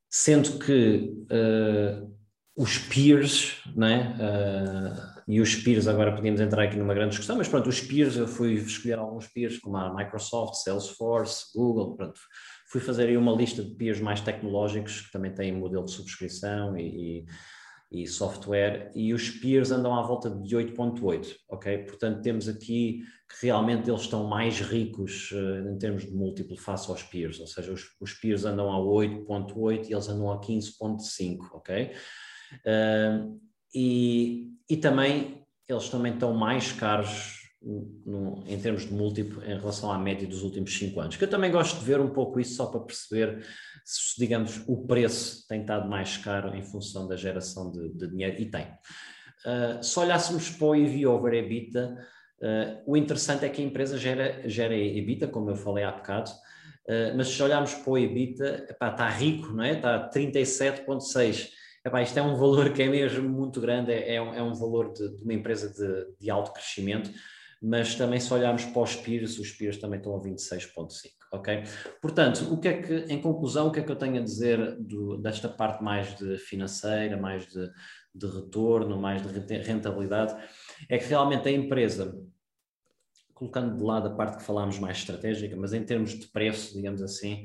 sendo 0.09 0.57
que 0.61 1.13
uh, 1.33 2.18
os 2.59 2.77
peers, 2.77 3.63
né? 3.77 4.17
Uh, 4.19 5.23
e 5.29 5.41
os 5.41 5.55
peers, 5.55 5.87
agora 5.87 6.13
podíamos 6.13 6.41
entrar 6.41 6.65
aqui 6.65 6.77
numa 6.77 6.93
grande 6.93 7.11
discussão, 7.11 7.37
mas 7.37 7.47
pronto, 7.47 7.69
os 7.69 7.81
peers, 7.81 8.17
eu 8.17 8.27
fui 8.27 8.55
escolher 8.55 8.99
alguns 8.99 9.29
peers 9.29 9.59
como 9.61 9.77
a 9.77 9.95
Microsoft, 9.95 10.55
Salesforce, 10.55 11.53
Google, 11.55 11.95
pronto, 11.95 12.19
fui 12.67 12.81
fazer 12.81 13.07
aí 13.07 13.17
uma 13.17 13.31
lista 13.31 13.63
de 13.63 13.71
peers 13.77 14.01
mais 14.01 14.21
tecnológicos 14.21 15.03
que 15.03 15.13
também 15.13 15.33
têm 15.33 15.53
modelo 15.53 15.85
de 15.85 15.93
subscrição 15.93 16.77
e, 16.77 17.25
e 17.93 18.07
software, 18.09 18.91
e 18.93 19.15
os 19.15 19.31
peers 19.31 19.71
andam 19.71 19.95
à 19.95 20.03
volta 20.03 20.29
de 20.29 20.57
8.8, 20.57 21.37
ok? 21.49 21.79
Portanto, 21.85 22.23
temos 22.23 22.49
aqui 22.49 23.03
que 23.29 23.47
realmente 23.47 23.89
eles 23.89 24.01
estão 24.01 24.25
mais 24.25 24.61
ricos 24.61 25.31
uh, 25.31 25.71
em 25.71 25.79
termos 25.79 26.07
de 26.07 26.11
múltiplo 26.11 26.57
face 26.57 26.91
aos 26.91 27.05
peers, 27.05 27.39
ou 27.39 27.47
seja, 27.47 27.71
os, 27.73 27.85
os 28.01 28.15
peers 28.15 28.45
andam 28.45 28.73
a 28.73 28.79
8.8 28.79 29.89
e 29.89 29.93
eles 29.93 30.09
andam 30.09 30.33
a 30.33 30.41
15.5, 30.41 31.39
ok? 31.53 31.93
Uh, 32.65 33.41
e, 33.75 34.53
e 34.69 34.77
também, 34.77 35.45
eles 35.69 35.89
também 35.89 36.15
estão 36.15 36.33
mais 36.35 36.73
caros 36.73 37.39
no, 37.61 38.45
em 38.47 38.59
termos 38.61 38.87
de 38.87 38.93
múltiplo 38.93 39.43
em 39.43 39.59
relação 39.59 39.91
à 39.91 39.99
média 39.99 40.27
dos 40.27 40.43
últimos 40.43 40.77
cinco 40.77 41.01
anos. 41.01 41.17
Que 41.17 41.25
eu 41.25 41.31
também 41.31 41.51
gosto 41.51 41.79
de 41.79 41.85
ver 41.85 42.01
um 42.01 42.11
pouco 42.11 42.39
isso 42.41 42.55
só 42.55 42.67
para 42.67 42.81
perceber 42.81 43.45
se, 43.85 44.19
digamos, 44.19 44.63
o 44.67 44.87
preço 44.87 45.47
tem 45.49 45.63
estado 45.63 45.89
mais 45.89 46.17
caro 46.17 46.55
em 46.55 46.63
função 46.63 47.09
da 47.09 47.17
geração 47.17 47.71
de, 47.71 47.89
de 47.95 48.09
dinheiro, 48.09 48.41
e 48.41 48.47
tem. 48.47 48.67
Uh, 49.45 49.83
se 49.83 49.99
olhássemos 49.99 50.51
para 50.51 50.67
o 50.67 50.75
EV 50.75 51.07
over 51.07 51.33
EBITDA, 51.33 51.97
uh, 52.41 52.83
o 52.87 52.97
interessante 52.97 53.45
é 53.45 53.49
que 53.49 53.63
a 53.63 53.65
empresa 53.65 53.97
gera, 53.97 54.49
gera 54.49 54.75
EBITDA, 54.75 55.29
como 55.29 55.51
eu 55.51 55.57
falei 55.57 55.85
há 55.85 55.93
bocado, 55.93 56.31
uh, 56.31 57.17
mas 57.17 57.29
se 57.29 57.43
olharmos 57.43 57.75
para 57.75 57.91
o 57.91 57.99
EBITDA, 57.99 58.67
epá, 58.69 58.91
está 58.91 59.09
rico, 59.09 59.49
não 59.53 59.65
é? 59.65 59.73
Está 59.73 60.11
37,6. 60.11 61.49
Isto 62.03 62.19
é 62.19 62.23
um 62.23 62.37
valor 62.37 62.73
que 62.73 62.83
é 62.83 62.89
mesmo 62.89 63.29
muito 63.29 63.61
grande, 63.61 63.93
é, 63.93 64.15
é, 64.15 64.23
um, 64.23 64.35
é 64.35 64.43
um, 64.43 64.55
valor 64.55 64.93
de, 64.93 65.17
de 65.17 65.25
uma 65.25 65.35
empresa 65.35 65.73
de, 65.73 66.17
de 66.21 66.31
alto 66.31 66.53
crescimento 66.53 67.11
mas 67.61 67.95
também 67.97 68.21
se 68.21 68.33
olharmos 68.33 68.65
para 68.65 68.83
os 68.83 68.95
peers, 68.95 69.39
os 69.39 69.51
peers 69.51 69.79
também 69.79 69.99
estão 69.99 70.15
a 70.15 70.21
26,5, 70.21 71.11
ok? 71.33 71.65
Portanto, 72.01 72.53
o 72.53 72.61
que 72.61 72.69
é 72.69 72.81
que, 72.81 72.95
em 73.13 73.21
conclusão, 73.21 73.67
o 73.67 73.73
que 73.73 73.81
é 73.81 73.83
que 73.83 73.91
eu 73.91 73.97
tenho 73.97 74.17
a 74.17 74.23
dizer 74.23 74.77
do, 74.79 75.19
desta 75.19 75.49
parte 75.49 75.83
mais 75.83 76.15
de 76.17 76.39
financeira, 76.39 77.17
mais 77.17 77.47
de, 77.49 77.69
de 78.15 78.27
retorno, 78.27 79.01
mais 79.01 79.23
de 79.23 79.57
rentabilidade, 79.57 80.37
é 80.89 80.99
que 80.99 81.07
realmente 81.07 81.49
a 81.49 81.53
empresa, 81.53 82.17
colocando 83.35 83.77
de 83.77 83.83
lado 83.83 84.07
a 84.07 84.15
parte 84.15 84.39
que 84.39 84.45
falámos 84.45 84.79
mais 84.79 84.99
estratégica, 84.99 85.57
mas 85.57 85.73
em 85.73 85.85
termos 85.85 86.17
de 86.17 86.29
preço, 86.29 86.75
digamos 86.75 87.03
assim, 87.03 87.45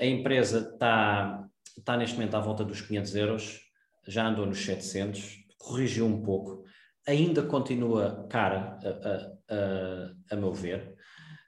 a 0.00 0.06
empresa 0.06 0.70
está, 0.72 1.46
está 1.78 1.96
neste 1.96 2.16
momento 2.16 2.36
à 2.36 2.40
volta 2.40 2.64
dos 2.64 2.80
500 2.80 3.14
euros, 3.16 3.60
já 4.06 4.26
andou 4.26 4.46
nos 4.46 4.64
700, 4.64 5.36
corrigiu 5.58 6.06
um 6.06 6.22
pouco, 6.22 6.64
ainda 7.06 7.42
continua 7.42 8.26
cara, 8.28 8.78
a, 8.82 9.54
a, 9.54 10.34
a 10.34 10.36
meu 10.36 10.52
ver. 10.52 10.96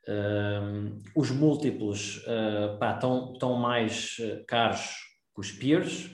Um, 0.09 1.01
os 1.15 1.31
múltiplos 1.31 2.19
uh, 2.27 2.77
pá, 2.79 2.95
estão, 2.95 3.33
estão 3.35 3.55
mais 3.55 4.17
uh, 4.19 4.45
caros 4.47 4.97
que 5.33 5.41
os 5.41 5.53
peers 5.53 6.11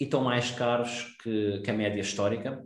e 0.00 0.04
estão 0.04 0.24
mais 0.24 0.50
caros 0.50 1.14
que, 1.22 1.60
que 1.60 1.70
a 1.70 1.74
média 1.74 2.00
histórica. 2.00 2.62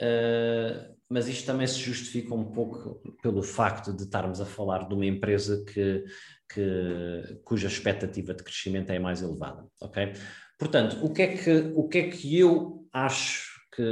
Uh, 0.00 0.92
mas 1.08 1.28
isto 1.28 1.44
também 1.44 1.66
se 1.66 1.78
justifica 1.78 2.34
um 2.34 2.52
pouco 2.52 3.02
pelo 3.22 3.42
facto 3.42 3.92
de 3.94 4.04
estarmos 4.04 4.40
a 4.40 4.46
falar 4.46 4.88
de 4.88 4.94
uma 4.94 5.04
empresa 5.04 5.62
que, 5.64 6.04
que, 6.52 7.40
cuja 7.44 7.68
expectativa 7.68 8.34
de 8.34 8.42
crescimento 8.42 8.90
é 8.90 8.98
mais 8.98 9.22
elevada, 9.22 9.66
ok? 9.80 10.12
Portanto, 10.58 11.04
o 11.04 11.12
que 11.12 11.22
é 11.22 11.36
que, 11.36 11.72
o 11.74 11.88
que, 11.88 11.98
é 11.98 12.08
que 12.08 12.38
eu 12.38 12.86
acho 12.92 13.50
que, 13.74 13.82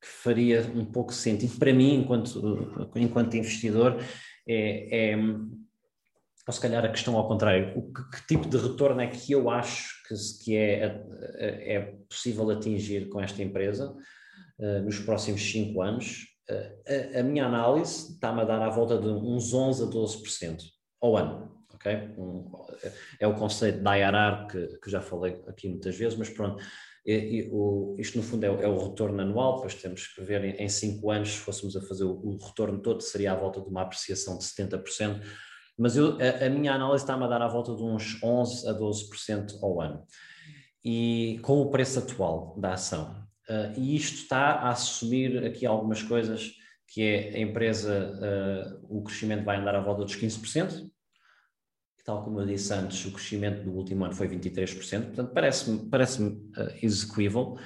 que 0.00 0.08
faria 0.08 0.62
um 0.74 0.84
pouco 0.84 1.12
sentido 1.12 1.58
para 1.58 1.72
mim, 1.72 1.94
enquanto, 1.94 2.90
enquanto 2.96 3.36
investidor, 3.36 3.96
é, 4.46 5.12
é 5.12 5.16
ou 6.50 6.52
se 6.52 6.60
calhar 6.60 6.84
a 6.84 6.88
questão 6.88 7.16
ao 7.16 7.28
contrário, 7.28 7.78
o 7.78 7.92
que, 7.92 8.10
que, 8.10 8.26
tipo 8.26 8.48
de 8.48 8.56
retorno 8.56 9.00
é 9.00 9.06
que 9.06 9.30
eu 9.30 9.48
acho 9.48 9.94
que, 10.08 10.14
que 10.42 10.56
é, 10.56 11.00
é 11.38 11.94
possível 12.08 12.50
atingir 12.50 13.08
com 13.08 13.20
esta 13.20 13.40
empresa 13.40 13.94
uh, 14.58 14.82
nos 14.82 14.98
próximos 14.98 15.42
cinco 15.42 15.80
anos? 15.80 16.26
Uh, 16.50 17.14
a, 17.16 17.20
a, 17.20 17.22
minha 17.22 17.46
análise 17.46 18.14
está-me 18.14 18.40
a 18.40 18.44
dar 18.44 18.60
à 18.62 18.68
volta 18.68 18.98
de 18.98 19.06
uns 19.06 19.54
11 19.54 19.84
a 19.84 19.86
12% 19.86 20.62
ao 21.00 21.16
ano. 21.16 21.59
Okay? 21.80 22.12
Um, 22.18 22.50
é 23.18 23.26
o 23.26 23.34
conceito 23.34 23.82
da 23.82 23.98
IRR 23.98 24.46
que, 24.48 24.78
que 24.80 24.90
já 24.90 25.00
falei 25.00 25.42
aqui 25.48 25.68
muitas 25.68 25.96
vezes, 25.96 26.16
mas 26.16 26.28
pronto, 26.28 26.62
e, 27.04 27.12
e, 27.12 27.48
o, 27.50 27.96
isto, 27.98 28.18
no 28.18 28.22
fundo, 28.22 28.44
é, 28.44 28.48
é, 28.48 28.68
o 28.68 28.88
retorno 28.88 29.20
anual, 29.20 29.56
depois 29.56 29.74
temos 29.74 30.06
que 30.06 30.22
ver 30.22 30.44
em, 30.44 30.62
em 30.62 30.68
cinco 30.68 31.10
anos, 31.10 31.30
se 31.30 31.38
fôssemos 31.38 31.74
a 31.76 31.80
fazer 31.80 32.04
o, 32.04 32.12
o, 32.12 32.36
retorno 32.36 32.80
todo, 32.80 33.00
seria 33.00 33.32
à 33.32 33.34
volta 33.34 33.60
de 33.60 33.68
uma 33.68 33.82
apreciação 33.82 34.36
de 34.36 34.44
70%, 34.44 35.22
mas 35.78 35.96
eu, 35.96 36.18
a, 36.20 36.46
a, 36.46 36.50
minha 36.50 36.74
análise 36.74 37.02
está-me 37.02 37.24
a 37.24 37.28
dar 37.28 37.40
à 37.40 37.48
volta 37.48 37.74
de 37.74 37.82
uns 37.82 38.20
11% 38.20 38.68
a 38.68 38.78
12% 38.78 39.62
ao 39.62 39.80
ano. 39.80 40.04
E 40.84 41.38
com 41.42 41.60
o 41.60 41.70
preço 41.70 41.98
atual 41.98 42.54
da 42.58 42.74
ação. 42.74 43.24
Uh, 43.48 43.78
e 43.78 43.96
isto 43.96 44.18
está 44.18 44.52
a 44.52 44.70
assumir 44.70 45.44
aqui 45.44 45.66
algumas 45.66 46.02
coisas, 46.02 46.52
que 46.86 47.02
é 47.02 47.34
a 47.34 47.38
empresa, 47.38 48.12
uh, 48.90 48.98
o 48.98 49.02
crescimento 49.02 49.44
vai 49.44 49.56
andar 49.56 49.74
à 49.74 49.80
volta 49.80 50.04
dos 50.04 50.16
15%, 50.16 50.90
tal 52.10 52.24
como 52.24 52.40
eu 52.40 52.46
disse 52.46 52.74
antes, 52.74 53.04
o 53.04 53.12
crescimento 53.12 53.62
do 53.62 53.70
último 53.70 54.04
ano 54.04 54.14
foi 54.14 54.28
23%, 54.28 55.06
portanto 55.06 55.32
parece-me 55.32 55.88
parece 55.88 56.20
uh, 56.22 56.44
execuível. 56.82 57.56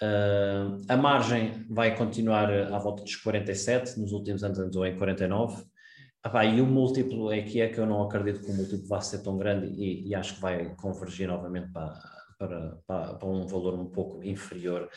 Uh, 0.00 0.80
a 0.88 0.96
margem 0.96 1.66
vai 1.68 1.94
continuar 1.94 2.50
à 2.50 2.78
volta 2.78 3.02
dos 3.02 3.14
47, 3.16 4.00
nos 4.00 4.12
últimos 4.12 4.42
anos 4.42 4.58
andou 4.58 4.86
em 4.86 4.96
49. 4.96 5.64
Ah, 6.22 6.44
e 6.46 6.62
o 6.62 6.66
múltiplo 6.66 7.30
é 7.30 7.42
que 7.42 7.60
é 7.60 7.68
que 7.68 7.78
eu 7.78 7.84
não 7.84 8.02
acredito 8.02 8.40
que 8.40 8.50
o 8.50 8.54
múltiplo 8.54 8.88
vá 8.88 9.02
ser 9.02 9.18
tão 9.18 9.36
grande 9.36 9.66
e, 9.66 10.08
e 10.08 10.14
acho 10.14 10.36
que 10.36 10.40
vai 10.40 10.74
convergir 10.76 11.28
novamente 11.28 11.70
para, 11.70 11.92
para, 12.38 12.78
para, 12.86 13.14
para, 13.16 13.28
um 13.28 13.46
valor 13.46 13.74
um 13.74 13.90
pouco 13.90 14.24
inferior, 14.24 14.88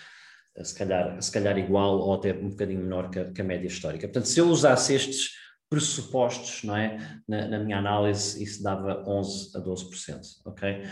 eh, 0.56 0.64
se 0.64 0.74
calhar, 0.74 1.22
se 1.22 1.30
calhar 1.30 1.58
igual 1.58 2.00
ou 2.00 2.14
até 2.14 2.34
um 2.34 2.52
bocadinho 2.52 2.80
menor 2.80 3.10
que 3.10 3.20
a, 3.20 3.26
que 3.26 3.42
a 3.42 3.44
média 3.44 3.68
histórica. 3.68 4.08
Portanto, 4.08 4.30
se 4.30 4.40
eu 4.40 4.48
usasse 4.48 4.96
estes 4.96 5.32
pressupostos, 5.69 6.64
não 6.64 6.76
é? 6.76 7.22
Na, 7.27 7.48
na, 7.48 7.60
minha 7.60 7.77
análise, 7.77 8.41
isso 8.41 8.64
dava 8.64 9.03
11 9.07 9.57
a 9.57 9.61
12%, 9.61 10.22
ok? 10.45 10.84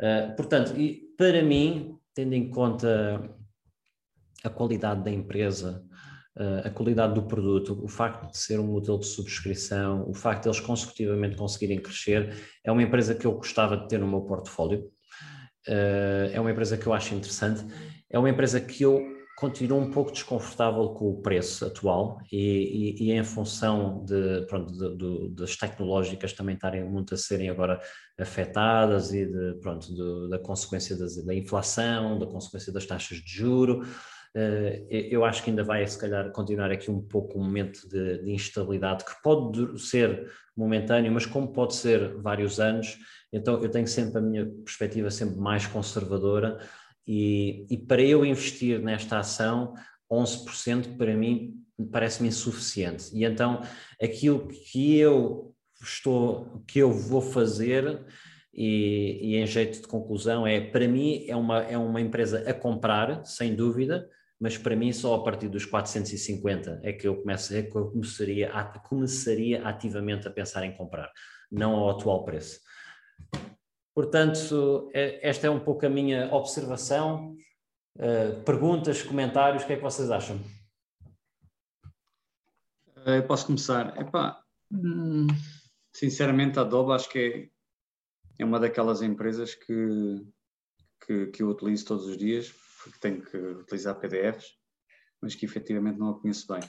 Uh, 0.00 0.36
portanto, 0.36 0.78
e 0.78 1.02
para 1.16 1.42
mim, 1.42 1.96
tendo 2.14 2.34
em 2.34 2.50
conta 2.50 3.30
a 4.44 4.50
qualidade 4.50 5.02
da 5.04 5.10
empresa, 5.10 5.84
uh, 6.36 6.66
a 6.66 6.70
qualidade 6.70 7.14
do 7.14 7.22
produto, 7.22 7.78
o 7.82 7.88
facto 7.88 8.30
de 8.30 8.36
ser 8.36 8.58
um 8.58 8.66
modelo 8.66 8.98
de 8.98 9.06
subscrição, 9.06 10.08
o 10.08 10.14
facto 10.14 10.42
de 10.42 10.48
eles 10.48 10.60
consecutivamente 10.60 11.36
conseguirem 11.36 11.80
crescer, 11.80 12.34
é 12.64 12.72
uma 12.72 12.82
empresa 12.82 13.14
que 13.14 13.26
eu 13.26 13.32
gostava 13.32 13.76
de 13.76 13.88
ter 13.88 13.98
no 13.98 14.08
meu 14.08 14.22
portfólio, 14.22 14.90
uh, 15.68 16.30
é 16.32 16.40
uma 16.40 16.50
empresa 16.50 16.76
que 16.76 16.86
eu 16.86 16.92
acho 16.92 17.14
interessante, 17.14 17.64
é 18.10 18.18
uma 18.18 18.30
empresa 18.30 18.60
que 18.60 18.82
eu 18.82 19.15
continuo 19.36 19.78
um 19.78 19.90
pouco 19.90 20.10
desconfortável 20.10 20.88
com 20.94 21.10
o 21.10 21.20
preço 21.20 21.66
atual 21.66 22.18
e, 22.32 22.96
e, 22.98 23.04
e 23.04 23.12
em 23.12 23.22
função 23.22 24.02
de, 24.02 24.46
pronto, 24.46 24.72
de, 24.72 24.96
de, 24.96 25.28
das 25.34 25.54
tecnológicas 25.54 26.32
também 26.32 26.54
estarem 26.54 26.82
muito 26.82 27.12
a 27.12 27.18
serem 27.18 27.50
agora 27.50 27.78
afetadas 28.18 29.12
e 29.12 29.26
de, 29.26 29.58
pronto, 29.60 30.28
da 30.30 30.38
consequência 30.38 30.96
das, 30.96 31.22
da 31.22 31.34
inflação, 31.34 32.18
da 32.18 32.26
consequência 32.26 32.72
das 32.72 32.86
taxas 32.86 33.18
de 33.18 33.30
juro, 33.30 33.82
uh, 33.82 34.86
eu 34.88 35.22
acho 35.22 35.44
que 35.44 35.50
ainda 35.50 35.62
vai 35.62 35.86
se 35.86 35.98
calhar 35.98 36.32
continuar 36.32 36.70
aqui 36.70 36.90
um 36.90 37.02
pouco 37.02 37.38
um 37.38 37.44
momento 37.44 37.86
de, 37.90 38.22
de 38.22 38.32
instabilidade 38.32 39.04
que 39.04 39.22
pode 39.22 39.78
ser 39.78 40.32
momentâneo, 40.56 41.12
mas 41.12 41.26
como 41.26 41.52
pode 41.52 41.74
ser 41.74 42.16
vários 42.22 42.58
anos, 42.58 42.96
então 43.30 43.62
eu 43.62 43.70
tenho 43.70 43.86
sempre 43.86 44.16
a 44.18 44.22
minha 44.22 44.46
perspectiva 44.64 45.10
sempre 45.10 45.36
mais 45.36 45.66
conservadora, 45.66 46.58
e, 47.06 47.66
e 47.70 47.78
para 47.78 48.02
eu 48.02 48.24
investir 48.24 48.80
nesta 48.80 49.18
ação, 49.18 49.74
11% 50.10 50.96
para 50.96 51.14
mim 51.14 51.54
parece-me 51.92 52.28
insuficiente. 52.28 53.10
E 53.14 53.24
então 53.24 53.62
aquilo 54.02 54.48
que 54.48 54.98
eu 54.98 55.54
estou, 55.82 56.62
que 56.66 56.78
eu 56.78 56.90
vou 56.90 57.20
fazer 57.20 58.04
e, 58.52 59.20
e, 59.22 59.36
em 59.36 59.46
jeito 59.46 59.82
de 59.82 59.86
conclusão 59.86 60.46
é, 60.46 60.60
para 60.60 60.88
mim 60.88 61.26
é 61.28 61.36
uma, 61.36 61.62
é 61.62 61.76
uma 61.76 62.00
empresa 62.00 62.48
a 62.48 62.54
comprar, 62.54 63.24
sem 63.24 63.54
dúvida, 63.54 64.08
mas 64.40 64.56
para 64.56 64.74
mim 64.74 64.92
só 64.92 65.14
a 65.14 65.22
partir 65.22 65.48
dos 65.48 65.64
450 65.66 66.80
é 66.82 66.92
que 66.92 67.06
eu, 67.06 67.16
começo, 67.16 67.54
é 67.54 67.62
que 67.62 67.76
eu 67.76 67.90
começaria, 67.90 68.50
começaria 68.88 69.62
ativamente 69.62 70.26
a 70.26 70.30
pensar 70.30 70.64
em 70.64 70.72
comprar, 70.72 71.10
não 71.50 71.74
ao 71.74 71.90
atual 71.90 72.24
preço. 72.24 72.60
Portanto, 73.96 74.90
é, 74.92 75.26
esta 75.26 75.46
é 75.46 75.50
um 75.50 75.58
pouco 75.58 75.86
a 75.86 75.88
minha 75.88 76.30
observação. 76.30 77.34
Uh, 77.96 78.42
perguntas, 78.44 79.02
comentários, 79.02 79.62
o 79.62 79.66
que 79.66 79.72
é 79.72 79.76
que 79.76 79.82
vocês 79.82 80.10
acham? 80.10 80.38
Eh, 83.06 83.16
eu 83.16 83.26
posso 83.26 83.46
começar. 83.46 83.98
Epá, 83.98 84.38
hum, 84.70 85.26
sinceramente, 85.94 86.58
a 86.58 86.62
Adobe 86.62 86.92
acho 86.92 87.08
que 87.08 87.50
é, 88.38 88.42
é 88.42 88.44
uma 88.44 88.60
daquelas 88.60 89.00
empresas 89.00 89.54
que, 89.54 90.26
que, 91.06 91.28
que, 91.28 91.42
eu 91.42 91.48
utilizo 91.48 91.86
todos 91.86 92.04
os 92.04 92.18
dias, 92.18 92.52
porque 92.84 92.98
tenho 93.00 93.22
que 93.22 93.34
utilizar 93.34 93.98
PDFs, 93.98 94.58
mas 95.22 95.34
que 95.34 95.46
efetivamente 95.46 95.98
não 95.98 96.10
a 96.10 96.20
conheço 96.20 96.46
bem. 96.46 96.60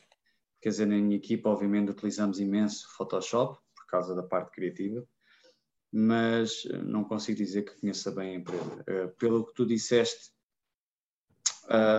Quer 0.61 0.69
dizer, 0.69 0.85
na 0.85 0.95
minha 0.95 1.17
equipa, 1.17 1.49
obviamente, 1.49 1.91
utilizamos 1.91 2.39
imenso 2.39 2.87
Photoshop, 2.95 3.59
por 3.75 3.85
causa 3.87 4.15
da 4.15 4.23
parte 4.23 4.51
criativa, 4.51 5.05
mas 5.91 6.63
eh, 6.69 6.81
não 6.81 7.03
consigo 7.03 7.37
dizer 7.37 7.63
que 7.63 7.79
conheça 7.79 8.11
bem 8.11 8.35
a 8.35 8.39
empresa. 8.39 8.85
Uh, 8.87 9.09
pelo 9.17 9.45
que 9.45 9.53
tu 9.53 9.65
disseste, 9.65 10.31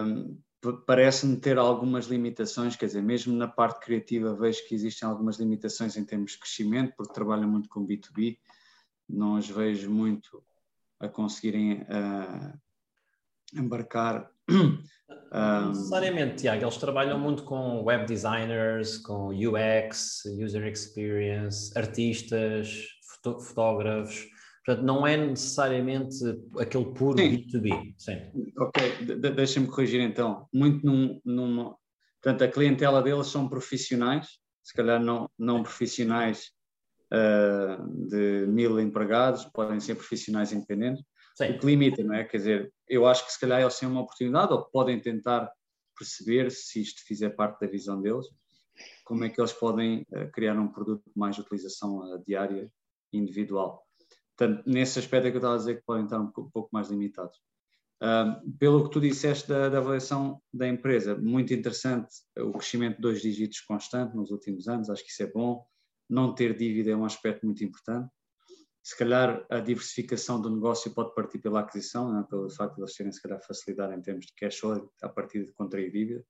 um, 0.05 0.39
parece-me 0.87 1.37
ter 1.37 1.59
algumas 1.59 2.07
limitações, 2.07 2.77
quer 2.77 2.87
dizer, 2.87 3.03
mesmo 3.03 3.35
na 3.37 3.49
parte 3.49 3.85
criativa 3.85 4.35
vejo 4.35 4.67
que 4.67 4.75
existem 4.75 5.09
algumas 5.09 5.37
limitações 5.37 5.97
em 5.97 6.05
termos 6.05 6.33
de 6.33 6.39
crescimento, 6.39 6.95
porque 6.97 7.13
trabalham 7.13 7.49
muito 7.49 7.69
com 7.69 7.87
B2B, 7.87 8.39
não 9.09 9.37
as 9.37 9.49
vejo 9.49 9.91
muito 9.91 10.43
a 11.01 11.09
conseguirem 11.09 11.83
uh, 11.83 12.59
embarcar. 13.55 14.31
Um, 15.31 15.69
necessariamente, 15.69 16.37
Tiago, 16.37 16.65
eles 16.65 16.79
trabalham 16.79 17.19
muito 17.19 17.45
com 17.45 17.83
web 17.83 18.07
designers, 18.07 18.97
com 18.97 19.29
UX, 19.29 20.23
user 20.25 20.67
experience, 20.67 21.71
artistas, 21.79 22.98
fotógrafos. 23.23 24.27
Portanto, 24.65 24.85
não 24.85 25.07
é 25.07 25.17
necessariamente 25.17 26.17
aquele 26.59 26.93
puro 26.93 27.19
Sim. 27.19 27.47
B2B. 27.47 27.95
Sim. 27.97 28.53
Ok, 28.59 29.05
de 29.07 29.31
deixa-me 29.31 29.67
corrigir 29.67 30.01
então. 30.01 30.47
Muito 30.53 30.85
num, 30.85 31.19
numa. 31.25 31.75
Portanto, 32.23 32.45
a 32.45 32.49
clientela 32.49 33.03
deles 33.03 33.29
são 33.29 33.49
profissionais, 33.49 34.39
se 34.63 34.75
calhar 34.75 35.03
não, 35.03 35.31
não 35.39 35.63
profissionais 35.63 36.51
uh, 37.13 38.09
de 38.09 38.47
mil 38.47 38.79
empregados, 38.79 39.47
podem 39.47 39.81
ser 39.81 39.95
profissionais 39.95 40.53
independentes, 40.53 41.03
Sim. 41.35 41.53
o 41.53 41.59
que 41.59 41.67
limita, 41.67 42.03
não 42.03 42.15
é? 42.15 42.25
Quer 42.25 42.37
dizer, 42.37 42.73
eu 42.87 43.07
acho 43.07 43.25
que 43.25 43.33
se 43.33 43.41
calhar 43.41 43.61
eles 43.61 43.79
têm 43.79 43.89
uma 43.89 44.03
oportunidade 44.03 44.53
ou 44.53 44.65
podem 44.65 45.01
tentar 45.01 45.51
perceber 45.97 46.51
se 46.51 46.83
isto 46.83 47.03
fizer 47.07 47.31
parte 47.31 47.61
da 47.61 47.67
visão 47.67 48.03
deles, 48.03 48.27
como 49.05 49.25
é 49.25 49.31
que 49.31 49.41
eles 49.41 49.53
podem 49.53 50.05
uh, 50.13 50.31
criar 50.31 50.59
um 50.59 50.69
produto 50.69 51.05
de 51.05 51.19
mais 51.19 51.39
utilização 51.39 52.01
uh, 52.01 52.23
diária 52.27 52.71
individual. 53.13 53.85
Portanto, 54.37 54.63
nesse 54.67 54.99
aspecto 54.99 55.27
é 55.27 55.31
que 55.31 55.37
eu 55.37 55.41
estava 55.41 55.55
a 55.55 55.59
dizer 55.59 55.77
que 55.77 55.85
podem 55.85 56.05
estar 56.05 56.21
um 56.21 56.31
pouco 56.31 56.69
mais 56.73 56.89
limitados. 56.89 57.37
Uh, 58.01 58.49
pelo 58.59 58.85
que 58.85 58.91
tu 58.91 59.01
disseste 59.01 59.49
da, 59.49 59.69
da, 59.69 59.79
avaliação 59.79 60.41
da 60.53 60.69
empresa, 60.69 61.17
muito 61.17 61.53
interessante 61.53 62.09
o 62.39 62.53
crescimento 62.53 62.97
de 62.97 63.03
dois 63.03 63.21
dígitos 63.21 63.61
constante 63.63 64.15
nos 64.15 64.31
últimos 64.31 64.69
anos, 64.69 64.89
acho 64.89 65.05
que 65.05 65.11
isso 65.11 65.23
é 65.25 65.27
bom. 65.27 65.67
Não 66.09 66.33
ter 66.33 66.57
dívida 66.57 66.93
é 66.93 66.97
um 66.97 67.05
aspecto 67.05 67.45
muito 67.45 67.65
importante. 67.65 68.09
Se 68.85 68.97
calhar 68.97 69.45
a 69.51 69.59
diversificação 69.59 70.41
do 70.41 70.49
negócio 70.49 70.95
pode 70.95 71.13
partir 71.13 71.41
pela 71.41 71.61
aquisição, 71.61 72.13
né, 72.13 72.25
pelo 72.31 72.49
facto 72.49 72.77
de 72.77 72.83
eles 72.83 72.95
terem, 72.95 73.13
se 73.13 73.21
calhar, 73.21 73.45
facilidade 73.45 73.95
em 73.95 74.01
termos 74.01 74.27
de 74.27 74.33
cash 74.35 74.59
flow 74.61 74.89
a 75.03 75.09
partir 75.09 75.45
de 75.45 75.53
contrair 75.53 75.91
dívida. 75.91 76.25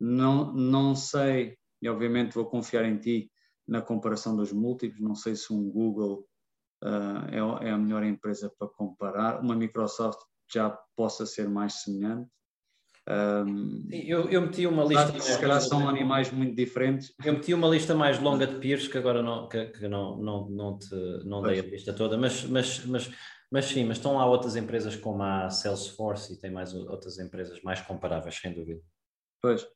Não, 0.00 0.52
não 0.52 0.96
sei, 0.96 1.56
e 1.80 1.88
obviamente 1.88 2.34
vou 2.34 2.46
confiar 2.46 2.84
em 2.84 2.98
ti 2.98 3.30
na 3.66 3.80
comparação 3.80 4.36
dos 4.36 4.52
múltiplos, 4.52 5.00
não 5.00 5.14
sei 5.14 5.36
se 5.36 5.52
um 5.52 5.70
Google 5.70 6.26
uh, 6.82 7.62
é, 7.62 7.68
é, 7.68 7.70
a 7.70 7.78
melhor 7.78 8.04
empresa 8.04 8.52
para 8.58 8.68
comparar, 8.68 9.40
uma 9.40 9.54
Microsoft 9.54 10.20
já 10.52 10.70
possa 10.96 11.24
ser 11.24 11.48
mais 11.48 11.82
semelhante. 11.82 12.28
Um, 13.08 13.88
eu, 13.90 14.28
eu, 14.28 14.42
meti 14.42 14.64
uma 14.64 14.84
lista. 14.84 15.18
Se 15.18 15.40
calhar 15.40 15.60
são 15.60 15.88
animais 15.88 16.30
muito 16.30 16.54
diferentes. 16.54 17.12
Eu 17.24 17.32
meti 17.32 17.52
uma 17.52 17.66
lista 17.66 17.94
mais 17.94 18.20
longa 18.20 18.46
de 18.46 18.60
peers 18.60 18.86
que 18.86 18.96
agora 18.96 19.22
não, 19.22 19.48
que, 19.48 19.66
que 19.66 19.88
não, 19.88 20.16
não, 20.18 20.48
não, 20.48 20.78
te, 20.78 20.94
não 21.24 21.42
dei 21.42 21.58
a 21.58 21.62
lista 21.62 21.92
toda, 21.92 22.16
mas, 22.16 22.44
mas, 22.44 22.84
mas, 22.86 23.10
mas 23.50 23.64
sim, 23.64 23.84
mas 23.84 23.96
estão 23.96 24.16
lá 24.16 24.26
outras 24.26 24.54
empresas 24.54 24.94
como 24.94 25.22
a 25.22 25.50
Salesforce 25.50 26.34
e 26.34 26.38
tem 26.38 26.50
mais 26.50 26.74
outras 26.74 27.18
empresas 27.18 27.60
mais 27.62 27.80
comparáveis, 27.80 28.36
sem 28.36 28.52
dúvida. 28.52 28.80
Pois. 29.40 29.66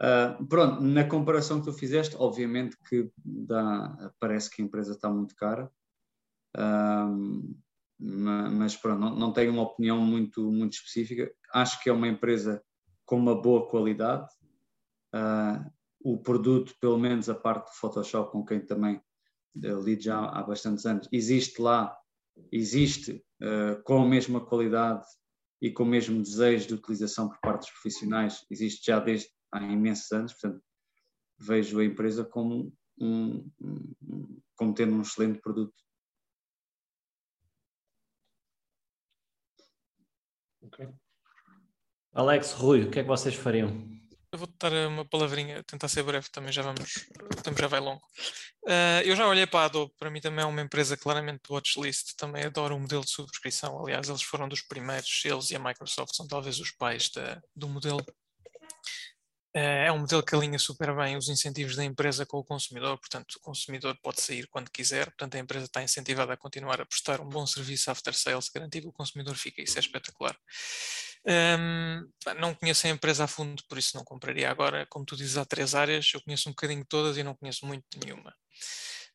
Uh, 0.00 0.46
pronto, 0.46 0.80
na 0.82 1.04
comparação 1.04 1.60
que 1.60 1.66
tu 1.66 1.72
fizeste, 1.74 2.16
obviamente 2.18 2.76
que 2.88 3.10
dá, 3.22 4.12
parece 4.18 4.48
que 4.48 4.62
a 4.62 4.64
empresa 4.64 4.92
está 4.92 5.10
muito 5.10 5.36
cara, 5.36 5.70
uh, 6.56 7.54
mas 7.98 8.74
pronto, 8.76 8.98
não, 8.98 9.14
não 9.14 9.32
tenho 9.32 9.52
uma 9.52 9.62
opinião 9.62 9.98
muito, 9.98 10.50
muito 10.50 10.72
específica. 10.72 11.30
Acho 11.52 11.82
que 11.82 11.90
é 11.90 11.92
uma 11.92 12.08
empresa 12.08 12.62
com 13.04 13.16
uma 13.16 13.40
boa 13.40 13.68
qualidade. 13.68 14.26
Uh, 15.14 15.70
o 16.02 16.16
produto, 16.16 16.74
pelo 16.80 16.98
menos 16.98 17.28
a 17.28 17.34
parte 17.34 17.66
do 17.66 17.76
Photoshop, 17.76 18.32
com 18.32 18.44
quem 18.44 18.60
também 18.60 18.96
uh, 18.96 19.80
lido 19.82 20.02
já 20.02 20.18
há 20.18 20.42
bastantes 20.42 20.86
anos, 20.86 21.08
existe 21.12 21.60
lá, 21.60 21.94
existe 22.50 23.22
uh, 23.42 23.82
com 23.82 24.02
a 24.02 24.08
mesma 24.08 24.40
qualidade 24.40 25.04
e 25.60 25.70
com 25.70 25.82
o 25.82 25.86
mesmo 25.86 26.22
desejo 26.22 26.68
de 26.68 26.74
utilização 26.74 27.28
por 27.28 27.38
parte 27.40 27.62
dos 27.62 27.70
profissionais, 27.72 28.46
existe 28.50 28.86
já 28.86 28.98
desde 28.98 29.28
há 29.52 29.62
imensos 29.62 30.10
anos, 30.12 30.32
portanto, 30.32 30.62
vejo 31.38 31.80
a 31.80 31.84
empresa 31.84 32.24
como, 32.24 32.72
um, 32.98 33.50
um, 33.60 34.40
como 34.56 34.74
tendo 34.74 34.94
um 34.94 35.02
excelente 35.02 35.40
produto. 35.40 35.74
Okay. 40.62 40.88
Alex, 42.12 42.52
Rui, 42.52 42.84
o 42.84 42.90
que 42.90 43.00
é 43.00 43.02
que 43.02 43.08
vocês 43.08 43.34
fariam? 43.34 43.88
Eu 44.32 44.38
vou 44.38 44.48
dar 44.60 44.72
uma 44.86 45.04
palavrinha, 45.04 45.62
tentar 45.64 45.88
ser 45.88 46.04
breve, 46.04 46.28
também 46.30 46.52
já 46.52 46.62
vamos, 46.62 47.08
o 47.20 47.42
tempo 47.42 47.60
já 47.60 47.66
vai 47.66 47.80
longo. 47.80 48.02
Uh, 48.64 49.02
eu 49.04 49.16
já 49.16 49.26
olhei 49.26 49.44
para 49.44 49.60
a 49.60 49.64
Adobe, 49.64 49.92
para 49.98 50.08
mim 50.08 50.20
também 50.20 50.44
é 50.44 50.46
uma 50.46 50.60
empresa 50.60 50.96
claramente 50.96 51.40
do 51.48 51.54
watchlist, 51.54 52.14
também 52.16 52.44
adoro 52.44 52.76
o 52.76 52.78
modelo 52.78 53.04
de 53.04 53.10
subscrição, 53.10 53.80
aliás, 53.82 54.08
eles 54.08 54.22
foram 54.22 54.48
dos 54.48 54.62
primeiros, 54.62 55.22
eles 55.24 55.50
e 55.50 55.56
a 55.56 55.58
Microsoft 55.58 56.14
são 56.14 56.28
talvez 56.28 56.60
os 56.60 56.70
pais 56.70 57.10
da, 57.10 57.42
do 57.56 57.68
modelo. 57.68 58.04
Uh, 59.54 59.58
é 59.86 59.92
um 59.92 59.98
modelo 59.98 60.22
que 60.22 60.34
alinha 60.34 60.58
super 60.58 60.94
bem 60.94 61.16
os 61.16 61.28
incentivos 61.28 61.74
da 61.74 61.84
empresa 61.84 62.24
com 62.24 62.38
o 62.38 62.44
consumidor, 62.44 62.96
portanto, 62.98 63.34
o 63.34 63.40
consumidor 63.40 63.98
pode 64.00 64.20
sair 64.20 64.46
quando 64.46 64.70
quiser, 64.70 65.06
portanto, 65.06 65.34
a 65.34 65.38
empresa 65.38 65.66
está 65.66 65.82
incentivada 65.82 66.32
a 66.32 66.36
continuar 66.36 66.80
a 66.80 66.86
prestar 66.86 67.20
um 67.20 67.28
bom 67.28 67.44
serviço 67.44 67.90
after 67.90 68.14
sales, 68.14 68.48
garantir 68.48 68.82
que 68.82 68.88
o 68.88 68.92
consumidor 68.92 69.34
fica, 69.34 69.60
isso 69.60 69.76
é 69.76 69.80
espetacular. 69.80 70.36
Um, 71.26 72.08
não 72.38 72.54
conheço 72.54 72.86
a 72.86 72.90
empresa 72.90 73.24
a 73.24 73.26
fundo, 73.26 73.62
por 73.68 73.76
isso 73.76 73.96
não 73.96 74.04
compraria 74.04 74.50
agora. 74.50 74.86
Como 74.86 75.04
tu 75.04 75.16
dizes, 75.16 75.36
há 75.36 75.44
três 75.44 75.74
áreas, 75.74 76.10
eu 76.14 76.20
conheço 76.22 76.48
um 76.48 76.52
bocadinho 76.52 76.84
todas 76.84 77.16
e 77.16 77.22
não 77.22 77.34
conheço 77.34 77.66
muito 77.66 77.84
nenhuma. 78.02 78.34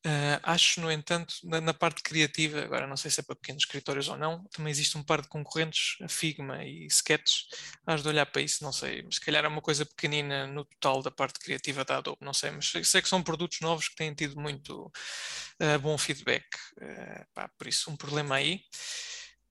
Uh, 0.06 0.38
acho, 0.44 0.80
no 0.82 0.92
entanto, 0.92 1.34
na, 1.44 1.60
na, 1.60 1.74
parte 1.74 2.04
criativa, 2.04 2.62
agora 2.62 2.86
não 2.86 2.96
sei 2.96 3.10
se 3.10 3.22
é 3.22 3.24
para 3.24 3.36
pequenos 3.36 3.64
escritórios 3.64 4.08
ou 4.08 4.16
não, 4.16 4.44
também 4.52 4.70
existe 4.70 4.96
um 5.00 5.04
par 5.04 5.20
de 5.20 5.28
concorrentes, 5.28 5.98
Figma 6.08 6.64
e 6.64 6.86
Sketch. 6.86 7.46
Hás 7.88 8.04
de 8.04 8.10
olhar 8.10 8.28
para 8.28 8.44
isso, 8.44 8.64
não 8.64 8.72
sei, 8.72 9.02
mas 9.02 9.16
se 9.16 9.22
calhar 9.22 9.44
é 9.44 9.48
uma 9.48 9.64
coisa 9.64 9.84
pequenina 9.84 10.46
no 10.46 10.64
total 10.64 11.02
da 11.02 11.10
parte 11.10 11.40
criativa 11.40 11.84
da 11.84 11.98
Adobe, 11.98 12.20
não 12.22 12.36
sei, 12.36 12.52
mas 12.52 12.72
sei 12.84 13.02
que 13.02 13.10
são 13.10 13.24
produtos 13.24 13.60
novos 13.62 13.88
que 13.88 13.96
têm 13.96 14.14
tido 14.14 14.40
muito 14.40 14.92
uh, 15.60 15.80
bom 15.82 15.98
feedback. 15.98 16.46
Uh, 16.78 17.26
pá, 17.34 17.50
por 17.58 17.66
isso, 17.66 17.90
um 17.90 17.96
problema 17.96 18.36
aí. 18.36 18.62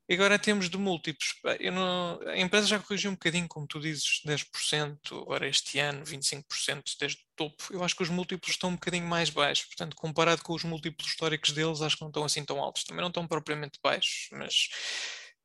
E 0.06 0.14
agora 0.14 0.38
temos 0.38 0.68
de 0.68 0.76
múltiplos. 0.76 1.34
Não, 1.72 2.20
a 2.28 2.38
empresa 2.38 2.66
já 2.66 2.78
corrigiu 2.78 3.10
um 3.10 3.14
bocadinho, 3.14 3.48
como 3.48 3.66
tu 3.66 3.80
dizes, 3.80 4.20
10%, 4.26 4.98
agora 5.22 5.48
este 5.48 5.78
ano 5.78 6.04
25% 6.04 6.82
desde 7.00 7.22
o 7.22 7.24
topo. 7.34 7.64
Eu 7.70 7.82
acho 7.82 7.96
que 7.96 8.02
os 8.02 8.10
múltiplos 8.10 8.52
estão 8.52 8.70
um 8.70 8.74
bocadinho 8.74 9.06
mais 9.06 9.30
baixos. 9.30 9.64
Portanto, 9.66 9.96
comparado 9.96 10.42
com 10.42 10.52
os 10.52 10.62
múltiplos 10.62 11.08
históricos 11.08 11.52
deles, 11.52 11.80
acho 11.80 11.96
que 11.96 12.02
não 12.02 12.10
estão 12.10 12.24
assim 12.24 12.44
tão 12.44 12.60
altos. 12.60 12.84
Também 12.84 13.00
não 13.00 13.08
estão 13.08 13.26
propriamente 13.26 13.78
baixos, 13.82 14.28
mas 14.32 14.68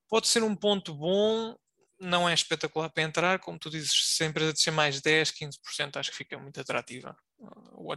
pode 0.09 0.27
ser 0.27 0.43
um 0.43 0.55
ponto 0.55 0.93
bom. 0.93 1.55
Não 1.97 2.27
é 2.27 2.33
espetacular 2.33 2.89
para 2.89 3.03
entrar, 3.03 3.39
como 3.39 3.59
tu 3.59 3.69
dizes, 3.69 4.15
se 4.15 4.23
a 4.23 4.27
empresa 4.27 4.53
descer 4.53 4.71
mais 4.71 5.01
10, 5.01 5.31
15%, 5.31 5.97
acho 5.97 6.11
que 6.11 6.17
fica 6.17 6.37
muito 6.37 6.59
atrativa. 6.59 7.15
O 7.73 7.93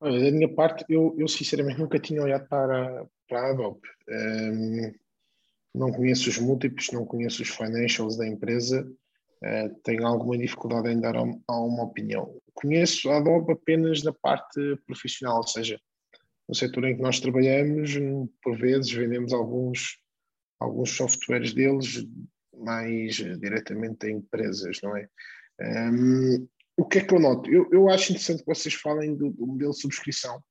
watchlist. 0.00 0.24
Da 0.24 0.36
minha 0.36 0.54
parte, 0.54 0.84
eu, 0.88 1.14
eu 1.18 1.28
sinceramente 1.28 1.78
nunca 1.78 1.98
tinha 1.98 2.22
olhado 2.22 2.46
para, 2.48 3.06
para 3.28 3.40
a 3.40 3.50
Adobe. 3.50 3.80
Um, 4.08 4.92
não 5.74 5.92
conheço 5.92 6.30
os 6.30 6.38
múltiplos, 6.38 6.90
não 6.92 7.04
conheço 7.04 7.42
os 7.42 7.50
financials 7.50 8.16
da 8.16 8.26
empresa, 8.26 8.82
uh, 8.82 9.74
tenho 9.84 10.06
alguma 10.06 10.38
dificuldade 10.38 10.88
em 10.88 11.00
dar 11.00 11.16
uma 11.16 11.84
opinião. 11.84 12.40
Conheço 12.54 13.10
a 13.10 13.18
Adobe 13.18 13.52
apenas 13.52 14.02
na 14.02 14.12
parte 14.12 14.76
profissional, 14.86 15.38
ou 15.38 15.46
seja, 15.46 15.78
no 16.48 16.54
setor 16.54 16.84
em 16.84 16.96
que 16.96 17.02
nós 17.02 17.20
trabalhamos, 17.20 17.92
por 18.42 18.56
vezes 18.56 18.90
vendemos 18.92 19.32
alguns, 19.32 19.98
alguns 20.60 20.90
softwares 20.96 21.52
deles 21.52 22.06
mais 22.56 23.16
diretamente 23.16 24.06
a 24.06 24.10
empresas, 24.10 24.78
não 24.82 24.96
é? 24.96 25.08
Um, 25.60 26.48
o 26.76 26.84
que 26.84 26.98
é 26.98 27.04
que 27.04 27.14
eu 27.14 27.20
noto? 27.20 27.50
Eu, 27.50 27.68
eu 27.72 27.88
acho 27.88 28.12
interessante 28.12 28.40
que 28.40 28.54
vocês 28.54 28.74
falem 28.74 29.14
do, 29.16 29.30
do, 29.30 29.46
modelo 29.46 29.72
de 29.72 29.80
subscrição. 29.80 30.42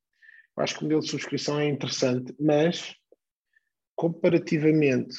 Eu 0.58 0.64
acho 0.64 0.74
que 0.74 0.82
o 0.82 0.84
modelo 0.84 1.02
de 1.02 1.10
subscrição 1.10 1.60
é 1.60 1.68
interessante, 1.68 2.34
mas 2.40 2.96
comparativamente 3.96 5.16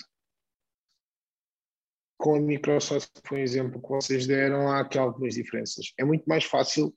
com 2.19 2.35
a 2.35 2.41
Microsoft, 2.41 3.11
um 3.31 3.37
exemplo 3.37 3.81
que 3.81 3.89
vocês 3.89 4.27
deram, 4.27 4.69
há 4.71 4.81
aqui 4.81 4.99
algumas 4.99 5.35
diferenças. 5.35 5.93
É 5.99 6.05
muito 6.05 6.25
mais 6.25 6.45
fácil 6.45 6.95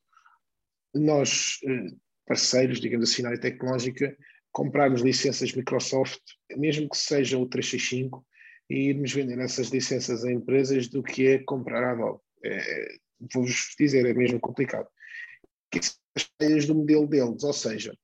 nós, 0.94 1.60
eh, 1.66 1.96
parceiros, 2.26 2.80
digamos 2.80 3.12
assim, 3.12 3.22
na 3.22 3.30
área 3.30 3.42
tecnológica, 3.42 4.18
comprarmos 4.52 5.02
licenças 5.02 5.54
Microsoft, 5.54 6.22
mesmo 6.56 6.90
que 6.90 6.98
seja 6.98 7.38
o 7.38 7.48
365, 7.48 8.26
e 8.70 8.90
irmos 8.90 9.12
vender 9.12 9.40
essas 9.40 9.70
licenças 9.70 10.24
a 10.24 10.32
empresas 10.32 10.88
do 10.88 11.04
que 11.04 11.28
é 11.28 11.40
comprar 11.40 11.84
a 11.84 11.92
Adobe. 11.92 12.20
É, 12.46 12.96
vou-vos 13.34 13.76
dizer, 13.78 14.06
é 14.06 14.14
mesmo 14.14 14.40
complicado. 14.40 14.88
Que 15.72 15.80
as 15.80 16.30
falhas 16.42 16.66
do 16.66 16.76
modelo 16.76 17.08
deles, 17.08 17.44
ou 17.44 17.54
seja, 17.54 17.96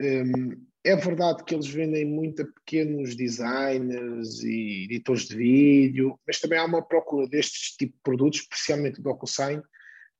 um, 0.00 0.66
é 0.84 0.94
verdade 0.94 1.42
que 1.44 1.54
eles 1.54 1.66
vendem 1.66 2.04
muito 2.04 2.42
a 2.42 2.46
pequenos 2.46 3.16
designers 3.16 4.42
e 4.44 4.84
editores 4.84 5.26
de 5.26 5.36
vídeo, 5.36 6.18
mas 6.26 6.38
também 6.38 6.58
há 6.58 6.64
uma 6.64 6.80
procura 6.80 7.26
destes 7.28 7.76
tipo 7.76 7.94
de 7.94 8.02
produtos, 8.02 8.40
especialmente 8.40 9.00
o 9.00 9.02
DocuSign, 9.02 9.60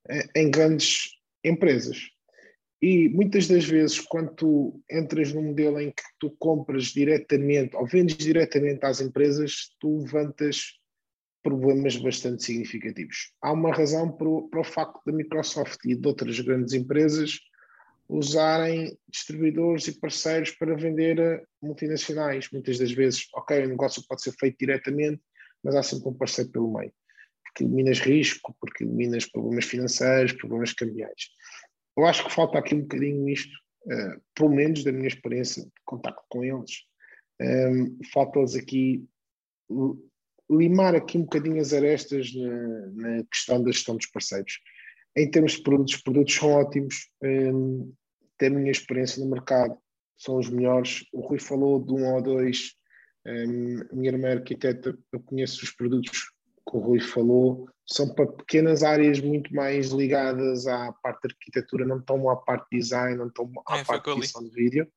eh, 0.09 0.27
em 0.35 0.51
grandes 0.51 1.11
empresas. 1.43 2.09
E 2.81 3.07
muitas 3.09 3.47
das 3.47 3.65
vezes, 3.65 3.99
quando 3.99 4.35
tu 4.35 4.83
entras 4.91 5.33
num 5.33 5.43
modelo 5.43 5.79
em 5.79 5.89
que 5.89 6.03
tu 6.19 6.29
compras 6.37 6.85
diretamente 6.87 7.75
ou 7.75 7.87
vendes 7.87 8.17
diretamente 8.17 8.85
às 8.85 8.99
empresas, 8.99 9.69
tu 9.79 9.99
levantas 9.99 10.76
problemas 11.47 11.95
bastante 11.95 12.43
significativos. 12.43 13.31
Há 13.41 13.53
uma 13.53 13.73
razão 13.73 14.11
para 14.11 14.27
o, 14.27 14.49
para 14.49 14.59
o 14.59 14.65
facto 14.65 14.99
da 15.05 15.13
Microsoft 15.13 15.77
e 15.85 15.95
de 15.95 16.05
outras 16.05 16.37
grandes 16.41 16.73
empresas 16.73 17.39
usarem 18.09 18.97
distribuidores 19.07 19.87
e 19.87 19.97
parceiros 19.97 20.51
para 20.51 20.75
vender 20.75 21.21
a 21.21 21.41
multinacionais. 21.61 22.49
Muitas 22.51 22.77
das 22.77 22.91
vezes, 22.91 23.27
ok, 23.33 23.65
o 23.65 23.69
negócio 23.69 24.03
pode 24.09 24.23
ser 24.23 24.33
feito 24.33 24.57
diretamente, 24.59 25.21
mas 25.63 25.73
há 25.73 25.81
sempre 25.81 26.09
um 26.09 26.13
parceiro 26.13 26.51
pelo 26.51 26.73
meio, 26.73 26.91
porque 27.45 27.63
eliminas 27.63 27.99
risco, 27.99 28.53
porque 28.59 28.83
eliminas 28.83 29.25
problemas 29.25 29.63
financeiros, 29.63 30.33
problemas 30.33 30.73
cambiais. 30.73 31.29
Eu 31.97 32.05
acho 32.05 32.25
que 32.25 32.33
falta 32.33 32.59
aqui 32.59 32.75
um 32.75 32.81
bocadinho 32.81 33.29
isto, 33.29 33.53
uh, 33.85 34.21
pelo 34.35 34.49
menos 34.49 34.83
da 34.83 34.91
minha 34.91 35.07
experiência 35.07 35.63
de 35.63 35.71
contacto 35.85 36.23
com 36.27 36.43
eles, 36.43 36.83
um, 37.39 37.45
ehm, 37.45 37.97
falta-lhes 38.11 38.55
aqui 38.55 39.07
limar 40.49 40.95
aqui 40.95 41.17
um 41.17 41.23
bocadinho 41.23 41.59
as 41.59 41.73
arestas 41.73 42.33
na, 42.33 42.87
na, 42.93 43.23
questão 43.25 43.61
da 43.61 43.71
gestão 43.71 43.97
dos 43.97 44.07
parceiros. 44.07 44.59
Em 45.15 45.29
termos 45.29 45.53
de 45.53 45.63
produtos, 45.63 45.95
os 45.95 46.01
produtos 46.01 46.35
são 46.35 46.51
ótimos, 46.51 47.09
um, 47.23 47.93
tem 48.37 48.49
a 48.49 48.51
minha 48.51 48.71
experiência 48.71 49.23
no 49.23 49.29
mercado, 49.29 49.77
são 50.17 50.37
os 50.37 50.49
melhores. 50.49 51.05
O 51.11 51.21
Rui 51.21 51.39
falou 51.39 51.83
de 51.83 51.91
um 51.91 52.13
ou 52.13 52.21
dois, 52.21 52.73
um, 53.25 53.81
a 53.91 53.95
minha 53.95 54.11
irmã 54.11 54.29
é 54.29 54.33
arquiteta, 54.33 54.97
eu 55.11 55.19
conheço 55.21 55.63
os 55.63 55.71
produtos 55.71 56.31
que 56.69 56.75
o 56.75 56.79
Rui 56.79 56.99
falou, 56.99 57.67
são 57.89 58.13
para 58.13 58.27
pequenas 58.27 58.83
áreas 58.83 59.19
muito 59.21 59.53
mais 59.55 59.87
ligadas 59.87 60.67
à 60.67 60.91
parte 61.01 61.27
de 61.27 61.33
arquitetura, 61.33 61.85
não 61.85 61.99
estão 61.99 62.29
à 62.29 62.35
parte 62.35 62.67
de 62.71 62.79
design, 62.79 63.17
não 63.17 63.27
estão 63.27 63.49
à 63.65 63.77
é, 63.77 63.83
parte 63.85 64.03
de 64.03 64.17
edição 64.17 64.43
de 64.43 64.51
vídeo. 64.51 64.87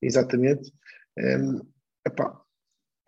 Exatamente. 0.00 0.72
Um, 1.16 1.60
epá, 2.04 2.42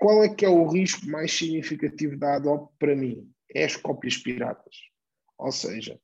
qual 0.04 0.22
é 0.22 0.28
que 0.28 0.44
é 0.44 0.48
o 0.50 0.66
risco 0.66 1.08
mais 1.08 1.32
significativo 1.32 2.18
da 2.18 2.34
Adobe 2.34 2.68
para 2.78 2.94
mim? 2.94 3.26
É 3.54 3.64
as 3.64 3.74
cópias 3.74 4.18
piratas. 4.18 4.76
Ou 5.38 5.50
seja, 5.50 5.98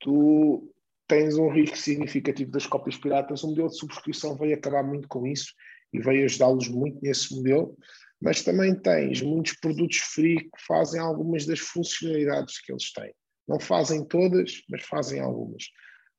tu 0.00 0.74
tens 1.06 1.36
um 1.36 1.50
risco 1.50 1.76
significativo 1.76 2.50
das 2.50 2.66
cópias 2.66 2.96
piratas, 2.96 3.44
o 3.44 3.48
modelo 3.48 3.68
de 3.68 3.76
subscrição 3.76 4.38
vai 4.38 4.54
acabar 4.54 4.82
muito 4.82 5.06
com 5.06 5.26
isso 5.26 5.52
e 5.92 6.00
vai 6.00 6.24
ajudá-los 6.24 6.66
muito 6.68 6.98
nesse 7.02 7.36
modelo, 7.36 7.76
mas 8.18 8.42
também 8.42 8.74
tens 8.74 9.20
muitos 9.20 9.52
produtos 9.60 9.98
free 9.98 10.38
que 10.38 10.66
fazem 10.66 10.98
algumas 10.98 11.44
das 11.44 11.58
funcionalidades 11.58 12.58
que 12.58 12.72
eles 12.72 12.90
têm. 12.90 13.12
Não 13.46 13.60
fazem 13.60 14.02
todas, 14.02 14.62
mas 14.70 14.82
fazem 14.82 15.20
algumas. 15.20 15.64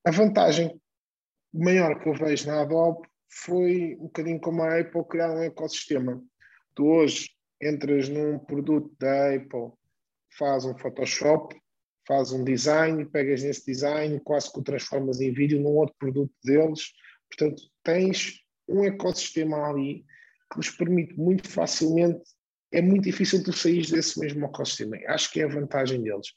A 0.06 0.12
vantagem 0.12 0.80
maior 1.52 2.00
que 2.00 2.08
eu 2.08 2.14
vejo 2.14 2.46
na 2.46 2.62
Adobe 2.62 3.08
foi 3.28 3.96
um 3.96 4.04
bocadinho 4.04 4.40
como 4.40 4.62
a 4.62 4.80
Apple 4.80 5.04
criar 5.10 5.32
um 5.32 5.42
ecossistema. 5.42 6.24
Tu 6.76 6.86
hoje 6.86 7.30
entras 7.62 8.10
num 8.10 8.40
produto 8.40 8.94
da 9.00 9.36
Apple, 9.36 9.72
faz 10.38 10.66
um 10.66 10.78
Photoshop, 10.78 11.56
faz 12.08 12.32
um 12.32 12.44
design, 12.44 13.06
pegas 13.06 13.44
nesse 13.44 13.66
design, 13.66 14.20
quase 14.22 14.52
que 14.52 14.60
o 14.60 14.64
transformas 14.64 15.22
em 15.22 15.32
vídeo 15.32 15.62
num 15.62 15.76
outro 15.78 15.96
produto 15.98 16.34
deles. 16.44 16.92
Portanto, 17.30 17.64
tens 17.84 18.42
um 18.68 18.84
ecossistema 18.84 19.70
ali 19.70 20.06
que 20.52 20.58
nos 20.58 20.70
permite 20.70 21.16
muito 21.18 21.48
facilmente, 21.50 22.22
é 22.72 22.82
muito 22.82 23.04
difícil 23.04 23.44
tu 23.44 23.54
sair 23.54 23.86
desse 23.90 24.20
mesmo 24.20 24.46
ecossistema. 24.46 24.98
Acho 25.08 25.32
que 25.32 25.42
é 25.42 25.44
a 25.44 25.48
vantagem 25.48 26.02
deles. 26.02 26.28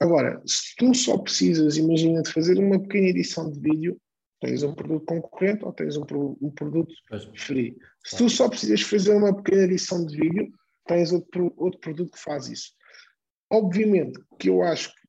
Agora, 0.00 0.40
se 0.46 0.76
tu 0.76 0.94
só 0.94 1.18
precisas, 1.18 1.76
imagina, 1.76 2.22
de 2.22 2.32
fazer 2.32 2.58
uma 2.58 2.80
pequena 2.80 3.08
edição 3.08 3.50
de 3.50 3.58
vídeo, 3.58 4.00
tens 4.40 4.62
um 4.62 4.74
produto 4.74 5.04
concorrente 5.06 5.64
ou 5.64 5.72
tens 5.72 5.96
um, 5.96 6.04
um 6.40 6.50
produto 6.50 6.92
free. 7.36 7.76
Se 8.04 8.16
tu 8.16 8.28
só 8.28 8.48
precisas 8.48 8.82
fazer 8.82 9.14
uma 9.14 9.34
pequena 9.34 9.64
edição 9.64 10.04
de 10.04 10.16
vídeo, 10.16 10.52
tens 10.86 11.12
outro, 11.12 11.52
outro 11.56 11.80
produto 11.80 12.12
que 12.12 12.20
faz 12.20 12.48
isso. 12.48 12.72
Obviamente 13.50 14.20
que 14.38 14.48
eu 14.48 14.62
acho 14.62 14.94
que 14.94 15.08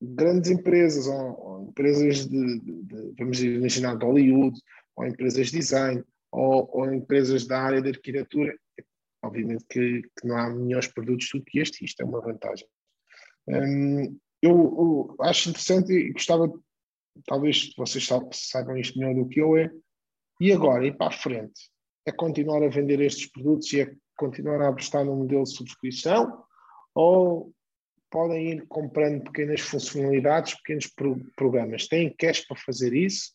grandes 0.00 0.50
empresas 0.50 1.06
ou, 1.06 1.40
ou 1.40 1.62
empresas 1.68 2.26
de, 2.26 2.60
de, 2.60 2.82
de, 2.82 3.14
vamos 3.18 3.42
imaginar, 3.42 3.96
de 3.96 4.04
Hollywood, 4.04 4.58
ou 4.96 5.06
empresas 5.06 5.50
de 5.50 5.58
design, 5.58 6.04
ou, 6.30 6.68
ou 6.72 6.92
empresas 6.92 7.46
da 7.46 7.60
área 7.60 7.82
da 7.82 7.88
arquitetura, 7.88 8.56
obviamente 9.22 9.64
que, 9.68 10.02
que, 10.02 10.26
não 10.26 10.36
há 10.36 10.50
melhores 10.50 10.88
produtos 10.88 11.28
do 11.32 11.42
que 11.42 11.58
este, 11.58 11.84
isto 11.84 12.00
é 12.02 12.04
uma 12.04 12.20
vantagem. 12.20 12.66
Hum, 13.48 14.18
eu, 14.42 14.52
eu, 14.52 15.16
acho 15.20 15.50
interessante 15.50 15.92
e 15.92 16.12
gostava, 16.12 16.52
talvez 17.26 17.72
vocês 17.76 18.08
saibam 18.32 18.76
isto 18.76 18.98
melhor 18.98 19.14
do 19.14 19.28
que 19.28 19.40
eu, 19.40 19.56
é 19.56 19.70
e 20.40 20.52
agora, 20.52 20.86
ir 20.86 20.96
para 20.96 21.08
a 21.08 21.12
frente, 21.12 21.70
é 22.06 22.12
continuar 22.12 22.62
a 22.62 22.68
vender 22.68 23.00
estes 23.00 23.30
produtos 23.30 23.72
e 23.72 23.80
é 23.80 23.94
continuar 24.16 24.60
a 24.62 24.68
apostar 24.68 25.04
no 25.04 25.16
modelo 25.16 25.42
de 25.42 25.54
subscrição 25.54 26.44
ou 26.94 27.52
podem 28.10 28.52
ir 28.52 28.66
comprando 28.68 29.24
pequenas 29.24 29.60
funcionalidades, 29.60 30.54
pequenos 30.54 30.86
pro 30.86 31.18
programas. 31.36 31.86
Têm 31.88 32.14
cash 32.16 32.46
para 32.46 32.56
fazer 32.56 32.94
isso? 32.94 33.32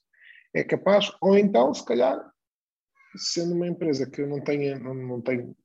É 0.54 0.64
capaz? 0.64 1.12
Ou 1.22 1.38
então, 1.38 1.74
se 1.74 1.86
calhar, 1.86 2.18
sendo 3.16 3.54
uma 3.54 3.68
empresa 3.68 4.10
que 4.10 4.22
eu 4.22 4.28
não 4.28 4.42
tenho, 4.42 4.80
não, 4.80 4.94
não 4.94 5.22
tenho 5.22 5.56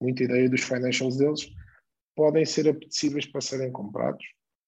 muita 0.00 0.24
ideia 0.24 0.48
dos 0.48 0.62
financials 0.62 1.16
deles, 1.16 1.50
podem 2.14 2.44
ser 2.44 2.68
apetecíveis 2.68 3.26
para 3.26 3.40
serem 3.40 3.72
comprados. 3.72 4.24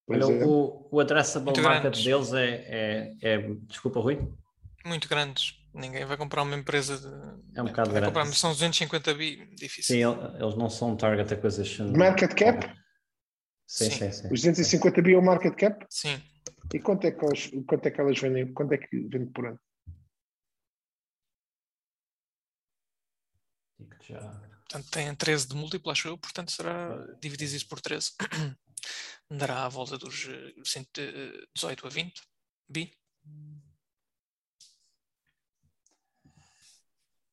Olha, 0.08 0.26
o, 0.26 0.88
o 0.90 1.00
addressable 1.00 1.46
Muito 1.46 1.62
market 1.62 1.82
grandes. 1.82 2.04
deles 2.04 2.32
é, 2.32 2.46
é, 2.48 3.16
é, 3.22 3.38
Desculpa, 3.66 4.00
Rui? 4.00 4.32
Muito 4.84 5.08
grandes. 5.08 5.54
Ninguém 5.74 6.04
vai 6.04 6.16
comprar 6.16 6.42
uma 6.42 6.56
empresa 6.56 6.96
de. 6.96 7.58
É 7.58 7.62
um 7.62 7.66
bocado 7.66 7.90
grande. 7.90 8.06
Comprar, 8.06 8.26
são 8.26 8.52
250 8.52 9.14
bi, 9.14 9.54
difícil. 9.56 9.94
Sim, 9.94 10.38
eles 10.40 10.56
não 10.56 10.70
são 10.70 10.96
target 10.96 11.34
acquisition. 11.34 11.92
Market 11.92 12.34
cap? 12.34 12.66
Sim, 13.66 13.90
sim, 13.90 14.12
sim. 14.12 14.26
Os 14.32 14.40
250 14.40 15.02
bi 15.02 15.14
é 15.14 15.18
o 15.18 15.22
market 15.22 15.54
cap? 15.54 15.84
Sim. 15.90 16.22
E 16.72 16.78
quanto 16.78 17.06
é 17.06 17.10
que 17.10 17.24
elas, 17.24 17.50
quanto 17.66 17.86
é 17.86 17.90
que 17.90 18.00
elas 18.00 18.18
vendem? 18.18 18.52
Quanto 18.52 18.72
é 18.72 18.78
que 18.78 18.96
vendem 18.96 19.26
por 19.26 19.46
ano? 19.46 19.60
Já. 24.08 24.20
Portanto, 24.68 24.90
tem 24.90 25.14
13 25.14 25.48
de 25.48 25.56
múltiplo, 25.56 25.90
acho 25.90 26.08
eu, 26.08 26.18
portanto 26.18 26.52
será 26.52 26.96
dividir 27.20 27.46
isso 27.46 27.68
por 27.68 27.80
13. 27.80 28.12
Dará 29.30 29.64
à 29.64 29.68
volta 29.68 29.98
dos 29.98 30.28
18 30.62 31.00
eh, 31.00 31.86
a 31.86 31.88
20 31.88 32.22
bi. 32.68 32.92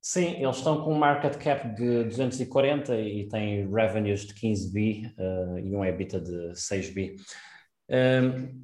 Sim, 0.01 0.41
eles 0.41 0.57
estão 0.57 0.83
com 0.83 0.93
um 0.93 0.97
market 0.97 1.37
cap 1.37 1.75
de 1.75 2.03
240 2.03 2.99
e 2.99 3.27
têm 3.29 3.71
revenues 3.73 4.25
de 4.25 4.33
15 4.33 4.73
bi 4.73 5.13
uh, 5.17 5.57
e 5.59 5.75
um 5.75 5.85
EBITDA 5.85 6.19
de 6.19 6.59
6 6.59 6.89
bi. 6.89 7.15
Um, 7.89 7.95
ehm, 7.95 8.63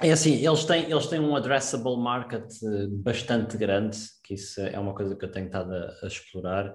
é 0.00 0.10
assim, 0.10 0.44
eles 0.44 0.64
têm, 0.64 0.90
eles 0.90 1.06
têm 1.06 1.20
um 1.20 1.36
addressable 1.36 1.96
market 1.96 2.50
eh, 2.64 2.86
bastante 2.88 3.56
grande, 3.56 3.96
que 4.24 4.34
isso 4.34 4.60
é 4.60 4.78
uma 4.78 4.92
coisa 4.92 5.14
que 5.14 5.24
eu 5.24 5.30
tenho 5.30 5.46
estado 5.46 5.72
a, 5.72 5.94
a 6.02 6.06
explorar, 6.08 6.74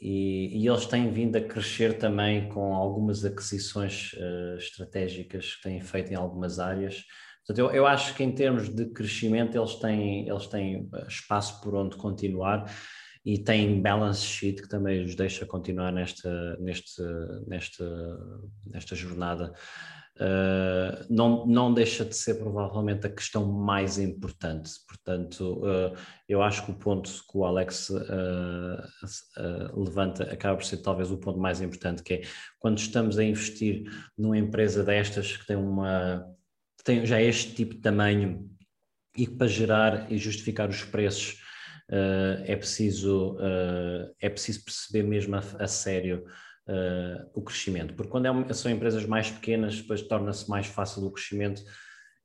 e, 0.00 0.62
e, 0.62 0.66
eles 0.66 0.86
têm 0.86 1.10
vindo 1.12 1.36
a 1.36 1.40
crescer 1.42 1.98
também 1.98 2.48
com 2.48 2.74
algumas 2.74 3.24
aquisições 3.24 4.12
uh, 4.14 4.56
estratégicas 4.56 5.56
que 5.56 5.62
têm 5.62 5.80
feito 5.80 6.10
em 6.12 6.16
algumas 6.16 6.58
áreas. 6.58 7.04
Portanto, 7.46 7.58
eu, 7.58 7.70
eu 7.76 7.86
acho 7.86 8.14
que 8.14 8.22
em 8.22 8.32
termos 8.32 8.68
de 8.68 8.86
crescimento 8.86 9.58
eles 9.58 9.74
têm, 9.74 10.26
eles 10.26 10.46
têm 10.46 10.88
espaço 11.06 11.60
por 11.60 11.74
onde 11.74 11.96
continuar 11.96 12.64
e 13.24 13.38
tem 13.38 13.82
balance 13.82 14.24
sheet 14.24 14.62
que 14.62 14.68
também 14.68 15.02
os 15.02 15.14
deixa 15.14 15.44
continuar 15.44 15.92
nesta, 15.92 16.56
neste, 16.58 17.02
nesta, 17.46 18.18
nesta 18.66 18.96
jornada. 18.96 19.52
Uh, 20.16 21.06
não, 21.08 21.46
não 21.46 21.72
deixa 21.72 22.04
de 22.04 22.14
ser 22.14 22.34
provavelmente 22.34 23.06
a 23.06 23.10
questão 23.10 23.46
mais 23.46 23.98
importante. 23.98 24.70
Portanto, 24.86 25.62
uh, 25.64 25.96
eu 26.28 26.42
acho 26.42 26.64
que 26.64 26.72
o 26.72 26.74
ponto 26.74 27.10
que 27.10 27.38
o 27.38 27.44
Alex 27.44 27.88
uh, 27.88 27.96
levanta 29.74 30.24
acaba 30.24 30.58
por 30.58 30.64
ser 30.64 30.78
talvez 30.78 31.10
o 31.10 31.16
ponto 31.16 31.38
mais 31.38 31.62
importante, 31.62 32.02
que 32.02 32.14
é 32.14 32.22
quando 32.58 32.76
estamos 32.78 33.18
a 33.18 33.24
investir 33.24 33.84
numa 34.16 34.36
empresa 34.36 34.84
destas 34.84 35.36
que 35.36 35.46
tem 35.46 35.56
uma 35.56 36.26
tem 36.84 37.06
já 37.06 37.20
este 37.20 37.54
tipo 37.54 37.74
de 37.74 37.80
tamanho 37.80 38.50
e 39.16 39.26
que 39.26 39.34
para 39.34 39.46
gerar 39.46 40.12
e 40.12 40.18
justificar 40.18 40.68
os 40.68 40.82
preços 40.82 41.38
é, 42.46 42.56
preciso, 42.56 43.36
é 44.20 44.28
preciso 44.30 44.64
perceber 44.64 45.02
mesmo 45.02 45.34
a, 45.34 45.42
a 45.58 45.66
sério 45.66 46.24
uh, 46.68 47.30
o 47.34 47.42
crescimento, 47.42 47.94
porque 47.94 48.10
quando 48.10 48.26
é, 48.26 48.52
são 48.52 48.70
empresas 48.70 49.04
mais 49.06 49.30
pequenas, 49.30 49.76
depois 49.76 50.02
torna-se 50.02 50.48
mais 50.48 50.66
fácil 50.66 51.04
o 51.04 51.10
crescimento 51.10 51.62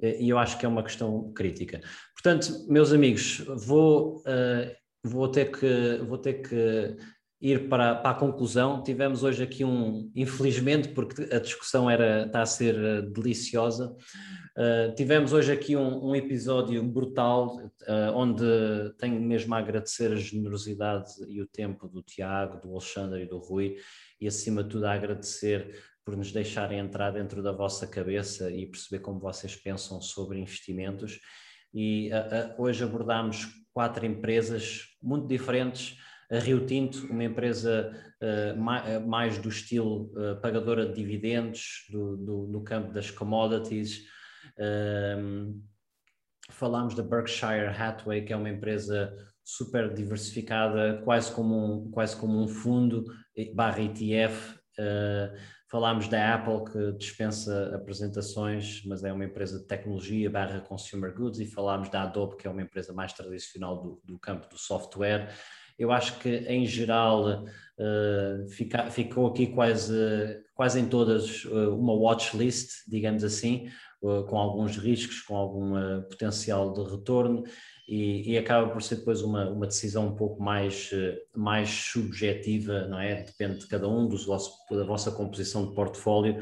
e 0.02 0.28
eu 0.28 0.38
acho 0.38 0.58
que 0.60 0.66
é 0.66 0.70
uma 0.70 0.84
questão 0.84 1.32
crítica. 1.32 1.80
Portanto, 2.14 2.66
meus 2.68 2.92
amigos, 2.92 3.38
vou 3.66 4.22
vou 5.06 5.28
ter 5.30 5.52
que, 5.52 6.00
vou 6.06 6.18
ter 6.18 6.42
que 6.42 6.98
ir 7.40 7.70
para, 7.70 7.96
para 7.96 8.12
a 8.12 8.16
conclusão. 8.16 8.82
Tivemos 8.82 9.24
hoje 9.24 9.44
aqui 9.44 9.64
um, 9.64 10.12
infelizmente, 10.16 10.90
porque 10.90 11.24
a 11.34 11.40
discussão 11.40 11.90
era, 11.90 12.26
está 12.26 12.42
a 12.42 12.46
ser 12.46 12.76
eh, 12.76 13.02
deliciosa, 13.02 13.96
uh, 14.58 14.96
tivemos 14.96 15.34
hoje 15.34 15.52
aqui 15.52 15.76
um, 15.76 16.10
um 16.10 16.16
episódio 16.16 16.82
brutal, 16.82 17.58
uh, 17.58 18.16
onde 18.16 18.44
tenho 18.98 19.20
mesmo 19.22 19.54
a 19.54 19.60
agradecer 19.60 20.12
a 20.12 20.16
generosidade 20.16 21.12
e 21.28 21.42
o 21.42 21.46
tempo 21.46 21.88
do 21.88 22.02
Tiago, 22.02 22.60
do 22.60 22.72
Alexandre 22.72 23.24
e 23.24 23.28
do 23.28 23.38
Rui, 23.38 23.76
e 24.20 24.28
acima 24.28 24.64
de 24.64 24.70
tudo 24.70 24.86
a 24.86 24.94
agradecer 24.94 25.76
por 26.04 26.16
nos 26.16 26.32
deixarem 26.32 26.80
entrar 26.80 27.12
dentro 27.12 27.42
da 27.42 27.52
vossa 27.52 27.88
cabeça 27.88 28.52
e 28.52 28.68
perceber 28.68 29.00
como 29.00 29.20
vocês 29.20 29.56
pensam 29.56 30.00
sobre 30.00 30.40
investimentos. 30.40 31.20
E 31.74 32.10
uh, 32.10 32.62
hoje 32.62 32.84
abordámos 32.84 33.48
quatro 33.74 34.06
empresas 34.06 34.96
muito 35.02 35.28
diferentes, 35.28 35.98
a 36.32 36.40
Rio 36.40 36.66
Tinto, 36.66 37.06
uma 37.08 37.24
empresa 37.24 37.92
uh, 38.22 39.02
mais 39.08 39.38
do 39.38 39.50
estilo 39.50 40.12
uh, 40.14 40.40
pagadora 40.42 40.86
de 40.86 40.94
dividendos 40.94 41.86
do, 41.90 42.18
do, 42.18 42.48
no 42.48 42.64
campo 42.64 42.94
das 42.94 43.12
commodities. 43.12 44.04
Um, 44.58 45.62
falámos 46.50 46.96
da 46.96 47.04
Berkshire 47.04 47.68
Hathaway, 47.68 48.24
que 48.24 48.32
é 48.32 48.36
uma 48.36 48.50
empresa 48.50 49.16
super 49.46 49.94
diversificada, 49.94 51.00
quase 51.04 51.32
como 51.32 51.56
um, 51.56 51.92
quase 51.92 52.18
como 52.18 52.42
um 52.42 52.48
fundo 52.48 53.06
barra 53.54 53.80
ETF. 53.82 54.56
Uh, 54.78 55.38
falámos 55.70 56.08
da 56.08 56.34
Apple, 56.34 56.66
que 56.72 56.98
dispensa 56.98 57.76
apresentações, 57.76 58.82
mas 58.86 59.04
é 59.04 59.14
uma 59.14 59.26
empresa 59.26 59.60
de 59.60 59.66
tecnologia 59.66 60.30
barra 60.30 60.60
consumer 60.60 61.14
goods, 61.14 61.40
e 61.40 61.46
falámos 61.46 61.90
da 61.90 62.02
Adobe, 62.02 62.38
que 62.38 62.48
é 62.48 62.50
uma 62.50 62.62
empresa 62.62 62.92
mais 62.92 63.14
tradicional 63.14 63.82
do, 63.82 64.02
do 64.04 64.18
campo 64.18 64.50
do 64.50 64.58
software. 64.58 65.30
Eu 65.78 65.92
acho 65.92 66.18
que, 66.20 66.30
em 66.30 66.66
geral, 66.66 67.44
uh, 67.44 68.50
fica, 68.50 68.90
ficou 68.90 69.28
aqui 69.28 69.48
quase, 69.48 70.44
quase 70.56 70.80
em 70.80 70.88
todas 70.88 71.46
uh, 71.46 71.76
uma 71.76 71.94
watch 71.94 72.36
list, 72.36 72.88
digamos 72.88 73.24
assim, 73.24 73.70
com 74.02 74.38
alguns 74.38 74.78
riscos, 74.78 75.22
com 75.22 75.36
algum 75.36 75.74
potencial 76.04 76.72
de 76.72 76.84
retorno, 76.84 77.44
e, 77.88 78.34
e, 78.34 78.38
acaba 78.38 78.70
por 78.70 78.82
ser 78.82 78.96
depois 78.98 79.22
uma, 79.22 79.50
uma 79.50 79.68
decisão 79.68 80.08
um 80.08 80.16
pouco 80.16 80.42
mais, 80.42 80.90
mais 81.36 81.70
subjetiva, 81.70 82.88
não 82.88 83.00
é? 83.00 83.24
Depende 83.24 83.60
de 83.60 83.68
cada 83.68 83.88
um, 83.88 84.08
dos 84.08 84.26
vosso, 84.26 84.52
da 84.72 84.84
vossa 84.84 85.12
composição 85.12 85.68
de 85.68 85.76
portfólio. 85.76 86.40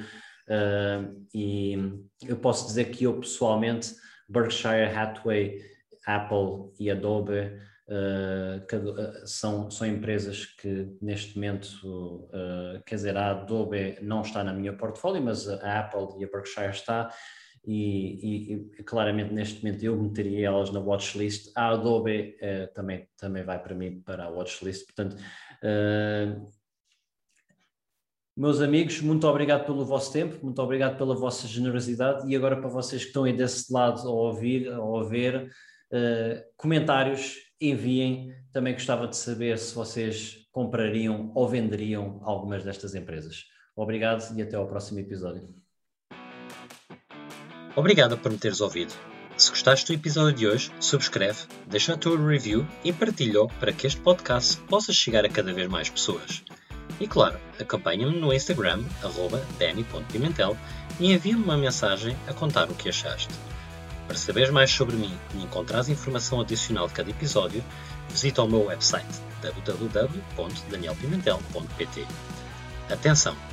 e 1.34 1.78
eu 2.26 2.38
posso 2.38 2.68
dizer 2.68 2.86
que 2.86 3.04
eu, 3.04 3.20
pessoalmente, 3.20 3.94
Berkshire 4.30 4.96
Hathaway, 4.96 5.60
Apple 6.06 6.72
e 6.80 6.90
Adobe 6.90 7.52
Uh, 7.86 9.28
são, 9.28 9.70
são 9.70 9.86
empresas 9.86 10.46
que 10.46 10.88
neste 11.02 11.36
momento, 11.36 11.68
uh, 12.30 12.82
quer 12.86 12.96
dizer, 12.96 13.18
a 13.18 13.32
Adobe 13.32 13.98
não 14.02 14.22
está 14.22 14.42
na 14.42 14.54
minha 14.54 14.72
portfólio, 14.72 15.22
mas 15.22 15.50
a 15.50 15.80
Apple 15.80 16.20
e 16.20 16.24
a 16.24 16.30
Berkshire 16.30 16.70
está, 16.70 17.14
e, 17.66 18.54
e, 18.54 18.54
e 18.80 18.84
claramente 18.84 19.34
neste 19.34 19.64
momento 19.64 19.84
eu 19.84 19.96
meteria 19.96 20.48
elas 20.48 20.72
na 20.72 20.80
watchlist. 20.80 21.52
A 21.56 21.70
Adobe 21.70 22.36
uh, 22.42 22.74
também, 22.74 23.08
também 23.18 23.44
vai 23.44 23.62
para 23.62 23.76
mim 23.76 24.02
para 24.02 24.26
a 24.26 24.30
watchlist, 24.30 24.86
portanto. 24.86 25.16
meus 28.36 28.62
amigos, 28.62 29.02
muito 29.02 29.28
obrigado 29.28 29.66
pelo 29.66 29.86
vosso 29.86 30.12
tempo, 30.12 30.44
muito 30.44 30.62
obrigado 30.62 30.98
pela 30.98 31.16
vossa 31.16 31.48
generosidade 31.48 32.30
e 32.30 32.36
agora 32.36 32.58
para 32.58 32.70
vocês 32.70 33.04
que 33.04 33.08
estão 33.08 33.24
aí 33.24 33.34
desse 33.34 33.72
lado 33.72 34.08
a 34.08 34.12
ouvir, 34.12 34.70
a 34.70 35.04
ver, 35.04 35.50
comentários 36.58 37.38
enviem. 37.62 38.34
Também 38.52 38.74
gostava 38.74 39.08
de 39.08 39.16
saber 39.16 39.58
se 39.58 39.74
vocês 39.74 40.48
comprariam 40.52 41.32
ou 41.34 41.48
venderiam 41.48 42.20
algumas 42.24 42.64
destas 42.64 42.94
empresas. 42.94 43.46
Obrigado 43.76 44.38
e 44.38 44.42
até 44.42 44.56
ao 44.56 44.68
próximo 44.68 45.00
episódio. 45.00 45.63
Obrigado 47.76 48.18
por 48.18 48.32
me 48.32 48.38
teres 48.38 48.62
ouvido. 48.62 48.94
Se 49.36 49.50
gostaste 49.50 49.88
do 49.88 49.94
episódio 49.94 50.38
de 50.38 50.48
hoje, 50.48 50.72
subscreve, 50.80 51.40
deixa 51.66 51.94
a 51.94 51.98
tua 51.98 52.16
review 52.16 52.68
e 52.84 52.94
partilha 52.94 53.48
para 53.60 53.74
que 53.74 53.88
este 53.88 54.00
podcast 54.00 54.58
possa 54.68 54.94
chegar 54.94 55.26
a 55.26 55.30
cada 55.30 55.52
vez 55.52 55.68
mais 55.68 55.90
pessoas. 55.90 56.44
E 57.00 57.08
claro, 57.08 57.40
acompanha-me 57.60 58.20
no 58.20 58.32
Instagram, 58.32 58.84
danny.pimentel 59.58 60.56
e 61.00 61.12
envia-me 61.12 61.44
uma 61.44 61.58
mensagem 61.58 62.16
a 62.28 62.34
contar 62.34 62.70
o 62.70 62.76
que 62.76 62.90
achaste. 62.90 63.34
Para 64.08 64.18
saberes 64.18 64.52
mais 64.52 64.70
sobre 64.70 64.96
mim 64.96 65.18
e 65.34 65.42
encontrares 65.44 65.90
informação 65.90 66.42
adicional 66.42 66.88
de 66.88 66.94
cada 66.94 67.10
episódio, 67.10 67.64
visita 68.10 68.44
o 68.44 68.48
meu 68.48 68.66
website 68.66 69.08
www.danielpimentel.pt. 69.42 72.06
Atenção! 72.92 73.53